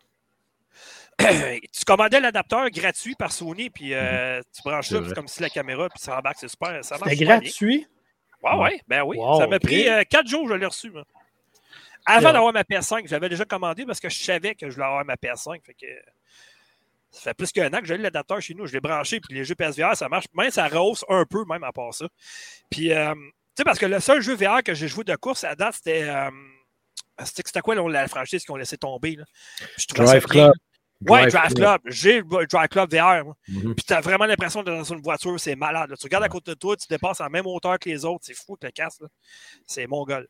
tu 1.18 1.84
commandais 1.86 2.20
l'adapteur 2.20 2.68
gratuit 2.70 3.14
par 3.14 3.32
Sony, 3.32 3.70
puis 3.70 3.94
euh, 3.94 4.40
tu 4.54 4.62
branches 4.64 4.88
C'est 4.88 5.04
ça, 5.08 5.14
comme 5.14 5.28
si 5.28 5.40
la 5.42 5.50
caméra, 5.50 5.88
puis 5.88 5.98
ça 6.02 6.18
embarque, 6.18 6.38
c'est 6.40 6.48
super. 6.48 6.84
Ça 6.84 6.98
marche 6.98 7.10
C'était 7.12 7.24
gratuit. 7.24 7.86
bien. 8.42 8.52
Ouais, 8.52 8.58
ouais, 8.62 8.80
ben 8.88 9.02
oui. 9.04 9.18
Wow, 9.18 9.38
ça 9.38 9.46
m'a 9.46 9.60
pris 9.60 9.88
euh, 9.88 10.02
quatre 10.08 10.26
jours, 10.26 10.48
je 10.48 10.54
l'ai 10.54 10.66
reçu, 10.66 10.90
moi. 10.90 11.04
Avant 12.06 12.32
d'avoir 12.32 12.52
ma 12.52 12.62
PS5, 12.62 13.06
j'avais 13.06 13.28
déjà 13.28 13.44
commandé 13.44 13.86
parce 13.86 14.00
que 14.00 14.08
je 14.08 14.18
savais 14.20 14.56
que 14.56 14.68
je 14.68 14.74
voulais 14.74 14.86
avoir 14.86 15.04
ma 15.04 15.14
PS5. 15.14 15.60
Fait 15.64 15.74
que 15.74 15.86
ça 17.12 17.20
fait 17.20 17.34
plus 17.34 17.52
qu'un 17.52 17.72
an 17.72 17.78
que 17.80 17.86
j'ai 17.86 17.94
eu 17.94 17.98
l'adapteur 17.98 18.40
chez 18.40 18.54
nous. 18.54 18.66
Je 18.66 18.72
l'ai 18.72 18.80
branché, 18.80 19.20
puis 19.20 19.34
les 19.34 19.44
jeux 19.44 19.54
PSVR, 19.54 19.94
ça 19.96 20.08
marche. 20.08 20.24
Même 20.34 20.50
ça 20.50 20.66
rehausse 20.66 21.04
un 21.08 21.24
peu, 21.24 21.44
même 21.44 21.62
à 21.62 21.70
part 21.70 21.94
ça. 21.94 22.08
Puis, 22.70 22.92
euh, 22.92 23.14
tu 23.14 23.20
sais, 23.58 23.64
parce 23.64 23.78
que 23.78 23.86
le 23.86 24.00
seul 24.00 24.20
jeu 24.20 24.34
VR 24.34 24.64
que 24.64 24.74
j'ai 24.74 24.88
joué 24.88 25.04
de 25.04 25.14
course 25.14 25.44
à 25.44 25.54
date, 25.54 25.74
c'était. 25.74 26.02
euh, 26.08 26.30
c'était 27.24 27.42
c'était 27.46 27.60
quoi 27.60 27.76
là, 27.76 27.86
la 27.88 28.08
franchise 28.08 28.44
qu'on 28.44 28.56
laissait 28.56 28.78
tomber? 28.78 29.14
Là? 29.14 29.24
Je 29.78 29.86
trouvais 29.86 30.06
ça 30.06 30.12
Drive 30.18 30.26
bien. 30.30 30.44
Club. 30.46 30.54
Ouais, 31.08 31.26
Drive 31.28 31.54
Club. 31.54 31.80
J'ai 31.86 32.20
le 32.20 32.46
Drive 32.46 32.68
Club 32.68 32.92
VR. 32.94 33.24
moi. 33.24 33.36
Mhm. 33.48 33.74
Puis 33.74 33.84
t'as 33.86 34.00
vraiment 34.00 34.26
l'impression 34.26 34.62
d'être 34.62 34.76
dans 34.76 34.84
une 34.84 35.00
voiture, 35.02 35.38
c'est 35.38 35.56
malade. 35.56 35.90
là. 35.90 35.96
Tu 35.96 36.04
regardes 36.06 36.24
à 36.24 36.28
côté 36.28 36.52
de 36.52 36.56
toi, 36.56 36.76
tu 36.76 36.86
dépasses 36.88 37.20
à 37.20 37.24
la 37.24 37.30
même 37.30 37.46
hauteur 37.46 37.78
que 37.78 37.88
les 37.88 38.04
autres. 38.04 38.20
C'est 38.22 38.34
fou 38.34 38.56
que 38.60 38.66
le 38.66 38.72
casque. 38.72 39.02
C'est 39.66 39.86
mon 39.86 40.04
gars. 40.04 40.20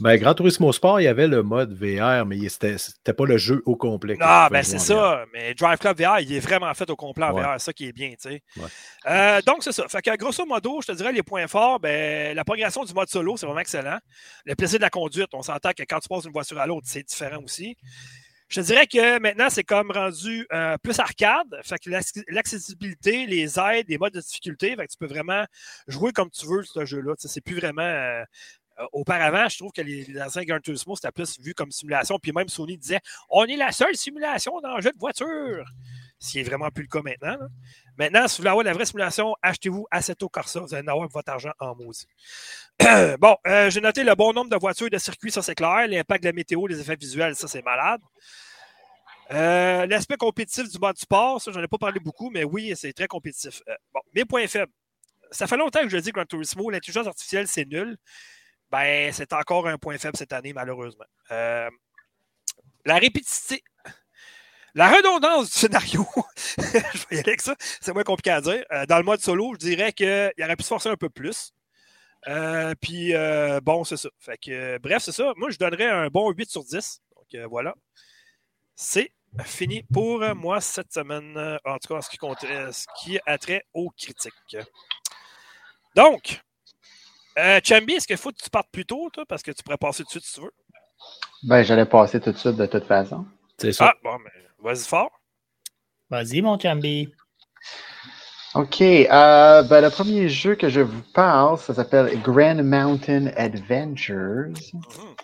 Ben, 0.00 0.16
Gran 0.16 0.34
Turismo 0.34 0.72
Sport, 0.72 1.00
il 1.00 1.04
y 1.04 1.08
avait 1.08 1.28
le 1.28 1.42
mode 1.42 1.72
VR, 1.72 2.24
mais 2.26 2.48
c'était 2.48 3.12
pas 3.12 3.24
le 3.26 3.36
jeu 3.38 3.62
au 3.66 3.76
complet. 3.76 4.16
Ah, 4.20 4.48
ben 4.50 4.62
c'est 4.62 4.78
ça. 4.78 5.24
Mais 5.32 5.54
Drive 5.54 5.78
Club 5.78 5.98
VR, 6.00 6.20
il 6.20 6.32
est 6.32 6.40
vraiment 6.40 6.72
fait 6.74 6.88
au 6.90 6.96
complet 6.96 7.24
en 7.26 7.32
Ouais. 7.34 7.42
VR. 7.42 7.54
C'est 7.58 7.66
ça 7.66 7.72
qui 7.72 7.86
est 7.88 7.92
bien, 7.92 8.10
tu 8.10 8.30
sais. 8.30 8.42
Ouais. 8.56 8.66
Euh, 9.08 9.40
donc, 9.46 9.62
c'est 9.62 9.72
ça. 9.72 9.86
Fait 9.88 10.02
que 10.02 10.16
grosso 10.16 10.44
modo, 10.46 10.80
je 10.82 10.88
te 10.88 10.92
dirais 10.92 11.12
les 11.12 11.22
points 11.22 11.46
forts, 11.46 11.80
ben, 11.80 12.34
la 12.34 12.44
progression 12.44 12.84
du 12.84 12.92
mode 12.94 13.08
solo, 13.08 13.36
c'est 13.36 13.46
vraiment 13.46 13.60
excellent. 13.60 13.98
Le 14.44 14.54
plaisir 14.54 14.78
de 14.78 14.84
la 14.84 14.90
conduite, 14.90 15.28
on 15.32 15.42
s'entend 15.42 15.70
que 15.72 15.82
quand 15.88 15.98
tu 16.00 16.08
passes 16.08 16.22
d'une 16.22 16.32
voiture 16.32 16.58
à 16.58 16.66
l'autre, 16.66 16.86
c'est 16.88 17.02
différent 17.02 17.42
aussi. 17.44 17.76
Je 18.48 18.60
dirais 18.60 18.86
que 18.86 19.18
maintenant, 19.18 19.50
c'est 19.50 19.64
comme 19.64 19.90
rendu 19.90 20.46
euh, 20.52 20.76
plus 20.78 20.98
arcade. 21.00 21.48
Fait 21.64 21.78
que 21.78 21.90
l'ac- 21.90 22.24
l'accessibilité, 22.28 23.26
les 23.26 23.58
aides, 23.58 23.86
les 23.88 23.98
modes 23.98 24.12
de 24.14 24.20
difficulté, 24.20 24.76
fait 24.76 24.86
que 24.86 24.92
tu 24.92 24.98
peux 24.98 25.06
vraiment 25.06 25.44
jouer 25.88 26.12
comme 26.12 26.30
tu 26.30 26.46
veux 26.46 26.62
ce 26.62 26.84
jeu-là. 26.84 27.14
C'est 27.18 27.40
plus 27.40 27.56
vraiment. 27.56 27.82
euh, 27.82 28.22
euh, 28.78 28.84
auparavant, 28.92 29.48
je 29.48 29.56
trouve 29.56 29.72
que 29.72 29.80
les, 29.80 30.20
anciens 30.20 30.44
Gran 30.44 30.60
Turismo, 30.60 30.96
c'était 30.96 31.10
plus 31.10 31.40
vu 31.40 31.54
comme 31.54 31.70
simulation. 31.70 32.18
Puis 32.18 32.32
même 32.32 32.48
Sony 32.48 32.76
disait 32.76 33.00
on 33.30 33.44
est 33.46 33.56
la 33.56 33.72
seule 33.72 33.96
simulation 33.96 34.60
dans 34.60 34.76
le 34.76 34.82
jeu 34.82 34.92
de 34.92 34.98
voiture. 34.98 35.64
Ce 36.18 36.32
qui 36.32 36.40
est 36.40 36.42
vraiment 36.42 36.70
plus 36.70 36.82
le 36.82 36.88
cas 36.88 37.00
maintenant. 37.02 37.38
Maintenant, 37.98 38.28
si 38.28 38.36
vous 38.36 38.42
voulez 38.42 38.50
avoir 38.50 38.64
la 38.64 38.72
vraie 38.74 38.84
simulation, 38.84 39.34
achetez-vous 39.42 39.86
Assetto 39.90 40.28
Corsa. 40.28 40.60
Vous 40.60 40.74
allez 40.74 40.88
avoir 40.88 41.08
votre 41.08 41.30
argent 41.30 41.52
en 41.58 41.74
maudit. 41.74 42.06
bon, 43.18 43.36
euh, 43.46 43.70
j'ai 43.70 43.80
noté 43.80 44.04
le 44.04 44.14
bon 44.14 44.32
nombre 44.32 44.50
de 44.50 44.56
voitures 44.56 44.88
et 44.88 44.90
de 44.90 44.98
circuits, 44.98 45.30
ça 45.30 45.42
c'est 45.42 45.54
clair. 45.54 45.86
L'impact 45.88 46.22
de 46.22 46.28
la 46.28 46.32
météo, 46.32 46.66
les 46.66 46.80
effets 46.80 46.96
visuels, 46.96 47.34
ça 47.34 47.48
c'est 47.48 47.64
malade. 47.64 48.00
Euh, 49.32 49.86
L'aspect 49.86 50.16
compétitif 50.16 50.70
du 50.70 50.78
mode 50.78 50.98
sport, 50.98 51.40
ça 51.40 51.50
j'en 51.52 51.62
ai 51.62 51.68
pas 51.68 51.78
parlé 51.78 51.98
beaucoup, 51.98 52.30
mais 52.30 52.44
oui, 52.44 52.74
c'est 52.76 52.92
très 52.92 53.08
compétitif. 53.08 53.62
Euh, 53.68 53.74
bon, 53.94 54.00
mes 54.14 54.24
points 54.24 54.46
faibles. 54.46 54.72
Ça 55.30 55.46
fait 55.46 55.56
longtemps 55.56 55.82
que 55.82 55.88
je 55.88 55.96
dis 55.96 56.12
Gran 56.12 56.24
Turismo, 56.24 56.70
l'intelligence 56.70 57.06
artificielle 57.06 57.48
c'est 57.48 57.64
nul. 57.64 57.96
Ben, 58.70 59.12
c'est 59.12 59.32
encore 59.32 59.66
un 59.68 59.78
point 59.78 59.96
faible 59.98 60.16
cette 60.16 60.32
année, 60.32 60.52
malheureusement. 60.52 61.06
La 62.86 62.98
répétition. 62.98 63.56
La 64.76 64.94
redondance 64.94 65.46
du 65.46 65.58
scénario, 65.58 66.06
je 66.58 66.62
vais 67.08 67.16
y 67.16 67.18
aller 67.18 67.28
avec 67.28 67.40
ça, 67.40 67.56
c'est 67.58 67.94
moins 67.94 68.02
compliqué 68.04 68.30
à 68.30 68.42
dire. 68.42 68.62
Euh, 68.70 68.84
dans 68.84 68.98
le 68.98 69.04
mode 69.04 69.20
solo, 69.20 69.54
je 69.54 69.66
dirais 69.66 69.90
qu'il 69.94 70.06
aurait 70.38 70.54
pu 70.54 70.64
se 70.64 70.68
forcer 70.68 70.90
un 70.90 70.96
peu 70.96 71.08
plus. 71.08 71.54
Euh, 72.28 72.74
puis, 72.78 73.14
euh, 73.14 73.58
bon, 73.62 73.84
c'est 73.84 73.96
ça. 73.96 74.10
Fait 74.18 74.36
que, 74.36 74.50
euh, 74.50 74.78
bref, 74.78 75.02
c'est 75.02 75.12
ça. 75.12 75.32
Moi, 75.36 75.48
je 75.48 75.56
donnerais 75.56 75.88
un 75.88 76.08
bon 76.08 76.30
8 76.30 76.50
sur 76.50 76.62
10. 76.62 77.00
Donc, 77.16 77.24
euh, 77.34 77.46
voilà. 77.46 77.74
C'est 78.74 79.12
fini 79.44 79.82
pour 79.82 80.22
moi 80.34 80.60
cette 80.60 80.92
semaine. 80.92 81.58
En 81.64 81.78
tout 81.78 81.88
cas, 81.88 81.94
en 81.94 82.02
ce 82.02 82.10
qui, 82.10 82.18
compte, 82.18 82.40
ce 82.40 82.84
qui 83.00 83.18
a 83.24 83.38
trait 83.38 83.64
aux 83.72 83.88
critiques. 83.88 84.58
Donc, 85.94 86.42
euh, 87.38 87.60
Chambi, 87.64 87.94
est-ce 87.94 88.06
qu'il 88.06 88.16
faut 88.18 88.30
que 88.30 88.42
tu 88.42 88.50
partes 88.50 88.70
plus 88.70 88.84
tôt, 88.84 89.08
toi, 89.10 89.24
parce 89.26 89.42
que 89.42 89.52
tu 89.52 89.62
pourrais 89.62 89.78
passer 89.78 90.02
tout 90.02 90.18
de 90.18 90.22
suite 90.22 90.24
si 90.24 90.34
tu 90.34 90.40
veux? 90.42 90.52
Ben, 91.44 91.62
j'allais 91.62 91.86
passer 91.86 92.20
tout 92.20 92.32
de 92.32 92.36
suite 92.36 92.56
de 92.56 92.66
toute 92.66 92.84
façon. 92.84 93.26
C'est 93.58 93.72
ça. 93.72 93.92
Ah, 93.94 93.94
bon, 94.02 94.18
mais 94.18 94.45
vas-y 94.58 94.86
fort. 94.86 95.10
Vas-y, 96.10 96.42
mon 96.42 96.58
Chambi. 96.58 97.08
OK. 98.54 98.80
euh, 98.80 99.62
ben, 99.64 99.80
le 99.80 99.90
premier 99.90 100.28
jeu 100.28 100.54
que 100.54 100.68
je 100.68 100.80
vous 100.80 101.02
parle, 101.12 101.58
ça 101.58 101.74
s'appelle 101.74 102.20
Grand 102.22 102.62
Mountain 102.62 103.26
Adventures. 103.36 104.48
Mhm. 104.72 105.16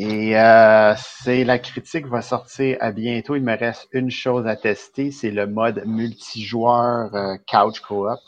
Et 0.00 0.38
euh, 0.38 0.94
c'est 0.96 1.42
la 1.42 1.58
critique 1.58 2.06
va 2.06 2.22
sortir 2.22 2.76
à 2.80 2.92
bientôt. 2.92 3.34
Il 3.34 3.42
me 3.42 3.58
reste 3.58 3.88
une 3.90 4.12
chose 4.12 4.46
à 4.46 4.54
tester, 4.54 5.10
c'est 5.10 5.32
le 5.32 5.48
mode 5.48 5.82
multijoueur 5.86 7.12
euh, 7.16 7.36
couch 7.50 7.80
co-op 7.80 8.20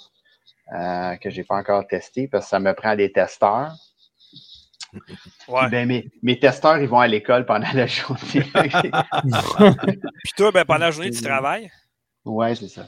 euh, 0.75 1.17
que 1.17 1.31
j'ai 1.31 1.45
pas 1.45 1.55
encore 1.55 1.87
testé 1.87 2.27
parce 2.27 2.47
que 2.47 2.51
ça 2.51 2.59
me 2.59 2.75
prend 2.75 2.97
des 2.97 3.13
testeurs. 3.13 3.73
Ouais. 5.49 5.69
Ben, 5.71 5.87
mes, 5.87 6.11
mes 6.23 6.39
testeurs, 6.39 6.79
ils 6.79 6.89
vont 6.89 7.01
à 7.01 7.07
l'école 7.07 7.47
pendant 7.47 7.71
la 7.75 7.87
journée. 7.87 8.21
Puis 8.35 10.33
toi, 10.37 10.51
ben, 10.53 10.65
pendant 10.65 10.87
la 10.87 10.91
journée, 10.91 11.11
tu 11.11 11.23
travailles? 11.23 11.71
ouais, 12.25 12.55
c'est 12.55 12.69
ça. 12.69 12.83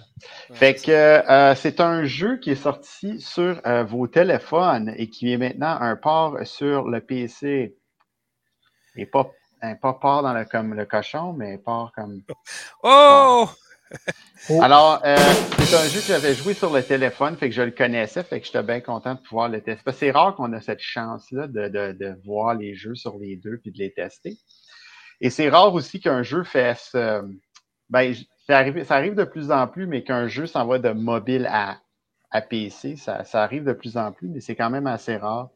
Ouais, 0.50 0.56
Fait 0.56 0.78
c'est 0.78 0.86
que 0.86 1.30
euh, 1.30 1.54
c'est 1.54 1.80
un 1.80 2.04
jeu 2.04 2.38
qui 2.38 2.50
est 2.50 2.56
sorti 2.56 3.20
sur 3.20 3.60
euh, 3.66 3.84
vos 3.84 4.06
téléphones 4.06 4.92
et 4.96 5.08
qui 5.08 5.32
est 5.32 5.38
maintenant 5.38 5.76
un 5.80 5.96
port 5.96 6.38
sur 6.44 6.88
le 6.88 7.00
PC. 7.00 7.76
Et 8.96 9.06
pas, 9.06 9.30
un 9.62 9.74
pas 9.74 9.94
port 9.94 10.22
dans 10.22 10.34
le, 10.34 10.44
comme 10.44 10.74
le 10.74 10.84
cochon, 10.84 11.32
mais 11.32 11.58
port 11.58 11.92
comme. 11.94 12.22
Oh! 12.82 13.48
Oh. 14.50 14.60
Alors, 14.60 15.00
euh, 15.04 15.16
c'est 15.60 15.76
un 15.76 15.88
jeu 15.88 16.00
que 16.00 16.06
j'avais 16.06 16.34
joué 16.34 16.54
sur 16.54 16.72
le 16.72 16.82
téléphone, 16.82 17.36
fait 17.36 17.48
que 17.48 17.54
je 17.54 17.62
le 17.62 17.70
connaissais, 17.70 18.24
fait 18.24 18.40
que 18.40 18.46
j'étais 18.46 18.64
bien 18.64 18.80
content 18.80 19.14
de 19.14 19.20
pouvoir 19.20 19.48
le 19.48 19.60
tester. 19.60 19.92
C'est 19.92 20.10
rare 20.10 20.34
qu'on 20.34 20.52
a 20.52 20.60
cette 20.60 20.80
chance-là 20.80 21.46
de, 21.46 22.16
voir 22.24 22.54
les 22.54 22.74
jeux 22.74 22.96
sur 22.96 23.18
les 23.18 23.36
deux 23.36 23.58
puis 23.58 23.70
de 23.70 23.78
les 23.78 23.92
tester. 23.92 24.36
Et 25.20 25.30
c'est 25.30 25.48
rare 25.48 25.72
aussi 25.72 26.00
qu'un 26.00 26.24
jeu 26.24 26.42
fasse. 26.42 26.90
euh, 26.96 27.22
ben, 27.88 28.14
ça 28.48 28.58
arrive, 28.58 28.84
ça 28.84 28.96
arrive 28.96 29.14
de 29.14 29.22
plus 29.22 29.52
en 29.52 29.68
plus, 29.68 29.86
mais 29.86 30.02
qu'un 30.02 30.26
jeu 30.26 30.46
s'envoie 30.46 30.80
de 30.80 30.90
mobile 30.90 31.48
à, 31.48 31.78
PC, 32.48 32.96
ça, 32.96 33.22
ça 33.24 33.42
arrive 33.42 33.62
de 33.62 33.74
plus 33.74 33.96
en 33.96 34.10
plus, 34.10 34.28
mais 34.28 34.40
c'est 34.40 34.56
quand 34.56 34.70
même 34.70 34.86
assez 34.88 35.16
rare. 35.16 35.50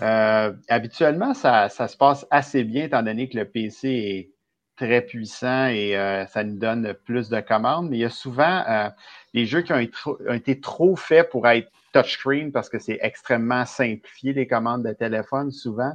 Euh, 0.00 0.52
habituellement, 0.68 1.34
ça, 1.34 1.68
ça 1.70 1.88
se 1.88 1.96
passe 1.96 2.26
assez 2.30 2.62
bien 2.64 2.84
étant 2.84 3.02
donné 3.02 3.28
que 3.28 3.36
le 3.36 3.46
PC 3.46 3.88
est 3.88 4.30
très 4.76 5.02
puissant 5.02 5.66
et 5.66 5.96
euh, 5.96 6.26
ça 6.26 6.44
nous 6.44 6.58
donne 6.58 6.94
plus 7.04 7.28
de 7.28 7.40
commandes. 7.40 7.88
Mais 7.90 7.98
il 7.98 8.00
y 8.00 8.04
a 8.04 8.10
souvent 8.10 8.64
euh, 8.68 8.88
des 9.34 9.46
jeux 9.46 9.62
qui 9.62 9.72
ont, 9.72 9.78
été 9.78 9.92
trop- 9.92 10.18
ont 10.28 10.34
été 10.34 10.60
trop 10.60 10.96
faits 10.96 11.30
pour 11.30 11.46
être 11.48 11.70
touchscreen 11.92 12.52
parce 12.52 12.68
que 12.68 12.78
c'est 12.78 12.98
extrêmement 13.02 13.64
simplifié 13.66 14.32
les 14.32 14.46
commandes 14.46 14.82
de 14.84 14.92
téléphone 14.92 15.50
souvent. 15.50 15.92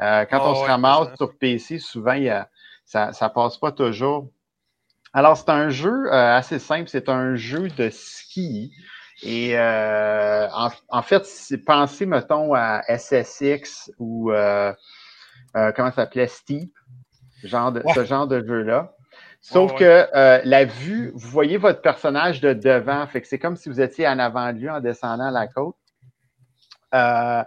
Euh, 0.00 0.24
quand 0.24 0.38
Ah 0.38 0.50
on 0.50 0.54
se 0.54 0.62
ouais, 0.62 0.68
ramasse 0.68 1.08
ça. 1.08 1.16
sur 1.16 1.36
PC, 1.38 1.78
souvent 1.78 2.14
il 2.14 2.24
y 2.24 2.30
a, 2.30 2.48
ça, 2.84 3.12
ça 3.12 3.28
passe 3.28 3.58
pas 3.58 3.72
toujours. 3.72 4.28
Alors 5.12 5.36
c'est 5.36 5.50
un 5.50 5.68
jeu 5.68 6.06
euh, 6.06 6.36
assez 6.36 6.58
simple, 6.58 6.88
c'est 6.88 7.08
un 7.08 7.36
jeu 7.36 7.68
de 7.68 7.90
ski. 7.90 8.72
Et 9.22 9.56
en, 9.58 10.70
en 10.88 11.02
fait, 11.02 11.24
pensé, 11.64 12.04
mettons, 12.04 12.52
à 12.54 12.82
SSX 12.88 13.92
ou 13.98 14.30
comment 15.54 15.90
ça 15.90 15.92
s'appelait? 15.92 16.26
Steep, 16.26 16.72
genre 17.48 17.72
de, 17.72 17.80
Ouais. 17.84 17.92
ce 17.94 18.04
genre 18.04 18.26
de 18.26 18.44
jeu-là. 18.46 18.92
Sauf 19.40 19.72
Ouais, 19.72 19.78
que 19.78 20.06
euh, 20.14 20.40
la 20.44 20.64
vue, 20.64 21.12
vous 21.14 21.28
voyez 21.28 21.58
votre 21.58 21.82
personnage 21.82 22.40
de 22.40 22.52
devant, 22.54 23.06
fait 23.06 23.20
que 23.20 23.28
c'est 23.28 23.38
comme 23.38 23.56
si 23.56 23.68
vous 23.68 23.80
étiez 23.80 24.08
en 24.08 24.18
avant 24.18 24.52
de 24.52 24.58
lui 24.58 24.70
en 24.70 24.80
descendant 24.80 25.30
la 25.30 25.46
côte. 25.46 25.76
Euh, 26.94 27.42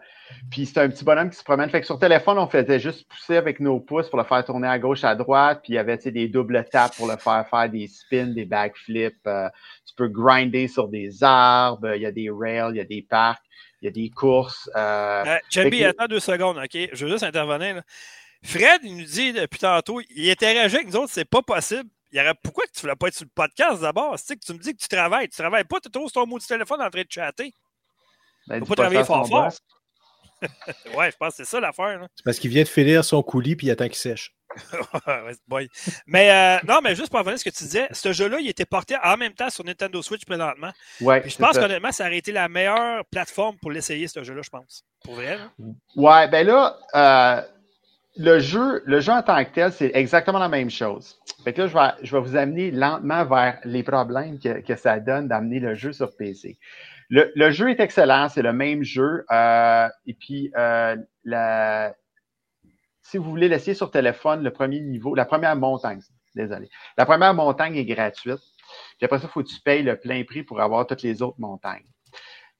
puis 0.52 0.66
c'est 0.66 0.80
un 0.82 0.90
petit 0.90 1.06
bonhomme 1.06 1.30
qui 1.30 1.38
se 1.38 1.44
promène. 1.44 1.70
Fait 1.70 1.80
que 1.80 1.86
sur 1.86 1.98
téléphone, 1.98 2.38
on 2.38 2.48
faisait 2.48 2.80
juste 2.80 3.08
pousser 3.08 3.38
avec 3.38 3.62
nos 3.62 3.80
pouces 3.80 4.10
pour 4.10 4.20
le 4.20 4.26
faire 4.26 4.44
tourner 4.44 4.68
à 4.68 4.78
gauche, 4.78 5.06
à 5.06 5.16
droite. 5.16 5.62
Puis 5.64 5.74
il 5.74 5.76
y 5.78 5.80
avait 5.80 5.96
des 5.98 6.28
doubles 6.28 6.66
tapes 6.70 6.96
pour 6.98 7.08
le 7.08 7.16
faire 7.16 7.48
faire 7.50 7.70
des 7.70 7.88
spins, 7.88 8.28
des 8.28 8.44
backflips. 8.46 9.26
Euh, 9.26 9.48
tu 9.88 9.96
peux 9.96 10.10
grinder 10.10 10.68
sur 10.68 10.90
des 10.90 11.24
arbres. 11.24 11.96
Il 11.96 12.02
y 12.02 12.06
a 12.06 12.12
des 12.12 12.30
rails, 12.30 12.72
il 12.74 12.78
y 12.78 12.82
a 12.82 12.86
des 12.86 13.02
parcs, 13.10 13.42
il 13.82 13.86
y 13.86 13.88
a 13.88 13.92
des 13.92 14.10
courses. 14.10 14.70
Euh, 14.76 15.24
que- 15.54 15.86
attends 15.90 16.08
deux 16.08 16.20
secondes, 16.20 16.58
OK? 16.58 16.90
Je 16.92 17.06
veux 17.06 17.12
juste 17.12 17.24
intervenir. 17.24 17.76
là. 17.76 17.82
Fred, 18.44 18.82
il 18.84 18.98
nous 18.98 19.06
dit 19.06 19.34
depuis 19.34 19.60
tantôt, 19.60 20.02
il 20.10 20.30
interagit 20.30 20.76
avec 20.76 20.88
nous 20.88 20.96
autres, 20.98 21.12
c'est 21.14 21.26
pas 21.26 21.42
possible. 21.42 21.90
il 22.12 22.18
y 22.18 22.22
aurait, 22.22 22.34
pourquoi 22.44 22.64
tu 22.66 22.72
ne 22.78 22.82
voulais 22.82 22.96
pas 22.96 23.08
être 23.08 23.16
sur 23.16 23.26
le 23.26 23.32
podcast 23.34 23.82
d'abord? 23.82 24.18
Tu, 24.18 24.26
sais, 24.26 24.36
que 24.36 24.46
tu 24.46 24.54
me 24.54 24.60
dis 24.60 24.74
que 24.76 24.82
tu 24.82 24.88
travailles. 24.88 25.28
Tu 25.30 25.38
travailles 25.38 25.64
pas, 25.66 25.80
tu 25.80 25.88
es 25.88 25.92
trop 25.92 26.08
sur 26.08 26.22
ton 26.22 26.28
mot 26.28 26.40
du 26.40 26.46
téléphone 26.46 26.82
en 26.82 26.90
train 26.90 27.02
de 27.02 27.08
chatter. 27.12 27.54
Ben, 28.48 28.56
Tu 28.56 28.62
peux 28.62 28.76
pas 28.76 28.84
travailler 28.84 29.04
fort 29.04 29.28
fort. 29.28 29.52
ouais, 30.96 31.12
je 31.12 31.18
pense 31.18 31.30
que 31.32 31.38
c'est 31.38 31.46
ça 31.46 31.60
l'affaire. 31.60 32.00
là. 32.00 32.08
C'est 32.16 32.24
parce 32.24 32.38
qu'il 32.40 32.52
vient 32.52 32.62
de 32.64 32.68
finir 32.68 33.04
son 33.04 33.24
coulis 33.24 33.56
puis 33.56 33.68
il 33.68 33.72
attend 33.72 33.86
qu'il 33.88 33.96
sèche. 33.96 34.34
Ouais, 35.08 35.32
c'est 35.34 35.42
boy. 35.48 35.70
Mais 36.06 36.32
euh, 36.32 36.60
non, 36.68 36.80
mais 36.82 36.96
juste 36.96 37.10
pour 37.10 37.20
revenir 37.20 37.36
à 37.36 37.38
ce 37.38 37.44
que 37.44 37.50
tu 37.50 37.64
disais, 37.64 37.88
ce 37.92 38.14
jeu-là, 38.14 38.40
il 38.40 38.48
était 38.48 38.66
porté 38.66 38.96
en 39.04 39.18
même 39.18 39.34
temps 39.34 39.50
sur 39.50 39.64
Nintendo 39.66 40.02
Switch 40.02 40.26
présentement. 40.26 40.72
Ouais, 41.02 41.22
Puis 41.22 41.32
je 41.32 41.36
c'est 41.36 41.44
pense 41.44 41.58
qu'honnêtement, 41.58 41.92
ça 41.92 42.06
aurait 42.06 42.18
été 42.18 42.32
la 42.32 42.48
meilleure 42.48 43.04
plateforme 43.06 43.58
pour 43.58 43.72
l'essayer, 43.72 44.08
ce 44.08 44.24
jeu-là, 44.24 44.42
je 44.44 44.50
pense. 44.50 44.84
Pour 45.04 45.16
vrai. 45.16 45.38
là. 45.38 45.52
Ouais, 45.96 46.28
ben 46.30 46.48
là, 46.48 46.78
euh, 46.96 47.42
le 48.18 48.40
jeu, 48.40 48.84
le 48.86 49.00
jeu 49.00 49.12
en 49.14 49.22
tant 49.22 49.44
que 49.46 49.52
tel, 49.52 49.72
c'est 49.72 49.92
exactement 49.94 50.40
la 50.40 50.50
même 50.50 50.70
chose. 50.70 51.18
Fait 51.44 51.54
que 51.54 51.62
là, 51.62 51.68
je 51.68 51.74
vais, 51.74 52.06
je 52.06 52.16
vais 52.16 52.22
vous 52.22 52.36
amener 52.36 52.72
lentement 52.72 53.26
vers 53.26 53.60
les 53.64 53.84
problèmes 53.84 54.40
que, 54.40 54.62
que 54.62 54.76
ça 54.76 55.00
donne 55.00 55.28
d'amener 55.28 55.60
le 55.60 55.76
jeu 55.76 55.94
sur 55.94 56.16
PC. 56.16 56.58
Le, 57.10 57.32
le 57.36 57.52
jeu 57.52 57.70
est 57.70 57.80
excellent, 57.80 58.30
c'est 58.30 58.42
le 58.42 58.54
même 58.54 58.84
jeu. 58.84 59.26
euh, 59.32 59.88
et 60.06 60.14
puis, 60.14 60.52
euh, 60.58 60.98
la, 61.24 61.94
si 63.02 63.18
vous 63.18 63.30
voulez 63.30 63.48
l'essayer 63.48 63.74
sur 63.76 63.92
téléphone, 63.92 64.44
le 64.44 64.52
premier 64.52 64.82
niveau, 64.82 65.16
la 65.16 65.26
première 65.26 65.56
montagne, 65.56 66.02
désolé, 66.36 66.70
la 66.98 67.06
première 67.06 67.34
montagne 67.34 67.78
est 67.78 67.86
gratuite. 67.86 68.40
Puis 68.98 69.06
après 69.06 69.20
ça, 69.20 69.26
il 69.28 69.30
faut 69.30 69.44
que 69.44 69.48
tu 69.48 69.62
payes 69.62 69.84
le 69.84 69.98
plein 69.98 70.24
prix 70.26 70.44
pour 70.44 70.60
avoir 70.62 70.86
toutes 70.88 71.04
les 71.04 71.22
autres 71.22 71.40
montagnes. 71.40 71.86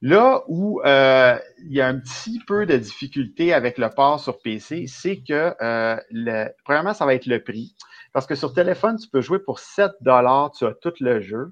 Là 0.02 0.44
où 0.48 0.80
euh, 0.86 1.38
il 1.60 1.74
y 1.74 1.82
a 1.82 1.88
un 1.88 1.98
petit 2.00 2.40
peu 2.46 2.66
de 2.66 2.78
difficulté 2.78 3.54
avec 3.54 3.78
le 3.80 3.90
port 3.90 4.20
sur 4.20 4.40
PC, 4.40 4.86
c'est 4.88 5.18
que 5.18 5.56
euh, 5.60 5.98
le, 6.12 6.50
premièrement, 6.64 6.94
ça 6.94 7.06
va 7.06 7.16
être 7.16 7.26
le 7.26 7.44
prix. 7.44 7.76
Parce 8.14 8.28
que 8.28 8.36
sur 8.36 8.54
téléphone, 8.54 8.98
tu 8.98 9.10
peux 9.10 9.22
jouer 9.22 9.40
pour 9.40 9.60
7 9.60 9.92
dollars, 10.02 10.52
tu 10.52 10.66
as 10.66 10.74
tout 10.74 10.94
le 11.00 11.20
jeu. 11.22 11.52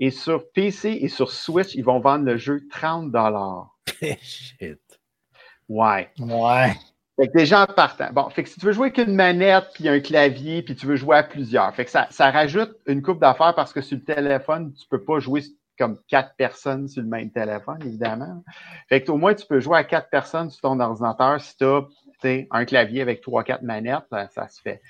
Et 0.00 0.10
sur 0.10 0.50
PC 0.52 0.98
et 1.00 1.08
sur 1.08 1.30
Switch, 1.30 1.74
ils 1.74 1.84
vont 1.84 2.00
vendre 2.00 2.24
le 2.24 2.36
jeu 2.36 2.62
30 2.70 3.12
dollars. 3.12 3.76
Shit. 4.22 4.80
Ouais. 5.68 6.10
Ouais. 6.18 6.72
Fait 7.16 7.28
que 7.28 7.32
déjà 7.36 7.62
en 7.62 7.66
partant. 7.66 8.12
Bon, 8.12 8.28
fait 8.30 8.42
que 8.42 8.48
si 8.48 8.58
tu 8.58 8.66
veux 8.66 8.72
jouer 8.72 8.92
qu'une 8.92 9.14
manette 9.14 9.66
puis 9.74 9.88
un 9.88 10.00
clavier 10.00 10.62
puis 10.62 10.74
tu 10.74 10.86
veux 10.86 10.96
jouer 10.96 11.18
à 11.18 11.22
plusieurs, 11.22 11.72
fait 11.74 11.84
que 11.84 11.90
ça, 11.90 12.08
ça 12.10 12.30
rajoute 12.30 12.76
une 12.86 13.02
coupe 13.02 13.20
d'affaires 13.20 13.54
parce 13.54 13.72
que 13.72 13.80
sur 13.82 13.96
le 13.96 14.04
téléphone, 14.04 14.72
tu 14.74 14.86
peux 14.88 15.02
pas 15.04 15.20
jouer 15.20 15.42
comme 15.78 15.98
quatre 16.08 16.34
personnes 16.36 16.88
sur 16.88 17.02
le 17.02 17.08
même 17.08 17.30
téléphone, 17.30 17.78
évidemment. 17.84 18.42
Fait 18.88 19.02
que 19.02 19.10
au 19.10 19.16
moins 19.16 19.34
tu 19.34 19.46
peux 19.46 19.60
jouer 19.60 19.78
à 19.78 19.84
quatre 19.84 20.08
personnes 20.10 20.50
sur 20.50 20.60
ton 20.60 20.80
ordinateur 20.80 21.40
si 21.40 21.56
tu 21.56 21.64
as 21.64 22.46
un 22.50 22.64
clavier 22.64 23.02
avec 23.02 23.20
trois, 23.20 23.44
quatre 23.44 23.62
manettes, 23.62 24.04
ça, 24.10 24.28
ça 24.28 24.48
se 24.48 24.60
fait. 24.60 24.80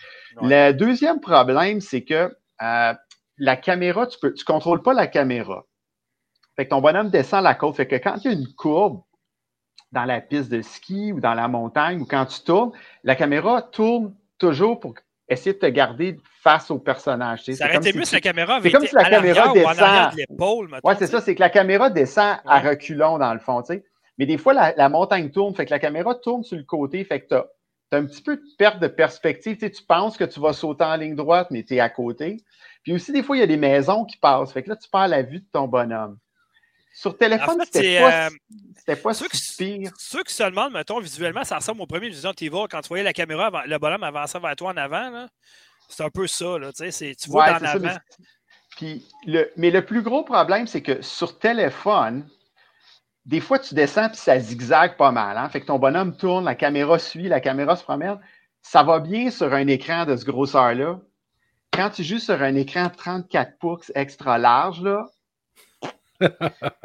Le 0.40 0.72
deuxième 0.72 1.20
problème, 1.20 1.80
c'est 1.80 2.04
que 2.04 2.36
euh, 2.62 2.94
la 3.38 3.56
caméra, 3.56 4.06
tu 4.06 4.18
peux, 4.20 4.32
tu 4.32 4.44
contrôles 4.44 4.82
pas 4.82 4.94
la 4.94 5.06
caméra. 5.06 5.64
Fait 6.56 6.64
que 6.66 6.70
ton 6.70 6.80
bonhomme 6.80 7.10
descend 7.10 7.42
la 7.42 7.54
côte. 7.54 7.76
Fait 7.76 7.88
que 7.88 7.96
quand 7.96 8.16
il 8.18 8.30
y 8.30 8.34
a 8.34 8.36
une 8.38 8.52
courbe, 8.54 9.02
dans 9.94 10.04
la 10.04 10.20
piste 10.20 10.50
de 10.50 10.60
ski 10.60 11.12
ou 11.12 11.20
dans 11.20 11.34
la 11.34 11.48
montagne 11.48 12.02
ou 12.02 12.04
quand 12.04 12.26
tu 12.26 12.42
tournes, 12.42 12.72
la 13.04 13.14
caméra 13.14 13.62
tourne 13.62 14.14
toujours 14.38 14.80
pour 14.80 14.94
essayer 15.28 15.54
de 15.54 15.58
te 15.58 15.66
garder 15.66 16.16
face 16.42 16.70
au 16.70 16.78
personnage. 16.78 17.42
tu 17.44 17.52
sais. 17.52 17.58
Ça 17.58 17.64
aurait 17.66 17.76
été 17.76 17.92
mieux 17.98 18.02
tu- 18.02 18.08
si 18.08 18.14
la 18.16 18.20
caméra 18.20 18.56
avait 18.56 18.68
c'est 18.70 18.76
comme 18.76 18.86
si 18.86 18.94
la 18.94 19.02
caméra 19.18 19.40
descend. 19.54 20.16
de 20.16 20.24
Ouais, 20.84 20.94
c'est 20.98 21.06
tu 21.06 21.10
ça, 21.12 21.20
c'est 21.20 21.34
que 21.34 21.40
la 21.40 21.50
caméra 21.50 21.90
descend 21.90 22.36
à 22.44 22.60
reculons 22.60 23.18
dans 23.18 23.32
le 23.32 23.40
fond, 23.40 23.62
tu 23.62 23.74
sais. 23.74 23.84
Mais 24.18 24.26
des 24.26 24.38
fois, 24.38 24.52
la, 24.54 24.74
la 24.76 24.88
montagne 24.88 25.30
tourne, 25.30 25.54
fait 25.54 25.64
que 25.66 25.70
la 25.70 25.78
caméra 25.78 26.14
tourne 26.14 26.44
sur 26.44 26.56
le 26.56 26.62
côté, 26.64 27.02
fait 27.04 27.20
que 27.22 27.26
t'as 27.28 27.44
as 27.92 27.96
un 27.96 28.06
petit 28.06 28.22
peu 28.22 28.36
de 28.36 28.42
perte 28.58 28.80
de 28.80 28.86
perspective. 28.88 29.54
Tu, 29.54 29.60
sais, 29.66 29.70
tu 29.70 29.82
penses 29.84 30.16
que 30.16 30.24
tu 30.24 30.40
vas 30.40 30.52
sauter 30.52 30.84
en 30.84 30.96
ligne 30.96 31.14
droite, 31.14 31.48
mais 31.50 31.62
tu 31.62 31.74
es 31.76 31.80
à 31.80 31.88
côté. 31.88 32.38
Puis 32.82 32.92
aussi, 32.92 33.12
des 33.12 33.22
fois, 33.22 33.36
il 33.36 33.40
y 33.40 33.42
a 33.42 33.46
des 33.46 33.56
maisons 33.56 34.04
qui 34.04 34.16
passent. 34.18 34.52
Fait 34.52 34.62
que 34.62 34.70
là, 34.70 34.76
tu 34.76 34.88
perds 34.90 35.08
la 35.08 35.22
vue 35.22 35.38
de 35.40 35.46
ton 35.52 35.66
bonhomme. 35.68 36.18
Sur 36.94 37.18
téléphone, 37.18 37.56
En 37.60 37.64
fait, 37.64 37.64
c'était 37.72 37.82
c'est, 37.82 38.00
pas, 38.00 38.92
euh, 38.92 38.96
pas 39.02 39.14
ceux 39.14 39.26
si 39.32 39.56
qui- 39.56 39.78
pire. 39.78 39.92
Ceux 39.98 40.22
qui 40.22 40.32
se 40.32 40.42
demandent, 40.44 40.72
mettons, 40.72 41.00
visuellement, 41.00 41.42
ça 41.44 41.56
ressemble 41.56 41.80
au 41.82 41.86
premier 41.86 42.08
Vision 42.08 42.32
Evil 42.40 42.66
quand 42.70 42.80
tu 42.82 42.88
voyais 42.88 43.02
la 43.04 43.12
caméra, 43.12 43.46
avant- 43.46 43.62
le 43.66 43.78
bonhomme 43.78 44.04
avançant 44.04 44.38
vers 44.40 44.54
toi 44.56 44.70
en 44.72 44.76
avant. 44.76 45.26
C'est 45.88 46.04
un 46.04 46.10
peu 46.10 46.26
ça. 46.26 46.58
Là, 46.58 46.72
tu 46.72 46.84
vois 47.28 47.44
Ouais, 47.44 47.50
ça, 47.50 47.58
mais 47.78 47.88
l'avant. 47.88 47.98
Puis 48.76 49.06
le, 49.26 49.50
mais 49.56 49.70
le 49.70 49.84
plus 49.84 50.02
gros 50.02 50.22
problème, 50.24 50.66
c'est 50.66 50.82
que 50.82 51.02
sur 51.02 51.38
téléphone, 51.38 52.28
des 53.24 53.40
fois, 53.40 53.58
tu 53.58 53.74
descends 53.74 54.08
puis 54.08 54.18
ça 54.18 54.38
zigzague 54.38 54.96
pas 54.96 55.10
mal. 55.12 55.36
Hein? 55.38 55.48
Fait 55.48 55.60
que 55.60 55.66
ton 55.66 55.78
bonhomme 55.78 56.16
tourne, 56.16 56.44
la 56.44 56.54
caméra 56.54 56.98
suit, 56.98 57.28
la 57.28 57.40
caméra 57.40 57.76
se 57.76 57.82
promène. 57.84 58.18
Ça 58.62 58.82
va 58.82 58.98
bien 59.00 59.30
sur 59.30 59.52
un 59.52 59.66
écran 59.66 60.04
de 60.06 60.16
ce 60.16 60.24
grosseur-là. 60.24 61.00
Quand 61.72 61.90
tu 61.90 62.02
joues 62.04 62.18
sur 62.18 62.40
un 62.42 62.54
écran 62.54 62.88
34 62.90 63.58
pouces 63.58 63.92
extra 63.94 64.38
large, 64.38 64.80
là, 64.82 65.06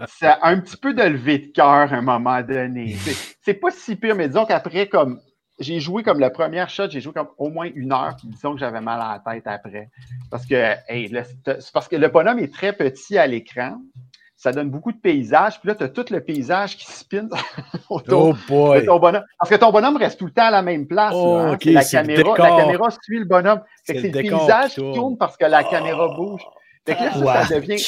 ça 0.08 0.34
a 0.42 0.50
un 0.50 0.60
petit 0.60 0.78
peu 0.78 0.94
de 0.94 1.04
lever 1.04 1.40
de 1.40 1.52
cœur 1.52 1.66
à 1.94 1.96
un 1.96 2.02
moment 2.02 2.42
donné. 2.42 2.96
C'est- 3.42 3.54
pas 3.54 3.72
si 3.72 3.96
pire, 3.96 4.16
mais 4.16 4.28
disons 4.28 4.46
qu'après, 4.46 4.88
comme 4.88 5.20
j'ai 5.60 5.80
joué 5.80 6.04
comme 6.04 6.20
la 6.20 6.30
première 6.30 6.70
shot, 6.70 6.90
j'ai 6.90 7.02
joué 7.02 7.14
comme 7.14 7.30
au 7.38 7.50
moins 7.50 7.70
une 7.76 7.92
heure, 7.92 8.16
puis 8.18 8.28
disons 8.28 8.54
que 8.54 8.60
j'avais 8.60 8.82
mal 8.82 9.02
à 9.02 9.22
la 9.26 9.34
tête 9.34 9.46
après. 9.48 9.90
Parce 10.32 10.46
que, 10.46 10.74
hey, 10.88 11.12
c'est 11.46 11.72
parce 11.74 11.88
que 11.88 11.96
le 11.96 12.08
bonhomme 12.08 12.40
est 12.40 12.54
très 12.54 12.74
petit 12.74 13.18
à 13.18 13.28
l'écran. 13.28 13.78
Ça 14.38 14.54
donne 14.54 14.70
beaucoup 14.70 14.94
de 14.94 14.98
paysages. 14.98 15.60
Puis 15.60 15.68
là, 15.68 15.76
tu 15.76 15.84
as 15.84 15.90
tout 15.90 16.06
le 16.12 16.22
paysage 16.22 16.78
qui 16.78 16.86
spin 16.90 17.28
autour 17.90 18.36
Oh 18.50 18.74
de 18.74 18.86
ton 18.86 18.98
bonhomme. 18.98 19.26
Parce 19.38 19.50
que 19.50 19.56
ton 19.58 19.70
bonhomme 19.70 19.98
reste 19.98 20.18
tout 20.18 20.28
le 20.28 20.32
temps 20.32 20.46
à 20.46 20.52
la 20.52 20.62
même 20.62 20.88
place. 20.88 21.12
Oh, 21.14 21.40
là, 21.40 21.44
hein. 21.52 21.58
C'est 21.62 21.72
la, 21.74 21.82
le 21.82 21.88
caméra, 21.92 22.38
la 22.38 22.56
caméra 22.56 22.90
suit 23.04 23.20
le 23.20 23.26
bonhomme. 23.26 23.62
C'est 23.84 23.96
le 23.96 24.02
le 24.08 24.12
paysage 24.12 24.76
qui 24.76 24.94
tourne. 24.94 25.18
parce 25.18 25.36
que 25.36 25.44
la 25.44 25.66
caméra 25.66 26.08
bouge. 26.16 26.42
Fait 26.88 26.96
que 26.96 27.04
là, 27.04 27.44
ça, 27.44 27.54
devient. 27.54 27.84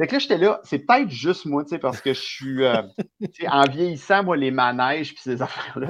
Fait 0.00 0.06
que 0.06 0.12
là, 0.14 0.18
j'étais 0.18 0.38
là, 0.38 0.60
c'est 0.64 0.78
peut-être 0.78 1.10
juste 1.10 1.44
moi, 1.44 1.62
tu 1.62 1.68
sais, 1.70 1.78
parce 1.78 2.00
que 2.00 2.14
je 2.14 2.20
suis, 2.20 2.64
euh, 2.64 2.80
tu 3.20 3.42
sais, 3.42 3.48
en 3.48 3.64
vieillissant, 3.64 4.24
moi, 4.24 4.34
les 4.34 4.50
manèges 4.50 5.12
puis 5.12 5.22
ces 5.22 5.42
affaires-là, 5.42 5.88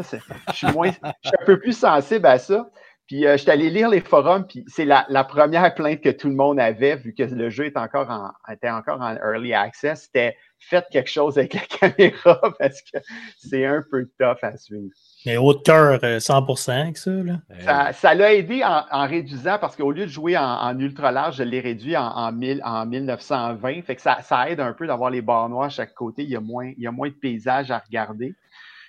je 0.49 0.53
suis 0.53 0.67
moins, 0.73 0.91
je 0.91 1.29
suis 1.29 1.37
un 1.41 1.45
peu 1.47 1.61
plus 1.61 1.79
sensible 1.79 2.27
à 2.27 2.39
ça. 2.39 2.69
Puis, 3.07 3.25
euh, 3.25 3.37
j'étais 3.37 3.53
allé 3.53 3.71
lire 3.71 3.89
les 3.89 4.01
forums, 4.01 4.47
puis 4.49 4.65
c'est 4.67 4.85
la, 4.85 5.07
la 5.09 5.23
première 5.23 5.73
plainte 5.75 6.01
que 6.01 6.09
tout 6.09 6.29
le 6.29 6.35
monde 6.35 6.59
avait, 6.59 6.97
vu 6.97 7.15
que 7.15 7.23
le 7.23 7.51
jeu 7.51 7.67
est 7.67 7.77
encore 7.77 8.11
en, 8.11 8.33
était 8.53 8.71
encore 8.71 9.01
en 9.01 9.15
early 9.15 9.55
access, 9.55 10.03
c'était 10.03 10.37
faites 10.59 10.87
quelque 10.91 11.11
chose 11.11 11.39
avec 11.39 11.55
la 11.55 11.61
caméra 11.93 12.41
parce 12.59 12.83
que 12.83 12.99
c'est 13.39 13.65
un 13.65 13.85
peu 13.91 14.11
tough 14.19 14.39
à 14.43 14.57
suivre. 14.57 14.91
Mais 15.27 15.37
haut 15.37 15.53
de 15.53 15.63
cœur, 15.63 16.01
euh, 16.03 16.19
100% 16.19 16.71
avec 16.71 16.97
ça. 16.97 17.11
Là. 17.11 17.41
Ça, 17.61 17.93
ça 17.93 18.15
l'a 18.15 18.33
aidé 18.33 18.65
en, 18.65 18.85
en 18.91 19.07
réduisant 19.07 19.59
parce 19.61 19.77
qu'au 19.77 19.93
lieu 19.93 20.07
de 20.07 20.11
jouer 20.11 20.37
en, 20.39 20.43
en 20.43 20.79
ultra 20.79 21.13
large, 21.13 21.37
je 21.37 21.43
l'ai 21.43 21.61
réduit 21.61 21.97
en, 21.97 22.07
en, 22.07 22.33
1000 22.33 22.63
en 22.65 22.87
1920. 22.87 23.83
Fait 23.83 23.97
que 23.97 24.03
ça, 24.03 24.23
ça 24.23 24.49
aide 24.49 24.61
un 24.61 24.73
peu 24.73 24.87
d'avoir 24.87 25.11
les 25.11 25.21
barres 25.21 25.49
noires 25.51 25.67
à 25.67 25.71
chaque 25.71 25.95
côté. 25.95 26.23
Il 26.23 26.31
y, 26.31 26.37
a 26.37 26.41
moins, 26.41 26.73
il 26.77 26.83
y 26.83 26.87
a 26.87 26.93
moins 26.93 27.09
de 27.09 27.15
paysages 27.15 27.71
à 27.71 27.79
regarder. 27.79 28.35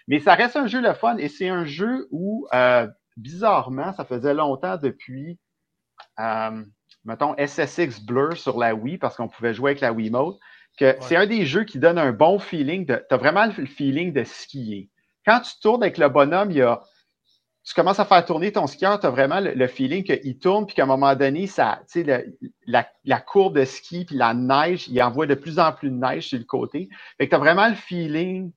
Mais 0.07 0.19
ça 0.19 0.33
reste 0.35 0.55
un 0.55 0.67
jeu 0.67 0.81
le 0.81 0.93
fun 0.93 1.17
et 1.17 1.27
c'est 1.27 1.49
un 1.49 1.65
jeu 1.65 2.07
où, 2.11 2.47
euh, 2.53 2.87
bizarrement, 3.17 3.91
ça 3.93 4.05
faisait 4.05 4.33
longtemps 4.33 4.77
depuis, 4.77 5.37
euh, 6.19 6.63
mettons, 7.03 7.35
SSX 7.37 8.01
Blur 8.05 8.37
sur 8.37 8.57
la 8.57 8.73
Wii 8.73 8.97
parce 8.97 9.17
qu'on 9.17 9.27
pouvait 9.27 9.53
jouer 9.53 9.71
avec 9.71 9.81
la 9.81 9.91
Wiimote, 9.91 10.39
que 10.77 10.95
c'est 11.01 11.17
un 11.17 11.27
des 11.27 11.45
jeux 11.45 11.65
qui 11.65 11.77
donne 11.77 11.97
un 11.97 12.13
bon 12.13 12.39
feeling. 12.39 12.85
De, 12.85 13.03
t'as 13.09 13.17
vraiment 13.17 13.45
le 13.45 13.65
feeling 13.65 14.13
de 14.13 14.23
skier. 14.23 14.89
Quand 15.25 15.39
tu 15.41 15.51
tournes 15.61 15.83
avec 15.83 15.97
le 15.97 16.09
bonhomme, 16.09 16.51
il 16.51 16.57
y 16.57 16.61
a 16.61 16.81
tu 17.63 17.75
commences 17.75 17.99
à 17.99 18.05
faire 18.05 18.25
tourner 18.25 18.51
ton 18.51 18.65
skieur, 18.65 18.99
tu 18.99 19.05
as 19.05 19.11
vraiment 19.11 19.39
le, 19.39 19.53
le 19.53 19.67
feeling 19.67 20.03
qu'il 20.03 20.39
tourne, 20.39 20.65
puis 20.65 20.75
qu'à 20.75 20.83
un 20.83 20.87
moment 20.87 21.15
donné, 21.15 21.45
ça, 21.45 21.81
le- 21.93 22.35
la, 22.65 22.89
la 23.05 23.19
courbe 23.19 23.59
de 23.59 23.65
ski, 23.65 24.05
puis 24.05 24.15
la 24.15 24.33
neige, 24.33 24.87
il 24.87 25.01
envoie 25.01 25.27
de 25.27 25.35
plus 25.35 25.59
en 25.59 25.71
plus 25.71 25.89
de 25.91 25.95
neige 25.95 26.29
sur 26.29 26.39
le 26.39 26.43
côté. 26.43 26.89
Fait 27.17 27.25
que 27.25 27.29
tu 27.29 27.35
as 27.35 27.39
vraiment 27.39 27.67
le 27.67 27.75
feeling 27.75 28.51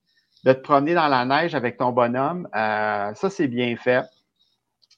de 0.45 0.53
te 0.53 0.61
promener 0.61 0.95
dans 0.95 1.09
la 1.09 1.25
neige 1.25 1.55
avec 1.55 1.77
ton 1.77 1.93
bonhomme. 1.93 2.49
Euh, 2.55 3.12
ça, 3.15 3.31
c'est 3.31 3.49
bien 3.49 3.77
fait. 3.77 4.05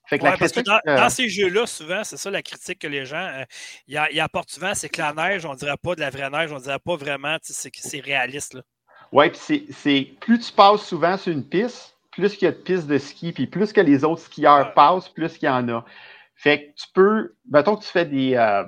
Fait 0.09 0.19
que 0.19 0.25
Ouais, 0.25 0.31
la 0.31 0.37
parce 0.37 0.53
que 0.53 0.61
dans, 0.61 0.79
euh, 0.87 0.97
dans 0.97 1.11
ces 1.11 1.29
jeux-là, 1.29 1.67
souvent, 1.67 2.05
c'est 2.05 2.17
ça 2.17 2.31
la 2.31 2.43
critique 2.43 2.79
que 2.79 2.87
les 2.87 3.07
gens 3.07 3.17
euh, 3.17 3.45
ils 3.89 4.21
apportent 4.21 4.51
souvent, 4.51 4.73
c'est 4.75 4.89
que 4.89 5.01
la 5.01 5.13
neige, 5.13 5.45
on 5.45 5.55
dirait 5.55 5.77
pas 5.77 5.97
de 5.97 6.01
la 6.01 6.11
vraie 6.11 6.31
neige, 6.31 6.53
on 6.53 6.61
dirait 6.61 6.79
pas 6.79 6.95
vraiment, 6.95 7.39
c'est 7.43 7.73
que 7.73 7.79
c'est 7.81 7.99
réaliste. 8.01 8.55
Là. 8.55 8.63
Ouais, 9.13 9.31
puis 9.31 9.67
c'est, 9.73 10.01
plus 10.21 10.39
tu 10.41 10.53
passes 10.53 10.83
souvent 10.87 11.17
sur 11.17 11.33
une 11.33 11.45
piste, 11.45 11.97
plus 12.11 12.35
qu'il 12.37 12.47
y 12.47 12.49
a 12.49 12.53
de 12.53 12.57
pistes 12.57 12.87
de 12.87 12.99
ski, 12.99 13.33
puis 13.33 13.47
plus 13.47 13.73
que 13.73 13.81
les 13.81 14.05
autres 14.05 14.23
skieurs 14.23 14.75
passent, 14.75 15.09
plus 15.09 15.37
qu'il 15.39 15.47
y 15.47 15.51
en 15.51 15.69
a. 15.69 15.85
Fait 16.35 16.67
que 16.77 16.81
tu 16.83 16.87
peux, 16.95 17.35
mettons 17.51 17.77
que 17.77 17.85
tu 17.85 17.89
fais 17.91 18.05
des, 18.05 18.35
euh, 18.35 18.65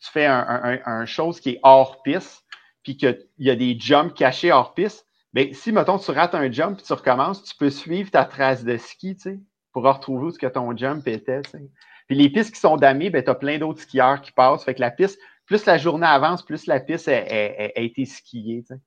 tu 0.00 0.10
fais 0.10 0.26
un, 0.26 0.46
un, 0.48 0.80
un- 0.86 1.06
chose 1.06 1.40
qui 1.40 1.50
est 1.52 1.60
hors 1.62 2.02
piste, 2.02 2.44
puis 2.82 2.96
qu'il 2.96 3.18
y 3.38 3.50
a 3.50 3.56
des 3.56 3.78
jumps 3.78 4.14
cachés 4.14 4.52
hors 4.52 4.74
piste. 4.74 5.06
Ben, 5.34 5.52
si, 5.54 5.72
mettons, 5.72 5.98
tu 5.98 6.10
rates 6.12 6.34
un 6.34 6.50
jump 6.52 6.76
puis 6.78 6.86
tu 6.86 6.92
recommences, 6.94 7.44
tu 7.44 7.56
peux 7.56 7.70
suivre 7.70 8.10
ta 8.10 8.24
trace 8.24 8.64
de 8.64 8.76
ski, 8.76 9.16
tu 9.16 9.22
sais, 9.22 9.40
pour 9.72 9.84
retrouver 9.84 10.26
où 10.26 10.30
ce 10.30 10.38
que 10.38 10.46
ton 10.46 10.76
jump 10.76 11.06
était, 11.08 11.42
tu 11.42 11.50
sais. 11.52 11.64
Puis 12.08 12.16
les 12.16 12.30
pistes 12.30 12.54
qui 12.54 12.60
sont 12.60 12.76
damées, 12.76 13.10
ben, 13.10 13.24
tu 13.24 13.30
as 13.30 13.34
plein 13.36 13.58
d'autres 13.58 13.80
skieurs 13.82 14.20
qui 14.22 14.32
passent. 14.32 14.64
Fait 14.64 14.74
que 14.74 14.80
la 14.80 14.90
piste, 14.92 15.18
plus 15.46 15.66
la 15.66 15.78
journée 15.78 16.06
avance, 16.06 16.44
plus 16.44 16.66
la 16.66 16.80
piste 16.80 17.08
a- 17.08 17.12
a 17.12 17.80
été 17.80 18.04
skiée, 18.06 18.62
tu 18.62 18.74
sais. 18.74 18.80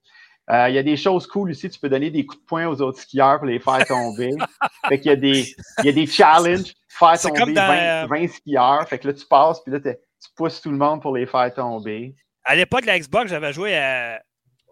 Euh, 0.50 0.70
Il 0.70 0.76
y 0.76 0.78
a 0.78 0.84
des 0.84 0.98
choses 0.98 1.28
cool 1.28 1.52
aussi. 1.52 1.70
Tu 1.70 1.80
peux 1.80 1.90
donner 1.90 2.10
des 2.10 2.26
coups 2.26 2.42
de 2.42 2.46
poing 2.46 2.68
aux 2.68 2.82
autres 2.82 3.00
skieurs 3.00 3.38
pour 3.38 3.48
les 3.48 3.60
faire 3.60 3.86
tomber. 3.86 4.32
fait 4.90 5.00
qu'il 5.00 5.10
y 5.10 5.14
a 5.14 5.18
des, 5.18 5.56
il 5.80 5.86
y 5.86 5.90
a 5.90 5.92
des 5.92 6.06
challenges. 6.08 6.74
Faire 6.88 7.20
tomber 7.20 7.54
dans, 7.54 7.68
20, 7.68 8.08
20 8.08 8.28
skieurs. 8.28 8.88
Fait 8.88 9.00
que 9.00 9.08
là, 9.08 9.14
tu 9.14 9.26
passes, 9.26 9.62
puis 9.62 9.74
là, 9.74 9.80
tu 9.80 10.30
pousses 10.36 10.62
tout 10.62 10.72
le 10.72 10.78
monde 10.78 11.02
pour 11.02 11.16
les 11.16 11.26
faire 11.26 11.54
tomber. 11.54 12.16
À 12.44 12.56
l'époque 12.56 12.82
de 12.82 12.88
la 12.88 12.98
Xbox, 12.98 13.30
j'avais 13.30 13.52
joué 13.54 13.76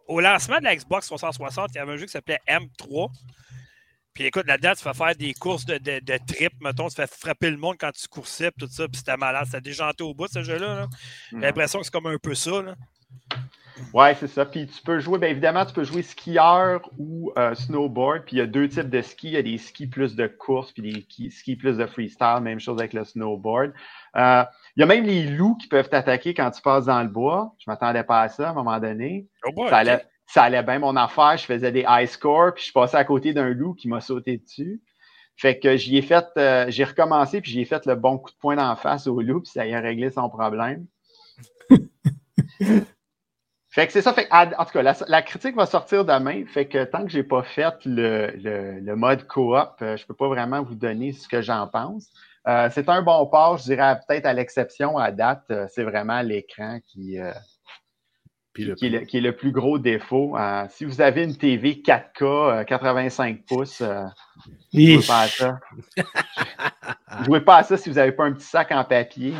au 0.07 0.19
lancement 0.19 0.59
de 0.59 0.63
la 0.63 0.76
Xbox 0.76 1.07
360, 1.07 1.71
il 1.73 1.78
y 1.78 1.80
avait 1.80 1.93
un 1.93 1.97
jeu 1.97 2.05
qui 2.05 2.11
s'appelait 2.11 2.39
M3. 2.47 3.09
Puis 4.13 4.26
écoute, 4.26 4.47
là-dedans, 4.47 4.73
tu 4.78 4.84
fais 4.84 4.93
faire 4.93 5.15
des 5.15 5.34
courses 5.34 5.65
de, 5.65 5.78
de, 5.78 5.99
de 5.99 6.19
trip, 6.26 6.53
mettons, 6.61 6.88
tu 6.88 6.95
fais 6.95 7.07
frapper 7.07 7.51
le 7.51 7.57
monde 7.57 7.76
quand 7.78 7.91
tu 7.91 8.07
coursais, 8.07 8.49
tout 8.57 8.67
ça, 8.67 8.88
puis 8.88 8.97
c'était 8.97 9.17
malade, 9.17 9.45
c'était 9.45 9.61
déjanté 9.61 10.03
au 10.03 10.13
bout, 10.13 10.28
ce 10.32 10.41
jeu-là. 10.41 10.88
J'ai 11.32 11.39
l'impression 11.39 11.80
que 11.80 11.86
c'est 11.86 11.91
comme 11.91 12.07
un 12.07 12.17
peu 12.17 12.34
ça. 12.34 12.61
Là. 12.61 12.76
Ouais, 13.93 14.15
c'est 14.15 14.28
ça. 14.28 14.45
Puis 14.45 14.67
tu 14.67 14.82
peux 14.82 14.99
jouer, 14.99 15.19
bien 15.19 15.30
évidemment, 15.30 15.65
tu 15.65 15.73
peux 15.73 15.84
jouer 15.84 16.01
skieur 16.01 16.89
ou 16.97 17.32
euh, 17.38 17.53
snowboard. 17.55 18.23
Puis 18.26 18.38
il 18.38 18.39
y 18.39 18.41
a 18.41 18.47
deux 18.47 18.67
types 18.69 18.89
de 18.89 19.01
skis. 19.01 19.28
Il 19.28 19.34
y 19.34 19.38
a 19.38 19.41
des 19.41 19.57
skis 19.57 19.88
plus 19.88 20.15
de 20.15 20.28
course, 20.28 20.71
puis 20.71 21.05
des 21.09 21.30
skis 21.30 21.55
plus 21.55 21.78
de 21.78 21.86
freestyle. 21.86 22.39
Même 22.41 22.59
chose 22.59 22.80
avec 22.80 22.93
le 22.93 23.03
snowboard. 23.03 23.73
Euh, 24.15 24.43
il 24.76 24.82
y 24.82 24.84
a 24.84 24.86
même 24.86 25.05
les 25.05 25.23
loups 25.23 25.55
qui 25.57 25.67
peuvent 25.67 25.89
t'attaquer 25.89 26.34
quand 26.34 26.51
tu 26.51 26.61
passes 26.61 26.86
dans 26.86 27.01
le 27.01 27.09
bois. 27.09 27.53
Je 27.59 27.69
m'attendais 27.69 28.03
pas 28.03 28.21
à 28.21 28.30
ça 28.30 28.49
à 28.49 28.51
un 28.51 28.53
moment 28.53 28.80
donné. 28.80 29.28
Oh 29.45 29.67
ça, 29.69 29.78
allait, 29.78 30.05
ça, 30.26 30.43
allait, 30.43 30.63
bien 30.63 30.80
mon 30.80 30.95
affaire. 30.95 31.38
Je 31.38 31.45
faisais 31.45 31.71
des 31.71 31.86
high 31.88 32.07
scores, 32.07 32.53
puis 32.53 32.65
je 32.65 32.71
passais 32.71 32.97
à 32.97 33.03
côté 33.03 33.34
d'un 33.34 33.49
loup 33.49 33.73
qui 33.73 33.88
m'a 33.88 34.01
sauté 34.01 34.38
dessus. 34.38 34.82
Fait 35.38 35.59
que 35.59 35.76
j'y 35.76 35.97
ai 35.97 36.01
fait, 36.01 36.26
euh, 36.38 36.65
j'ai 36.69 36.86
recommencé, 36.86 37.41
puis 37.41 37.51
j'ai 37.51 37.65
fait 37.65 37.86
le 37.86 37.95
bon 37.95 38.17
coup 38.17 38.32
de 38.32 38.38
poing 38.38 38.55
d'en 38.55 38.76
face 38.78 39.05
au 39.05 39.19
loup, 39.21 39.41
puis 39.41 39.51
ça 39.51 39.65
y 39.67 39.73
a 39.73 39.82
réglé 39.82 40.09
son 40.09 40.30
problème. 40.30 40.86
Fait 43.76 43.88
que 43.88 43.91
c'est 43.91 44.01
ça. 44.01 44.13
Fait, 44.13 44.30
en 44.32 44.45
tout 44.47 44.71
cas, 44.71 44.95
la, 45.05 45.21
critique 45.21 45.53
va 45.53 45.65
sortir 45.65 46.05
demain. 46.05 46.45
Fait 46.45 46.65
que 46.65 46.86
tant 46.86 47.03
que 47.03 47.09
j'ai 47.09 47.23
pas 47.23 47.43
fait 47.43 47.76
le, 47.84 48.32
le, 48.80 48.95
mode 48.95 49.28
coop, 49.28 49.53
euh, 49.82 49.97
je 49.97 50.05
peux 50.05 50.13
pas 50.13 50.30
vraiment 50.30 50.63
vous 50.63 50.76
donner 50.76 51.11
ce 51.11 51.28
que 51.28 51.41
j'en 51.41 51.67
pense. 51.67 52.07
Euh, 52.47 52.69
c'est 52.71 52.88
un 52.88 53.01
bon 53.01 53.26
port, 53.26 53.57
je 53.57 53.63
dirais 53.63 53.99
peut-être 54.07 54.28
à 54.28 54.32
l'exception 54.32 54.97
à 54.97 55.11
date, 55.11 55.43
euh, 55.51 55.67
c'est 55.69 55.84
vraiment 55.84 56.21
l'écran 56.21 56.80
qui, 56.88 57.17
qui, 58.55 58.63
est 58.63 59.19
le, 59.19 59.36
plus 59.36 59.51
gros 59.51 59.78
défaut. 59.78 60.38
si 60.69 60.86
vous 60.86 61.01
avez 61.01 61.26
une 61.26 61.36
TV 61.36 61.82
4K 61.86 62.63
85 62.63 63.43
pouces, 63.45 63.84
jouez 64.73 64.99
pas 65.05 65.23
à 65.23 65.28
ça. 65.28 65.59
jouez 67.26 67.41
pas 67.41 67.57
à 67.57 67.63
ça 67.63 67.76
si 67.76 67.89
vous 67.89 67.95
n'avez 67.95 68.13
pas 68.13 68.23
un 68.23 68.32
petit 68.32 68.45
sac 68.47 68.71
en 68.71 68.86
papier. 68.86 69.34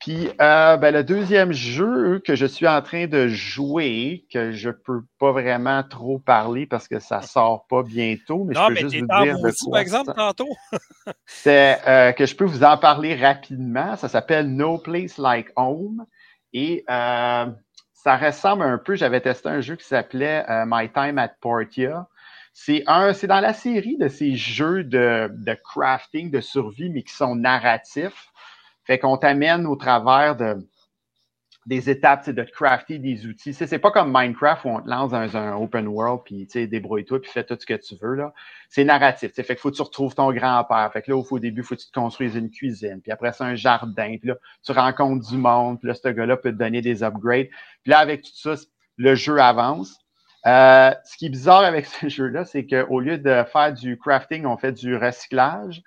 Puis 0.00 0.30
euh, 0.40 0.78
ben, 0.78 0.94
le 0.94 1.04
deuxième 1.04 1.52
jeu 1.52 2.22
que 2.24 2.34
je 2.34 2.46
suis 2.46 2.66
en 2.66 2.80
train 2.80 3.06
de 3.06 3.28
jouer, 3.28 4.24
que 4.32 4.50
je 4.50 4.70
peux 4.70 5.02
pas 5.18 5.30
vraiment 5.30 5.82
trop 5.82 6.18
parler 6.18 6.64
parce 6.64 6.88
que 6.88 6.98
ça 6.98 7.20
sort 7.20 7.66
pas 7.68 7.82
bientôt, 7.82 8.44
mais 8.44 8.54
je 8.54 8.66
peux 8.66 8.74
juste 8.76 8.96
vous 8.96 9.24
dire 9.24 9.38
de 9.38 9.70
par 9.70 9.80
exemple, 9.80 10.14
tantôt? 10.14 10.48
c'est 11.26 11.78
euh, 11.86 12.12
que 12.12 12.24
je 12.24 12.34
peux 12.34 12.46
vous 12.46 12.64
en 12.64 12.78
parler 12.78 13.14
rapidement. 13.14 13.94
Ça 13.96 14.08
s'appelle 14.08 14.46
No 14.46 14.78
Place 14.78 15.18
Like 15.18 15.48
Home 15.56 16.06
et 16.54 16.82
euh, 16.88 17.46
ça 17.92 18.16
ressemble 18.16 18.62
un 18.62 18.78
peu. 18.78 18.94
J'avais 18.94 19.20
testé 19.20 19.50
un 19.50 19.60
jeu 19.60 19.76
qui 19.76 19.84
s'appelait 19.84 20.46
euh, 20.48 20.64
My 20.66 20.90
Time 20.90 21.18
at 21.18 21.34
Portia. 21.42 22.08
C'est 22.54 22.84
un, 22.86 23.12
c'est 23.12 23.26
dans 23.26 23.40
la 23.40 23.52
série 23.52 23.98
de 23.98 24.08
ces 24.08 24.34
jeux 24.34 24.82
de, 24.82 25.30
de 25.30 25.54
crafting, 25.62 26.30
de 26.30 26.40
survie, 26.40 26.88
mais 26.88 27.02
qui 27.02 27.12
sont 27.12 27.36
narratifs. 27.36 28.30
Fait 28.90 28.98
qu'on 28.98 29.16
t'amène 29.16 29.66
au 29.66 29.76
travers 29.76 30.34
de, 30.34 30.66
des 31.64 31.90
étapes 31.90 32.28
de 32.28 32.42
crafter 32.42 32.98
des 32.98 33.24
outils. 33.24 33.54
C'est 33.54 33.78
pas 33.78 33.92
comme 33.92 34.10
Minecraft 34.12 34.64
où 34.64 34.68
on 34.70 34.80
te 34.80 34.88
lance 34.88 35.12
dans 35.12 35.36
un 35.36 35.54
open 35.54 35.86
world, 35.86 36.22
puis 36.24 36.48
débrouille-toi, 36.66 37.20
puis 37.22 37.30
fais 37.30 37.44
tout 37.44 37.56
ce 37.56 37.64
que 37.64 37.74
tu 37.74 37.94
veux. 38.02 38.16
là. 38.16 38.34
C'est 38.68 38.82
narratif. 38.82 39.30
Fait 39.32 39.44
qu'il 39.44 39.58
faut 39.58 39.70
que 39.70 39.76
tu 39.76 39.82
retrouves 39.82 40.16
ton 40.16 40.32
grand-père. 40.32 40.90
Fait 40.92 41.02
que 41.02 41.12
là, 41.12 41.16
au, 41.16 41.38
début, 41.38 41.60
il 41.60 41.64
faut 41.64 41.76
que 41.76 41.82
tu 41.82 41.86
te 41.86 41.92
construises 41.92 42.34
une 42.34 42.50
cuisine, 42.50 43.00
puis 43.00 43.12
après 43.12 43.32
ça, 43.32 43.44
un 43.44 43.54
jardin. 43.54 44.16
Puis 44.18 44.30
là, 44.30 44.34
tu 44.64 44.72
rencontres 44.72 45.28
du 45.28 45.36
monde, 45.36 45.78
puis 45.78 45.86
là, 45.86 45.94
ce 45.94 46.08
gars-là 46.08 46.36
peut 46.36 46.50
te 46.50 46.58
donner 46.58 46.82
des 46.82 47.04
upgrades. 47.04 47.46
Puis 47.84 47.92
là, 47.92 48.00
avec 48.00 48.22
tout 48.22 48.32
ça, 48.34 48.56
le 48.96 49.14
jeu 49.14 49.38
avance. 49.40 50.00
Euh, 50.46 50.92
ce 51.04 51.16
qui 51.16 51.26
est 51.26 51.30
bizarre 51.30 51.62
avec 51.62 51.86
ce 51.86 52.08
jeu-là, 52.08 52.44
c'est 52.44 52.66
qu'au 52.66 52.98
lieu 52.98 53.18
de 53.18 53.44
faire 53.52 53.72
du 53.72 53.96
crafting, 53.96 54.46
on 54.46 54.56
fait 54.56 54.72
du 54.72 54.96
recyclage. 54.96 55.80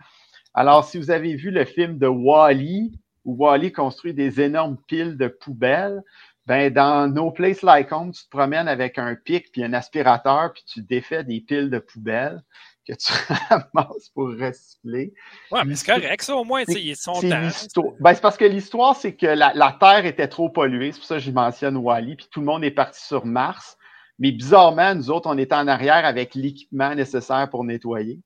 Alors, 0.54 0.86
si 0.86 0.98
vous 0.98 1.12
avez 1.12 1.36
vu 1.36 1.52
le 1.52 1.66
film 1.66 1.98
de 1.98 2.08
Wally, 2.08 3.00
où 3.26 3.36
Wally 3.36 3.72
construit 3.72 4.14
des 4.14 4.42
énormes 4.42 4.78
piles 4.88 5.18
de 5.18 5.28
poubelles, 5.28 6.02
ben 6.46 6.72
dans 6.72 7.08
No 7.08 7.32
Place 7.32 7.62
Like 7.62 7.92
Home, 7.92 8.12
tu 8.12 8.24
te 8.26 8.30
promènes 8.30 8.68
avec 8.68 8.98
un 8.98 9.16
pic 9.16 9.52
puis 9.52 9.64
un 9.64 9.74
aspirateur, 9.74 10.52
puis 10.54 10.64
tu 10.66 10.82
défais 10.82 11.24
des 11.24 11.40
piles 11.40 11.70
de 11.70 11.80
poubelles 11.80 12.44
que 12.88 12.94
tu 12.94 13.14
ramasses 13.50 14.10
pour 14.14 14.28
recycler. 14.28 15.14
Ouais, 15.52 15.64
mais 15.66 15.76
c'est 15.76 15.86
correct, 15.86 16.22
ça, 16.22 16.36
au 16.36 16.44
moins, 16.44 16.64
ils 16.68 16.96
sont 16.96 17.22
Ben, 17.22 17.50
c'est 17.50 18.22
parce 18.22 18.38
que 18.38 18.46
l'histoire, 18.46 18.96
c'est 18.96 19.16
que 19.16 19.26
la, 19.26 19.54
la, 19.54 19.78
Terre 19.80 20.06
était 20.06 20.28
trop 20.28 20.50
polluée. 20.50 20.92
C'est 20.92 21.00
pour 21.00 21.08
ça 21.08 21.16
que 21.16 21.22
je 21.22 21.32
mentionne 21.32 21.78
Wally, 21.78 22.18
puis 22.18 22.28
tout 22.30 22.42
le 22.42 22.46
monde 22.46 22.64
est 22.64 22.72
parti 22.72 23.02
sur 23.02 23.26
Mars. 23.26 23.78
Mais 24.20 24.32
bizarrement, 24.32 24.94
nous 24.94 25.10
autres, 25.10 25.30
on 25.30 25.38
était 25.38 25.56
en 25.56 25.68
arrière 25.68 26.06
avec 26.06 26.36
l'équipement 26.36 26.94
nécessaire 26.94 27.50
pour 27.50 27.64
nettoyer. 27.64 28.20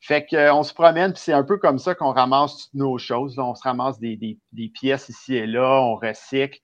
Fait 0.00 0.26
qu'on 0.26 0.36
euh, 0.36 0.62
se 0.62 0.72
promène, 0.72 1.12
puis 1.12 1.22
c'est 1.22 1.34
un 1.34 1.44
peu 1.44 1.58
comme 1.58 1.78
ça 1.78 1.94
qu'on 1.94 2.12
ramasse 2.12 2.56
toutes 2.56 2.74
nos 2.74 2.96
choses. 2.96 3.38
On 3.38 3.54
se 3.54 3.62
ramasse 3.62 3.98
des, 3.98 4.16
des, 4.16 4.38
des, 4.52 4.68
pièces 4.68 5.10
ici 5.10 5.34
et 5.34 5.46
là, 5.46 5.80
on 5.82 5.96
recycle. 5.96 6.58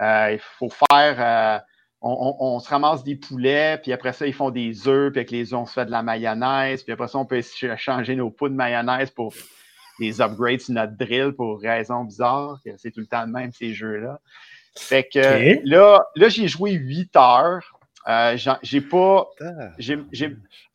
Euh, 0.00 0.32
il 0.34 0.40
faut 0.58 0.70
faire. 0.70 1.16
Euh, 1.18 1.58
on, 2.00 2.36
on, 2.38 2.60
se 2.60 2.68
ramasse 2.68 3.02
des 3.02 3.16
poulets, 3.16 3.80
puis 3.82 3.92
après 3.92 4.12
ça, 4.12 4.26
ils 4.26 4.34
font 4.34 4.50
des 4.50 4.86
œufs, 4.86 5.10
puis 5.10 5.20
avec 5.20 5.30
les 5.32 5.52
œufs, 5.52 5.60
on 5.60 5.66
se 5.66 5.72
fait 5.72 5.86
de 5.86 5.90
la 5.90 6.02
mayonnaise, 6.02 6.84
puis 6.84 6.92
après 6.92 7.08
ça, 7.08 7.18
on 7.18 7.26
peut 7.26 7.42
changer 7.76 8.14
nos 8.14 8.30
pots 8.30 8.48
de 8.48 8.54
mayonnaise 8.54 9.10
pour 9.10 9.32
des 9.98 10.20
upgrades 10.20 10.60
sur 10.60 10.74
notre 10.74 10.96
drill 10.96 11.32
pour 11.32 11.60
raisons 11.60 12.04
bizarres. 12.04 12.60
C'est 12.76 12.92
tout 12.92 13.00
le 13.00 13.06
temps 13.06 13.24
le 13.24 13.32
même, 13.32 13.52
ces 13.52 13.74
jeux-là. 13.74 14.20
Fait 14.76 15.04
que 15.04 15.58
là, 15.68 16.04
là 16.14 16.28
j'ai 16.28 16.46
joué 16.48 16.72
8 16.72 17.16
heures. 17.16 17.72
Euh, 18.08 18.36
j'ai 18.62 18.80
pas. 18.82 19.26
Je 19.78 19.94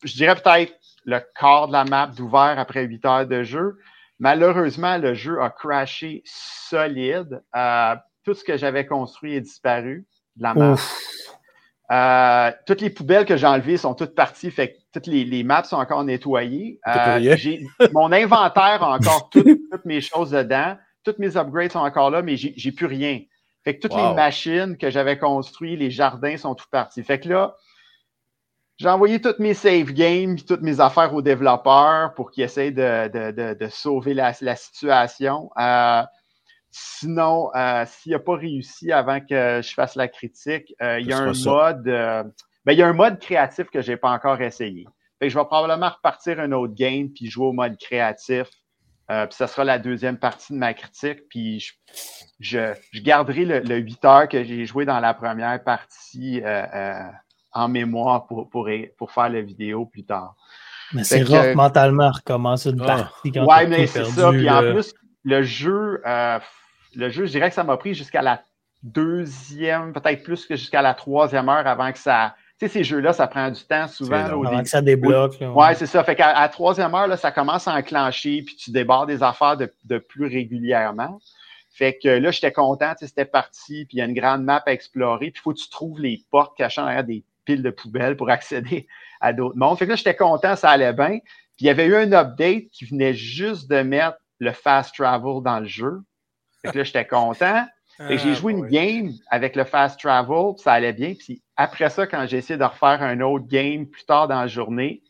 dirais 0.04 0.34
peut-être 0.34 0.74
le 1.04 1.20
quart 1.38 1.68
de 1.68 1.72
la 1.72 1.84
map 1.84 2.08
d'ouvert 2.08 2.58
après 2.58 2.84
8 2.84 3.04
heures 3.04 3.26
de 3.26 3.42
jeu. 3.42 3.78
Malheureusement, 4.18 4.98
le 4.98 5.14
jeu 5.14 5.40
a 5.42 5.50
crashé 5.50 6.22
solide. 6.24 7.42
Euh, 7.56 7.96
tout 8.24 8.34
ce 8.34 8.44
que 8.44 8.56
j'avais 8.56 8.86
construit 8.86 9.34
est 9.34 9.40
disparu 9.40 10.06
de 10.36 10.42
la 10.42 10.54
map. 10.54 10.76
Euh, 11.90 12.50
toutes 12.66 12.80
les 12.80 12.90
poubelles 12.90 13.26
que 13.26 13.36
j'ai 13.36 13.46
enlevées 13.46 13.76
sont 13.76 13.94
toutes 13.94 14.14
parties, 14.14 14.50
fait 14.50 14.72
que 14.72 14.78
toutes 14.94 15.06
les, 15.06 15.24
les 15.24 15.42
maps 15.42 15.64
sont 15.64 15.76
encore 15.76 16.04
nettoyées. 16.04 16.78
Euh, 16.86 17.36
mon 17.92 18.12
inventaire 18.12 18.82
a 18.82 18.94
encore 18.96 19.28
toutes, 19.30 19.58
toutes, 19.70 19.84
mes 19.84 20.00
choses 20.00 20.30
dedans. 20.30 20.76
Toutes 21.04 21.18
mes 21.18 21.36
upgrades 21.36 21.72
sont 21.72 21.80
encore 21.80 22.10
là, 22.10 22.22
mais 22.22 22.36
j'ai 22.36 22.72
plus 22.72 22.86
rien. 22.86 23.20
Fait 23.64 23.76
que 23.76 23.80
toutes 23.80 23.96
les 23.96 24.14
machines 24.14 24.76
que 24.76 24.90
j'avais 24.90 25.18
construites, 25.18 25.78
les 25.78 25.90
jardins 25.90 26.36
sont 26.36 26.54
tout 26.54 26.66
partis. 26.70 27.02
Fait 27.02 27.20
que 27.20 27.28
là, 27.28 27.54
j'ai 28.78 28.88
envoyé 28.88 29.20
toutes 29.20 29.38
mes 29.38 29.54
save 29.54 29.92
games, 29.92 30.36
toutes 30.36 30.62
mes 30.62 30.80
affaires 30.80 31.14
aux 31.14 31.22
développeurs 31.22 32.14
pour 32.14 32.30
qu'ils 32.30 32.44
essayent 32.44 32.72
de, 32.72 33.68
sauver 33.70 34.14
la, 34.14 34.32
situation. 34.32 35.50
Euh, 35.58 36.02
sinon, 36.70 37.50
euh, 37.54 37.84
s'il 37.86 38.12
n'a 38.12 38.18
pas 38.18 38.36
réussi 38.36 38.90
avant 38.92 39.20
que 39.20 39.60
je 39.62 39.74
fasse 39.74 39.94
la 39.94 40.08
critique, 40.08 40.74
euh, 40.82 40.98
il 40.98 41.06
y 41.06 41.12
a 41.12 41.18
un 41.18 41.32
mode, 41.32 41.84
ben, 41.84 42.72
il 42.72 42.78
y 42.78 42.82
a 42.82 42.88
un 42.88 42.92
mode 42.92 43.20
créatif 43.20 43.68
que 43.70 43.82
j'ai 43.82 43.96
pas 43.96 44.10
encore 44.10 44.40
essayé. 44.40 44.86
Fait 45.18 45.26
que 45.26 45.32
je 45.32 45.38
vais 45.38 45.44
probablement 45.44 45.90
repartir 45.90 46.40
un 46.40 46.50
autre 46.52 46.74
game 46.74 47.08
puis 47.10 47.26
jouer 47.26 47.46
au 47.46 47.52
mode 47.52 47.78
créatif. 47.78 48.48
puis 49.08 49.28
ça 49.30 49.46
sera 49.46 49.62
la 49.62 49.78
deuxième 49.78 50.16
partie 50.16 50.54
de 50.54 50.58
ma 50.58 50.74
critique. 50.74 51.28
Puis 51.28 51.70
je, 52.40 52.74
garderai 53.00 53.44
le, 53.44 53.60
le 53.60 53.76
8 53.76 54.04
heures 54.04 54.28
que 54.28 54.42
j'ai 54.42 54.64
joué 54.64 54.86
dans 54.86 54.98
la 54.98 55.14
première 55.14 55.62
partie 55.62 56.42
en 57.52 57.68
mémoire 57.68 58.26
pour, 58.26 58.48
pour, 58.48 58.68
pour 58.96 59.12
faire 59.12 59.28
la 59.28 59.40
vidéo 59.40 59.86
plus 59.86 60.04
tard. 60.04 60.34
Mais 60.94 61.04
c'est 61.04 61.22
rough 61.22 61.54
mentalement 61.54 62.10
recommencer 62.10 62.70
une 62.70 62.82
ah. 62.82 62.86
partie 62.86 63.32
quand 63.32 63.46
Ouais, 63.46 63.66
mais 63.66 63.86
c'est 63.86 64.04
ça. 64.04 64.30
Puis 64.30 64.48
en 64.48 64.60
plus, 64.60 64.94
le 65.24 65.42
jeu, 65.42 66.02
euh, 66.06 66.38
le 66.94 67.08
jeu, 67.08 67.26
je 67.26 67.32
dirais 67.32 67.48
que 67.48 67.54
ça 67.54 67.64
m'a 67.64 67.76
pris 67.76 67.94
jusqu'à 67.94 68.22
la 68.22 68.42
deuxième, 68.82 69.92
peut-être 69.92 70.22
plus 70.22 70.44
que 70.46 70.56
jusqu'à 70.56 70.82
la 70.82 70.94
troisième 70.94 71.48
heure 71.48 71.66
avant 71.66 71.92
que 71.92 71.98
ça. 71.98 72.34
Tu 72.58 72.66
sais, 72.66 72.72
ces 72.72 72.84
jeux-là, 72.84 73.12
ça 73.12 73.26
prend 73.26 73.50
du 73.50 73.62
temps 73.64 73.88
souvent. 73.88 74.16
avant 74.16 74.62
que 74.62 74.68
ça 74.68 74.82
débloque. 74.82 75.36
ouais, 75.40 75.74
c'est 75.74 75.86
ça. 75.86 76.04
Fait 76.04 76.14
qu'à 76.14 76.40
la 76.40 76.48
troisième 76.48 76.94
heure, 76.94 77.08
là, 77.08 77.16
ça 77.16 77.32
commence 77.32 77.66
à 77.66 77.74
enclencher, 77.74 78.42
puis 78.42 78.56
tu 78.56 78.70
débarres 78.70 79.06
des 79.06 79.22
affaires 79.22 79.56
de, 79.56 79.72
de 79.84 79.98
plus 79.98 80.26
régulièrement. 80.26 81.18
Fait 81.72 81.98
que 82.00 82.08
là, 82.08 82.30
j'étais 82.30 82.52
content, 82.52 82.92
c'était 82.98 83.24
parti, 83.24 83.86
puis 83.86 83.96
il 83.96 83.98
y 83.98 84.02
a 84.02 84.04
une 84.04 84.14
grande 84.14 84.44
map 84.44 84.62
à 84.66 84.72
explorer, 84.72 85.30
puis 85.30 85.40
il 85.40 85.42
faut 85.42 85.52
que 85.52 85.58
tu 85.58 85.70
trouves 85.70 86.00
les 86.00 86.22
portes 86.30 86.56
cachant 86.56 86.84
derrière 86.84 87.04
des 87.04 87.24
pile 87.44 87.62
de 87.62 87.70
poubelles 87.70 88.16
pour 88.16 88.30
accéder 88.30 88.86
à 89.20 89.32
d'autres 89.32 89.56
mondes. 89.56 89.78
Fait 89.78 89.84
que 89.84 89.90
là, 89.90 89.96
j'étais 89.96 90.16
content, 90.16 90.56
ça 90.56 90.70
allait 90.70 90.92
bien. 90.92 91.18
Puis 91.56 91.60
il 91.60 91.66
y 91.66 91.70
avait 91.70 91.86
eu 91.86 91.96
un 91.96 92.12
update 92.12 92.68
qui 92.72 92.86
venait 92.86 93.14
juste 93.14 93.70
de 93.70 93.82
mettre 93.82 94.18
le 94.38 94.52
fast 94.52 94.94
travel 94.94 95.42
dans 95.42 95.60
le 95.60 95.66
jeu. 95.66 96.00
Fait 96.62 96.72
que 96.72 96.78
là, 96.78 96.84
j'étais 96.84 97.06
content. 97.06 97.66
Fait 97.98 98.16
que 98.16 98.22
j'ai 98.22 98.30
ah, 98.30 98.34
joué 98.34 98.52
une 98.52 98.66
game 98.66 99.12
avec 99.28 99.54
le 99.54 99.64
fast 99.64 100.00
travel, 100.00 100.54
puis 100.54 100.62
ça 100.62 100.72
allait 100.72 100.92
bien. 100.92 101.14
Puis 101.14 101.42
après 101.56 101.90
ça, 101.90 102.06
quand 102.06 102.26
j'ai 102.26 102.38
essayé 102.38 102.58
de 102.58 102.64
refaire 102.64 103.02
un 103.02 103.20
autre 103.20 103.46
game 103.46 103.86
plus 103.86 104.04
tard 104.04 104.28
dans 104.28 104.40
la 104.40 104.46
journée, 104.46 105.02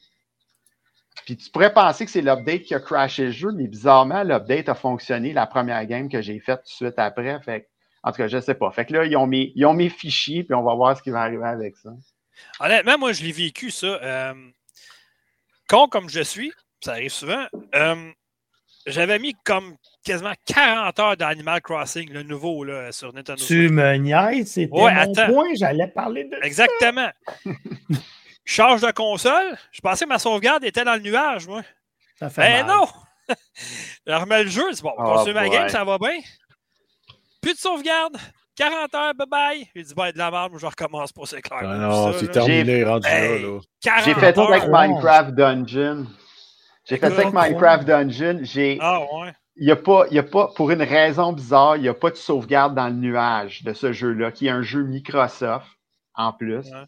Puis 1.24 1.36
tu 1.36 1.50
pourrais 1.50 1.72
penser 1.72 2.04
que 2.04 2.10
c'est 2.10 2.22
l'update 2.22 2.62
qui 2.62 2.74
a 2.74 2.80
crashé 2.80 3.26
le 3.26 3.30
jeu, 3.30 3.52
mais 3.52 3.68
bizarrement, 3.68 4.24
l'update 4.24 4.68
a 4.68 4.74
fonctionné 4.74 5.32
la 5.32 5.46
première 5.46 5.86
game 5.86 6.08
que 6.08 6.20
j'ai 6.20 6.40
faite 6.40 6.60
tout 6.64 6.84
de 6.84 6.88
suite 6.88 6.98
après. 6.98 7.40
Fait 7.42 7.68
en 8.02 8.10
tout 8.10 8.16
cas, 8.16 8.26
je 8.26 8.40
sais 8.40 8.54
pas. 8.54 8.70
Fait 8.72 8.84
que 8.84 8.92
là, 8.94 9.04
ils 9.04 9.16
ont 9.16 9.26
mis 9.28 9.52
ils 9.54 9.64
ont 9.64 9.74
mes 9.74 9.88
fichiers, 9.88 10.42
puis 10.42 10.54
on 10.54 10.64
va 10.64 10.74
voir 10.74 10.96
ce 10.96 11.02
qui 11.02 11.10
va 11.10 11.20
arriver 11.20 11.44
avec 11.44 11.76
ça. 11.76 11.90
Honnêtement, 12.60 12.98
moi, 12.98 13.12
je 13.12 13.22
l'ai 13.22 13.32
vécu, 13.32 13.70
ça. 13.70 13.86
Euh, 13.86 14.34
con 15.68 15.88
comme 15.88 16.08
je 16.08 16.20
suis, 16.20 16.52
ça 16.80 16.92
arrive 16.92 17.10
souvent. 17.12 17.46
Euh, 17.74 18.10
j'avais 18.86 19.18
mis 19.18 19.34
comme 19.44 19.76
quasiment 20.04 20.32
40 20.46 20.98
heures 20.98 21.16
d'Animal 21.16 21.60
Crossing, 21.60 22.10
le 22.12 22.22
nouveau 22.24 22.64
là, 22.64 22.90
sur 22.92 23.12
Nintendo 23.12 23.42
Tu 23.44 23.68
me 23.68 23.94
niaises, 23.96 24.50
c'était 24.52 24.72
Ouais, 24.72 24.92
mon 24.92 25.00
attends. 25.16 25.32
point, 25.32 25.48
j'allais 25.54 25.86
parler 25.88 26.24
de 26.24 26.36
Exactement. 26.42 27.10
Je 28.44 28.52
change 28.54 28.80
de 28.80 28.90
console. 28.90 29.56
Je 29.70 29.80
pensais 29.80 30.04
que 30.04 30.08
ma 30.08 30.18
sauvegarde 30.18 30.64
était 30.64 30.82
dans 30.84 30.94
le 30.94 31.00
nuage, 31.00 31.46
moi. 31.46 31.62
ça. 32.18 32.28
fait 32.28 32.40
Ben 32.42 32.66
mal. 32.66 32.76
non! 32.76 32.88
Je 34.06 34.12
remets 34.12 34.42
le 34.42 34.50
jeu, 34.50 34.72
c'est 34.72 34.82
bon, 34.82 34.92
Oh 34.98 35.02
continue 35.04 35.34
ma 35.34 35.48
game, 35.48 35.68
ça 35.68 35.84
va 35.84 35.96
bien. 35.98 36.18
Plus 37.40 37.54
de 37.54 37.58
sauvegarde. 37.58 38.16
40 38.57 38.94
heures, 38.94 39.14
bye 39.14 39.26
bye. 39.28 39.68
J'ai 39.74 39.82
dit, 39.82 39.94
ben, 39.94 40.11
de 40.12 40.18
la 40.18 40.30
merde, 40.30 40.50
moi, 40.53 40.61
je 40.61 40.66
recommence 40.66 41.12
pour 41.12 41.26
c'est 41.26 41.40
clair. 41.42 41.61
Ah 41.64 41.76
non, 41.78 42.12
c'est 42.12 42.30
terminé, 42.30 42.84
rendu 42.84 43.07
Hey. 43.09 43.42
là. 43.42 43.48
là. 43.48 43.61
40 43.82 44.05
J'ai 44.05 44.14
fait 44.14 44.34
ça 44.36 44.44
avec 44.44 44.64
Minecraft 44.68 45.30
Dungeon. 45.34 46.07
J'ai 46.84 46.96
fait 46.98 47.11
ça 47.11 47.20
avec 47.22 47.32
Minecraft 47.34 47.84
Dungeon. 47.86 48.40
J'ai, 48.42 48.78
Ah 48.80 49.00
ouais. 49.00 49.32
il 49.57 49.68
y 49.68 49.72
a 49.72 49.76
pas, 49.76 50.05
il 50.11 50.16
y 50.16 50.18
a 50.18 50.22
pas, 50.22 50.48
pour 50.55 50.70
une 50.70 50.82
raison 50.82 51.32
bizarre, 51.32 51.76
il 51.76 51.82
n'y 51.82 51.88
a 51.88 51.94
pas 51.94 52.11
de 52.11 52.16
sauvegarde 52.16 52.74
dans 52.74 52.88
le 52.88 52.94
nuage 52.94 53.62
de 53.62 53.72
ce 53.72 53.92
jeu-là, 53.92 54.32
qui 54.32 54.48
est 54.48 54.50
un 54.50 54.62
jeu 54.62 54.82
Microsoft, 54.84 55.66
en 56.14 56.32
plus. 56.32 56.66
Ouais. 56.70 56.84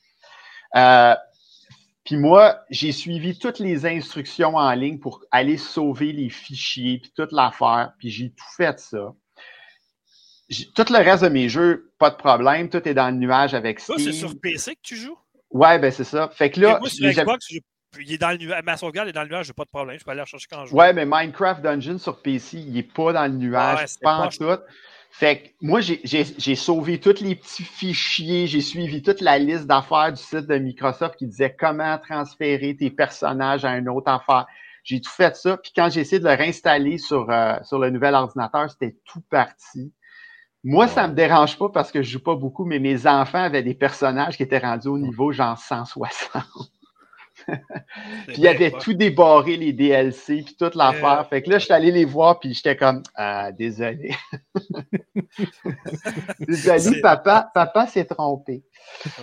Euh, 0.77 1.15
puis 2.05 2.17
moi, 2.19 2.59
j'ai 2.69 2.93
suivi 2.93 3.39
toutes 3.39 3.59
les 3.59 3.87
instructions 3.87 4.57
en 4.57 4.73
ligne 4.73 4.99
pour 4.99 5.23
aller 5.31 5.57
sauver 5.57 6.13
les 6.13 6.29
fichiers, 6.29 6.99
puis 6.99 7.11
toute 7.17 7.33
l'affaire, 7.33 7.93
puis 7.99 8.11
j'ai 8.11 8.29
tout 8.31 8.45
fait 8.57 8.79
ça. 8.79 9.15
Tout 10.75 10.85
le 10.91 10.99
reste 10.99 11.25
de 11.25 11.29
mes 11.29 11.49
jeux, 11.49 11.93
pas 11.99 12.11
de 12.11 12.17
problème, 12.17 12.69
tout 12.69 12.87
est 12.87 12.95
dans 12.95 13.09
le 13.09 13.17
nuage 13.17 13.55
avec 13.55 13.81
Ça, 13.81 13.95
Steam. 13.95 14.13
c'est 14.13 14.19
sur 14.19 14.39
PC 14.39 14.75
que 14.75 14.81
tu 14.83 14.97
joues? 14.97 15.19
Ouais, 15.51 15.79
ben 15.79 15.91
c'est 15.91 16.05
ça. 16.05 16.29
Fait 16.29 16.51
que 16.51 16.61
là, 16.61 16.79
moi, 16.81 16.89
sur 16.89 17.09
Xbox, 17.09 17.51
il 17.51 18.13
est 18.13 18.19
dans 18.19 18.31
le 18.31 18.37
nuage. 18.37 18.63
Ma 18.65 18.77
sauvegarde 18.77 19.09
est 19.09 19.13
dans 19.13 19.23
le 19.23 19.29
nuage, 19.29 19.47
j'ai 19.47 19.53
pas 19.53 19.65
de 19.65 19.71
problème. 19.71 19.99
Je 19.99 20.05
peux 20.05 20.11
aller 20.11 20.19
la 20.19 20.25
chercher 20.27 20.47
quand 20.51 20.67
je 20.67 20.71
veux. 20.71 20.77
Ouais, 20.77 20.93
mais 20.93 21.07
Minecraft 21.07 21.63
Dungeon 21.63 21.99
sur 21.99 22.21
PC, 22.21 22.59
il 22.59 22.77
est 22.77 22.83
pas 22.83 23.13
dans 23.13 23.27
le 23.27 23.39
nuage, 23.39 23.79
Ouais, 23.79 23.87
pas 24.03 24.17
en 24.19 24.29
tout. 24.29 24.45
Fait 25.11 25.43
que 25.43 25.49
moi, 25.61 25.81
j'ai 25.81 26.57
sauvé 26.57 26.99
tous 26.99 27.21
les 27.21 27.37
petits 27.37 27.63
fichiers, 27.63 28.49
j'ai 28.49 28.61
suivi 28.61 29.01
toute 29.01 29.21
la 29.21 29.39
liste 29.39 29.67
d'affaires 29.67 30.13
du 30.13 30.21
site 30.21 30.49
de 30.49 30.59
Microsoft 30.59 31.15
qui 31.15 31.27
disait 31.27 31.55
comment 31.57 31.97
transférer 31.99 32.77
tes 32.77 32.91
personnages 32.91 33.65
à 33.65 33.77
une 33.77 33.89
autre 33.89 34.11
affaire. 34.11 34.47
J'ai 34.83 35.01
tout 35.01 35.13
fait 35.13 35.37
ça, 35.37 35.57
puis 35.57 35.71
quand 35.75 35.89
j'ai 35.89 36.01
essayé 36.01 36.19
de 36.19 36.29
le 36.29 36.35
réinstaller 36.35 36.99
sur, 36.99 37.31
euh, 37.31 37.55
sur 37.63 37.79
le 37.79 37.91
nouvel 37.91 38.15
ordinateur, 38.15 38.69
c'était 38.69 38.97
tout 39.05 39.23
parti. 39.31 39.93
Moi, 40.65 40.89
ça 40.89 41.07
me 41.07 41.15
dérange 41.15 41.59
pas 41.59 41.69
parce 41.69 41.93
que 41.93 42.03
je 42.03 42.11
joue 42.13 42.23
pas 42.23 42.35
beaucoup, 42.35 42.65
mais 42.65 42.79
mes 42.79 43.07
enfants 43.07 43.43
avaient 43.43 43.63
des 43.63 43.75
personnages 43.75 44.39
qui 44.39 44.43
étaient 44.43 44.59
rendus 44.59 44.89
au 44.89 44.99
niveau 44.99 45.31
genre 45.31 45.59
160. 45.59 46.43
C'est 47.47 47.61
Puis 48.29 48.37
il 48.39 48.49
avait 48.49 48.71
bien 48.71 48.79
tout 48.79 48.95
débarré, 48.95 49.57
les 49.59 49.75
DLC, 49.75 50.43
puis 50.43 50.57
toute 50.59 50.75
l'affaire. 50.75 51.21
Euh. 51.21 51.25
Fait 51.25 51.43
que 51.43 51.51
là, 51.51 51.59
je 51.59 51.65
suis 51.67 51.75
allé 51.75 51.91
les 51.91 52.07
voir, 52.07 52.41
puis 52.41 52.55
j'étais 52.55 52.77
comme, 52.77 53.03
ah, 53.15 53.53
désolé. 53.53 54.15
désolé, 56.41 56.79
C'est- 56.79 57.01
papa, 57.03 57.51
papa 57.53 57.87
s'est 57.87 58.07
trompé. 58.07 58.63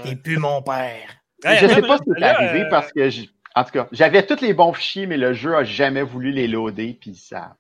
T'es 0.04 0.16
plus 0.16 0.38
mon 0.38 0.62
père. 0.62 1.10
Hey, 1.44 1.58
je 1.58 1.66
attends 1.66 1.76
sais 1.76 1.82
pas 1.82 1.98
ce 1.98 2.04
qui 2.04 2.12
est 2.12 2.20
là, 2.20 2.36
arrivé 2.38 2.62
euh, 2.62 2.70
parce 2.70 2.92
que, 2.92 3.10
j'ai- 3.10 3.30
en 3.56 3.64
tout 3.64 3.72
cas, 3.72 3.88
j'avais 3.92 4.24
tous 4.26 4.42
les 4.42 4.54
bons 4.54 4.74
fichiers, 4.74 5.08
mais 5.08 5.18
le 5.18 5.34
jeu 5.34 5.56
a 5.56 5.64
jamais 5.64 6.04
voulu 6.04 6.32
les 6.32 6.48
loader, 6.48 6.98
puis 7.02 7.16
ça. 7.16 7.56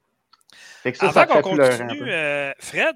Fait 0.83 0.91
que 0.91 0.97
ça, 0.99 1.11
ça 1.11 1.25
fait 1.25 1.41
qu'on 1.41 1.55
continue, 1.57 2.03
euh, 2.07 2.51
Fred, 2.59 2.95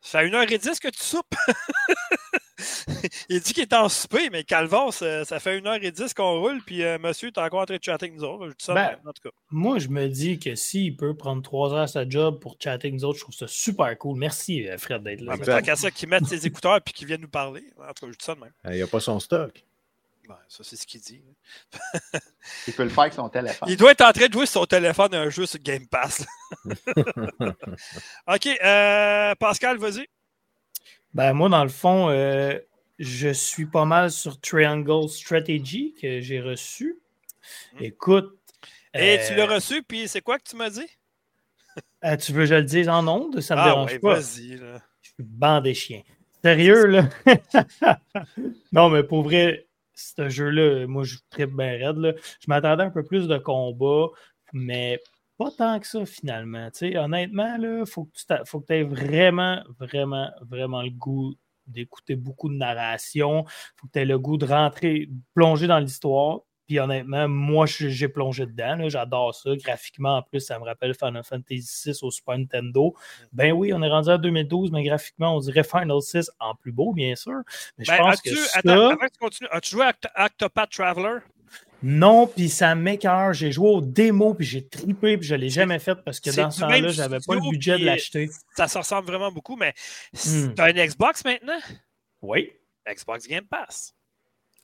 ça 0.00 0.20
fait 0.20 0.28
1h10 0.28 0.78
que 0.80 0.88
tu 0.88 1.02
soupes? 1.02 1.34
Il 3.28 3.40
dit 3.40 3.54
qu'il 3.54 3.62
est 3.62 3.72
en 3.72 3.88
souper, 3.88 4.28
mais 4.30 4.44
Calvas, 4.44 4.92
ça, 4.92 5.24
ça 5.24 5.40
fait 5.40 5.60
1h10 5.60 6.14
qu'on 6.14 6.40
roule, 6.40 6.60
puis 6.64 6.82
euh, 6.82 6.98
monsieur 6.98 7.28
est 7.28 7.38
encore 7.38 7.60
en 7.60 7.66
train 7.66 7.76
de 7.76 7.82
chatter 7.82 8.06
avec 8.06 8.18
nous 8.18 8.24
autres. 8.24 8.46
Je 8.48 8.50
dis 8.50 8.64
ça, 8.64 8.74
Ben, 8.74 8.84
de 8.84 8.90
même, 8.90 8.98
en 9.06 9.12
tout 9.12 9.22
cas. 9.22 9.34
Moi, 9.50 9.78
je 9.78 9.88
me 9.88 10.08
dis 10.08 10.38
que 10.38 10.54
s'il 10.54 10.96
peut 10.96 11.14
prendre 11.16 11.42
trois 11.42 11.72
heures 11.72 11.88
sa 11.88 12.08
job 12.08 12.38
pour 12.40 12.56
chatter 12.62 12.88
avec 12.88 12.94
nous 12.94 13.04
autres, 13.04 13.18
je 13.18 13.24
trouve 13.24 13.34
ça 13.34 13.46
super 13.48 13.96
cool. 13.98 14.18
Merci, 14.18 14.68
euh, 14.68 14.76
Fred, 14.78 15.02
d'être 15.02 15.22
là. 15.22 15.34
Exact. 15.34 15.58
tant 15.58 15.64
qu'à 15.64 15.76
ça, 15.76 15.90
qu'il 15.90 16.08
mette 16.08 16.26
ses 16.26 16.46
écouteurs 16.46 16.80
puis 16.82 16.92
qu'il 16.92 17.06
vienne 17.06 17.22
nous 17.22 17.28
parler. 17.28 17.64
En 17.78 17.92
tout 17.92 18.06
cas, 18.06 18.12
je 18.12 18.18
dis 18.18 18.24
ça 18.24 18.34
de 18.34 18.40
même. 18.40 18.52
Il 18.66 18.72
n'y 18.72 18.82
a 18.82 18.86
pas 18.86 19.00
son 19.00 19.20
stock. 19.20 19.64
Ben, 20.30 20.38
ça, 20.46 20.62
c'est 20.62 20.76
ce 20.76 20.86
qu'il 20.86 21.00
dit. 21.00 21.24
Il 22.68 22.72
peut 22.72 22.84
le 22.84 22.88
faire 22.88 23.00
avec 23.00 23.14
son 23.14 23.28
téléphone. 23.28 23.68
Il 23.68 23.76
doit 23.76 23.90
être 23.90 24.02
en 24.02 24.12
train 24.12 24.28
de 24.28 24.32
jouer 24.32 24.46
sur 24.46 24.60
son 24.60 24.66
téléphone 24.66 25.12
à 25.12 25.22
un 25.22 25.28
jeu 25.28 25.44
sur 25.44 25.58
Game 25.58 25.88
Pass. 25.88 26.24
OK, 28.28 28.46
euh, 28.62 29.34
Pascal, 29.34 29.78
vas-y. 29.78 30.06
Ben, 31.14 31.32
moi, 31.32 31.48
dans 31.48 31.64
le 31.64 31.68
fond, 31.68 32.10
euh, 32.10 32.56
je 33.00 33.30
suis 33.30 33.66
pas 33.66 33.84
mal 33.86 34.12
sur 34.12 34.40
Triangle 34.40 35.08
Strategy 35.08 35.96
que 36.00 36.20
j'ai 36.20 36.40
reçu. 36.40 37.00
Hmm. 37.72 37.82
Écoute. 37.82 38.38
Et 38.94 39.18
euh, 39.18 39.26
tu 39.26 39.34
l'as 39.34 39.46
reçu, 39.46 39.82
puis 39.82 40.06
c'est 40.06 40.20
quoi 40.20 40.38
que 40.38 40.48
tu 40.48 40.54
m'as 40.54 40.70
dit? 40.70 40.86
euh, 42.04 42.16
tu 42.16 42.30
veux 42.30 42.42
que 42.42 42.50
je 42.50 42.54
le 42.54 42.62
dise 42.62 42.88
en 42.88 43.08
ondes? 43.08 43.40
Ça 43.40 43.56
me 43.56 43.62
ah, 43.62 43.64
dérange 43.64 43.92
ouais, 43.94 43.98
pas. 43.98 44.14
vas-y. 44.14 44.58
Là. 44.58 44.80
Je 45.02 45.08
suis 45.08 45.24
bande 45.24 45.64
des 45.64 45.74
chiens. 45.74 46.02
Sérieux, 46.40 46.86
là? 46.86 47.08
non, 48.72 48.90
mais 48.90 49.02
pour 49.02 49.24
vrai, 49.24 49.66
ce 50.16 50.28
jeu-là, 50.28 50.86
moi, 50.86 51.04
je 51.04 51.16
tripe 51.30 51.50
bien 51.56 51.72
raide. 51.78 52.16
Je 52.40 52.46
m'attendais 52.48 52.84
un 52.84 52.90
peu 52.90 53.04
plus 53.04 53.28
de 53.28 53.38
combats, 53.38 54.08
mais 54.52 55.00
pas 55.38 55.50
tant 55.50 55.78
que 55.80 55.86
ça, 55.86 56.04
finalement. 56.06 56.68
Honnêtement, 56.82 57.56
il 57.56 57.84
faut 57.86 58.04
que 58.04 58.12
tu 58.18 58.26
t'a- 58.26 58.44
faut 58.44 58.60
que 58.60 58.66
tu 58.66 58.74
aies 58.74 58.82
vraiment, 58.84 59.62
vraiment, 59.78 60.30
vraiment 60.42 60.82
le 60.82 60.90
goût 60.90 61.34
d'écouter 61.66 62.16
beaucoup 62.16 62.48
de 62.48 62.54
narration. 62.56 63.44
faut 63.76 63.86
que 63.86 63.92
tu 63.92 63.98
aies 64.00 64.04
le 64.04 64.18
goût 64.18 64.36
de 64.36 64.46
rentrer, 64.46 65.08
plonger 65.34 65.66
dans 65.66 65.78
l'histoire. 65.78 66.40
Puis 66.70 66.78
honnêtement, 66.78 67.26
moi, 67.26 67.66
j'ai 67.66 68.06
plongé 68.06 68.46
dedans. 68.46 68.88
J'adore 68.88 69.34
ça. 69.34 69.50
Graphiquement, 69.56 70.18
en 70.18 70.22
plus, 70.22 70.38
ça 70.38 70.56
me 70.56 70.64
rappelle 70.64 70.94
Final 70.94 71.24
Fantasy 71.24 71.90
VI 71.90 71.98
au 72.02 72.12
Super 72.12 72.38
Nintendo. 72.38 72.94
Ben 73.32 73.50
oui, 73.50 73.72
on 73.72 73.82
est 73.82 73.88
rendu 73.88 74.08
à 74.08 74.18
2012, 74.18 74.70
mais 74.70 74.84
graphiquement, 74.84 75.34
on 75.34 75.40
dirait 75.40 75.64
Final 75.64 76.00
6 76.00 76.30
en 76.38 76.54
plus 76.54 76.70
beau, 76.70 76.92
bien 76.92 77.16
sûr. 77.16 77.40
Mais 77.76 77.84
je 77.84 77.90
Ben, 77.90 77.98
pense 77.98 78.20
que 78.22 78.32
ça, 78.36 78.58
attends, 78.60 78.90
avant 78.90 78.96
que 78.98 79.06
tu 79.12 79.18
continues, 79.18 79.48
as-tu 79.50 79.70
joué 79.70 79.84
à 79.84 79.90
Oct- 79.90 80.26
Octopath 80.26 80.70
Traveler? 80.70 81.18
non, 81.82 82.28
puis 82.28 82.48
ça 82.48 82.76
m'écœure. 82.76 83.32
J'ai 83.32 83.50
joué 83.50 83.68
au 83.68 83.80
démo, 83.80 84.34
puis 84.34 84.46
j'ai 84.46 84.64
trippé, 84.68 85.18
puis 85.18 85.26
je 85.26 85.34
l'ai 85.34 85.48
jamais 85.48 85.80
fait 85.80 85.96
parce 85.96 86.20
que 86.20 86.30
dans 86.36 86.52
ce 86.52 86.60
temps-là, 86.60 86.86
j'avais 86.90 87.18
pas 87.26 87.34
le 87.34 87.50
budget 87.50 87.80
de 87.80 87.84
l'acheter. 87.84 88.30
Ça 88.54 88.68
se 88.68 88.78
ressemble 88.78 89.08
vraiment 89.08 89.32
beaucoup, 89.32 89.56
mais 89.56 89.74
Hmm. 90.24 90.54
t'as 90.54 90.70
une 90.70 90.86
Xbox 90.86 91.24
maintenant? 91.24 91.58
Oui. 92.22 92.52
Xbox 92.88 93.26
Game 93.26 93.46
Pass. 93.50 93.92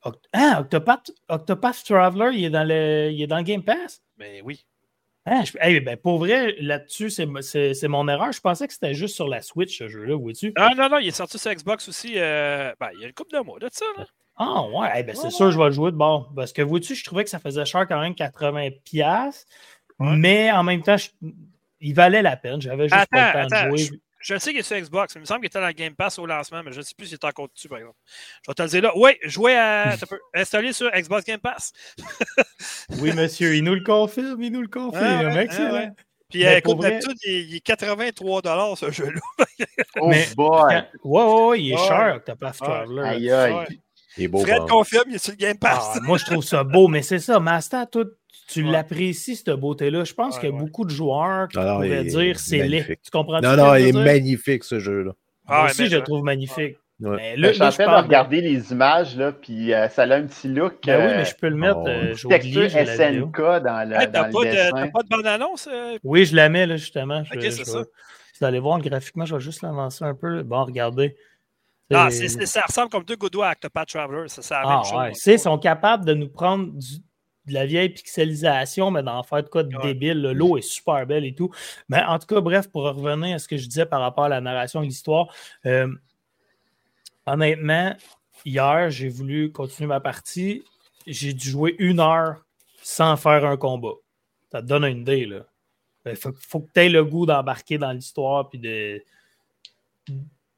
Oct- 0.07 0.24
ah, 0.33 0.59
Octopath, 0.61 1.11
Octopath 1.28 1.85
Traveler, 1.85 2.31
il 2.37 2.45
est, 2.45 2.51
dans 2.51 2.65
le, 2.66 3.11
il 3.12 3.20
est 3.23 3.27
dans 3.27 3.39
le 3.39 3.43
Game 3.43 3.62
Pass? 3.62 4.03
Mais 4.19 4.41
oui. 4.43 4.65
Je- 5.27 5.59
hey, 5.61 5.81
ben, 5.81 5.97
pour 5.97 6.19
vrai, 6.19 6.55
là-dessus, 6.61 7.11
c'est, 7.11 7.27
mon 7.89 8.07
erreur. 8.09 8.31
Je 8.33 8.41
pensais 8.41 8.66
que 8.69 8.73
c'était 8.73 8.95
juste 8.95 9.16
sur 9.16 9.27
la 9.27 9.43
Switch, 9.43 9.77
ce 9.78 9.89
jeu-là, 9.89 10.16
vois-tu? 10.16 10.53
Ah 10.57 10.70
non, 10.77 10.89
non, 10.89 10.99
il 10.99 11.09
est 11.09 11.11
sorti 11.11 11.37
sur 11.39 11.53
Xbox 11.53 11.89
aussi. 11.89 12.12
euh, 12.16 12.73
ben, 12.78 12.91
il 12.95 13.01
y 13.01 13.05
a 13.05 13.09
une 13.09 13.12
couple 13.12 13.37
de 13.37 13.43
mois 13.43 13.59
de 13.59 13.69
ça. 13.73 13.85
Là. 13.99 14.05
Ah 14.37 14.62
ouais, 14.69 15.03
ben, 15.03 15.16
c'est 15.16 15.24
Ouais, 15.24 15.31
sûr, 15.31 15.47
ouais. 15.47 15.53
je 15.53 15.59
vais 15.59 15.65
le 15.65 15.70
jouer 15.73 15.91
de 15.91 15.97
bord. 15.97 16.31
Parce 16.37 16.53
que 16.53 16.62
vois-tu, 16.62 16.95
je 16.95 17.05
trouvais 17.05 17.24
que 17.24 17.31
ça 17.31 17.41
faisait 17.41 17.65
cher 17.65 17.89
quand 17.89 17.99
même 18.01 18.15
80$. 18.15 18.70
piastres, 18.85 19.47
Ouais. 19.99 20.15
Mais 20.16 20.53
en 20.53 20.62
même 20.62 20.83
temps, 20.83 20.97
je- 20.99 21.09
il 21.81 21.95
valait 21.95 22.23
la 22.23 22.37
peine. 22.37 22.61
J'avais 22.61 22.89
juste 22.89 23.07
pas 23.11 23.31
Attends, 23.31 23.43
le 23.43 23.49
temps 23.49 23.57
attends, 23.57 23.70
de 23.73 23.77
jouer. 23.78 24.01
Je 24.27 24.39
sais 24.39 24.51
qu'il 24.51 24.59
est 24.59 24.62
sur 24.65 24.77
Xbox. 24.77 25.15
mais 25.15 25.20
Il 25.20 25.23
me 25.23 25.27
semble 25.27 25.40
qu'il 25.40 25.47
était 25.47 25.61
dans 25.61 25.66
le 25.69 25.73
Game 25.73 25.94
Pass 25.94 26.19
au 26.19 26.27
lancement, 26.27 26.61
mais 26.65 26.73
je 26.73 26.78
ne 26.78 26.82
sais 26.82 26.94
plus 26.97 27.07
s'il 27.07 27.15
est 27.15 27.24
encore 27.24 27.48
dessus, 27.55 27.69
par 27.69 27.78
exemple. 27.78 27.97
Je 28.44 28.51
vais 28.51 28.55
te 28.55 28.62
le 28.62 28.69
dire 28.69 28.82
là. 28.82 28.93
Oui, 28.97 29.12
jouer 29.23 29.55
à. 29.57 29.97
t'as 30.01 30.07
peu- 30.07 30.19
installer 30.35 30.73
sur 30.73 30.90
Xbox 30.90 31.24
Game 31.24 31.39
Pass. 31.40 31.73
Oui, 33.01 33.12
monsieur, 33.12 33.55
il 33.55 33.62
nous 33.65 33.74
le 33.74 33.82
confirme, 33.85 34.43
il 34.43 34.53
nous 34.53 34.62
le 34.62 34.69
confirme. 34.69 35.05
Ah 35.05 35.35
ouais, 35.35 35.44
Excellent. 35.44 35.69
ah 35.70 35.74
ouais. 35.74 35.89
Puis 36.28 36.40
Mais 36.40 36.47
euh, 36.55 36.57
écoute, 36.59 36.73
pour 36.73 36.81
vrai- 36.82 36.90
d'habitude, 36.90 37.19
il, 37.24 37.32
il 37.51 37.57
est 37.57 37.61
83 37.61 38.77
ce 38.77 38.90
jeu-là. 38.90 39.20
Oh 40.01 40.09
Mais- 40.09 40.27
boy! 40.36 40.74
Ouais, 41.05 41.23
ouais, 41.23 41.47
ouais, 41.47 41.61
il 41.62 41.70
est 41.73 41.74
Ouais. 41.77 41.86
cher, 41.86 42.15
Octopath. 42.16 42.57
Traveler. 42.59 43.03
Aïe 43.03 43.31
aïe! 43.31 43.53
Ouais. 43.53 43.66
Il 44.19 44.24
est 44.24 44.28
beau. 44.28 44.40
Fred 44.40 44.59
bon. 44.61 44.66
confirme, 44.66 45.05
il 45.09 45.15
est 45.16 45.19
sur 45.19 45.32
le 45.32 45.36
Game 45.36 45.59
Pass. 45.59 45.85
Ah, 45.94 46.01
moi, 46.03 46.19
je 46.19 46.24
trouve 46.24 46.43
ça 46.44 46.65
beau, 46.65 46.89
mais 46.89 47.03
c'est 47.03 47.19
ça, 47.19 47.39
Master, 47.39 47.89
toi, 47.89 48.05
tu 48.48 48.64
Ouais. 48.64 48.70
l'apprécies, 48.70 49.36
cette 49.36 49.51
beauté-là. 49.51 50.05
Je 50.05 50.14
pense 50.14 50.35
Ouais, 50.36 50.40
qu'il 50.40 50.48
y 50.51 50.52
a 50.52 50.55
ouais. 50.55 50.60
beaucoup 50.62 50.85
de 50.85 50.90
joueurs 50.90 51.48
qui 51.48 51.59
Ah 51.59 51.64
non, 51.64 51.74
pourraient 51.74 52.05
dire 52.05 52.39
c'est 52.39 52.66
laid. 52.66 52.98
Tu 53.02 53.10
comprends 53.10 53.40
Non, 53.40 53.56
non, 53.56 53.74
il 53.74 53.89
est 53.89 53.93
magnifique, 53.93 54.64
ce 54.64 54.78
jeu-là. 54.78 55.12
Ah, 55.48 55.59
Moi 55.62 55.64
aussi, 55.70 55.82
mais 55.82 55.89
je 55.89 55.97
le 55.97 56.02
trouve 56.02 56.23
magnifique. 56.23 56.77
Ouais. 56.98 57.16
Mais 57.16 57.36
Je 57.36 57.40
là, 57.43 57.52
suis 57.52 57.62
en 57.62 57.70
train 57.70 58.01
de 58.01 58.05
regarder 58.06 58.40
les 58.40 58.73
images, 58.73 59.16
là, 59.16 59.31
puis 59.32 59.74
euh, 59.74 59.86
ça 59.90 60.05
a 60.05 60.14
un 60.16 60.27
petit 60.27 60.48
look. 60.48 60.77
Ben 60.86 60.97
oui, 60.98 61.12
euh, 61.12 61.16
mais 61.18 61.24
je 61.27 61.35
peux 61.36 61.48
le 61.48 61.56
mettre. 61.56 61.77
oh, 61.77 61.86
euh, 61.89 62.14
texture. 62.28 62.70
SNK 62.70 63.36
dans 63.62 63.89
le, 63.89 63.97
Hey, 63.97 64.10
T'as 64.10 64.24
pas, 64.24 64.28
de- 64.31 64.90
pas 64.90 65.01
bande-annonce? 65.10 65.68
euh? 65.70 65.98
Oui, 66.02 66.24
je 66.24 66.35
la 66.35 66.48
mets, 66.48 66.66
là, 66.66 66.77
justement. 66.77 67.23
Je, 67.24 67.35
Ok, 67.35 67.43
c'est 67.43 67.48
vais- 67.59 67.64
ça. 67.64 67.82
Vous 68.40 68.47
allez 68.47 68.59
voir 68.60 68.81
graphiquement, 68.81 69.27
je 69.27 69.35
vais 69.35 69.40
juste 69.43 69.62
l'avancer 69.62 70.05
un 70.05 70.14
peu. 70.14 70.43
Bon, 70.43 70.64
regardez. 70.64 71.16
Ah, 71.93 72.09
ça 72.10 72.62
ressemble 72.62 72.89
comme 72.90 73.05
deux 73.05 73.16
d'eau 73.16 73.43
à 73.43 73.51
Octopath 73.52 73.89
Traveler. 73.89 74.24
Ça, 74.28 74.60
Ah, 74.64 74.77
même 74.77 74.85
chose. 74.85 75.27
ouais. 75.27 75.35
Ils 75.35 75.39
sont 75.39 75.59
capables 75.59 76.05
de 76.05 76.14
nous 76.14 76.28
prendre 76.28 76.73
du, 76.73 76.97
de 77.47 77.52
la 77.55 77.64
vieille 77.66 77.90
pixelisation, 77.90 78.90
mais 78.90 79.02
d'en 79.02 79.23
faire 79.23 79.43
de 79.43 79.48
quoi 79.48 79.62
de 79.62 79.74
Ouais. 79.77 79.82
débile. 79.82 80.20
L'eau 80.32 80.56
est 80.56 80.62
super 80.62 81.06
belle 81.06 81.24
et 81.24 81.35
tout. 81.35 81.51
Mais 81.89 82.02
en 82.02 82.18
tout 82.18 82.27
cas, 82.27 82.40
bref, 82.40 82.68
pour 82.70 82.82
revenir 82.82 83.36
à 83.36 83.39
ce 83.39 83.47
que 83.48 83.56
je 83.56 83.66
disais 83.66 83.86
par 83.86 84.01
rapport 84.01 84.24
à 84.24 84.28
la 84.28 84.40
narration 84.40 84.82
et 84.82 84.86
l'histoire, 84.86 85.32
euh, 85.66 85.89
honnêtement, 87.27 87.94
hier, 88.44 88.90
j'ai 88.90 89.09
voulu 89.09 89.52
continuer 89.52 89.89
ma 89.89 90.01
partie. 90.01 90.64
J'ai 91.06 91.32
dû 91.32 91.48
jouer 91.51 91.77
une 91.78 92.01
heure 92.01 92.44
sans 92.82 93.16
faire 93.16 93.44
un 93.44 93.56
combat. 93.56 93.94
Ça 94.51 94.60
te 94.60 94.66
donne 94.66 94.85
une 94.85 95.01
idée, 95.02 95.27
là. 95.27 95.47
Il 96.06 96.14
faut, 96.16 96.32
faut 96.39 96.60
que 96.60 96.70
tu 96.73 96.81
aies 96.81 96.89
le 96.89 97.05
goût 97.05 97.27
d'embarquer 97.27 97.78
dans 97.78 97.90
l'histoire, 97.93 98.48
puis 98.48 98.59
de. 98.60 99.02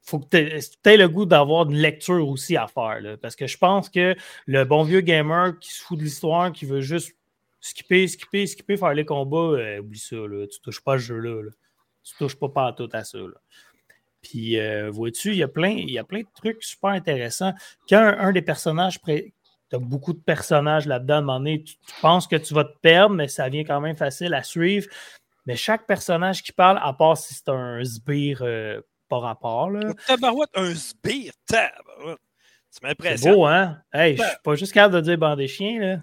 Faut 0.09 0.19
que 0.19 0.27
tu 0.27 0.89
aies 0.89 0.97
le 0.97 1.07
goût 1.07 1.25
d'avoir 1.25 1.69
une 1.69 1.77
lecture 1.77 2.27
aussi 2.27 2.57
à 2.57 2.65
faire. 2.67 2.99
là? 2.99 3.15
parce 3.17 3.35
que 3.35 3.45
je 3.45 3.57
pense 3.57 3.89
que 3.89 4.15
le 4.47 4.63
bon 4.63 4.81
vieux 4.81 5.01
gamer 5.01 5.59
qui 5.59 5.71
se 5.71 5.83
fout 5.83 5.99
de 5.99 6.03
l'histoire, 6.03 6.51
qui 6.51 6.65
veut 6.65 6.81
juste 6.81 7.15
skipper, 7.61 8.07
skipper, 8.07 8.47
skipper, 8.47 8.75
faire 8.75 8.95
les 8.95 9.05
combats, 9.05 9.37
euh, 9.37 9.79
oublie 9.79 9.99
ça. 9.99 10.15
Là, 10.15 10.47
tu 10.47 10.59
touches 10.61 10.81
pas 10.81 10.95
à 10.95 10.97
ce 10.97 11.03
jeu-là. 11.03 11.43
là. 11.43 11.51
Tu 12.03 12.15
touches 12.17 12.35
pas 12.35 12.49
partout 12.49 12.89
à 12.91 13.03
ça. 13.03 13.19
là. 13.19 13.39
Puis, 14.23 14.59
euh, 14.59 14.89
vois-tu, 14.89 15.29
il 15.29 15.37
y, 15.37 15.43
a 15.43 15.47
plein, 15.47 15.75
de 15.75 16.25
trucs 16.35 16.63
super 16.63 16.89
intéressants. 16.89 17.53
Quand 17.87 18.15
un, 18.17 18.31
des 18.31 18.41
personnages, 18.41 18.99
tu 19.01 19.33
as 19.71 19.77
beaucoup 19.77 20.13
de 20.13 20.19
personnages 20.19 20.87
là-dedans, 20.87 21.15
à 21.15 21.17
un 21.17 21.21
moment 21.21 21.39
donné, 21.39 21.63
tu, 21.63 21.75
tu 21.75 21.93
penses 22.01 22.25
que 22.25 22.35
tu 22.35 22.55
vas 22.55 22.63
te 22.63 22.77
perdre, 22.81 23.15
mais 23.15 23.27
ça 23.27 23.47
vient 23.47 23.63
quand 23.63 23.79
même 23.79 23.95
facile 23.95 24.33
à 24.33 24.41
suivre. 24.41 24.87
Mais 25.45 25.55
chaque 25.55 25.87
personnage 25.87 26.43
qui 26.43 26.51
parle, 26.51 26.79
à 26.81 26.93
part 26.93 27.17
si 27.17 27.33
c'est 27.33 27.49
un 27.49 27.83
sbire 27.83 28.41
euh, 28.41 28.81
par 29.09 29.21
rapport, 29.21 29.69
là, 29.69 29.93
Tabarouette, 30.07 30.49
un 30.55 30.73
sbire, 30.75 31.33
tabarouette. 31.47 32.19
Tu 32.71 32.77
c'est 32.81 32.83
m'impressionnes. 32.87 33.33
beau, 33.33 33.45
hein? 33.45 33.79
Hey, 33.91 34.15
je 34.15 34.21
suis 34.21 34.31
pas 34.43 34.53
juste 34.53 34.71
capable 34.73 34.93
de 34.93 35.01
dire 35.01 35.17
bande 35.17 35.39
des 35.39 35.47
chiens, 35.47 35.79
là. 35.79 35.97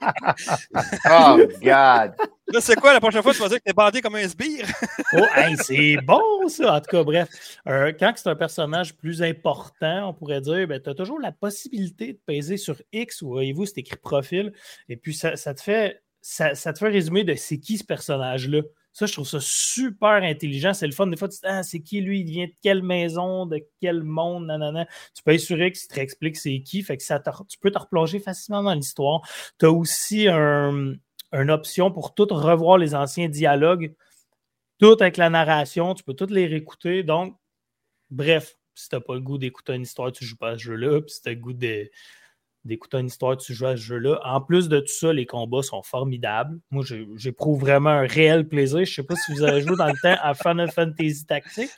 Oh, 1.10 1.38
God. 1.62 2.14
Là, 2.52 2.60
c'est 2.60 2.76
quoi 2.76 2.92
la 2.92 3.00
prochaine 3.00 3.22
fois 3.22 3.32
tu 3.32 3.40
vas 3.40 3.48
dire 3.48 3.58
que 3.58 3.64
t'es 3.64 3.72
bandé 3.72 4.02
comme 4.02 4.16
un 4.16 4.28
sbire? 4.28 4.66
Oh, 5.14 5.24
hey, 5.34 5.56
c'est 5.56 5.96
bon, 6.04 6.46
ça! 6.48 6.74
En 6.74 6.80
tout 6.80 6.90
cas, 6.90 7.02
bref, 7.02 7.28
euh, 7.66 7.92
quand 7.98 8.12
c'est 8.14 8.28
un 8.28 8.36
personnage 8.36 8.94
plus 8.96 9.22
important, 9.22 10.10
on 10.10 10.14
pourrait 10.14 10.40
dire, 10.40 10.68
ben, 10.68 10.80
tu 10.80 10.88
as 10.90 10.94
toujours 10.94 11.18
la 11.18 11.32
possibilité 11.32 12.12
de 12.12 12.18
peser 12.26 12.56
sur 12.56 12.76
X, 12.92 13.22
où 13.22 13.30
voyez-vous, 13.30 13.66
c'est 13.66 13.78
écrit 13.78 13.96
profil, 13.96 14.52
et 14.88 14.96
puis 14.96 15.14
ça, 15.14 15.36
ça 15.36 15.52
te 15.54 15.60
fait, 15.62 16.02
ça, 16.20 16.54
ça 16.54 16.72
te 16.72 16.78
fait 16.78 16.88
résumer 16.90 17.24
de 17.24 17.34
c'est 17.34 17.58
qui 17.58 17.78
ce 17.78 17.84
personnage-là. 17.84 18.60
Ça, 18.92 19.06
je 19.06 19.12
trouve 19.12 19.26
ça 19.26 19.38
super 19.40 20.22
intelligent. 20.22 20.74
C'est 20.74 20.86
le 20.86 20.92
fun. 20.92 21.06
Des 21.06 21.16
fois, 21.16 21.28
tu 21.28 21.36
te 21.38 21.46
dis, 21.46 21.52
ah, 21.52 21.62
c'est 21.62 21.80
qui 21.80 22.00
lui? 22.00 22.20
Il 22.20 22.30
vient 22.30 22.46
de 22.46 22.52
quelle 22.62 22.82
maison? 22.82 23.46
De 23.46 23.64
quel 23.80 24.02
monde? 24.02 24.46
Nanana. 24.46 24.86
Tu 25.14 25.22
payes 25.22 25.38
sur 25.38 25.60
X, 25.62 25.84
il 25.84 25.88
te 25.88 25.94
réexplique 25.94 26.36
c'est 26.36 26.60
qui. 26.60 26.82
Fait 26.82 26.96
que 26.96 27.02
ça 27.02 27.22
tu 27.48 27.58
peux 27.58 27.70
te 27.70 27.78
replonger 27.78 28.18
facilement 28.18 28.62
dans 28.62 28.74
l'histoire. 28.74 29.20
Tu 29.58 29.66
as 29.66 29.70
aussi 29.70 30.26
un- 30.28 30.94
une 31.32 31.50
option 31.50 31.92
pour 31.92 32.14
tout 32.14 32.26
revoir 32.30 32.78
les 32.78 32.94
anciens 32.96 33.28
dialogues, 33.28 33.94
tout 34.80 34.96
avec 35.00 35.16
la 35.16 35.30
narration. 35.30 35.94
Tu 35.94 36.02
peux 36.02 36.14
toutes 36.14 36.32
les 36.32 36.46
réécouter. 36.46 37.04
Donc, 37.04 37.36
bref, 38.10 38.56
si 38.74 38.88
tu 38.88 38.96
n'as 38.96 39.00
pas 39.00 39.14
le 39.14 39.20
goût 39.20 39.38
d'écouter 39.38 39.74
une 39.74 39.82
histoire, 39.82 40.10
tu 40.12 40.24
joues 40.24 40.36
pas 40.36 40.50
à 40.50 40.58
ce 40.58 40.64
jeu-là. 40.64 41.00
Si 41.06 41.22
tu 41.22 41.28
as 41.28 41.32
le 41.32 41.38
goût 41.38 41.52
de- 41.52 41.90
d'écouter 42.64 42.98
une 42.98 43.06
histoire, 43.06 43.36
tu 43.36 43.54
joues 43.54 43.66
à 43.66 43.76
ce 43.76 43.82
jeu-là. 43.82 44.20
En 44.24 44.40
plus 44.40 44.68
de 44.68 44.80
tout 44.80 44.86
ça, 44.92 45.12
les 45.12 45.26
combats 45.26 45.62
sont 45.62 45.82
formidables. 45.82 46.58
Moi, 46.70 46.84
j'éprouve 47.16 47.60
vraiment 47.60 47.90
un 47.90 48.06
réel 48.06 48.46
plaisir. 48.48 48.78
Je 48.78 48.82
ne 48.82 48.94
sais 48.94 49.02
pas 49.02 49.14
si 49.16 49.32
vous 49.32 49.42
avez 49.42 49.62
joué 49.62 49.76
dans 49.76 49.86
le 49.86 49.98
temps 50.02 50.16
à 50.22 50.34
Final 50.34 50.70
Fantasy 50.70 51.24
Tactics. 51.26 51.70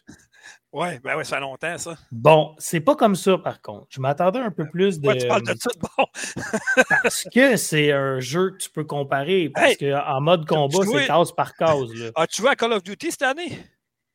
Ouais, 0.72 0.98
ben 1.04 1.16
ouais, 1.16 1.24
ça 1.24 1.36
fait 1.36 1.42
longtemps, 1.42 1.76
ça. 1.76 1.96
Bon, 2.10 2.54
c'est 2.59 2.80
pas 2.80 2.96
comme 2.96 3.14
ça, 3.14 3.36
par 3.36 3.60
contre. 3.60 3.86
Je 3.90 4.00
m'attendais 4.00 4.38
un 4.38 4.50
peu 4.50 4.66
plus 4.68 4.98
de. 5.00 5.06
Ouais, 5.06 5.18
tu 5.18 5.28
parles 5.28 5.42
de 5.42 5.54
ça 5.59 5.70
bon. 5.78 6.04
Parce 7.02 7.24
que 7.32 7.56
c'est 7.56 7.92
un 7.92 8.18
jeu 8.20 8.50
que 8.52 8.56
tu 8.56 8.70
peux 8.70 8.84
comparer. 8.84 9.50
Parce 9.50 9.72
Hey, 9.72 9.76
qu'en 9.90 10.20
mode 10.22 10.46
combat, 10.48 10.78
joué- 10.82 11.00
c'est 11.02 11.06
case 11.09 11.30
par 11.32 11.54
case. 11.54 11.92
Là. 11.94 12.10
As-tu 12.16 12.40
joué 12.40 12.50
à 12.50 12.56
Call 12.56 12.72
of 12.72 12.82
Duty 12.82 13.10
cette 13.10 13.22
année? 13.22 13.59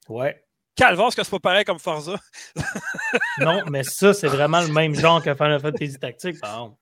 Ouais. 0.09 0.43
Calvas, 0.77 1.09
que 1.15 1.23
c'est 1.23 1.29
pas 1.31 1.39
pareil 1.39 1.65
comme 1.65 1.79
Forza. 1.79 2.15
Non, 3.39 3.63
mais 3.69 3.83
ça, 3.83 4.13
c'est 4.13 4.27
vraiment 4.27 4.61
le 4.61 4.67
même 4.67 4.95
genre 4.95 5.21
que 5.23 5.33
Final 5.33 5.59
Fantasy 5.59 5.97
Tactics, 5.99 6.39
par 6.39 6.49
exemple. 6.51 6.75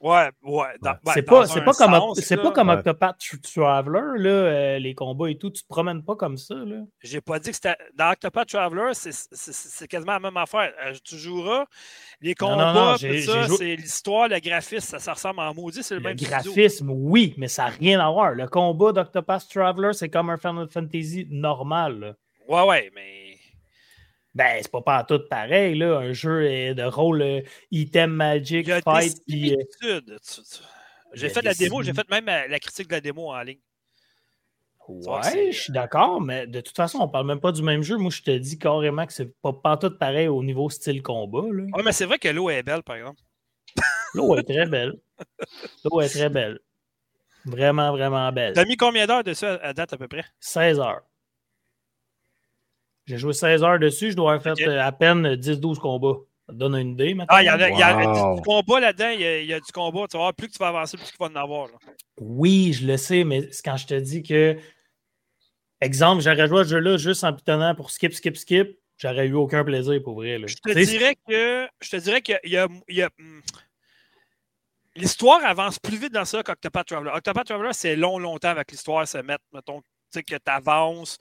Ouais, 0.00 0.30
ouais. 0.42 0.68
dans- 0.80 0.94
c'est 1.12 1.22
pas, 1.22 1.46
c'est 1.46 1.60
pas 1.62 1.74
comme, 1.74 1.92
sens, 1.92 2.20
c'est 2.20 2.36
pas 2.38 2.50
comme 2.50 2.68
Ouais. 2.70 2.76
Octopath 2.76 3.18
Traveler, 3.42 4.18
là, 4.22 4.30
euh, 4.30 4.78
les 4.78 4.94
combats 4.94 5.28
et 5.30 5.36
tout. 5.36 5.50
Tu 5.50 5.62
te 5.62 5.68
promènes 5.68 6.02
pas 6.02 6.16
comme 6.16 6.38
ça. 6.38 6.54
Là. 6.54 6.76
J'ai 7.02 7.20
pas 7.20 7.38
dit 7.38 7.50
que 7.50 7.56
c'était. 7.56 7.76
Dans 7.94 8.10
Octopath 8.12 8.48
Traveler, 8.48 8.94
c'est- 8.94 9.12
c'est 9.12 9.52
c'est 9.52 9.86
quasiment 9.86 10.12
la 10.12 10.20
même 10.20 10.36
affaire. 10.38 10.72
Euh, 10.86 10.94
Tu 11.04 11.18
joueras. 11.18 11.66
Les 12.22 12.34
Non, 12.40 12.50
non, 12.50 12.56
combats, 12.56 12.72
non, 12.72 12.92
tout 12.94 12.98
j'ai- 13.00 13.20
ça, 13.20 13.42
j'ai 13.42 13.48
c'est 13.56 13.76
l'histoire, 13.76 14.28
le 14.28 14.38
graphisme, 14.40 14.86
ça, 14.88 14.98
ça 14.98 15.12
ressemble 15.12 15.40
en 15.40 15.52
maudit, 15.52 15.82
c'est 15.82 15.94
le, 15.94 16.00
Le 16.00 16.04
même 16.08 16.16
studio. 16.18 16.34
graphisme, 16.52 16.88
oui, 16.90 17.34
mais 17.36 17.48
ça 17.48 17.64
n'a 17.64 17.68
rien 17.70 18.00
à 18.00 18.10
voir. 18.10 18.30
Le 18.32 18.48
combat 18.48 18.92
d'Octopath 18.92 19.46
Traveler, 19.52 19.92
c'est 19.92 20.08
comme 20.08 20.30
un 20.30 20.38
Final 20.38 20.68
Fantasy 20.70 21.26
normal. 21.30 22.00
là. 22.00 22.12
Ouais, 22.48 22.66
ouais, 22.66 22.90
mais. 22.94 23.25
Ben, 24.36 24.58
c'est 24.60 24.70
pas 24.70 24.82
pas 24.82 25.02
tout 25.02 25.20
pareil, 25.30 25.76
là. 25.78 25.96
Un 25.96 26.12
jeu 26.12 26.42
euh, 26.42 26.74
de 26.74 26.82
rôle 26.82 27.22
euh, 27.22 27.40
item 27.70 28.10
magic, 28.10 28.66
fight, 28.84 29.16
puis. 29.26 29.56
euh, 29.82 30.00
J'ai 31.14 31.30
fait 31.30 31.40
la 31.40 31.54
démo, 31.54 31.82
j'ai 31.82 31.94
fait 31.94 32.08
même 32.10 32.26
la 32.26 32.58
critique 32.58 32.88
de 32.88 32.92
la 32.92 33.00
démo 33.00 33.32
en 33.32 33.40
ligne. 33.42 33.58
Ouais, 34.88 35.50
je 35.52 35.58
suis 35.62 35.72
d'accord, 35.72 36.20
mais 36.20 36.46
de 36.46 36.60
toute 36.60 36.76
façon, 36.76 36.98
on 36.98 37.08
parle 37.08 37.26
même 37.26 37.40
pas 37.40 37.50
du 37.50 37.62
même 37.62 37.82
jeu. 37.82 37.96
Moi, 37.96 38.10
je 38.10 38.22
te 38.22 38.30
dis 38.30 38.58
carrément 38.58 39.06
que 39.06 39.12
c'est 39.12 39.34
pas, 39.40 39.52
pas 39.52 39.76
tout 39.76 39.90
pareil 39.90 40.28
au 40.28 40.44
niveau 40.44 40.68
style 40.70 41.02
combat. 41.02 41.42
Là. 41.50 41.64
Ouais, 41.74 41.82
mais 41.82 41.92
c'est 41.92 42.04
vrai 42.04 42.18
que 42.18 42.28
l'eau 42.28 42.50
est 42.50 42.62
belle, 42.62 42.82
par 42.82 42.96
exemple. 42.96 43.20
L'eau 44.14 44.36
est 44.36 44.44
très 44.44 44.66
belle. 44.66 44.92
L'eau 45.84 46.00
est 46.02 46.08
très 46.08 46.28
belle. 46.28 46.60
Vraiment, 47.46 47.90
vraiment 47.92 48.30
belle. 48.32 48.52
T'as 48.52 48.64
mis 48.64 48.76
combien 48.76 49.06
d'heures 49.06 49.24
dessus 49.24 49.46
à 49.46 49.72
date 49.72 49.92
à 49.92 49.96
peu 49.96 50.08
près? 50.08 50.24
16 50.40 50.78
heures. 50.78 51.02
J'ai 53.06 53.18
joué 53.18 53.32
16 53.32 53.62
heures 53.62 53.78
dessus, 53.78 54.10
je 54.10 54.16
dois 54.16 54.34
avoir 54.34 54.56
fait 54.56 54.66
euh, 54.66 54.82
à 54.82 54.90
peine 54.92 55.36
10-12 55.36 55.78
combats. 55.78 56.18
Ça 56.46 56.52
te 56.52 56.58
donne 56.58 56.74
une 56.76 56.90
idée 56.92 57.14
maintenant. 57.14 57.36
Ah, 57.36 57.42
il 57.42 57.46
y, 57.46 57.48
a, 57.48 57.68
il 57.70 57.78
y 57.78 57.82
a 57.82 57.96
Wow. 58.26 58.36
du 58.36 58.42
combat 58.42 58.80
là-dedans, 58.80 59.10
il 59.10 59.20
y, 59.20 59.24
a, 59.24 59.40
il 59.40 59.46
y 59.46 59.52
a 59.54 59.60
du 59.60 59.72
combat. 59.72 60.06
Tu 60.10 60.16
vas 60.16 60.24
voir, 60.24 60.34
plus 60.34 60.48
que 60.48 60.52
tu 60.52 60.58
vas 60.58 60.68
avancer, 60.68 60.96
plus 60.96 61.06
qu'il 61.10 61.16
va 61.18 61.26
en 61.26 61.34
avoir. 61.36 61.68
là. 61.68 61.74
Oui, 62.20 62.72
je 62.72 62.86
le 62.86 62.96
sais, 62.96 63.24
mais 63.24 63.48
c'est 63.52 63.64
quand 63.64 63.76
je 63.76 63.86
te 63.86 63.94
dis 63.94 64.22
que, 64.22 64.56
exemple, 65.80 66.22
j'aurais 66.22 66.46
joué 66.48 66.60
à 66.60 66.64
ce 66.64 66.68
jeu-là 66.70 66.96
juste 66.96 67.22
en 67.24 67.32
pitonnant 67.32 67.74
pour 67.74 67.90
skip, 67.90 68.12
skip, 68.12 68.36
skip, 68.36 68.78
j'aurais 68.98 69.26
eu 69.26 69.34
aucun 69.34 69.64
plaisir 69.64 70.00
pour 70.02 70.14
vrai. 70.14 70.38
là. 70.38 70.46
Je 70.46 70.56
te 70.56 70.72
dirais 70.72 71.16
que 71.28 71.68
je 71.80 71.90
te 71.90 71.96
dirais 71.96 72.22
qu'il 72.22 72.38
y 72.44 72.56
a, 72.56 72.66
il 72.88 72.96
y 72.96 73.02
a- 73.02 73.10
hum, 73.20 73.42
l'histoire 74.96 75.44
avance 75.44 75.78
plus 75.78 75.96
vite 75.98 76.12
dans 76.12 76.24
ça 76.24 76.42
qu'Octopath 76.42 76.86
Traveler. 76.86 77.10
Octopath 77.14 77.46
Traveler, 77.46 77.72
c'est 77.72 77.96
long, 77.96 78.18
longtemps 78.18 78.48
avec 78.48 78.70
l'histoire 78.70 79.06
se 79.06 79.18
mettre, 79.18 79.44
mettons, 79.52 79.80
tu 79.80 79.86
sais, 80.10 80.22
que 80.22 80.34
tu 80.36 80.40
avances. 80.46 81.18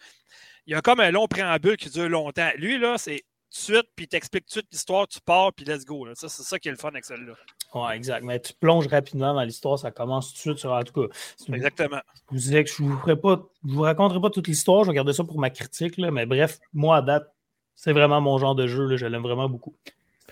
Il 0.68 0.72
y 0.72 0.76
a 0.76 0.82
comme 0.82 1.00
un 1.00 1.12
long 1.12 1.28
préambule 1.28 1.78
qui 1.78 1.90
dure 1.90 2.10
longtemps. 2.10 2.50
Lui, 2.58 2.78
là, 2.80 2.98
c'est 2.98 3.18
tout 3.18 3.72
de 3.72 3.76
suite, 3.76 3.88
puis 3.96 4.06
il 4.06 4.08
t'explique 4.08 4.46
tout 4.46 4.56
de 4.56 4.60
suite 4.62 4.68
l'histoire, 4.72 5.08
tu 5.08 5.20
pars, 5.22 5.54
puis 5.54 5.66
let's 5.66 5.86
go. 5.86 6.06
là. 6.06 6.14
Ça, 6.16 6.28
c'est 6.28 6.44
ça 6.44 6.60
qui 6.60 6.68
est 6.68 6.72
le 6.72 6.78
fun 6.78 6.90
avec 6.90 7.06
celle-là. 7.06 7.34
Ouais, 7.74 7.96
exact. 7.96 8.24
Mais 8.24 8.40
tu 8.40 8.54
plonges 8.54 8.88
rapidement 8.88 9.34
dans 9.34 9.44
l'histoire, 9.44 9.78
ça 9.78 9.92
commence 9.92 10.30
tout 10.30 10.34
de 10.36 10.40
suite 10.40 10.58
sur. 10.58 10.72
En 10.72 10.84
tout 10.84 11.08
cas, 11.08 11.16
Exactement. 11.54 12.02
je 12.16 12.22
vous 12.32 12.38
disais 12.38 12.64
que 12.64 12.70
je 12.70 12.84
ne 12.84 12.90
vous, 12.90 12.98
ferai 13.00 13.16
pas, 13.16 13.42
je 13.66 13.74
vous 13.74 13.82
raconterai 13.82 14.20
pas 14.20 14.30
toute 14.30 14.48
l'histoire, 14.48 14.84
je 14.84 14.90
vais 14.90 14.96
garder 14.96 15.14
ça 15.14 15.24
pour 15.24 15.40
ma 15.40 15.50
critique, 15.50 15.98
là, 15.98 16.12
mais 16.12 16.26
bref, 16.26 16.60
moi 16.74 16.98
à 16.98 17.02
date, 17.02 17.32
c'est 17.76 17.94
vraiment 17.94 18.22
mon 18.22 18.38
genre 18.38 18.56
de 18.56 18.68
jeu, 18.68 18.86
là, 18.88 18.96
je 18.98 19.06
l'aime 19.06 19.22
vraiment 19.22 19.50
beaucoup. 19.50 19.76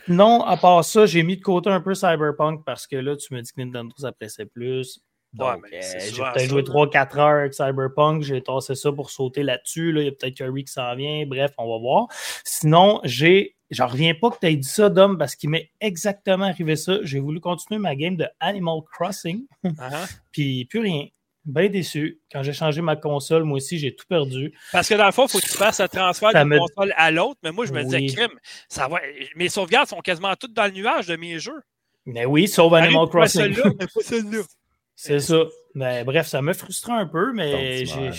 Non, 0.07 0.41
à 0.43 0.57
part 0.57 0.83
ça, 0.83 1.05
j'ai 1.05 1.23
mis 1.23 1.37
de 1.37 1.41
côté 1.41 1.69
un 1.69 1.79
peu 1.79 1.93
Cyberpunk 1.95 2.63
parce 2.65 2.87
que 2.87 2.95
là, 2.95 3.15
tu 3.15 3.33
me 3.33 3.41
dis 3.41 3.51
que 3.53 3.61
Nintendo 3.61 3.93
s'appréciait 3.97 4.45
plus. 4.45 4.99
Donc, 5.33 5.65
euh, 5.73 5.79
j'ai 5.81 6.21
peut-être 6.21 6.49
joué 6.49 6.61
là. 6.61 6.67
3-4 6.67 7.17
heures 7.19 7.39
avec 7.39 7.53
Cyberpunk, 7.53 8.21
j'ai 8.21 8.41
tassé 8.41 8.75
ça 8.75 8.91
pour 8.91 9.09
sauter 9.09 9.43
là-dessus. 9.43 9.91
Là. 9.91 10.01
Il 10.01 10.05
y 10.05 10.07
a 10.07 10.11
peut-être 10.11 10.35
Curry 10.35 10.65
qui 10.65 10.71
s'en 10.71 10.95
vient. 10.95 11.25
Bref, 11.25 11.51
on 11.57 11.71
va 11.71 11.79
voir. 11.79 12.07
Sinon, 12.43 12.99
j'ai. 13.03 13.55
J'en 13.71 13.87
reviens 13.87 14.13
pas 14.13 14.29
que 14.29 14.37
tu 14.39 14.45
aies 14.45 14.55
dit 14.55 14.67
ça, 14.67 14.89
Dom, 14.89 15.17
parce 15.17 15.35
qu'il 15.35 15.49
m'est 15.49 15.71
exactement 15.81 16.45
arrivé 16.45 16.75
ça. 16.75 16.99
J'ai 17.01 17.19
voulu 17.19 17.39
continuer 17.39 17.79
ma 17.79 17.95
game 17.95 18.15
de 18.15 18.27
Animal 18.39 18.81
Crossing. 18.91 19.47
Uh-huh. 19.65 20.17
Puis 20.31 20.65
plus 20.65 20.79
rien. 20.79 21.07
Bien 21.45 21.69
déçu. 21.69 22.21
Quand 22.31 22.43
j'ai 22.43 22.53
changé 22.53 22.81
ma 22.81 22.95
console, 22.95 23.43
moi 23.43 23.57
aussi, 23.57 23.79
j'ai 23.79 23.95
tout 23.95 24.05
perdu. 24.07 24.53
Parce 24.71 24.87
que 24.87 24.93
dans 24.93 25.07
le 25.07 25.11
fond, 25.11 25.25
il 25.25 25.31
faut 25.31 25.39
que 25.39 25.47
tu 25.47 25.57
fasses 25.57 25.79
un 25.79 25.87
transfert 25.87 26.29
d'une 26.33 26.47
me- 26.47 26.59
console 26.59 26.93
à 26.95 27.09
l'autre. 27.09 27.39
Mais 27.43 27.51
moi, 27.51 27.65
je 27.65 27.73
me 27.73 27.83
disais, 27.83 28.05
crime, 28.05 28.37
ça 28.69 28.87
va. 28.87 28.99
Mes 29.35 29.49
sauvegardes 29.49 29.89
sont 29.89 30.01
quasiment 30.01 30.35
toutes 30.35 30.53
dans 30.53 30.65
le 30.65 30.71
nuage 30.71 31.07
de 31.07 31.15
mes 31.15 31.39
jeux. 31.39 31.61
Mais 32.05 32.25
oui, 32.25 32.47
sauf 32.47 32.71
Animal 32.73 33.07
Crossing. 33.09 33.55
C'est 35.05 35.19
ça. 35.19 35.43
Mais 35.75 36.03
bref, 36.03 36.27
ça 36.27 36.41
me 36.41 36.53
frustre 36.53 36.91
un 36.91 37.05
peu, 37.05 37.33
mais 37.33 37.85
j'ai. 37.85 38.11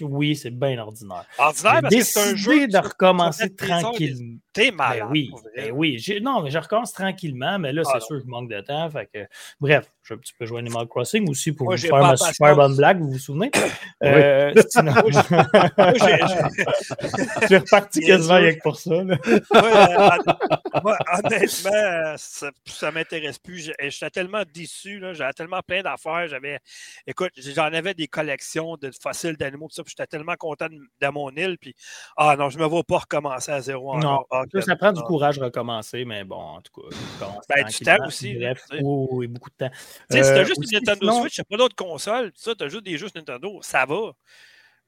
Oui, 0.00 0.34
c'est 0.34 0.50
bien 0.50 0.76
ordinaire. 0.78 1.24
Ordinaire, 1.38 1.74
J'ai 1.76 1.80
parce 1.82 1.94
que 1.94 2.02
c'est 2.02 2.30
un 2.32 2.34
jeu. 2.34 2.66
de 2.66 2.78
recommencer 2.78 3.48
tes 3.54 3.66
tranquillement. 3.66 4.38
T'es 4.52 4.70
Ben 4.72 4.76
malade. 4.76 5.08
oui, 5.12 5.28
pour 5.30 5.40
vrai. 5.40 5.50
ben 5.56 5.70
oui. 5.72 6.04
Non, 6.20 6.42
mais 6.42 6.50
je 6.50 6.58
recommence 6.58 6.92
tranquillement, 6.92 7.60
mais 7.60 7.72
là, 7.72 7.82
Ah 7.86 7.90
c'est 7.92 7.98
non. 8.00 8.04
sûr 8.06 8.16
que 8.16 8.22
je 8.24 8.28
manque 8.28 8.50
de 8.50 8.60
temps. 8.60 8.90
Fait 8.90 9.08
que... 9.14 9.18
Bref, 9.60 9.88
j'ai 10.06 10.14
un 10.14 10.18
petit 10.18 10.34
peu 10.38 10.44
joué 10.46 10.58
Animal 10.58 10.86
Crossing 10.86 11.28
aussi 11.30 11.52
pour 11.52 11.66
Moi, 11.66 11.76
vous 11.76 11.82
faire 11.82 11.96
ma 11.96 12.16
super 12.16 12.54
bonne 12.56 12.76
blague, 12.76 13.00
vous 13.00 13.10
vous 13.12 13.18
souvenez? 13.18 13.50
Euh, 14.02 14.52
sinon, 14.68 14.92
Moi, 14.92 15.92
j'ai- 17.48 17.56
reparti 17.56 18.00
quasiment 18.00 18.34
rien 18.34 18.54
que 18.54 18.60
pour 18.62 18.76
ça. 18.76 18.90
là. 19.02 19.16
euh, 19.24 20.80
moi, 20.82 20.98
honnêtement, 21.24 22.14
ça, 22.16 22.50
ça 22.66 22.90
m'intéresse 22.90 23.38
plus. 23.38 23.72
J'étais 23.80 24.10
tellement 24.10 24.42
déçu. 24.52 25.02
J'avais 25.12 25.32
tellement 25.32 25.60
plein 25.66 25.82
d'affaires. 25.82 26.28
J'avais, 26.28 26.58
écoute, 27.06 27.32
j'en 27.36 27.72
avais 27.72 27.94
des 27.94 28.06
collections 28.08 28.76
de 28.76 28.90
fossiles 29.02 29.36
d'animaux. 29.36 29.68
tout 29.68 29.74
ça, 29.76 29.82
puis 29.82 29.94
J'étais 29.96 30.06
tellement 30.08 30.34
content 30.36 30.66
de, 30.68 30.74
de 31.00 31.08
mon 31.10 31.30
île. 31.30 31.56
Puis, 31.60 31.74
ah 32.16 32.36
non, 32.36 32.50
je 32.50 32.58
me 32.58 32.66
vois 32.66 32.82
pas 32.82 32.98
recommencer 32.98 33.52
à 33.52 33.60
zéro 33.60 33.98
Non. 33.98 34.24
Ah, 34.30 34.42
Ça, 34.60 34.76
prend 34.76 34.92
du 34.92 35.00
ah. 35.02 35.06
courage 35.06 35.38
de 35.38 35.44
recommencer, 35.44 36.04
mais 36.04 36.24
bon, 36.24 36.36
en 36.36 36.60
tout 36.60 36.82
cas. 36.82 36.96
Ben, 37.48 37.64
du 37.66 37.78
temps 37.78 38.06
aussi, 38.06 38.34
Bref, 38.34 38.64
oui, 38.72 38.80
oui, 38.82 39.26
beaucoup 39.28 39.50
de 39.50 39.56
temps. 39.66 39.70
Tu 40.10 40.16
sais, 40.16 40.24
si 40.24 40.30
t'as 40.30 40.40
Euh, 40.40 40.44
juste 40.44 40.58
aussi, 40.58 40.74
une 40.74 40.80
Nintendo 40.80 41.06
sinon- 41.10 41.20
Switch, 41.22 41.36
t'as 41.36 41.44
pas 41.44 41.56
d'autres 41.56 41.76
consoles, 41.76 42.32
ça, 42.34 42.54
t'as 42.56 42.68
juste 42.68 42.84
des 42.84 42.96
jeux 42.98 43.08
sur 43.08 43.16
Nintendo, 43.16 43.58
ça 43.62 43.84
va. 43.86 44.12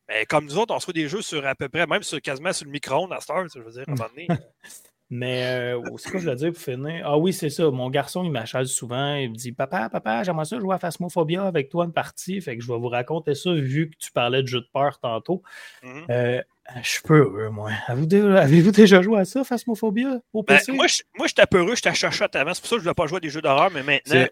Mais 0.08 0.24
comme 0.26 0.44
nous 0.44 0.56
autres, 0.58 0.74
on 0.74 0.78
se 0.80 0.86
fait 0.86 0.92
des 0.92 1.08
jeux 1.08 1.22
sur 1.22 1.44
à 1.46 1.54
peu 1.54 1.68
près, 1.68 1.86
même 1.86 2.02
sur, 2.02 2.20
quasiment 2.22 2.52
sur 2.52 2.64
le 2.66 2.70
micro-ondes 2.70 3.12
à 3.12 3.20
Star, 3.20 3.46
je 3.48 3.58
veux 3.60 3.70
dire, 3.72 3.84
à 3.88 3.90
un 3.90 3.94
moment 3.94 4.08
donné. 4.08 4.26
Mais 5.08 5.44
euh, 5.46 5.80
c'est 5.98 6.10
quoi 6.10 6.18
je 6.18 6.28
veux 6.28 6.34
dire 6.34 6.52
pour 6.52 6.60
finir? 6.60 7.02
Ah 7.04 7.16
oui, 7.16 7.32
c'est 7.32 7.48
ça. 7.48 7.70
Mon 7.70 7.90
garçon, 7.90 8.24
il 8.24 8.32
m'achète 8.32 8.66
souvent. 8.66 9.14
Il 9.14 9.30
me 9.30 9.36
dit 9.36 9.52
Papa, 9.52 9.88
papa, 9.88 10.24
j'aimerais 10.24 10.46
ça 10.46 10.58
jouer 10.58 10.74
à 10.74 10.78
Phasmophobia 10.80 11.44
avec 11.46 11.68
toi 11.68 11.84
une 11.84 11.92
partie. 11.92 12.40
Fait 12.40 12.56
que 12.56 12.62
je 12.64 12.66
vais 12.66 12.76
vous 12.76 12.88
raconter 12.88 13.36
ça 13.36 13.52
vu 13.52 13.88
que 13.90 13.96
tu 13.98 14.10
parlais 14.10 14.42
de 14.42 14.48
jeu 14.48 14.60
de 14.62 14.68
peur 14.72 14.98
tantôt. 14.98 15.42
Mhm. 15.84 16.06
Euh, 16.10 16.42
je 16.82 16.88
suis 16.88 17.02
peu 17.02 17.18
heureux, 17.18 17.50
moi. 17.50 17.70
Avez-vous 17.86 18.06
dé- 18.06 18.20
Avez-vous 18.20 18.72
déjà 18.72 19.00
joué 19.00 19.20
à 19.20 19.24
ça, 19.24 19.44
Phasmophobia, 19.44 20.18
au 20.32 20.42
Ben, 20.42 20.56
PC? 20.56 20.72
moi, 20.72 20.88
je- 20.88 21.02
moi, 21.16 21.28
j'étais 21.28 21.46
peureux, 21.46 21.76
j'étais 21.76 21.94
chochotte 21.94 22.34
avant. 22.34 22.52
C'est 22.52 22.60
pour 22.62 22.68
ça 22.70 22.74
que 22.74 22.80
je 22.82 22.88
ne 22.88 22.92
voulais 22.92 22.94
pas 22.94 23.06
jouer 23.06 23.18
à 23.18 23.20
des 23.20 23.30
jeux 23.30 23.42
d'horreur, 23.42 23.70
mais 23.70 23.84
maintenant. 23.84 24.26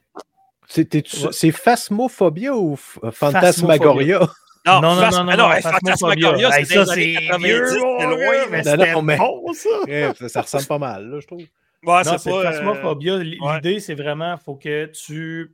C'est- 1.32 1.50
Phasmophobia 1.52 2.54
ou 2.56 2.74
f- 2.74 2.98
Fantasmagoria? 3.12 4.20
Non, 4.66 4.80
non, 4.80 4.94
non, 4.94 5.10
non, 5.10 5.24
non, 5.36 5.44
ah 5.50 5.60
Phantasmagoria, 5.60 6.50
c'est 6.52 6.64
ça, 6.64 6.86
c'est 6.86 7.12
90, 7.28 7.44
vieux, 7.44 7.66
c'était 7.66 7.80
mon 7.82 8.08
loin, 8.08 8.32
mais- 8.50 8.62
c'était 8.62 8.92
bon, 9.18 9.52
ça! 9.52 9.68
Ça, 10.18 10.28
ça 10.30 10.40
ressemble 10.40 10.64
pas 10.66 10.78
mal, 10.78 11.10
là, 11.10 11.20
je 11.20 11.26
trouve. 11.26 11.40
Ouais, 11.40 12.02
non, 12.04 12.16
c'est 12.16 12.32
euh, 12.32 12.42
Phasmophobia. 12.42 13.16
Ouais. 13.16 13.24
L'idée, 13.24 13.78
c'est 13.80 13.94
vraiment, 13.94 14.38
faut 14.38 14.54
que 14.54 14.86
tu. 14.86 15.52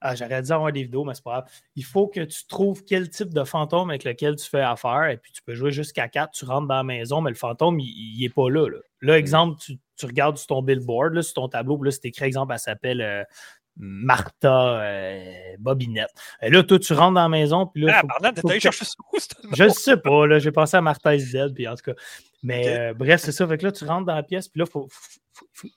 Ah, 0.00 0.16
j'aurais 0.16 0.42
dû 0.42 0.50
avoir 0.50 0.72
des 0.72 0.82
vidéos, 0.82 1.04
mais 1.04 1.14
c'est 1.14 1.22
pas 1.22 1.30
grave. 1.30 1.44
Il 1.76 1.84
faut 1.84 2.08
que 2.08 2.18
tu 2.24 2.44
trouves 2.48 2.82
quel 2.84 3.08
type 3.08 3.32
de 3.32 3.44
fantôme 3.44 3.90
avec 3.90 4.02
lequel 4.02 4.34
tu 4.34 4.50
fais 4.50 4.60
affaire, 4.60 5.04
et 5.04 5.16
puis 5.18 5.30
tu 5.30 5.40
peux 5.44 5.54
jouer 5.54 5.70
jusqu'à 5.70 6.08
4, 6.08 6.32
tu 6.32 6.44
rentres 6.44 6.66
dans 6.66 6.74
la 6.74 6.82
maison, 6.82 7.20
mais 7.20 7.30
le 7.30 7.36
fantôme, 7.36 7.78
il, 7.78 7.86
il 8.18 8.24
est 8.24 8.34
pas 8.34 8.50
là. 8.50 8.68
Là, 8.68 8.78
Là, 9.02 9.18
exemple, 9.18 9.60
tu, 9.60 9.78
tu 9.96 10.06
regardes 10.06 10.36
sur 10.38 10.48
ton 10.48 10.62
billboard, 10.62 11.14
là, 11.14 11.22
sur 11.22 11.34
ton 11.34 11.48
tableau, 11.48 11.78
puis 11.78 11.88
là, 11.88 11.92
c'est 11.92 12.06
écrit, 12.08 12.24
exemple, 12.24 12.52
elle 12.52 12.58
s'appelle 12.58 13.00
euh, 13.00 13.22
Martha 13.76 14.80
euh, 14.82 15.32
Bobinette. 15.58 16.10
Et 16.42 16.50
là, 16.50 16.62
toi, 16.62 16.78
tu 16.78 16.92
rentres 16.92 17.14
dans 17.14 17.22
la 17.22 17.28
maison, 17.28 17.66
puis 17.66 17.82
là, 17.84 17.94
Ah, 17.96 18.00
faut- 18.00 18.06
pardon, 18.06 18.30
que- 18.32 18.40
ce 18.40 18.94
je 19.54 19.64
ne 19.64 19.68
sais 19.70 19.96
pas, 19.96 20.26
là, 20.26 20.38
j'ai 20.38 20.52
pensé 20.52 20.76
à 20.76 20.80
Martha 20.80 21.16
dead, 21.16 21.54
puis 21.54 21.66
en 21.66 21.74
tout 21.74 21.84
cas. 21.92 21.94
Mais 22.42 22.68
euh, 22.68 22.94
bref, 22.94 23.20
c'est 23.20 23.32
ça. 23.32 23.46
Fait 23.46 23.56
que 23.58 23.64
là, 23.64 23.72
tu 23.72 23.84
rentres 23.84 24.06
dans 24.06 24.14
la 24.14 24.22
pièce, 24.22 24.48
puis 24.48 24.58
là, 24.58 24.66
il 24.68 24.70
faut, 24.70 24.88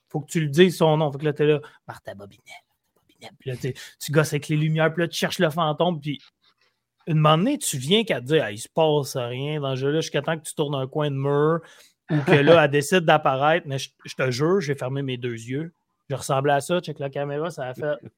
faut, 0.09 0.19
que 0.21 0.31
tu 0.31 0.41
le 0.41 0.47
dises 0.49 0.77
son 0.77 0.97
nom. 0.97 1.11
Fait 1.11 1.19
que 1.19 1.25
là, 1.25 1.33
tu 1.33 1.43
es 1.43 1.45
là, 1.45 1.59
Martha 1.87 2.13
Bobinette. 2.15 2.43
Bobinette. 2.95 3.33
Puis 3.39 3.49
là, 3.51 3.55
tu- 3.57 4.11
gosses 4.11 4.33
avec 4.33 4.47
les 4.49 4.57
lumières, 4.57 4.93
puis 4.93 5.03
là, 5.03 5.07
tu 5.07 5.17
cherches 5.17 5.39
le 5.39 5.49
fantôme, 5.49 5.99
puis 6.01 6.19
une 7.07 7.17
moment 7.19 7.37
donné, 7.37 7.57
tu 7.59 7.77
viens 7.77 8.03
qu'à 8.03 8.19
te 8.19 8.25
dire, 8.25 8.43
Ah, 8.43 8.51
il 8.51 8.57
se 8.57 8.67
passe 8.67 9.15
rien 9.15 9.61
dans 9.61 9.69
le 9.71 9.75
jeu-là 9.75 10.01
jusqu'à 10.01 10.21
temps 10.21 10.37
que 10.37 10.43
tu 10.43 10.55
tournes 10.55 10.75
un 10.75 10.87
coin 10.87 11.09
de 11.11 11.15
mur 11.15 11.59
ou 12.09 12.17
que 12.25 12.31
là, 12.31 12.63
elle 12.65 12.71
décide 12.71 13.01
d'apparaître. 13.01 13.67
Mais 13.67 13.77
je, 13.77 13.89
je 14.05 14.15
te 14.15 14.31
jure, 14.31 14.59
j'ai 14.59 14.75
fermé 14.75 15.01
mes 15.03 15.17
deux 15.17 15.33
yeux. 15.35 15.71
Je 16.09 16.15
ressemblais 16.15 16.53
à 16.53 16.61
ça, 16.61 16.79
check 16.81 16.99
la 16.99 17.09
caméra, 17.09 17.49
ça 17.51 17.67
a 17.67 17.73
fait. 17.73 17.95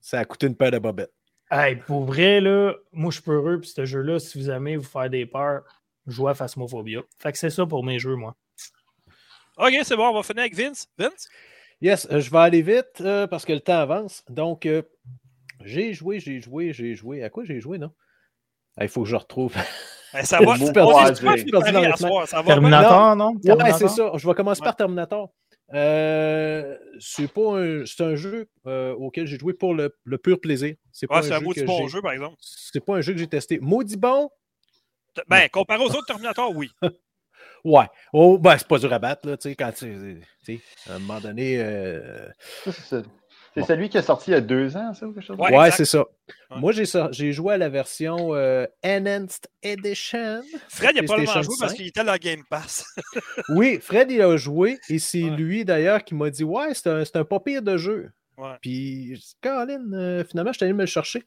Ça 0.00 0.20
a 0.20 0.24
coûté 0.24 0.46
une 0.46 0.54
paire 0.54 0.70
de 0.70 0.78
bobettes. 0.78 1.12
Hey, 1.50 1.74
pour 1.74 2.04
vrai, 2.04 2.40
là, 2.40 2.72
moi, 2.92 3.10
je 3.10 3.14
suis 3.16 3.24
peureux. 3.24 3.58
Puis 3.60 3.70
ce 3.70 3.84
jeu-là, 3.84 4.20
si 4.20 4.38
vous 4.38 4.48
aimez 4.48 4.76
vous 4.76 4.84
faire 4.84 5.10
des 5.10 5.26
peurs, 5.26 5.64
jouez 6.06 6.30
à 6.30 6.34
Phasmophobia. 6.34 7.00
Fait 7.18 7.32
que 7.32 7.38
c'est 7.38 7.50
ça 7.50 7.66
pour 7.66 7.82
mes 7.84 7.98
jeux, 7.98 8.14
moi. 8.14 8.36
Ok, 9.56 9.72
c'est 9.82 9.96
bon, 9.96 10.06
on 10.10 10.14
va 10.14 10.22
finir 10.22 10.42
avec 10.42 10.54
Vince. 10.54 10.86
Vince? 10.96 11.28
Yes, 11.80 12.06
euh, 12.12 12.20
je 12.20 12.30
vais 12.30 12.38
aller 12.38 12.62
vite 12.62 13.00
euh, 13.00 13.26
parce 13.26 13.44
que 13.44 13.52
le 13.52 13.58
temps 13.58 13.80
avance. 13.80 14.22
Donc, 14.28 14.66
euh, 14.66 14.82
j'ai 15.64 15.94
joué, 15.94 16.20
j'ai 16.20 16.40
joué, 16.40 16.72
j'ai 16.72 16.94
joué. 16.94 17.24
À 17.24 17.28
quoi 17.28 17.42
j'ai 17.44 17.58
joué, 17.60 17.78
non? 17.78 17.90
Ah, 18.76 18.84
Il 18.84 18.88
faut 18.88 19.02
que 19.02 19.08
je 19.08 19.16
retrouve. 19.16 19.52
Ben, 20.14 20.24
ça 20.24 20.38
va. 20.40 20.56
Terminator, 22.46 23.16
non? 23.16 23.32
Ouais, 23.34 23.40
Terminator? 23.42 23.78
c'est 23.78 23.88
ça. 23.88 24.10
Je 24.14 24.26
vais 24.26 24.34
commencer 24.34 24.62
Ouais. 24.62 24.64
par 24.64 24.76
Terminator. 24.76 25.30
Euh, 25.74 26.76
c'est 26.98 27.30
pas 27.32 27.58
un, 27.60 27.84
c'est 27.84 28.02
un 28.02 28.14
jeu 28.14 28.48
euh, 28.66 28.94
auquel 28.94 29.26
j'ai 29.26 29.38
joué 29.38 29.52
pour 29.52 29.74
le, 29.74 29.94
le 30.04 30.18
pur 30.18 30.40
plaisir. 30.40 30.74
C'est 30.92 31.06
pas 31.06 31.22
c'est 31.22 31.32
un 31.34 31.38
jeu 31.40 31.44
maudit 31.44 31.60
que 31.60 31.66
bon 31.66 31.78
j'ai- 31.86 31.88
jeu, 31.88 32.02
par 32.02 32.12
exemple. 32.12 32.36
C'est 32.40 32.84
pas 32.84 32.96
un 32.96 33.00
jeu 33.00 33.12
que 33.12 33.18
j'ai 33.18 33.26
testé. 33.26 33.58
Maudit 33.60 33.96
bon? 33.96 34.30
Ben, 35.26 35.48
comparé 35.50 35.82
aux 35.82 35.88
autres 35.90 36.06
Terminator, 36.06 36.54
oui. 36.54 36.70
Ouais. 37.64 37.86
Oh, 38.12 38.38
ben, 38.38 38.56
c'est 38.56 38.68
pas 38.68 38.78
dur 38.78 38.92
à 38.92 38.98
battre, 39.00 39.28
là, 39.28 39.36
tu 39.36 39.48
sais, 39.48 39.56
quand 39.56 39.72
tu 39.72 40.20
sais, 40.44 40.60
à 40.88 40.94
un 40.94 40.98
moment 41.00 41.20
donné. 41.20 41.58
euh, 41.58 42.28
Ça, 42.70 43.02
c'est 43.54 43.60
Bon. 43.60 43.66
celui 43.66 43.88
qui 43.88 43.98
est 43.98 44.02
sorti 44.02 44.30
il 44.30 44.34
y 44.34 44.36
a 44.36 44.40
deux 44.40 44.76
ans, 44.76 44.94
ça, 44.94 45.06
ou 45.06 45.12
quelque 45.12 45.24
chose? 45.26 45.36
Ouais, 45.38 45.56
Ouais, 45.56 45.70
c'est 45.70 45.84
ça. 45.84 46.00
Ouais. 46.00 46.58
Moi, 46.60 46.72
j'ai 46.72 47.32
joué 47.32 47.54
à 47.54 47.56
la 47.58 47.68
version 47.68 48.34
euh, 48.34 48.66
Enhanced 48.84 49.46
Edition. 49.62 50.42
Fred, 50.68 50.92
il 50.94 51.00
a 51.00 51.02
probablement 51.02 51.42
joué 51.42 51.54
parce 51.58 51.72
5. 51.72 51.76
qu'il 51.76 51.86
était 51.88 52.04
dans 52.04 52.12
le 52.12 52.18
Game 52.18 52.42
Pass. 52.48 52.84
Oui, 53.50 53.78
Fred, 53.82 54.10
il 54.10 54.20
a 54.22 54.36
joué 54.36 54.78
et 54.88 54.98
c'est 54.98 55.24
Ouais. 55.24 55.30
lui 55.30 55.64
d'ailleurs 55.64 56.04
qui 56.04 56.14
m'a 56.14 56.30
dit 56.30 56.44
Ouais, 56.44 56.74
c'est 56.74 56.88
un, 56.88 57.04
c'est 57.04 57.16
un 57.16 57.24
pas 57.24 57.40
pire 57.40 57.62
de 57.62 57.76
jeu. 57.76 58.10
Ouais. 58.36 58.54
Puis, 58.60 59.16
je 59.16 59.20
dis, 59.20 59.34
Colin, 59.42 59.92
euh, 59.94 60.24
finalement, 60.24 60.52
je 60.52 60.58
suis 60.58 60.64
allé 60.64 60.72
me 60.72 60.80
le 60.82 60.86
chercher. 60.86 61.22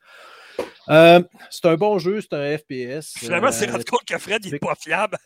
Euh, 0.89 1.22
c'est 1.49 1.65
un 1.65 1.76
bon 1.76 1.98
jeu, 1.99 2.22
c'est 2.22 2.34
un 2.34 2.57
FPS. 2.57 3.14
Finalement, 3.18 3.48
euh, 3.48 3.52
c'est 3.52 3.69
rendu 3.69 3.84
compte 3.85 4.06
que 4.06 4.18
Fred, 4.18 4.45
il 4.45 4.52
n'est 4.52 4.60
pas 4.60 4.76
fiable. 4.80 5.18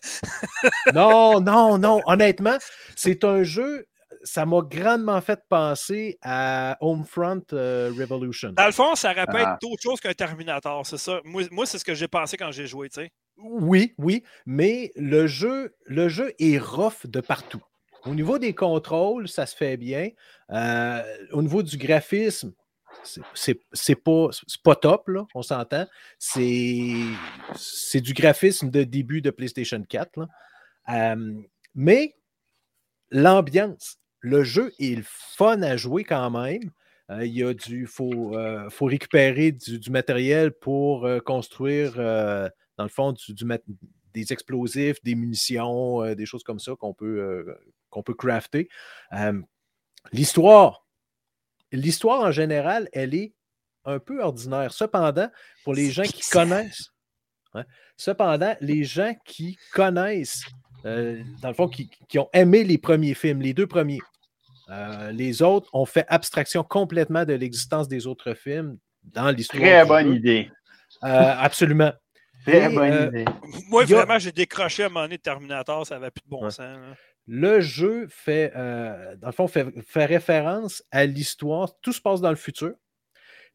non, 0.94 1.40
non, 1.42 1.78
non. 1.78 2.02
Honnêtement, 2.06 2.58
c'est 2.96 3.24
un 3.24 3.44
jeu. 3.44 3.86
Ça 4.26 4.46
m'a 4.46 4.62
grandement 4.62 5.22
fait 5.22 5.40
penser 5.48 6.18
à 6.22 6.78
Homefront 6.82 7.44
euh, 7.54 7.92
Revolution. 7.98 8.52
Dans 8.52 8.66
le 8.66 8.72
fond, 8.72 8.96
ça 8.96 9.14
pu 9.14 9.22
Ah. 9.38 9.58
d'autres 9.62 9.82
choses 9.82 10.00
qu'un 10.02 10.14
Terminator, 10.14 10.86
c'est 10.86 10.98
ça. 10.98 11.22
Moi, 11.24 11.44
moi 11.52 11.66
c'est 11.66 11.78
ce 11.80 11.86
que 11.86 11.94
j'ai 11.94 12.08
pensé 12.08 12.36
quand 12.36 12.52
j'ai 12.52 12.68
joué, 12.68 12.90
tu 12.90 13.02
sais. 13.02 13.12
Oui, 13.38 13.94
oui, 13.98 14.24
mais 14.46 14.92
le 14.96 15.28
jeu, 15.28 15.76
le 15.86 16.10
jeu 16.10 16.34
est 16.40 16.58
rough 16.58 17.06
de 17.06 17.22
partout. 17.22 17.62
Au 18.06 18.14
niveau 18.16 18.38
des 18.38 18.54
contrôles, 18.54 19.28
ça 19.28 19.46
se 19.46 19.56
fait 19.56 19.78
bien. 19.78 20.10
Euh, 20.52 21.02
au 21.32 21.42
niveau 21.42 21.62
du 21.64 21.78
graphisme, 21.78 22.54
c'est- 23.34 23.96
pas, 23.96 24.30
pas 24.64 24.76
top, 24.76 25.08
là, 25.10 25.26
on 25.36 25.42
s'entend. 25.42 25.86
C'est 26.18 26.94
c'est 27.56 28.02
du 28.02 28.14
graphisme 28.14 28.70
de 28.72 28.84
début 28.84 29.22
de 29.22 29.30
PlayStation 29.32 29.82
4. 29.84 30.18
là. 30.20 30.28
Euh, 31.16 31.34
mais 31.76 32.16
l'ambiance, 33.12 33.98
le 34.26 34.44
jeu 34.44 34.72
est 34.80 34.96
le 34.96 35.04
fun 35.06 35.62
à 35.62 35.78
jouer 35.78 36.04
quand 36.04 36.32
même. 36.32 36.72
Euh, 37.12 37.24
il 37.24 37.34
y 37.34 37.44
a 37.44 37.54
du. 37.54 37.86
faut, 37.86 38.36
euh, 38.36 38.68
faut 38.72 38.86
récupérer 38.86 39.52
du, 39.52 39.78
du 39.78 39.92
matériel 39.92 40.52
pour 40.52 41.06
euh, 41.06 41.20
construire, 41.20 41.94
dans 41.96 42.84
le 42.84 42.90
fond, 42.90 43.12
du, 43.12 43.34
du 43.36 43.46
mat- 43.46 43.64
des 44.16 44.34
explosifs, 44.34 45.04
des 45.04 45.14
munitions, 45.14 46.16
des 46.16 46.26
choses 46.26 46.44
comme 46.44 46.58
ça 46.58 46.72
qu'on 46.80 46.94
peut, 46.94 47.46
qu'on 47.90 48.02
peut 48.02 48.14
crafter. 48.14 48.70
L'histoire, 50.14 50.88
l'histoire 51.72 52.22
en 52.22 52.32
général, 52.32 52.90
elle 52.94 53.14
est 53.14 53.34
un 53.84 54.00
peu 54.00 54.24
ordinaire. 54.24 54.74
Cependant, 54.74 55.30
pour 55.64 55.74
les 55.74 55.92
gens 55.92 56.04
qui 56.04 56.22
connaissent, 56.32 56.92
hein, 57.54 57.66
cependant, 57.98 58.56
les 58.62 58.86
gens 58.86 59.14
qui 59.26 59.58
connaissent, 59.74 60.46
dans 60.84 61.50
le 61.50 61.54
fond, 61.54 61.68
qui, 61.68 61.90
qui 62.08 62.18
ont 62.18 62.30
aimé 62.34 62.64
les 62.64 62.78
premiers 62.78 63.16
films, 63.16 63.42
les 63.42 63.54
deux 63.54 63.68
premiers, 63.68 64.00
euh, 64.70 65.12
les 65.12 65.42
autres 65.42 65.70
ont 65.74 65.86
fait 65.86 66.06
abstraction 66.08 66.64
complètement 66.64 67.26
de 67.26 67.34
l'existence 67.34 67.88
des 67.88 68.08
autres 68.08 68.34
films 68.34 68.78
dans 69.04 69.30
l'histoire. 69.32 69.62
Très 69.62 69.82
du 69.84 69.88
bonne 69.88 70.08
jeu. 70.08 70.16
idée. 70.16 70.52
Euh, 71.04 71.08
absolument. 71.38 71.92
Très 72.46 72.72
Et, 72.72 72.76
bonne 72.76 72.92
euh, 72.94 73.08
idée. 73.08 73.26
Moi, 73.70 73.84
a- 73.84 73.86
vraiment, 73.86 74.20
j'ai 74.20 74.32
décroché 74.32 74.84
à 74.84 74.86
un 74.86 74.90
moment 74.90 75.02
donné 75.06 75.18
de 75.18 75.22
Terminator, 75.22 75.86
ça 75.86 75.96
n'avait 75.96 76.12
plus 76.12 76.22
de 76.24 76.30
bon 76.30 76.44
Ouais. 76.46 76.52
sens. 76.52 76.60
là. 76.60 76.96
Le 77.28 77.60
jeu 77.60 78.06
fait, 78.10 78.52
euh, 78.56 79.16
dans 79.16 79.28
le 79.28 79.34
fond, 79.34 79.48
fait, 79.48 79.66
fait 79.88 80.06
référence 80.06 80.84
à 80.92 81.06
l'histoire. 81.06 81.72
Tout 81.82 81.92
se 81.92 82.00
passe 82.00 82.22
dans 82.22 82.30
le 82.30 82.36
futur 82.36 82.74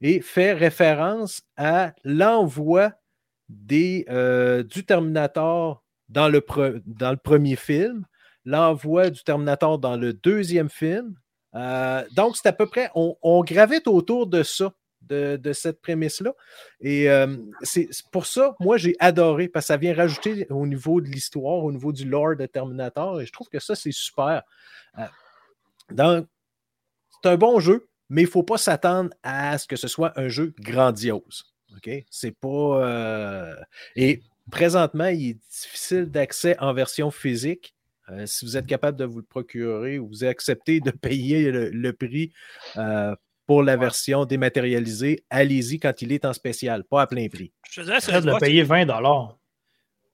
et 0.01 0.21
fait 0.21 0.53
référence 0.53 1.43
à 1.57 1.93
l'envoi 2.03 2.93
des, 3.49 4.07
euh, 4.09 4.65
du 4.65 4.85
Terminator 4.85 5.85
dans 6.09 6.29
le, 6.29 6.41
pre- 6.41 6.83
dans 6.85 7.11
le 7.13 7.17
premier 7.17 7.55
film, 7.55 8.05
l'envoi 8.45 9.11
du 9.11 9.23
Terminator 9.23 9.79
dans 9.79 9.97
le 9.97 10.13
deuxième 10.13 10.69
film. 10.69 11.15
Euh, 11.55 12.05
donc, 12.13 12.37
c'est 12.37 12.49
à 12.49 12.53
peu 12.53 12.67
près, 12.67 12.91
on, 12.95 13.45
gravite 13.45 13.87
autour 13.87 14.27
de 14.27 14.43
ça, 14.43 14.73
de, 15.03 15.53
cette 15.53 15.81
prémisse-là. 15.81 16.33
Et 16.81 17.11
euh, 17.11 17.37
c'est 17.63 17.89
pour 18.13 18.27
ça, 18.27 18.55
moi, 18.61 18.77
j'ai 18.77 18.95
adoré, 19.01 19.49
parce 19.49 19.67
que 19.67 19.69
ça 19.69 19.77
vient 19.77 19.95
rajouter 19.95 20.47
au 20.51 20.67
niveau 20.67 21.01
de 21.01 21.09
l'histoire, 21.09 21.65
au 21.65 21.73
niveau 21.73 21.93
du 21.93 22.09
lore 22.09 22.37
de 22.37 22.47
Terminator, 22.47 23.21
et 23.21 23.27
je 23.27 23.33
trouve 23.33 23.49
que 23.49 23.59
ça, 23.59 23.75
c'est 23.75 23.93
super. 23.93 24.43
Euh, 24.99 25.07
donc, 25.91 26.27
c'est 27.23 27.31
un 27.31 27.37
bon 27.37 27.61
jeu. 27.61 27.89
mais 28.09 28.23
il 28.23 28.27
ne 28.27 28.31
faut 28.31 28.43
pas 28.43 28.59
s'attendre 28.59 29.11
à 29.23 29.59
ce 29.59 29.67
que 29.67 29.77
ce 29.77 29.89
soit 29.89 30.19
un 30.19 30.29
jeu 30.29 30.55
grandiose. 30.59 31.45
OK? 31.77 31.91
C'est 32.11 32.37
pas. 32.37 33.57
Et 33.97 34.23
présentement, 34.51 35.07
il 35.07 35.31
est 35.31 35.39
difficile 35.51 36.07
d'accès 36.07 36.57
en 36.59 36.73
version 36.73 37.11
physique. 37.11 37.75
Euh, 38.11 38.27
si 38.27 38.45
vous 38.45 38.57
êtes 38.57 38.67
capable 38.67 38.99
de 38.99 39.05
vous 39.05 39.19
le 39.19 39.25
procurer 39.25 39.99
ou 39.99 40.09
vous 40.09 40.25
acceptez 40.25 40.81
de 40.81 40.91
payer 40.91 41.51
le, 41.51 41.71
le 41.71 41.93
prix 41.93 42.33
euh, 42.77 43.15
pour 43.47 43.63
la 43.63 43.77
version 43.77 44.25
dématérialisée, 44.25 45.25
allez-y 45.31 45.79
quand 45.79 46.03
il 46.03 46.13
est 46.13 46.25
en 46.25 46.33
spécial, 46.33 46.85
pas 46.85 47.03
à 47.03 47.07
plein 47.07 47.29
prix. 47.29 47.53
Je 47.71 47.81
te 47.81 47.87
dirais, 47.87 48.01
Fred 48.01 48.25
l'a 48.25 48.39
payé 48.39 48.63
20 48.63 48.87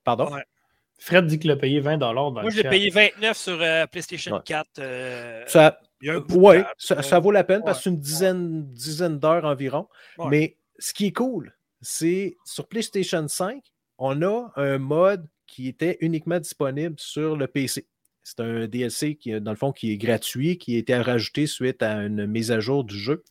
Pardon? 0.03 0.31
Ouais. 0.33 0.43
Fred 0.99 1.27
dit 1.27 1.37
qu'il 1.39 1.49
l'a 1.49 1.55
payé 1.55 1.79
20 1.79 1.97
dans 1.97 2.13
Moi, 2.13 2.43
le 2.43 2.49
je 2.49 2.61
l'ai 2.61 2.69
payé 2.69 2.89
29 2.89 3.37
sur 3.37 3.61
euh, 3.61 3.85
PlayStation 3.87 4.35
Ouais. 4.35 4.41
4. 4.43 4.67
euh, 4.79 5.43
Ça, 5.47 5.79
temps. 6.61 6.65
ça, 6.77 7.01
ça 7.03 7.19
vaut 7.19 7.31
la 7.31 7.43
peine 7.43 7.61
parce 7.63 7.77
que 7.79 7.83
c'est 7.85 7.89
une 7.91 7.99
dizaine, 7.99 8.63
dizaine 8.73 9.19
d'heures 9.19 9.45
environ. 9.45 9.87
Ouais. 10.17 10.27
Mais 10.29 10.57
ce 10.79 10.93
qui 10.93 11.07
est 11.07 11.11
cool, 11.11 11.55
c'est 11.81 12.35
sur 12.45 12.67
PlayStation 12.67 13.27
5, 13.27 13.61
on 13.99 14.21
a 14.23 14.51
un 14.55 14.77
mode 14.79 15.27
qui 15.47 15.67
était 15.67 15.97
uniquement 16.01 16.39
disponible 16.39 16.95
sur 16.97 17.35
le 17.35 17.47
PC. 17.47 17.87
C'est 18.23 18.41
un 18.41 18.67
DLC 18.67 19.15
qui, 19.15 19.39
dans 19.39 19.51
le 19.51 19.57
fond, 19.57 19.71
qui 19.71 19.91
est 19.91 19.97
gratuit, 19.97 20.57
qui 20.57 20.75
a 20.75 20.79
été 20.79 20.95
rajouté 20.97 21.47
suite 21.47 21.81
à 21.81 22.03
une 22.03 22.25
mise 22.27 22.51
à 22.51 22.59
jour 22.59 22.83
du 22.83 22.97
jeu. 22.97 23.23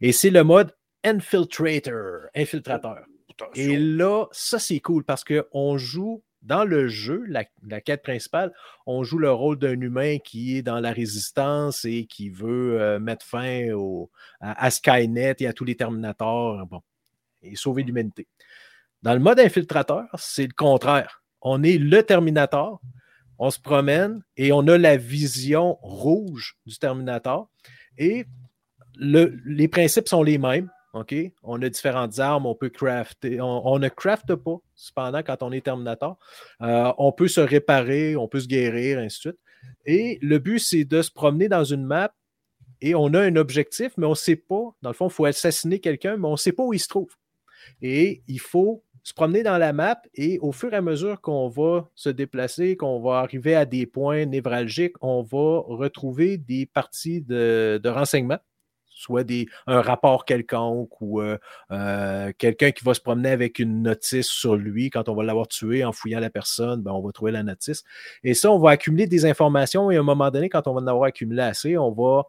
Et 0.00 0.12
c'est 0.12 0.30
le 0.30 0.44
mode 0.44 0.72
Infiltrator, 1.04 2.22
infiltrateur. 2.34 3.04
Et 3.54 3.76
là, 3.76 4.26
ça, 4.32 4.58
c'est 4.58 4.80
cool 4.80 5.04
parce 5.04 5.22
qu'on 5.24 5.78
joue 5.78 6.22
dans 6.42 6.64
le 6.64 6.88
jeu, 6.88 7.24
la, 7.28 7.44
la 7.66 7.80
quête 7.80 8.02
principale, 8.02 8.52
on 8.86 9.02
joue 9.02 9.18
le 9.18 9.30
rôle 9.30 9.58
d'un 9.58 9.80
humain 9.80 10.18
qui 10.18 10.56
est 10.56 10.62
dans 10.62 10.80
la 10.80 10.92
résistance 10.92 11.84
et 11.84 12.06
qui 12.06 12.28
veut 12.28 12.80
euh, 12.80 12.98
mettre 12.98 13.24
fin 13.26 13.72
au, 13.72 14.10
à, 14.40 14.64
à 14.64 14.70
Skynet 14.70 15.36
et 15.40 15.46
à 15.46 15.52
tous 15.52 15.64
les 15.64 15.76
Terminators 15.76 16.66
bon, 16.66 16.82
et 17.42 17.56
sauver 17.56 17.82
l'humanité. 17.82 18.26
Dans 19.02 19.14
le 19.14 19.20
mode 19.20 19.40
infiltrateur, 19.40 20.06
c'est 20.18 20.46
le 20.46 20.54
contraire. 20.56 21.22
On 21.48 21.62
est 21.62 21.78
le 21.78 22.02
Terminator, 22.02 22.80
on 23.38 23.50
se 23.50 23.60
promène 23.60 24.20
et 24.36 24.50
on 24.50 24.66
a 24.66 24.76
la 24.76 24.96
vision 24.96 25.78
rouge 25.80 26.56
du 26.66 26.76
Terminator. 26.76 27.48
Et 27.98 28.26
le- 28.96 29.38
les 29.46 29.68
principes 29.68 30.08
sont 30.08 30.24
les 30.24 30.38
mêmes. 30.38 30.68
On 31.44 31.62
a 31.62 31.68
différentes 31.68 32.18
armes, 32.18 32.46
on 32.46 32.56
peut 32.56 32.70
crafter. 32.70 33.40
On, 33.40 33.64
on 33.64 33.78
ne 33.78 33.88
crafte 33.88 34.34
pas, 34.34 34.56
cependant, 34.74 35.22
quand 35.22 35.42
on 35.44 35.52
est 35.52 35.60
Terminator. 35.60 36.18
Euh, 36.62 36.92
on 36.98 37.12
peut 37.12 37.28
se 37.28 37.40
réparer, 37.40 38.16
on 38.16 38.26
peut 38.26 38.40
se 38.40 38.48
guérir, 38.48 38.98
ainsi 38.98 39.18
de 39.18 39.20
suite. 39.20 39.40
Et 39.84 40.18
le 40.22 40.38
but, 40.40 40.58
c'est 40.58 40.84
de 40.84 41.00
se 41.00 41.12
promener 41.12 41.48
dans 41.48 41.64
une 41.64 41.84
map 41.84 42.12
et 42.80 42.96
on 42.96 43.14
a 43.14 43.20
un 43.20 43.36
objectif, 43.36 43.92
mais 43.98 44.06
on 44.06 44.10
ne 44.10 44.14
sait 44.16 44.36
pas. 44.36 44.74
Dans 44.82 44.90
le 44.90 44.94
fond, 44.94 45.06
il 45.06 45.12
faut 45.12 45.26
assassiner 45.26 45.78
quelqu'un, 45.78 46.16
mais 46.16 46.26
on 46.26 46.32
ne 46.32 46.36
sait 46.36 46.52
pas 46.52 46.64
où 46.64 46.72
il 46.72 46.80
se 46.80 46.88
trouve. 46.88 47.14
Et 47.82 48.22
il 48.26 48.40
faut 48.40 48.82
se 49.06 49.14
promener 49.14 49.44
dans 49.44 49.56
la 49.56 49.72
map 49.72 50.02
et 50.14 50.40
au 50.40 50.50
fur 50.50 50.72
et 50.72 50.76
à 50.76 50.80
mesure 50.82 51.20
qu'on 51.20 51.46
va 51.46 51.88
se 51.94 52.08
déplacer, 52.08 52.76
qu'on 52.76 52.98
va 53.00 53.20
arriver 53.20 53.54
à 53.54 53.64
des 53.64 53.86
points 53.86 54.26
névralgiques, 54.26 54.96
on 55.00 55.22
va 55.22 55.60
retrouver 55.60 56.38
des 56.38 56.66
parties 56.66 57.20
de, 57.20 57.80
renseignements 57.84 58.40
soit 58.84 59.22
des, 59.22 59.46
un 59.68 59.80
rapport 59.80 60.24
quelconque 60.24 61.00
ou 61.00 61.20
euh, 61.20 61.38
euh, 61.70 62.32
quelqu'un 62.36 62.72
qui 62.72 62.82
va 62.82 62.94
se 62.94 63.00
promener 63.00 63.28
avec 63.28 63.60
une 63.60 63.82
notice 63.82 64.26
sur 64.26 64.56
lui 64.56 64.90
quand 64.90 65.08
on 65.08 65.14
va 65.14 65.22
l'avoir 65.22 65.46
tué 65.46 65.84
en 65.84 65.92
fouillant 65.92 66.18
la 66.18 66.30
personne, 66.30 66.82
ben, 66.82 66.90
on 66.90 67.00
va 67.00 67.12
trouver 67.12 67.30
la 67.30 67.44
notice. 67.44 67.84
Et 68.24 68.34
ça, 68.34 68.50
on 68.50 68.58
va 68.58 68.70
accumuler 68.70 69.06
des 69.06 69.24
informations 69.24 69.88
et 69.92 69.96
à 69.98 70.00
un 70.00 70.02
moment 70.02 70.32
donné, 70.32 70.48
quand 70.48 70.66
on 70.66 70.74
va 70.74 70.80
en 70.80 70.86
avoir 70.88 71.04
accumulé 71.04 71.42
assez, 71.42 71.78
on 71.78 71.92
va 71.92 72.24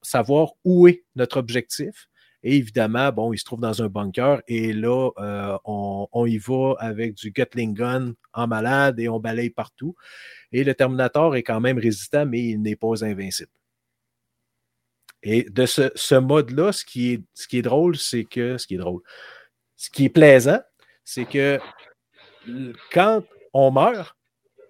savoir 0.00 0.52
où 0.64 0.88
est 0.88 1.04
notre 1.16 1.36
objectif. 1.36 2.08
Et 2.46 2.56
évidemment, 2.56 3.10
bon, 3.10 3.32
il 3.32 3.38
se 3.38 3.44
trouve 3.44 3.60
dans 3.60 3.82
un 3.82 3.88
bunker 3.88 4.42
et 4.46 4.74
là, 4.74 5.10
euh, 5.18 5.56
on, 5.64 6.06
on 6.12 6.26
y 6.26 6.36
va 6.36 6.74
avec 6.78 7.14
du 7.14 7.30
Gatling 7.30 7.72
gun 7.72 8.12
en 8.34 8.46
malade 8.46 9.00
et 9.00 9.08
on 9.08 9.18
balaye 9.18 9.48
partout. 9.48 9.96
Et 10.52 10.62
le 10.62 10.74
Terminator 10.74 11.36
est 11.36 11.42
quand 11.42 11.60
même 11.60 11.78
résistant, 11.78 12.26
mais 12.26 12.42
il 12.42 12.60
n'est 12.60 12.76
pas 12.76 13.02
invincible. 13.02 13.50
Et 15.22 15.44
de 15.44 15.64
ce, 15.64 15.90
ce 15.94 16.16
mode-là, 16.16 16.72
ce, 16.72 16.84
qui 16.84 17.14
est, 17.14 17.22
ce 17.32 17.48
qui 17.48 17.58
est 17.58 17.62
drôle, 17.62 17.96
c'est 17.96 18.24
que. 18.24 18.58
Ce 18.58 18.66
qui 18.66 18.74
est 18.74 18.78
drôle. 18.78 19.00
Ce 19.76 19.88
qui 19.88 20.04
est 20.04 20.10
plaisant, 20.10 20.60
c'est 21.02 21.24
que 21.24 21.58
quand 22.92 23.24
on 23.54 23.70
meurt, 23.70 24.14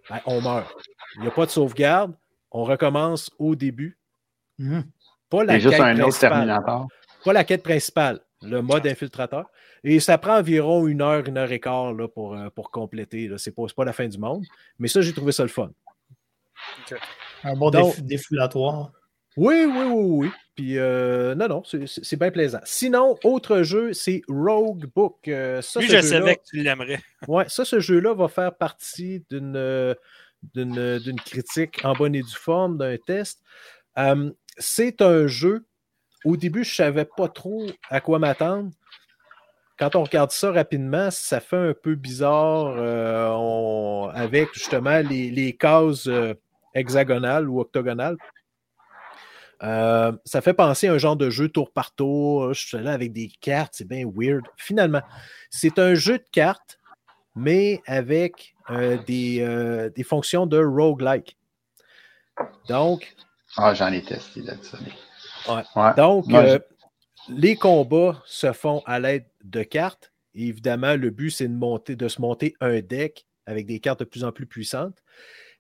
ben, 0.08 0.20
on 0.26 0.40
meurt. 0.40 0.72
Il 1.16 1.22
n'y 1.22 1.26
a 1.26 1.32
pas 1.32 1.46
de 1.46 1.50
sauvegarde. 1.50 2.14
On 2.52 2.62
recommence 2.62 3.30
au 3.40 3.56
début. 3.56 3.98
Mhm. 4.58 4.84
Pas 5.28 5.42
la 5.42 5.58
juste 5.58 5.80
un 5.80 5.98
autre. 5.98 6.18
Terminator. 6.20 6.86
Pas 7.24 7.32
la 7.32 7.44
quête 7.44 7.62
principale, 7.62 8.20
le 8.42 8.60
mode 8.62 8.86
infiltrateur. 8.86 9.46
Et 9.82 10.00
ça 10.00 10.18
prend 10.18 10.38
environ 10.38 10.86
une 10.86 11.02
heure, 11.02 11.26
une 11.26 11.36
heure 11.38 11.50
et 11.52 11.60
quart 11.60 11.92
là, 11.92 12.08
pour, 12.08 12.34
euh, 12.34 12.48
pour 12.50 12.70
compléter. 12.70 13.30
Ce 13.36 13.48
n'est 13.50 13.54
pas, 13.54 13.62
c'est 13.66 13.74
pas 13.76 13.84
la 13.84 13.92
fin 13.92 14.06
du 14.08 14.18
monde. 14.18 14.44
Mais 14.78 14.88
ça, 14.88 15.00
j'ai 15.00 15.12
trouvé 15.12 15.32
ça 15.32 15.42
le 15.42 15.48
fun. 15.48 15.70
Un 17.42 17.54
bon 17.56 17.70
Donc- 17.70 17.96
déf- 17.96 18.02
défoulatoire. 18.02 18.92
Oui, 19.36 19.64
oui, 19.66 19.82
oui, 19.84 20.04
oui. 20.26 20.30
Puis, 20.54 20.78
euh, 20.78 21.34
non, 21.34 21.48
non, 21.48 21.62
c'est- 21.64 22.16
bien 22.16 22.30
plaisant. 22.30 22.60
Sinon, 22.64 23.18
autre 23.24 23.62
jeu, 23.62 23.92
c'est 23.92 24.22
Rogue 24.28 24.86
Book. 24.94 25.26
Euh, 25.26 25.60
ça, 25.60 25.80
Lui, 25.80 25.88
ce 25.88 25.96
je 25.96 26.00
savais 26.02 26.36
que 26.36 26.42
tu 26.48 26.62
l'aimerais. 26.62 27.00
Ouais, 27.28 27.48
ça, 27.48 27.64
ce 27.64 27.80
jeu-là 27.80 28.14
va 28.14 28.28
faire 28.28 28.54
partie 28.56 29.24
d'une 29.30 29.56
euh, 29.56 29.94
d'une 30.54 30.98
d'une 31.00 31.18
critique 31.18 31.80
en 31.84 31.94
bonne 31.94 32.14
et 32.14 32.22
due 32.22 32.30
forme, 32.36 32.78
d'un 32.78 32.96
test. 32.98 33.40
Euh, 33.98 34.30
c'est 34.56 35.02
un 35.02 35.26
jeu. 35.26 35.66
Au 36.24 36.36
début, 36.36 36.64
je 36.64 36.70
ne 36.70 36.74
savais 36.74 37.04
pas 37.04 37.28
trop 37.28 37.66
à 37.90 38.00
quoi 38.00 38.18
m'attendre. 38.18 38.70
Quand 39.78 39.96
on 39.96 40.04
regarde 40.04 40.30
ça 40.30 40.52
rapidement, 40.52 41.10
ça 41.10 41.40
fait 41.40 41.70
un 41.70 41.74
peu 41.74 41.96
bizarre 41.96 42.74
euh, 42.78 44.08
avec 44.14 44.54
justement 44.54 45.00
les, 45.00 45.30
les 45.30 45.56
cases 45.56 46.06
euh, 46.06 46.34
hexagonales 46.74 47.48
ou 47.48 47.60
octogonales. 47.60 48.16
Euh, 49.62 50.12
ça 50.24 50.40
fait 50.40 50.54
penser 50.54 50.88
à 50.88 50.92
un 50.92 50.98
genre 50.98 51.16
de 51.16 51.28
jeu 51.28 51.48
tour 51.48 51.72
par 51.72 51.92
tour. 51.94 52.52
Là 52.74 52.92
avec 52.92 53.12
des 53.12 53.28
cartes, 53.40 53.74
c'est 53.76 53.88
bien 53.88 54.04
weird. 54.14 54.44
Finalement, 54.56 55.02
c'est 55.50 55.78
un 55.78 55.94
jeu 55.94 56.18
de 56.18 56.26
cartes, 56.30 56.78
mais 57.34 57.82
avec 57.86 58.54
des, 59.06 59.90
des 59.94 60.02
fonctions 60.04 60.46
de 60.46 60.62
roguelike. 60.62 61.36
Donc, 62.68 63.14
Ah, 63.56 63.74
j'en 63.74 63.92
ai 63.92 64.02
testé 64.02 64.40
là-dessus. 64.42 64.76
Ouais. 65.48 65.62
Ouais. 65.76 65.94
donc 65.96 66.32
euh, 66.32 66.58
les 67.28 67.56
combats 67.56 68.22
se 68.26 68.52
font 68.52 68.82
à 68.86 68.98
l'aide 69.00 69.26
de 69.44 69.62
cartes. 69.62 70.12
Et 70.34 70.48
évidemment, 70.48 70.96
le 70.96 71.10
but, 71.10 71.30
c'est 71.30 71.48
de, 71.48 71.54
monter, 71.54 71.96
de 71.96 72.08
se 72.08 72.20
monter 72.20 72.54
un 72.60 72.80
deck 72.80 73.24
avec 73.46 73.66
des 73.66 73.78
cartes 73.80 74.00
de 74.00 74.04
plus 74.04 74.24
en 74.24 74.32
plus 74.32 74.46
puissantes. 74.46 74.98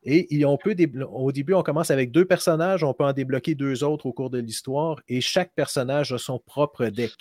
Et 0.02 0.26
il- 0.34 0.44
on 0.44 0.58
peut 0.58 0.74
au 1.10 1.32
début, 1.32 1.54
on 1.54 1.62
commence 1.62 1.90
avec 1.90 2.10
deux 2.10 2.24
personnages, 2.26 2.82
on 2.84 2.92
peut 2.92 3.04
en 3.04 3.12
débloquer 3.12 3.54
deux 3.54 3.84
autres 3.84 4.04
au 4.06 4.12
cours 4.12 4.30
de 4.30 4.38
l'histoire, 4.38 5.00
et 5.08 5.20
chaque 5.20 5.52
personnage 5.54 6.12
a 6.12 6.18
son 6.18 6.38
propre 6.38 6.86
deck. 6.86 7.12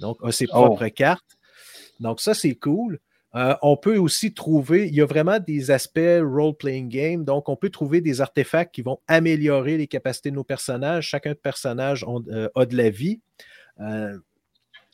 Donc, 0.00 0.18
a 0.22 0.32
ses 0.32 0.46
Oh. 0.46 0.54
propres 0.66 0.88
cartes. 0.88 1.38
Donc, 2.00 2.20
ça, 2.20 2.34
c'est 2.34 2.54
cool. 2.56 2.98
Euh, 3.34 3.56
on 3.62 3.76
peut 3.76 3.96
aussi 3.96 4.34
trouver, 4.34 4.88
il 4.88 4.94
y 4.94 5.00
a 5.00 5.06
vraiment 5.06 5.38
des 5.38 5.70
aspects 5.70 5.98
role-playing 6.20 6.88
game, 6.88 7.24
donc 7.24 7.48
on 7.48 7.56
peut 7.56 7.70
trouver 7.70 8.02
des 8.02 8.20
artefacts 8.20 8.74
qui 8.74 8.82
vont 8.82 9.00
améliorer 9.08 9.78
les 9.78 9.86
capacités 9.86 10.30
de 10.30 10.36
nos 10.36 10.44
personnages. 10.44 11.08
Chacun 11.08 11.30
de 11.30 11.38
personnages 11.38 12.04
euh, 12.28 12.48
a 12.54 12.66
de 12.66 12.76
la 12.76 12.90
vie. 12.90 13.20
Euh, 13.80 14.18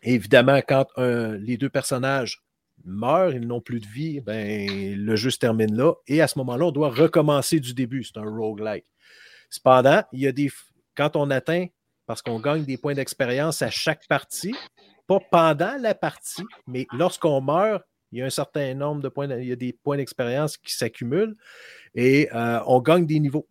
évidemment, 0.03 0.61
quand 0.67 0.87
les 0.97 1.57
deux 1.57 1.69
personnages 1.69 2.43
meurent, 2.85 3.33
ils 3.33 3.47
n'ont 3.47 3.61
plus 3.61 3.81
de 3.81 3.87
vie, 3.87 4.21
ben, 4.21 4.95
le 4.97 5.17
jeu 5.17 5.31
se 5.31 5.39
termine 5.39 5.75
là. 5.75 5.95
Et 6.07 6.21
à 6.21 6.29
ce 6.29 6.39
moment-là, 6.39 6.67
on 6.67 6.71
doit 6.71 6.91
recommencer 6.91 7.61
du 7.61 7.75
début. 7.75 8.05
C'est 8.05 8.19
un 8.19 8.29
roguelike. 8.29 8.87
Cependant, 9.51 10.03
il 10.13 10.21
y 10.21 10.27
a 10.27 10.33
des. 10.33 10.51
Quand 10.95 11.17
on 11.17 11.31
atteint, 11.31 11.67
parce 12.07 12.23
qu'on 12.23 12.41
gagne 12.41 12.65
des 12.65 12.79
points 12.79 12.95
d'expérience 12.95 13.63
à 13.63 13.71
chaque 13.71 14.07
partie, 14.09 14.55
pas 15.07 15.21
pendant 15.31 15.77
la 15.81 15.95
partie, 15.95 16.45
mais 16.67 16.87
lorsqu'on 16.93 17.41
meurt, 17.41 17.83
il 18.13 18.19
y 18.19 18.23
a 18.23 18.27
un 18.27 18.31
certain 18.31 18.75
nombre 18.75 19.03
de 19.03 19.09
points, 19.09 19.29
il 19.39 19.49
y 19.49 19.53
a 19.53 19.57
des 19.57 19.73
points 19.73 19.97
d'expérience 19.97 20.57
qui 20.57 20.75
s'accumulent 20.75 21.37
et 21.95 22.29
euh, 22.35 22.61
on 22.67 22.81
gagne 22.81 23.07
des 23.07 23.21
niveaux. 23.21 23.47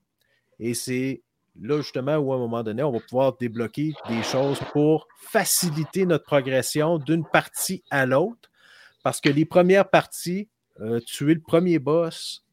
Et 0.59 0.73
c'est 0.73 1.21
là 1.61 1.77
justement 1.77 2.17
où 2.17 2.33
à 2.33 2.35
un 2.35 2.39
moment 2.39 2.63
donné, 2.63 2.83
on 2.83 2.91
va 2.91 2.99
pouvoir 2.99 3.37
débloquer 3.37 3.93
des 4.07 4.23
choses 4.23 4.59
pour 4.71 5.07
faciliter 5.19 6.05
notre 6.05 6.25
progression 6.25 6.97
d'une 6.97 7.25
partie 7.25 7.83
à 7.89 8.05
l'autre. 8.05 8.49
Parce 9.03 9.21
que 9.21 9.29
les 9.29 9.45
premières 9.45 9.89
parties, 9.89 10.49
euh, 10.79 10.99
tuer 10.99 11.33
le 11.33 11.41
premier 11.41 11.79
boss 11.79 12.43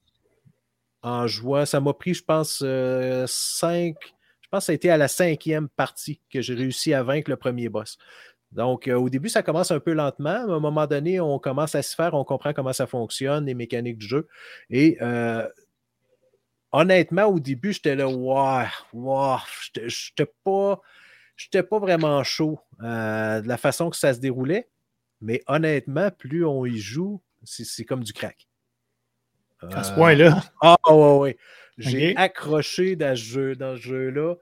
en 1.03 1.27
jouant, 1.27 1.67
ça 1.67 1.81
m'a 1.81 1.93
pris, 1.93 2.15
je 2.15 2.25
pense, 2.25 2.63
euh, 2.65 3.25
cinq. 3.27 3.97
Je 4.41 4.49
pense 4.49 4.63
que 4.63 4.67
ça 4.67 4.73
a 4.73 4.75
été 4.75 4.91
à 4.91 4.97
la 4.97 5.09
cinquième 5.09 5.69
partie 5.69 6.21
que 6.31 6.41
j'ai 6.41 6.55
réussi 6.55 6.95
à 6.95 7.03
vaincre 7.03 7.31
le 7.31 7.37
premier 7.37 7.69
boss. 7.69 7.99
Donc, 8.55 8.87
euh, 8.87 8.95
au 8.95 9.11
début, 9.11 9.29
ça 9.29 9.43
commence 9.43 9.73
un 9.73 9.81
peu 9.81 9.93
lentement, 9.93 10.47
mais 10.47 10.53
à 10.53 10.57
un 10.57 10.61
moment 10.61 10.87
donné, 10.87 11.21
on 11.21 11.39
commence 11.41 11.75
à 11.75 11.83
se 11.83 11.95
faire, 11.95 12.15
on 12.15 12.25
comprend 12.25 12.53
comment 12.53 12.73
ça 12.73 12.87
fonctionne, 12.87 13.47
les 13.47 13.55
mécaniques 13.55 13.99
du 13.99 14.07
jeu. 14.07 14.29
Et 14.71 14.97
euh, 15.03 15.47
honnêtement, 16.71 17.25
au 17.25 17.41
début, 17.41 17.73
j'étais 17.73 17.97
là, 17.97 18.09
waouh, 18.09 18.67
waouh, 18.93 19.41
j'étais 19.75 20.33
pas. 20.45 20.81
je 21.35 21.47
n'étais 21.47 21.65
pas 21.65 21.81
vraiment 21.81 22.23
chaud 22.23 22.61
euh, 22.83 23.41
de 23.41 23.49
la 23.49 23.57
façon 23.57 23.91
que 23.91 23.97
ça 23.97 24.15
se 24.15 24.21
déroulait. 24.21 24.69
Mais 25.21 25.43
honnêtement, 25.49 26.11
plus 26.13 26.45
on 26.45 26.65
y 26.65 26.79
joue, 26.79 27.21
c'est 27.43 27.85
comme 27.85 28.05
du 28.05 28.13
crack. 28.13 28.49
À 29.63 29.83
ce 29.83 29.95
point-là. 29.95 30.43
Ah, 30.61 30.77
ouais, 30.91 31.19
ouais. 31.19 31.39
J'ai 31.79 32.15
accroché 32.17 32.95
dans 32.95 33.17
ce 33.17 33.23
jeu, 33.23 33.57
dans 33.57 33.75
ce 33.75 33.81
jeu-là. 33.81 34.35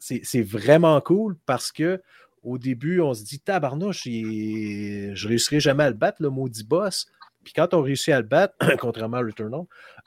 c'est 0.00 0.42
vraiment 0.42 1.00
cool 1.00 1.38
parce 1.46 1.72
que 1.72 2.02
au 2.42 2.58
début, 2.58 3.00
on 3.00 3.14
se 3.14 3.24
dit 3.24 3.40
tabarnouche, 3.40 4.04
je 4.04 5.10
ne 5.10 5.28
réussirai 5.28 5.60
jamais 5.60 5.84
à 5.84 5.90
le 5.90 5.96
battre, 5.96 6.22
le 6.22 6.30
maudit 6.30 6.64
boss. 6.64 7.06
Puis 7.44 7.54
quand 7.54 7.72
on 7.72 7.80
réussit 7.80 8.12
à 8.12 8.18
le 8.18 8.26
battre, 8.26 8.54
contrairement 8.78 9.16
à 9.16 9.20
Returnal, 9.20 9.62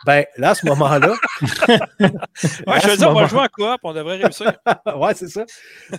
ben 0.06 0.26
là, 0.38 0.52
à 0.52 0.56
ce 0.56 0.66
moment-là. 0.68 1.14
ouais, 1.42 2.80
je 2.84 2.90
veux 2.90 2.98
dire, 2.98 3.10
on 3.10 3.14
va 3.14 3.26
jouer 3.26 3.42
à 3.42 3.50
quoi, 3.50 3.78
on 3.84 3.94
devrait 3.94 4.18
réussir. 4.18 4.54
ouais, 4.96 5.14
c'est 5.16 5.30
ça. 5.30 5.46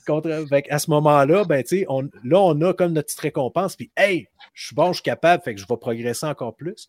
Contre... 0.07 0.31
à 0.71 0.79
ce 0.79 0.91
moment-là, 0.91 1.45
ben, 1.45 1.65
on... 1.89 2.03
là, 2.23 2.41
on 2.41 2.61
a 2.61 2.73
comme 2.73 2.93
notre 2.93 3.07
petite 3.07 3.21
récompense. 3.21 3.75
Puis, 3.75 3.91
hey, 3.97 4.29
je 4.53 4.67
suis 4.67 4.75
bon, 4.77 4.89
je 4.89 4.95
suis 4.95 5.03
capable, 5.03 5.43
fait 5.43 5.55
que 5.55 5.61
je 5.61 5.67
vais 5.69 5.77
progresser 5.77 6.27
encore 6.27 6.55
plus. 6.55 6.89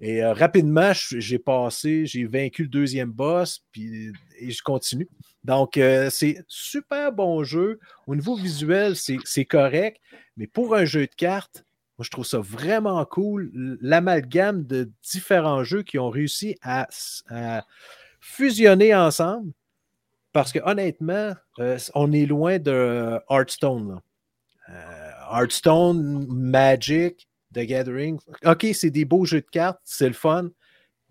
Et 0.00 0.22
euh, 0.22 0.32
rapidement, 0.32 0.92
j'ai 0.94 1.38
passé, 1.38 2.06
j'ai 2.06 2.24
vaincu 2.24 2.62
le 2.62 2.68
deuxième 2.68 3.10
boss, 3.10 3.64
puis 3.72 4.12
et 4.38 4.50
je 4.50 4.62
continue. 4.62 5.08
Donc, 5.42 5.76
euh, 5.76 6.08
c'est 6.10 6.38
super 6.46 7.12
bon 7.12 7.42
jeu. 7.42 7.80
Au 8.06 8.14
niveau 8.14 8.36
visuel, 8.36 8.94
c'est 8.96 9.44
correct, 9.44 10.00
mais 10.36 10.46
pour 10.46 10.74
un 10.74 10.84
jeu 10.84 11.06
de 11.06 11.14
cartes, 11.14 11.64
moi, 11.98 12.04
je 12.04 12.10
trouve 12.10 12.26
ça 12.26 12.38
vraiment 12.38 13.04
cool. 13.06 13.50
L'amalgame 13.80 14.64
de 14.64 14.88
différents 15.02 15.64
jeux 15.64 15.82
qui 15.82 15.98
ont 15.98 16.10
réussi 16.10 16.56
à, 16.62 16.86
fusionner 18.20 18.94
ensemble. 18.94 19.52
Parce 20.32 20.52
que 20.52 20.60
honnêtement, 20.64 21.34
euh, 21.58 21.78
on 21.94 22.12
est 22.12 22.26
loin 22.26 22.58
de 22.58 23.18
Hearthstone. 23.28 24.00
Hearthstone, 25.32 26.26
Magic, 26.28 27.28
The 27.54 27.60
Gathering. 27.60 28.18
OK, 28.44 28.66
c'est 28.74 28.90
des 28.90 29.04
beaux 29.04 29.24
jeux 29.24 29.40
de 29.40 29.46
cartes, 29.50 29.80
c'est 29.84 30.08
le 30.08 30.14
fun, 30.14 30.48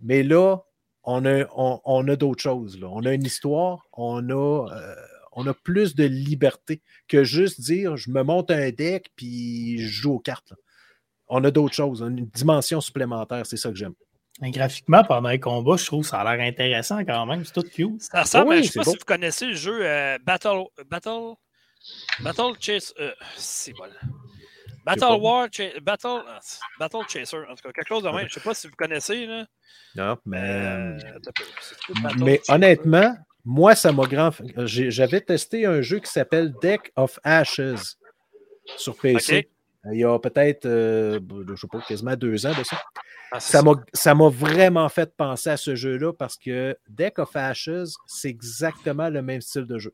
mais 0.02 0.24
là, 0.24 0.58
on 1.04 1.26
a, 1.26 1.46
on, 1.56 2.08
a 2.08 2.16
d'autres 2.18 2.42
choses. 2.42 2.80
Là. 2.80 2.88
On 2.92 3.06
a 3.06 3.14
une 3.14 3.24
histoire, 3.24 3.88
on 3.94 4.30
a, 4.30 4.68
euh, 4.70 4.96
on 5.32 5.48
a 5.48 5.54
plus 5.54 5.96
de 5.96 6.04
liberté 6.04 6.82
que 7.08 7.24
juste 7.24 7.62
dire 7.62 7.96
je 7.96 8.12
me 8.12 8.24
monte 8.24 8.52
un 8.52 8.72
deck 8.72 9.10
puis 9.16 9.80
je 9.80 9.88
joue 9.88 10.16
aux 10.16 10.20
cartes. 10.20 10.54
On 11.30 11.44
a 11.46 11.52
d'autres 11.52 11.76
choses, 11.76 12.02
une 12.02 12.26
dimension 12.28 12.82
supplémentaire, 12.82 13.46
c'est 13.46 13.58
ça 13.58 13.70
que 13.70 13.76
j'aime. 13.76 13.94
graphiquement, 14.42 15.04
pendant 15.06 15.30
les 15.30 15.40
combats, 15.40 15.78
je 15.78 15.86
trouve 15.86 16.04
que 16.04 16.10
ça 16.10 16.20
a 16.20 16.36
l'air 16.36 16.46
intéressant 16.46 17.00
quand 17.06 17.26
même. 17.26 17.46
C'est 17.46 17.54
tout 17.54 17.64
cute. 17.64 18.02
Ça 18.02 18.24
ressemble, 18.24 18.56
je 18.56 18.60
ne 18.60 18.64
sais 18.64 18.80
pas 18.80 18.86
si 18.86 18.98
vous 18.98 19.06
connaissez 19.06 19.46
le 19.48 19.56
jeu 19.56 19.80
euh, 19.86 20.18
Battle. 20.26 20.64
Battle. 20.90 21.36
Battle 22.20 22.54
Chase. 22.60 22.94
Euh, 23.00 23.12
c'est 23.38 23.72
voilà. 23.78 23.94
Battle 24.88 25.22
War, 25.22 25.48
Battle, 25.82 26.08
euh, 26.08 26.40
Battle 26.80 26.98
Chaser, 27.10 27.38
en 27.38 27.56
tout 27.56 27.64
cas, 27.64 27.72
quelque 27.74 27.88
chose 27.88 28.04
de 28.04 28.10
même. 28.10 28.20
Je 28.20 28.26
ne 28.26 28.30
sais 28.30 28.40
pas 28.40 28.54
si 28.54 28.68
vous 28.68 28.76
connaissez. 28.76 29.26
Là. 29.26 29.46
Non, 29.96 30.18
mais. 30.26 30.38
Euh, 30.40 30.98
mais 32.18 32.42
honnêtement, 32.48 33.18
moi, 33.44 33.76
ça 33.76 33.92
m'a 33.92 34.06
grand. 34.06 34.32
J'avais 34.66 35.22
testé 35.22 35.66
un 35.66 35.82
jeu 35.82 36.00
qui 36.00 36.10
s'appelle 36.10 36.54
Deck 36.62 36.94
of 36.96 37.20
Ashes 37.24 37.98
sur 38.78 38.96
PC. 38.96 39.50
Il 39.92 40.00
y 40.00 40.06
a 40.06 40.18
peut-être, 40.20 40.66
euh, 40.66 41.20
je 41.30 41.52
ne 41.52 41.56
sais 41.56 41.68
pas, 41.68 41.82
quasiment 41.82 42.16
deux 42.16 42.46
ans 42.46 42.54
de 42.58 42.64
ça. 42.64 42.82
Ah, 43.32 43.40
ça 43.42 44.16
m'a 44.16 44.30
vraiment 44.30 44.88
fait 44.88 45.14
penser 45.16 45.50
à 45.50 45.58
ce 45.58 45.76
jeu-là 45.76 46.14
parce 46.14 46.38
que 46.38 46.78
Deck 46.88 47.20
of 47.20 47.36
Ashes, 47.36 47.94
c'est 48.06 48.30
exactement 48.30 49.10
le 49.10 49.22
même 49.22 49.42
style 49.42 49.66
de 49.66 49.80
jeu. 49.80 49.94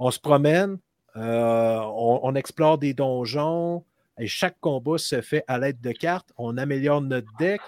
On 0.00 0.10
se 0.10 0.18
promène, 0.18 0.78
on, 1.14 2.34
explore 2.34 2.78
des 2.78 2.94
donjons, 2.94 3.84
et 4.18 4.26
chaque 4.26 4.58
combat 4.60 4.98
se 4.98 5.20
fait 5.20 5.44
à 5.48 5.58
l'aide 5.58 5.80
de 5.80 5.92
cartes. 5.92 6.32
On 6.36 6.58
améliore 6.58 7.00
notre 7.00 7.28
deck. 7.38 7.60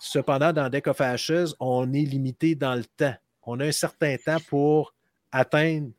Cependant, 0.00 0.52
dans 0.52 0.68
Deck 0.68 0.86
of 0.86 1.00
Ashes, 1.00 1.54
on 1.60 1.92
est 1.92 2.04
limité 2.04 2.54
dans 2.54 2.74
le 2.74 2.84
temps. 2.84 3.14
On 3.42 3.60
a 3.60 3.66
un 3.66 3.72
certain 3.72 4.16
temps 4.16 4.40
pour 4.48 4.94
atteindre 5.30 5.90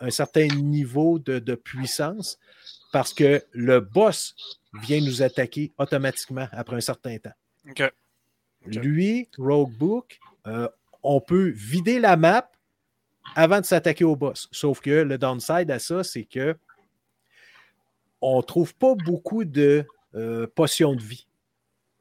un 0.00 0.10
certain 0.10 0.46
niveau 0.46 1.18
de, 1.18 1.54
puissance 1.54 2.38
parce 2.92 3.12
que 3.12 3.44
le 3.52 3.80
boss 3.80 4.34
vient 4.82 5.00
nous 5.00 5.22
attaquer 5.22 5.72
automatiquement 5.78 6.46
après 6.52 6.76
un 6.76 6.80
certain 6.80 7.18
temps. 7.18 7.84
Lui, 8.66 9.28
Roguebook, 9.38 10.18
euh, 10.46 10.68
on 11.02 11.20
peut 11.20 11.48
vider 11.48 11.98
la 11.98 12.16
map 12.16 12.50
avant 13.34 13.60
de 13.60 13.66
s'attaquer 13.66 14.04
au 14.04 14.16
boss. 14.16 14.48
Sauf 14.52 14.80
que 14.80 14.90
le 14.90 15.18
downside 15.18 15.70
à 15.70 15.78
ça, 15.78 16.04
c'est 16.04 16.24
que 16.24 16.56
on 18.20 18.38
ne 18.38 18.42
trouve 18.42 18.74
pas 18.74 18.94
beaucoup 18.94 19.44
de 19.44 19.86
euh, 20.14 20.46
potions 20.54 20.94
de 20.94 21.02
vie 21.02 21.26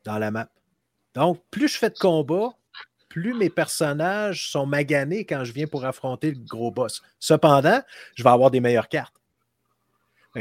dans 0.04 0.18
la 0.18 0.32
map. 0.32 0.50
Donc, 1.14 1.42
plus 1.52 1.68
je 1.68 1.78
fais 1.78 1.90
de 1.90 1.98
combats, 1.98 2.52
plus 3.10 3.34
mes 3.34 3.50
personnages 3.50 4.52
sont 4.52 4.66
maganés 4.66 5.26
quand 5.26 5.44
je 5.44 5.52
viens 5.52 5.68
pour 5.68 5.86
affronter 5.86 6.32
le 6.32 6.40
gros 6.40 6.72
boss. 6.72 7.02
Cependant, 7.20 7.82
je 8.16 8.24
vais 8.24 8.30
avoir 8.30 8.52
des 8.52 8.60
meilleures 8.60 8.90
cartes. 8.90 9.16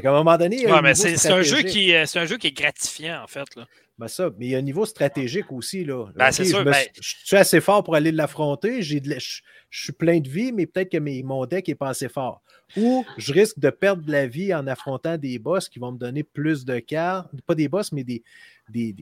À 0.04 0.10
un 0.10 0.12
moment 0.12 0.36
donné. 0.36 0.58
c'est 0.94 1.30
un, 1.30 1.42
jeu 1.42 1.62
qui, 1.62 1.94
un 1.94 2.26
jeu 2.26 2.36
qui 2.36 2.48
est 2.48 2.56
gratifiant, 2.56 3.22
en 3.22 3.26
fait. 3.26 3.54
Là. 3.56 3.66
Ben 3.98 4.08
ça, 4.08 4.28
mais 4.38 4.46
il 4.46 4.50
y 4.50 4.54
a 4.54 4.58
un 4.58 4.62
niveau 4.62 4.84
stratégique 4.84 5.50
aussi. 5.50 5.82
Là. 5.82 6.06
Ben, 6.16 6.30
c'est 6.30 6.44
sûr, 6.44 6.58
je, 6.58 6.64
ben 6.64 6.74
je, 7.00 7.14
suis 7.24 7.36
assez 7.36 7.62
fort 7.62 7.82
pour 7.82 7.94
aller 7.94 8.12
l'affronter. 8.12 8.82
Je, 8.82 8.98
je, 9.02 9.40
suis 9.70 9.92
plein 9.92 10.20
de 10.20 10.28
vie, 10.28 10.52
mais 10.52 10.66
peut-être 10.66 10.92
que 10.92 10.98
mes, 10.98 11.22
mon 11.22 11.46
deck 11.46 11.68
n'est 11.68 11.74
pas 11.74 11.88
assez 11.88 12.10
fort. 12.10 12.42
Ou 12.76 13.06
je 13.16 13.32
risque 13.32 13.58
de 13.58 13.70
perdre 13.70 14.04
de 14.04 14.12
la 14.12 14.26
vie 14.26 14.52
en 14.52 14.66
affrontant 14.66 15.16
des 15.16 15.38
boss 15.38 15.70
qui 15.70 15.78
vont 15.78 15.92
me 15.92 15.98
donner 15.98 16.24
plus 16.24 16.66
de 16.66 16.78
cartes. 16.78 17.30
Pas 17.46 17.54
des 17.54 17.68
boss, 17.68 17.90
mais 17.92 18.04
des, 18.04 18.22
des, 18.68 18.94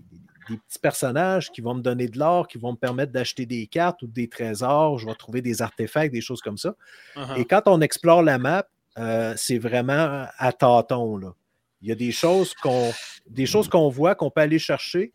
petits 0.46 0.78
personnages 0.80 1.50
qui 1.50 1.60
vont 1.60 1.74
me 1.74 1.82
donner 1.82 2.06
de 2.06 2.18
l'or, 2.18 2.46
qui 2.46 2.58
vont 2.58 2.72
me 2.72 2.76
permettre 2.76 3.10
d'acheter 3.10 3.46
des 3.46 3.66
cartes 3.66 4.02
ou 4.02 4.06
des 4.06 4.28
trésors. 4.28 5.00
Je 5.00 5.06
vais 5.06 5.14
trouver 5.14 5.42
des 5.42 5.60
artefacts, 5.60 6.12
des 6.12 6.20
choses 6.20 6.40
comme 6.40 6.58
ça. 6.58 6.76
Uh-huh. 7.16 7.40
Et 7.40 7.44
quand 7.46 7.62
on 7.66 7.80
explore 7.80 8.22
la 8.22 8.38
map, 8.38 8.64
euh, 8.98 9.34
c'est 9.36 9.58
vraiment 9.58 10.26
à 10.36 10.52
tâtons. 10.52 11.16
Là. 11.16 11.34
Il 11.82 11.88
y 11.88 11.92
a 11.92 11.96
des 11.96 12.12
choses 12.12 12.54
qu'on 12.54 12.92
des 13.26 13.46
choses 13.46 13.68
qu'on 13.68 13.88
voit, 13.88 14.14
qu'on 14.14 14.30
peut 14.30 14.40
aller 14.40 14.58
chercher, 14.58 15.12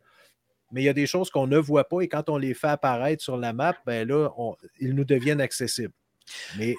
mais 0.71 0.81
il 0.81 0.85
y 0.85 0.89
a 0.89 0.93
des 0.93 1.07
choses 1.07 1.29
qu'on 1.29 1.47
ne 1.47 1.57
voit 1.57 1.87
pas 1.87 2.01
et 2.01 2.07
quand 2.07 2.29
on 2.29 2.37
les 2.37 2.53
fait 2.53 2.67
apparaître 2.67 3.23
sur 3.23 3.37
la 3.37 3.53
map, 3.53 3.75
ben 3.85 4.07
là, 4.07 4.29
ils 4.79 4.93
nous 4.93 5.05
deviennent 5.05 5.41
accessibles. 5.41 5.93
Mais... 6.57 6.75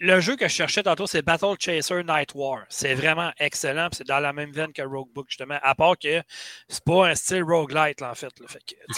Le, 0.00 0.20
jeu 0.20 0.36
que 0.36 0.46
je 0.46 0.52
cherchais 0.52 0.84
tantôt, 0.84 1.08
c'est 1.08 1.22
Battle 1.22 1.56
Chaser 1.58 2.04
Night 2.04 2.32
War. 2.32 2.64
C'est 2.68 2.94
vraiment 2.94 3.32
excellent, 3.40 3.88
c'est 3.90 4.06
dans 4.06 4.20
la 4.20 4.32
même 4.32 4.52
veine 4.52 4.72
que 4.72 4.82
Roguebook, 4.82 5.26
justement, 5.28 5.58
à 5.60 5.74
part 5.74 5.98
que 5.98 6.22
c'est 6.68 6.84
pas 6.84 7.08
un 7.08 7.16
style 7.16 7.42
roguelite, 7.42 8.00
là, 8.00 8.12
en 8.12 8.14
fait. 8.14 8.32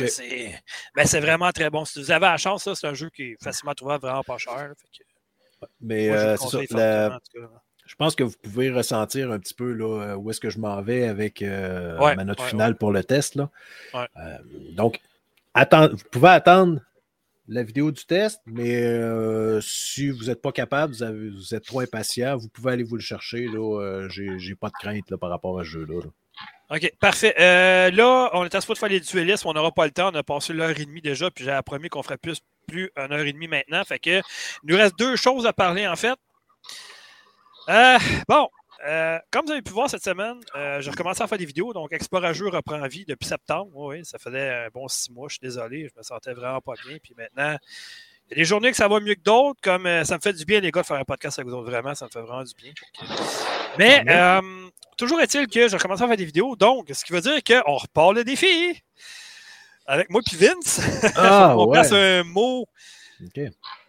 c'est, 0.09 0.61
ben, 0.95 1.07
c'est 1.07 1.21
vraiment 1.21 1.53
très 1.53 1.71
bon. 1.71 1.87
Si 1.87 2.01
vous 2.01 2.11
avez 2.11 2.27
la 2.27 2.37
chance, 2.37 2.69
c'est 2.75 2.87
un 2.87 2.93
jeu 2.93 3.09
qui 3.09 3.23
est 3.23 3.43
facilement 3.43 3.73
trouvable, 3.73 4.03
vraiment 4.03 4.23
pas 4.23 4.37
cher. 4.37 4.75
Mais 5.81 6.11
euh, 6.11 6.37
c'est 6.37 6.67
ça, 6.67 7.19
je 7.91 7.97
pense 7.97 8.15
que 8.15 8.23
vous 8.23 8.37
pouvez 8.41 8.71
ressentir 8.71 9.33
un 9.33 9.41
petit 9.41 9.53
peu 9.53 9.73
là, 9.73 10.17
où 10.17 10.31
est-ce 10.31 10.39
que 10.39 10.49
je 10.49 10.61
m'en 10.61 10.81
vais 10.81 11.09
avec 11.09 11.43
euh, 11.43 11.99
ma 12.15 12.23
note 12.23 12.41
finale 12.41 12.77
pour 12.77 12.93
le 12.93 13.03
test. 13.03 13.35
Là. 13.35 13.51
Euh, 13.95 14.07
donc, 14.77 15.01
vous 15.57 15.97
pouvez 16.13 16.29
attendre 16.29 16.81
la 17.49 17.65
vidéo 17.65 17.91
du 17.91 18.07
test, 18.07 18.43
mais 18.47 18.81
euh, 18.81 19.61
si 19.61 20.09
vous 20.09 20.27
n'êtes 20.27 20.41
pas 20.41 20.53
capable, 20.53 20.95
vous, 20.95 21.53
êtes 21.53 21.65
trop 21.65 21.81
impatient, 21.81 22.37
vous 22.37 22.49
pouvez 22.49 22.75
aller 22.75 22.85
vous 22.85 22.95
le 22.95 23.03
chercher. 23.03 23.49
Là, 23.49 24.07
j'ai, 24.09 24.55
pas 24.55 24.69
de 24.69 24.75
crainte 24.81 25.11
là, 25.11 25.19
par 25.19 25.31
rapport 25.31 25.59
à 25.59 25.65
ce 25.65 25.71
jeu-là. 25.71 26.01
OK, 26.71 26.93
parfait. 27.01 27.35
là, 27.91 28.31
on 28.33 28.45
est 28.45 28.55
à 28.55 28.61
ce 28.61 28.73
de 28.73 28.79
faire 28.79 28.89
les 28.89 29.01
duellistes, 29.01 29.45
on 29.45 29.53
n'aura 29.53 29.73
pas 29.73 29.87
le 29.87 29.91
temps. 29.91 30.11
On 30.13 30.15
a 30.15 30.23
passé 30.23 30.53
l'heure 30.53 30.79
et 30.79 30.85
demie 30.85 31.03
déjà, 31.03 31.31
puis 31.31 31.45
j'avais 31.45 31.63
promis 31.63 31.89
qu'on 31.89 32.03
ferait 32.03 32.17
plus, 32.17 32.41
plus 32.69 32.91
une 32.97 33.13
heure 33.13 33.27
et 33.27 33.33
demie 33.33 33.49
maintenant. 33.49 33.83
Fait 33.85 33.99
que, 33.99 34.19
il 34.19 34.23
nous 34.65 34.77
reste 34.77 34.99
deux 34.99 35.17
choses 35.17 35.47
à 35.47 35.53
parler, 35.53 35.89
en 35.89 35.97
fait. 35.97 36.17
Euh, 37.69 37.99
bon, 38.29 38.49
euh, 38.87 39.19
comme 39.31 39.47
vous 39.47 39.53
avez 39.53 39.63
pu 39.63 39.73
voir 39.73 39.91
cette 39.91 40.03
semaine, 40.03 40.41
euh, 40.57 40.81
j'ai 40.81 40.91
recommencé 40.91 41.23
à 41.23 41.27
faire 41.27 41.39
des 41.39 41.45
vidéos. 41.45 41.73
Donc, 41.73 41.93
Explorageux 41.93 42.49
reprend 42.49 42.87
vie 42.89 43.05
depuis 43.05 43.27
septembre. 43.27 43.71
Oui, 43.75 44.05
ça 44.05 44.19
faisait 44.19 44.49
un 44.49 44.69
bon 44.73 44.89
six 44.89 45.13
mois. 45.13 45.29
Je 45.29 45.35
suis 45.35 45.41
désolé, 45.41 45.89
je 45.89 45.99
me 45.99 46.03
sentais 46.03 46.33
vraiment 46.33 46.61
pas 46.61 46.75
bien. 46.87 46.99
Puis 47.03 47.15
maintenant, 47.17 47.57
il 48.31 48.37
y 48.37 48.41
a 48.41 48.43
des 48.43 48.45
journées 48.45 48.71
que 48.71 48.77
ça 48.77 48.89
va 48.89 49.01
mieux 49.01 49.15
que 49.15 49.23
d'autres. 49.23 49.61
Comme 49.63 49.87
ça 50.05 50.17
me 50.17 50.21
fait 50.21 50.33
du 50.33 50.45
bien, 50.45 50.61
les 50.61 50.71
gars, 50.71 50.83
de 50.83 50.87
faire 50.87 50.99
un 50.99 51.05
podcast 51.05 51.39
avec 51.39 51.49
vous 51.49 51.57
autres. 51.57 51.71
Vraiment, 51.71 51.95
ça 51.95 52.07
me 52.07 52.11
fait 52.11 52.21
vraiment 52.21 52.45
du 52.45 52.55
bien. 52.55 52.73
Mais 53.79 54.05
toujours 54.97 55.21
est-il 55.21 55.47
que 55.47 55.69
j'ai 55.69 55.77
recommencé 55.77 56.03
à 56.03 56.09
faire 56.09 56.17
des 56.17 56.25
vidéos. 56.25 56.57
Donc, 56.57 56.89
ce 56.93 57.05
qui 57.05 57.13
veut 57.13 57.21
dire 57.21 57.43
qu'on 57.43 57.77
repart 57.77 58.15
le 58.15 58.25
défi. 58.25 58.81
Avec 59.87 60.11
moi 60.11 60.21
puis 60.25 60.37
Vince. 60.37 60.81
Ah, 61.17 61.55
on 61.57 61.71
place 61.71 61.91
un 61.93 62.23
mot 62.23 62.67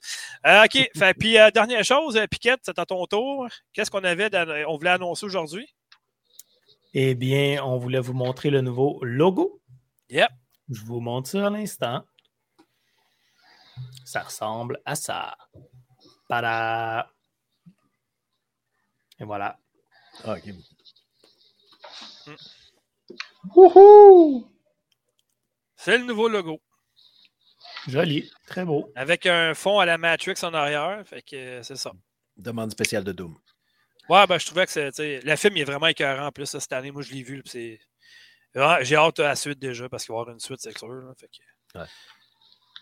Euh, 0.46 0.64
ok, 0.64 0.90
fait, 0.98 1.14
puis 1.16 1.38
euh, 1.38 1.52
dernière 1.52 1.84
chose, 1.84 2.20
Piquette, 2.30 2.60
c'est 2.64 2.78
à 2.80 2.86
ton 2.86 3.06
tour. 3.06 3.48
Qu'est-ce 3.74 3.90
qu'on 3.92 4.04
avait, 4.04 4.30
on 4.68 4.78
voulait 4.78 4.92
annoncer 4.92 5.26
aujourd'hui? 5.26 5.68
Eh 6.94 7.16
bien, 7.16 7.64
on 7.64 7.78
voulait 7.78 8.00
vous 8.00 8.14
montrer 8.14 8.50
le 8.52 8.62
nouveau 8.62 9.00
logo. 9.04 9.62
Yep. 10.10 10.30
Je 10.70 10.82
vous 10.82 11.00
montre 11.00 11.28
ça 11.30 11.48
à 11.48 11.50
l'instant. 11.50 12.06
Ça 14.06 14.22
ressemble 14.22 14.80
à 14.86 14.94
ça. 14.96 15.36
Pada! 16.30 17.10
Et 19.20 19.24
voilà. 19.24 19.58
OK. 20.26 20.44
Wouhou! 23.56 24.50
C'est 25.76 25.98
le 25.98 26.06
nouveau 26.06 26.28
logo. 26.30 26.62
Joli. 27.88 28.32
Très 28.48 28.64
beau. 28.64 28.90
Avec 28.96 29.26
un 29.26 29.54
fond 29.54 29.80
à 29.80 29.86
la 29.86 29.98
Matrix 29.98 30.36
en 30.44 30.54
arrière. 30.54 31.02
Fait 31.06 31.22
que 31.22 31.36
euh, 31.36 31.64
c'est 31.64 31.76
ça. 31.76 31.92
Demande 32.38 32.72
spéciale 32.72 33.04
de 33.04 33.12
Doom. 33.12 33.38
Ouais, 34.10 34.26
ben, 34.28 34.38
je 34.38 34.46
trouvais 34.46 34.66
que 34.66 34.72
c'est. 34.72 34.92
Le 35.24 35.36
film 35.36 35.58
il 35.58 35.62
est 35.62 35.66
vraiment 35.66 35.88
écœurant 35.88 36.28
en 36.28 36.32
plus 36.32 36.54
là, 36.54 36.60
cette 36.60 36.74
année. 36.74 36.92
Moi, 36.92 37.02
je 37.02 37.14
l'ai 37.14 37.24
vu. 37.24 37.44
J'ai 37.54 38.96
hâte 38.96 39.20
à 39.20 39.24
la 39.24 39.36
suite 39.36 39.60
déjà 39.60 39.90
parce 39.90 40.06
qu'il 40.06 40.14
va 40.14 40.20
y 40.20 40.22
avoir 40.22 40.34
une 40.34 40.40
suite, 40.40 40.60
c'est 40.62 40.78
sûr. 40.78 40.88
là, 40.88 41.14
fait 41.20 41.28
que- 41.28 41.80
Ouais. 41.80 41.86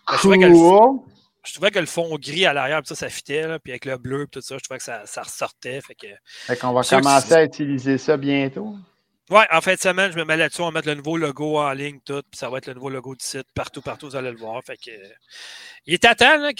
Ben, 0.07 0.13
je, 0.13 0.17
trouvais 0.17 0.37
que 0.39 0.45
le, 0.45 0.53
Cool. 0.53 0.99
je 1.45 1.53
trouvais 1.53 1.71
que 1.71 1.79
le 1.79 1.85
fond 1.85 2.17
gris 2.17 2.45
à 2.45 2.53
l'arrière, 2.53 2.81
puis 2.81 2.89
ça, 2.89 2.95
ça 2.95 3.09
fitait. 3.09 3.47
Là, 3.47 3.59
puis 3.59 3.71
avec 3.71 3.85
le 3.85 3.97
bleu, 3.97 4.27
tout 4.27 4.41
ça, 4.41 4.57
je 4.57 4.63
trouvais 4.63 4.79
que 4.79 4.83
ça, 4.83 5.05
ça 5.05 5.23
ressortait. 5.23 5.79
Fait 5.81 5.95
que... 5.95 6.07
Fait 6.25 6.57
qu'on 6.57 6.73
va 6.73 6.83
commencer 6.83 7.33
à 7.33 7.43
utiliser 7.43 7.97
ça 7.97 8.17
bientôt. 8.17 8.75
Ouais, 9.29 9.45
en 9.51 9.61
fin 9.61 9.75
de 9.75 9.79
semaine, 9.79 10.11
je 10.11 10.17
me 10.17 10.25
mets 10.25 10.35
là-dessus, 10.35 10.61
on 10.61 10.65
va 10.65 10.71
mettre 10.71 10.87
le 10.89 10.95
nouveau 10.95 11.15
logo 11.15 11.57
en 11.57 11.71
ligne, 11.71 11.99
tout, 12.05 12.21
puis 12.29 12.37
ça 12.37 12.49
va 12.49 12.57
être 12.57 12.67
le 12.67 12.73
nouveau 12.73 12.89
logo 12.89 13.15
du 13.15 13.23
site. 13.23 13.47
Partout, 13.53 13.81
partout, 13.81 14.09
vous 14.09 14.15
allez 14.15 14.31
le 14.31 14.37
voir. 14.37 14.61
Fait 14.65 14.75
que. 14.75 14.91
Il 15.85 15.93
est 15.93 16.03
à 16.05 16.15
temps, 16.15 16.37
là, 16.37 16.51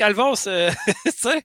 euh. 0.48 0.72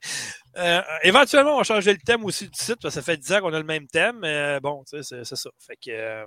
Euh, 0.59 0.81
éventuellement, 1.03 1.57
on 1.57 1.59
va 1.59 1.65
changer 1.65 1.93
le 1.93 1.99
thème 1.99 2.25
aussi 2.25 2.49
du 2.49 2.59
site, 2.59 2.77
parce 2.81 2.95
que 2.95 3.01
ça 3.01 3.03
fait 3.03 3.19
10 3.19 3.33
ans 3.35 3.41
qu'on 3.41 3.53
a 3.53 3.59
le 3.59 3.65
même 3.65 3.87
thème, 3.89 4.21
mais 4.21 4.57
euh, 4.57 4.61
bon, 4.61 4.83
c'est 4.87 5.03
ça. 5.03 5.51
Fait 5.67 5.77
que. 5.77 6.25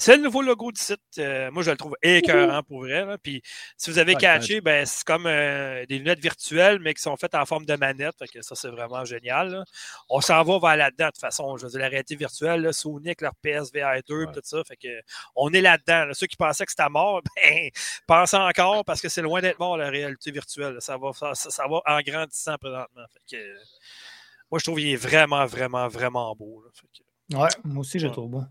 C'est 0.00 0.16
le 0.16 0.22
nouveau 0.22 0.42
logo 0.42 0.72
du 0.72 0.80
site. 0.80 1.00
Euh, 1.18 1.50
moi, 1.50 1.62
je 1.62 1.70
le 1.70 1.76
trouve 1.76 1.96
écœurant 2.02 2.62
pour 2.62 2.80
vrai. 2.80 3.04
là. 3.04 3.18
Puis, 3.18 3.42
si 3.76 3.90
vous 3.90 3.98
avez 3.98 4.14
Ouais, 4.14 4.20
catché, 4.20 4.60
ben, 4.60 4.86
c'est 4.86 5.04
comme 5.04 5.26
euh, 5.26 5.84
des 5.86 5.98
lunettes 5.98 6.20
virtuelles, 6.20 6.78
mais 6.80 6.94
qui 6.94 7.02
sont 7.02 7.16
faites 7.16 7.34
en 7.34 7.44
forme 7.44 7.64
de 7.66 7.76
manette. 7.76 8.16
Fait 8.18 8.26
que 8.28 8.42
ça, 8.42 8.54
c'est 8.54 8.68
vraiment 8.70 9.04
génial. 9.04 9.50
là. 9.50 9.64
On 10.08 10.20
s'en 10.20 10.42
va 10.42 10.58
vers 10.58 10.76
là-dedans, 10.76 11.06
de 11.06 11.10
toute 11.10 11.20
façon. 11.20 11.56
Je 11.56 11.64
veux 11.64 11.70
dire, 11.70 11.80
la 11.80 11.88
réalité 11.88 12.16
virtuelle, 12.16 12.62
là, 12.62 12.72
Sony 12.72 13.08
avec 13.08 13.20
leur 13.20 13.34
PSVR 13.36 14.00
2, 14.08 14.24
Ouais. 14.26 14.32
tout 14.32 14.40
ça. 14.42 14.62
Fait 14.64 14.76
que, 14.76 14.88
on 15.36 15.52
est 15.52 15.60
là-dedans. 15.60 16.06
là. 16.06 16.14
Ceux 16.14 16.26
qui 16.26 16.36
pensaient 16.36 16.64
que 16.64 16.72
c'était 16.72 16.88
mort, 16.88 17.20
ben, 17.36 17.70
pensez 18.06 18.36
encore 18.36 18.84
parce 18.84 19.00
que 19.00 19.08
c'est 19.08 19.22
loin 19.22 19.40
d'être 19.40 19.58
mort, 19.58 19.76
la 19.76 19.90
réalité 19.90 20.30
virtuelle. 20.30 20.76
Ça 20.80 20.96
va, 20.96 21.12
ça, 21.12 21.34
ça 21.34 21.64
va 21.68 21.80
en 21.86 22.00
grandissant 22.00 22.56
présentement. 22.58 23.04
Fait 23.12 23.36
que, 23.36 23.54
moi, 24.50 24.58
je 24.58 24.64
trouve 24.64 24.78
qu'il 24.78 24.88
est 24.88 24.96
vraiment, 24.96 25.44
vraiment, 25.46 25.88
vraiment 25.88 26.34
beau. 26.34 26.62
là. 26.64 26.70
Fait 26.74 26.86
que, 26.88 27.36
Ouais, 27.36 27.48
moi 27.64 27.80
aussi, 27.82 27.98
je 28.00 28.04
le 28.06 28.10
Ouais. 28.10 28.14
trouve 28.14 28.30
bon. 28.30 28.46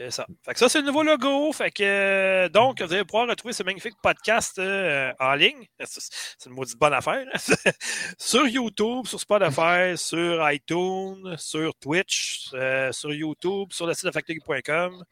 C'est 0.00 0.10
ça. 0.10 0.26
Fait 0.42 0.54
que 0.54 0.58
ça, 0.58 0.70
c'est 0.70 0.80
le 0.80 0.86
nouveau 0.86 1.02
logo. 1.02 1.52
Euh, 1.80 2.48
donc, 2.48 2.80
vous 2.80 2.90
allez 2.90 3.04
pouvoir 3.04 3.28
retrouver 3.28 3.52
ce 3.52 3.62
magnifique 3.62 3.96
podcast 4.02 4.58
euh, 4.58 5.12
en 5.20 5.34
ligne. 5.34 5.68
C'est 5.84 6.48
une 6.48 6.54
maudite 6.54 6.78
bonne 6.78 6.94
affaire. 6.94 7.26
sur 8.18 8.46
YouTube, 8.46 9.06
sur 9.06 9.20
Spotify, 9.20 9.96
sur 9.96 10.50
iTunes, 10.50 11.36
sur 11.36 11.74
Twitch, 11.74 12.48
euh, 12.54 12.90
sur 12.92 13.12
YouTube, 13.12 13.72
sur 13.72 13.86
le 13.86 13.92
site 13.92 14.06
de 14.06 14.10
factory.com. 14.10 15.04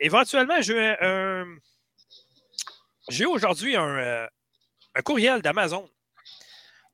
Éventuellement, 0.00 0.62
j'ai 3.10 3.26
aujourd'hui 3.26 3.76
un 3.76 4.28
courriel 5.04 5.42
d'Amazon 5.42 5.86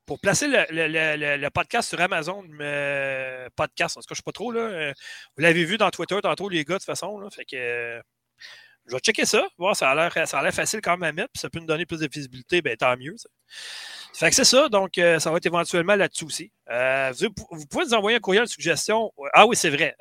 pour 0.06 0.20
placer 0.20 0.47
le, 0.48 1.48
podcast 1.48 1.89
sur 1.89 2.01
Amazon 2.01 2.44
euh, 2.60 3.48
Podcast. 3.56 3.97
En 3.97 4.01
tout 4.01 4.06
cas, 4.06 4.14
je 4.14 4.14
ne 4.14 4.16
sais 4.16 4.22
pas 4.24 4.32
trop. 4.32 4.52
Là, 4.52 4.60
euh, 4.60 4.93
vous 5.36 5.43
l'avez 5.43 5.64
vu 5.64 5.78
dans 5.78 5.90
Twitter 5.90 6.18
tantôt, 6.22 6.48
les 6.48 6.64
gars, 6.64 6.74
de 6.74 6.78
toute 6.78 6.86
façon. 6.86 7.20
Euh, 7.55 8.02
je 8.86 8.93
vais 8.93 8.98
checker 8.98 9.24
ça. 9.24 9.47
Voir, 9.56 9.74
ça 9.74 9.90
a 9.90 10.43
l'air 10.43 10.55
facile 10.55 10.81
quand 10.82 10.97
même 10.98 11.09
à 11.09 11.12
mettre. 11.12 11.32
Ça 11.35 11.48
peut 11.48 11.59
nous 11.59 11.66
donner 11.66 11.86
plus 11.86 12.01
de 12.01 12.09
visibilité, 12.10 12.60
ben, 12.60 12.76
tant 12.76 12.97
mieux. 12.97 13.14
ça. 13.16 13.28
Fait 14.14 14.28
que 14.28 14.36
c'est 14.36 14.44
ça. 14.44 14.68
Donc, 14.68 14.93
ça 14.97 15.31
va 15.31 15.39
être 15.39 15.47
éventuellement 15.47 15.97
là-dessus 15.97 16.24
aussi. 16.24 16.52
Vous, 16.68 17.66
pouvez 17.66 17.85
nous 17.86 17.94
envoyer 17.94 18.18
un 18.18 18.20
courriel 18.20 18.44
de 18.44 18.48
suggestion. 18.48 19.10
Ah 19.32 19.47
oui, 19.47 19.56
c'est 19.56 19.70
vrai. 19.70 19.97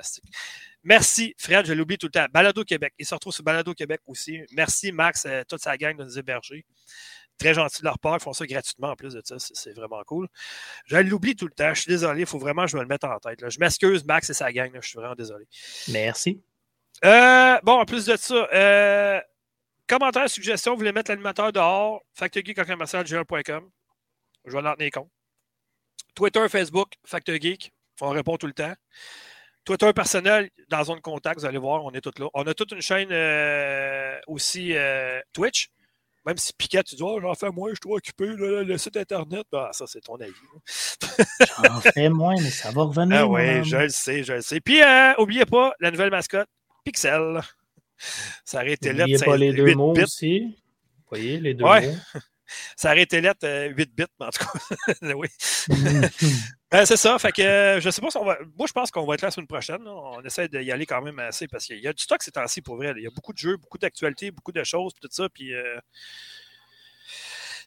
Merci, 0.84 1.34
Fred, 1.38 1.66
je 1.66 1.72
l'oublie 1.72 1.98
tout 1.98 2.08
le 2.08 2.12
temps. 2.12 2.26
Balado 2.34 2.66
Québec. 2.66 2.94
Il 3.00 3.06
se 3.06 3.14
retrouve 3.14 3.34
sur 3.34 3.44
Balado 3.44 3.74
Québec 3.74 4.02
aussi. 4.06 4.42
Merci, 4.52 4.92
Max, 4.92 5.26
toute 5.48 5.62
sa 5.62 5.78
gang 5.78 5.96
de 5.96 6.04
nous 6.04 6.20
héberger. 6.20 6.66
Très 7.40 7.54
gentil 7.54 7.82
de 7.82 7.86
leur 7.86 8.00
part. 8.00 8.18
Ils 8.18 8.24
font 8.24 8.34
ça 8.34 8.46
gratuitement 8.46 8.90
en 8.90 8.96
plus 8.96 9.14
de 9.14 9.22
ça. 9.24 9.36
C'est 9.38 9.74
vraiment 9.74 10.02
cool. 10.06 10.28
Je 10.86 10.98
l'oublie 10.98 11.36
tout 11.36 11.46
le 11.48 11.54
temps. 11.54 11.74
Je 11.74 11.82
suis 11.82 11.90
désolé. 11.90 12.22
Il 12.22 12.26
faut 12.26 12.40
vraiment 12.40 12.64
que 12.66 12.72
je 12.72 12.78
me 12.78 12.82
le 12.82 12.88
mette 12.88 13.04
en 13.04 13.18
tête. 13.20 13.42
là. 13.42 13.50
Je 13.50 13.60
m'excuse, 13.60 14.06
Max 14.06 14.30
et 14.30 14.34
sa 14.34 14.52
gang. 14.52 14.72
là. 14.74 14.80
Je 14.82 14.88
suis 14.88 14.98
vraiment 14.98 15.16
désolé. 15.16 15.46
Merci. 15.90 16.42
Euh, 17.04 17.58
bon, 17.64 17.80
en 17.80 17.86
plus 17.86 18.06
de 18.06 18.16
ça, 18.16 18.48
euh, 18.54 19.20
commentaires, 19.88 20.30
suggestions, 20.30 20.72
vous 20.74 20.78
voulez 20.78 20.94
mettre 20.94 21.12
l'animateur 21.12 21.52
dehors, 21.52 22.02
factorgeek.com. 22.14 23.70
Je 24.46 24.52
vais 24.52 24.68
en 24.68 24.76
tenir 24.76 24.92
compte. 24.92 25.10
Twitter, 26.16 26.48
Facebook, 26.50 26.94
Factor 27.06 27.36
Geek. 27.36 27.72
On 28.02 28.10
répond 28.10 28.38
tout 28.38 28.48
le 28.48 28.54
temps. 28.54 28.74
Twitter 29.66 29.92
personnel, 29.94 30.50
dans 30.70 30.84
Zone 30.84 31.02
Contact, 31.02 31.40
vous 31.40 31.46
allez 31.46 31.58
voir, 31.58 31.84
on 31.86 31.92
est 31.92 32.02
tous 32.02 32.20
là. 32.20 32.28
On 32.34 32.44
a 32.44 32.54
toute 32.54 32.72
une 32.74 32.82
chaîne 32.82 33.10
euh, 33.12 34.20
aussi 34.28 34.76
euh, 34.76 35.20
Twitch. 35.32 35.70
Même 36.26 36.38
si 36.38 36.54
Piquet, 36.54 36.84
tu 36.84 36.96
dis, 36.96 37.04
oh, 37.04 37.20
j'en 37.22 37.34
fais 37.34 37.50
moins, 37.50 37.70
je 37.70 37.74
suis 37.76 37.80
trop 37.82 37.98
occupé, 37.98 38.28
là, 38.28 38.36
là, 38.52 38.64
le 38.64 38.78
site 38.78 38.96
Internet. 38.98 39.46
Ah, 39.54 39.70
ça, 39.74 39.86
c'est 39.88 40.00
ton 40.02 40.16
avis. 40.16 40.32
là. 40.32 41.26
J'en 41.64 41.82
fais 41.82 42.10
moins, 42.10 42.36
mais 42.42 42.50
ça 42.50 42.72
va 42.72 42.84
revenir. 42.84 43.18
Ah 43.22 43.28
oui, 43.28 43.64
je 43.66 43.76
le 43.78 43.90
sais, 43.90 44.24
je 44.24 44.34
le 44.34 44.42
sais. 44.42 44.62
Puis, 44.62 44.82
euh, 44.82 45.14
oubliez 45.18 45.46
pas, 45.46 45.74
la 45.82 45.92
nouvelle 45.92 46.12
mascotte, 46.12 46.48
Pixel. 46.86 47.42
Ça 48.46 48.58
aurait 48.60 48.74
été 48.74 48.90
N'oubliez 48.94 49.18
lettre, 49.18 49.26
pas 49.26 49.38
les 49.38 49.54
deux 49.54 49.66
8 49.66 49.76
mots 49.76 49.94
bits. 49.94 50.04
aussi. 50.04 50.40
Vous 50.50 51.04
voyez, 51.10 51.40
les 51.40 51.54
deux 51.54 51.66
Ouais. 51.66 51.88
mots. 51.88 51.96
Ça 52.76 52.92
aurait 52.92 53.04
été 53.04 53.22
lettre 53.22 53.46
euh, 53.46 53.70
8 53.70 53.96
bits, 53.96 54.06
mais 54.20 54.26
en 54.26 54.30
tout 54.30 54.46
cas. 54.46 55.14
oui. 55.16 55.28
Ben, 56.72 56.88
c'est 56.88 56.98
ça. 56.98 57.20
Fait 57.20 57.32
que 57.32 57.44
euh, 57.44 57.80
je 57.80 57.92
sais 57.92 58.02
pas 58.02 58.10
si 58.10 58.18
on 58.18 58.26
va. 58.26 58.36
Moi, 58.58 58.66
je 58.66 58.74
pense 58.74 58.90
qu'on 58.90 59.06
va 59.06 59.14
être 59.14 59.22
là 59.22 59.28
la 59.28 59.32
semaine 59.32 59.46
prochaine. 59.46 59.84
là. 59.84 59.92
On 59.92 60.24
essaie 60.24 60.48
d'y 60.48 60.72
aller 60.72 60.88
quand 60.88 61.04
même 61.04 61.20
assez 61.20 61.48
parce 61.48 61.66
qu'il 61.66 61.78
y 61.78 61.88
a 61.88 61.94
du 61.94 62.02
stock 62.02 62.24
ces 62.24 62.32
temps-ci 62.32 62.64
pour 62.64 62.78
vrai. 62.78 62.88
là. 62.88 62.94
Il 62.98 63.04
y 63.04 63.06
a 63.06 63.12
beaucoup 63.12 63.32
de 63.32 63.38
jeux, 63.38 63.58
beaucoup 63.58 63.78
d'actualités, 63.78 64.32
beaucoup 64.32 64.52
de 64.52 64.64
choses, 64.64 64.92
tout 65.00 65.08
ça. 65.12 65.30
Puis. 65.30 65.54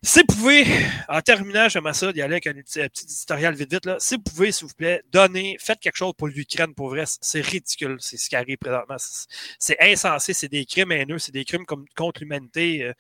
Si 0.03 0.21
vous 0.21 0.27
pouvez, 0.27 0.65
en 1.09 1.21
terminant, 1.21 1.69
j'aimerais 1.69 1.95
ça 1.95 2.13
d'y 2.13 2.21
aller 2.23 2.35
avec 2.35 2.47
un 2.47 2.53
petit, 2.55 2.81
un 2.83 2.89
petit 2.89 3.05
éditorial 3.05 3.55
vite 3.55 3.73
vite. 3.73 3.87
Là. 3.87 3.97
Si 3.99 4.17
vous 4.17 4.23
pouvez, 4.23 4.53
s'il 4.53 4.67
vous 4.67 4.75
plaît, 4.75 5.03
donnez, 5.11 5.57
faites 5.61 5.81
quelque 5.81 5.97
chose 5.97 6.13
pour 6.17 6.29
l'Ukraine 6.29 6.75
pour 6.75 6.91
vrai. 6.91 7.05
C'est 7.21 7.41
ridicule, 7.41 7.97
c'est 8.01 8.17
ce 8.17 8.29
qui 8.29 8.37
arrive 8.37 8.59
présentement. 8.59 8.97
C'est- 9.59 9.77
insensé, 9.81 10.33
c'est 10.35 10.49
des 10.49 10.65
crimes 10.67 10.93
haineux, 10.93 11.19
c'est 11.19 11.33
des 11.33 11.45
crimes 11.45 11.65
comme, 11.67 11.87
contre 11.97 12.21
l'humanité. 12.21 12.85
Euh, 12.85 12.93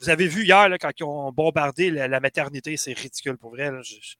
Vous 0.00 0.10
avez 0.10 0.26
vu 0.28 0.44
hier, 0.44 0.68
là, 0.68 0.78
quand 0.78 0.90
ils 0.98 1.04
ont 1.04 1.32
bombardé 1.32 1.90
la, 1.90 2.08
la 2.08 2.20
maternité, 2.20 2.76
c'est 2.76 2.92
ridicule 2.92 3.36
pour 3.38 3.50
vrai. 3.50 3.70
là. 3.70 3.80
Je- 3.82 3.94
je- 4.00 4.14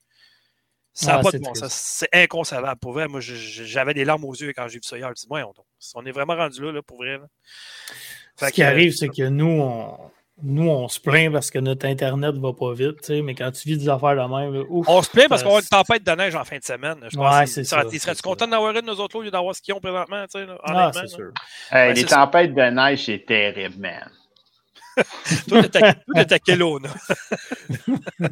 Ça 0.95 1.07
n'a 1.07 1.19
Ah, 1.19 1.23
pas 1.23 1.31
c'est 1.31 1.39
de 1.39 1.43
bon. 1.45 1.53
C'est 1.71 2.09
inconcevable. 2.13 2.79
Pour 2.79 2.93
vrai, 2.93 3.09
moi, 3.09 3.21
j'avais 3.21 3.95
des 3.95 4.05
larmes 4.05 4.25
aux 4.27 4.35
yeux 4.35 4.53
quand 4.55 4.69
j'ai 4.69 4.75
vu 4.75 4.83
ça 4.83 4.99
hier. 4.99 5.07
Je 5.17 5.27
me 5.27 5.39
dis, 5.41 5.45
on, 5.47 5.55
on 5.95 6.05
est 6.07 6.11
vraiment 6.13 6.37
rendu 6.37 6.61
là, 6.63 6.71
là, 6.71 6.83
pour 6.83 6.99
vrai. 6.99 7.17
là. 7.17 7.27
Ce 8.39 8.47
qui 8.53 8.61
que, 8.61 8.67
arrive, 8.67 8.93
c'est 8.95 9.09
que 9.09 9.27
nous, 9.29 9.47
on, 9.47 10.11
nous, 10.43 10.69
on 10.69 10.89
se 10.89 10.99
plaint 10.99 11.33
parce 11.33 11.51
que 11.51 11.59
notre 11.59 11.87
Internet 11.87 12.35
va 12.37 12.53
pas 12.53 12.73
vite, 12.73 13.01
tu 13.03 13.07
sais, 13.07 13.23
mais 13.23 13.35
quand 13.35 13.51
tu 13.53 13.69
vis 13.69 13.77
des 13.79 13.89
affaires 13.89 14.17
de 14.17 14.35
même, 14.35 14.55
là, 14.55 14.63
ouf, 14.69 14.89
On 14.89 15.03
se 15.03 15.11
plaint 15.11 15.29
parce 15.29 15.43
qu'on 15.43 15.57
a 15.57 15.61
une 15.61 15.67
tempête 15.67 16.05
de 16.05 16.13
neige 16.13 16.35
en 16.35 16.45
fin 16.45 16.59
de 16.59 16.65
semaine. 16.65 16.97
Je 17.11 17.17
pense 17.17 17.35
Ouais, 17.39 17.45
que 17.45 17.51
c'est 17.51 17.65
ça, 17.65 17.83
ça. 17.89 18.15
contents 18.23 18.49
d'avoir 18.49 18.71
une 18.75 18.81
de 18.81 18.87
nos 18.87 18.95
autres 18.95 19.15
lots 19.17 19.21
au 19.21 19.25
lieu 19.25 19.31
d'avoir 19.31 19.55
ce 19.55 19.61
qu'ils 19.63 19.75
ont 19.75 19.81
présentement? 19.81 20.25
tu 20.25 20.41
sais, 20.41 20.47
là, 20.47 20.57
Ah, 20.65 20.91
c'est 20.95 21.07
sûr. 21.09 21.31
Hey, 21.71 21.89
Ouais, 21.91 21.95
les 21.95 22.07
ça. 22.07 22.17
tempêtes 22.17 22.55
de 22.55 22.63
neige, 22.63 23.05
c'est 23.05 23.25
terrible, 23.27 23.79
man. 23.79 24.11
Toi, 25.49 25.69
t'es 25.69 26.35
à- 26.35 26.39
quel 26.39 26.63
eau, 26.63 26.79
là? 26.79 26.91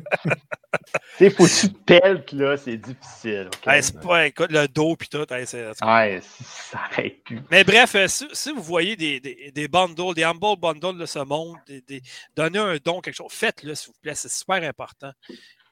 Tu 1.19 1.27
sais, 1.27 1.31
faut 1.31 1.45
que 1.45 1.61
tu 1.61 1.69
peltes, 1.85 2.33
là, 2.33 2.57
c'est 2.57 2.77
difficile. 2.77 3.51
Hey, 3.67 3.83
c'est 3.83 4.01
pas, 4.01 4.27
écoute, 4.27 4.51
le 4.53 4.67
dos 4.69 4.97
pis 4.97 5.09
tout. 5.09 5.27
hey, 5.33 5.47
c'est- 5.47 5.67
Ouais, 5.85 6.21
ça 6.23 6.79
arrête 6.91 7.23
plus. 7.25 7.41
Mais 7.51 7.65
bref, 7.65 7.95
euh, 7.95 8.09
si, 8.09 8.27
si 8.33 8.53
vous 8.53 8.63
voyez 8.63 8.97
des, 8.97 9.21
des, 9.21 9.51
des 9.53 9.69
bundles, 9.69 10.15
des 10.15 10.23
humble 10.25 10.57
bundles 10.59 10.99
de 10.99 11.07
ce 11.07 11.19
monde, 11.19 11.57
des- 11.67 12.03
donnez 12.37 12.59
un 12.59 12.77
don, 12.83 13.01
quelque 13.01 13.15
chose, 13.17 13.33
faites-le, 13.33 13.75
s'il 13.75 13.89
vous 13.93 13.99
plaît, 14.01 14.15
c'est 14.15 14.31
super 14.31 14.63
important. 14.63 15.13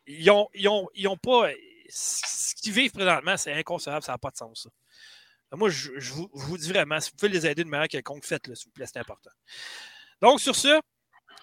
Ils 0.07 0.31
ont, 0.31 0.49
ils 0.55 0.69
ont, 0.69 0.89
ils 0.95 1.07
ont 1.09 1.17
pas. 1.17 1.51
Ce 1.89 2.55
qu'ils 2.57 2.73
vivent 2.73 2.93
présentement, 2.93 3.37
c'est 3.37 3.53
inconcevable, 3.53 4.03
ça 4.05 4.13
n'a 4.13 4.19
pas 4.19 4.31
de 4.31 4.37
sens. 4.37 4.65
ça. 5.51 5.57
Moi, 5.57 5.71
je, 5.71 5.91
je 5.97 6.13
vous, 6.13 6.29
je 6.35 6.43
vous 6.45 6.59
dis 6.59 6.69
vraiment, 6.69 7.01
si 7.01 7.11
vous 7.11 7.17
pouvez 7.17 7.33
les 7.33 7.47
aider 7.47 7.65
de 7.65 7.69
manière 7.69 7.89
quelconque, 7.89 8.25
faites-le, 8.27 8.55
s'il 8.55 8.67
vous 8.67 8.73
plaît, 8.73 8.85
c'est 8.87 8.99
important. 8.99 9.31
Donc, 10.21 10.41
sur 10.41 10.57
ce, 10.57 10.81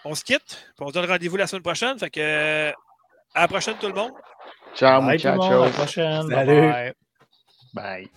on 0.04 0.16
se 0.16 0.24
quitte, 0.24 0.74
on 0.80 0.90
se 0.90 0.94
donne 0.94 1.10
rendez-vous 1.10 1.38
la 1.38 1.48
semaine 1.48 1.64
prochaine. 1.64 1.98
Fait 1.98 2.10
que, 2.10 2.70
à 3.34 3.42
la 3.42 3.48
prochaine, 3.48 3.76
tout 3.80 3.88
le 3.88 3.94
monde. 3.94 4.12
Ciao, 4.76 5.02
Bye 5.02 5.20
tout 5.20 5.28
le 5.28 5.36
monde, 5.36 5.54
à 5.54 5.66
la 5.66 5.72
prochaine. 5.72 6.30
Salut. 6.30 6.94
Bye. 7.74 8.10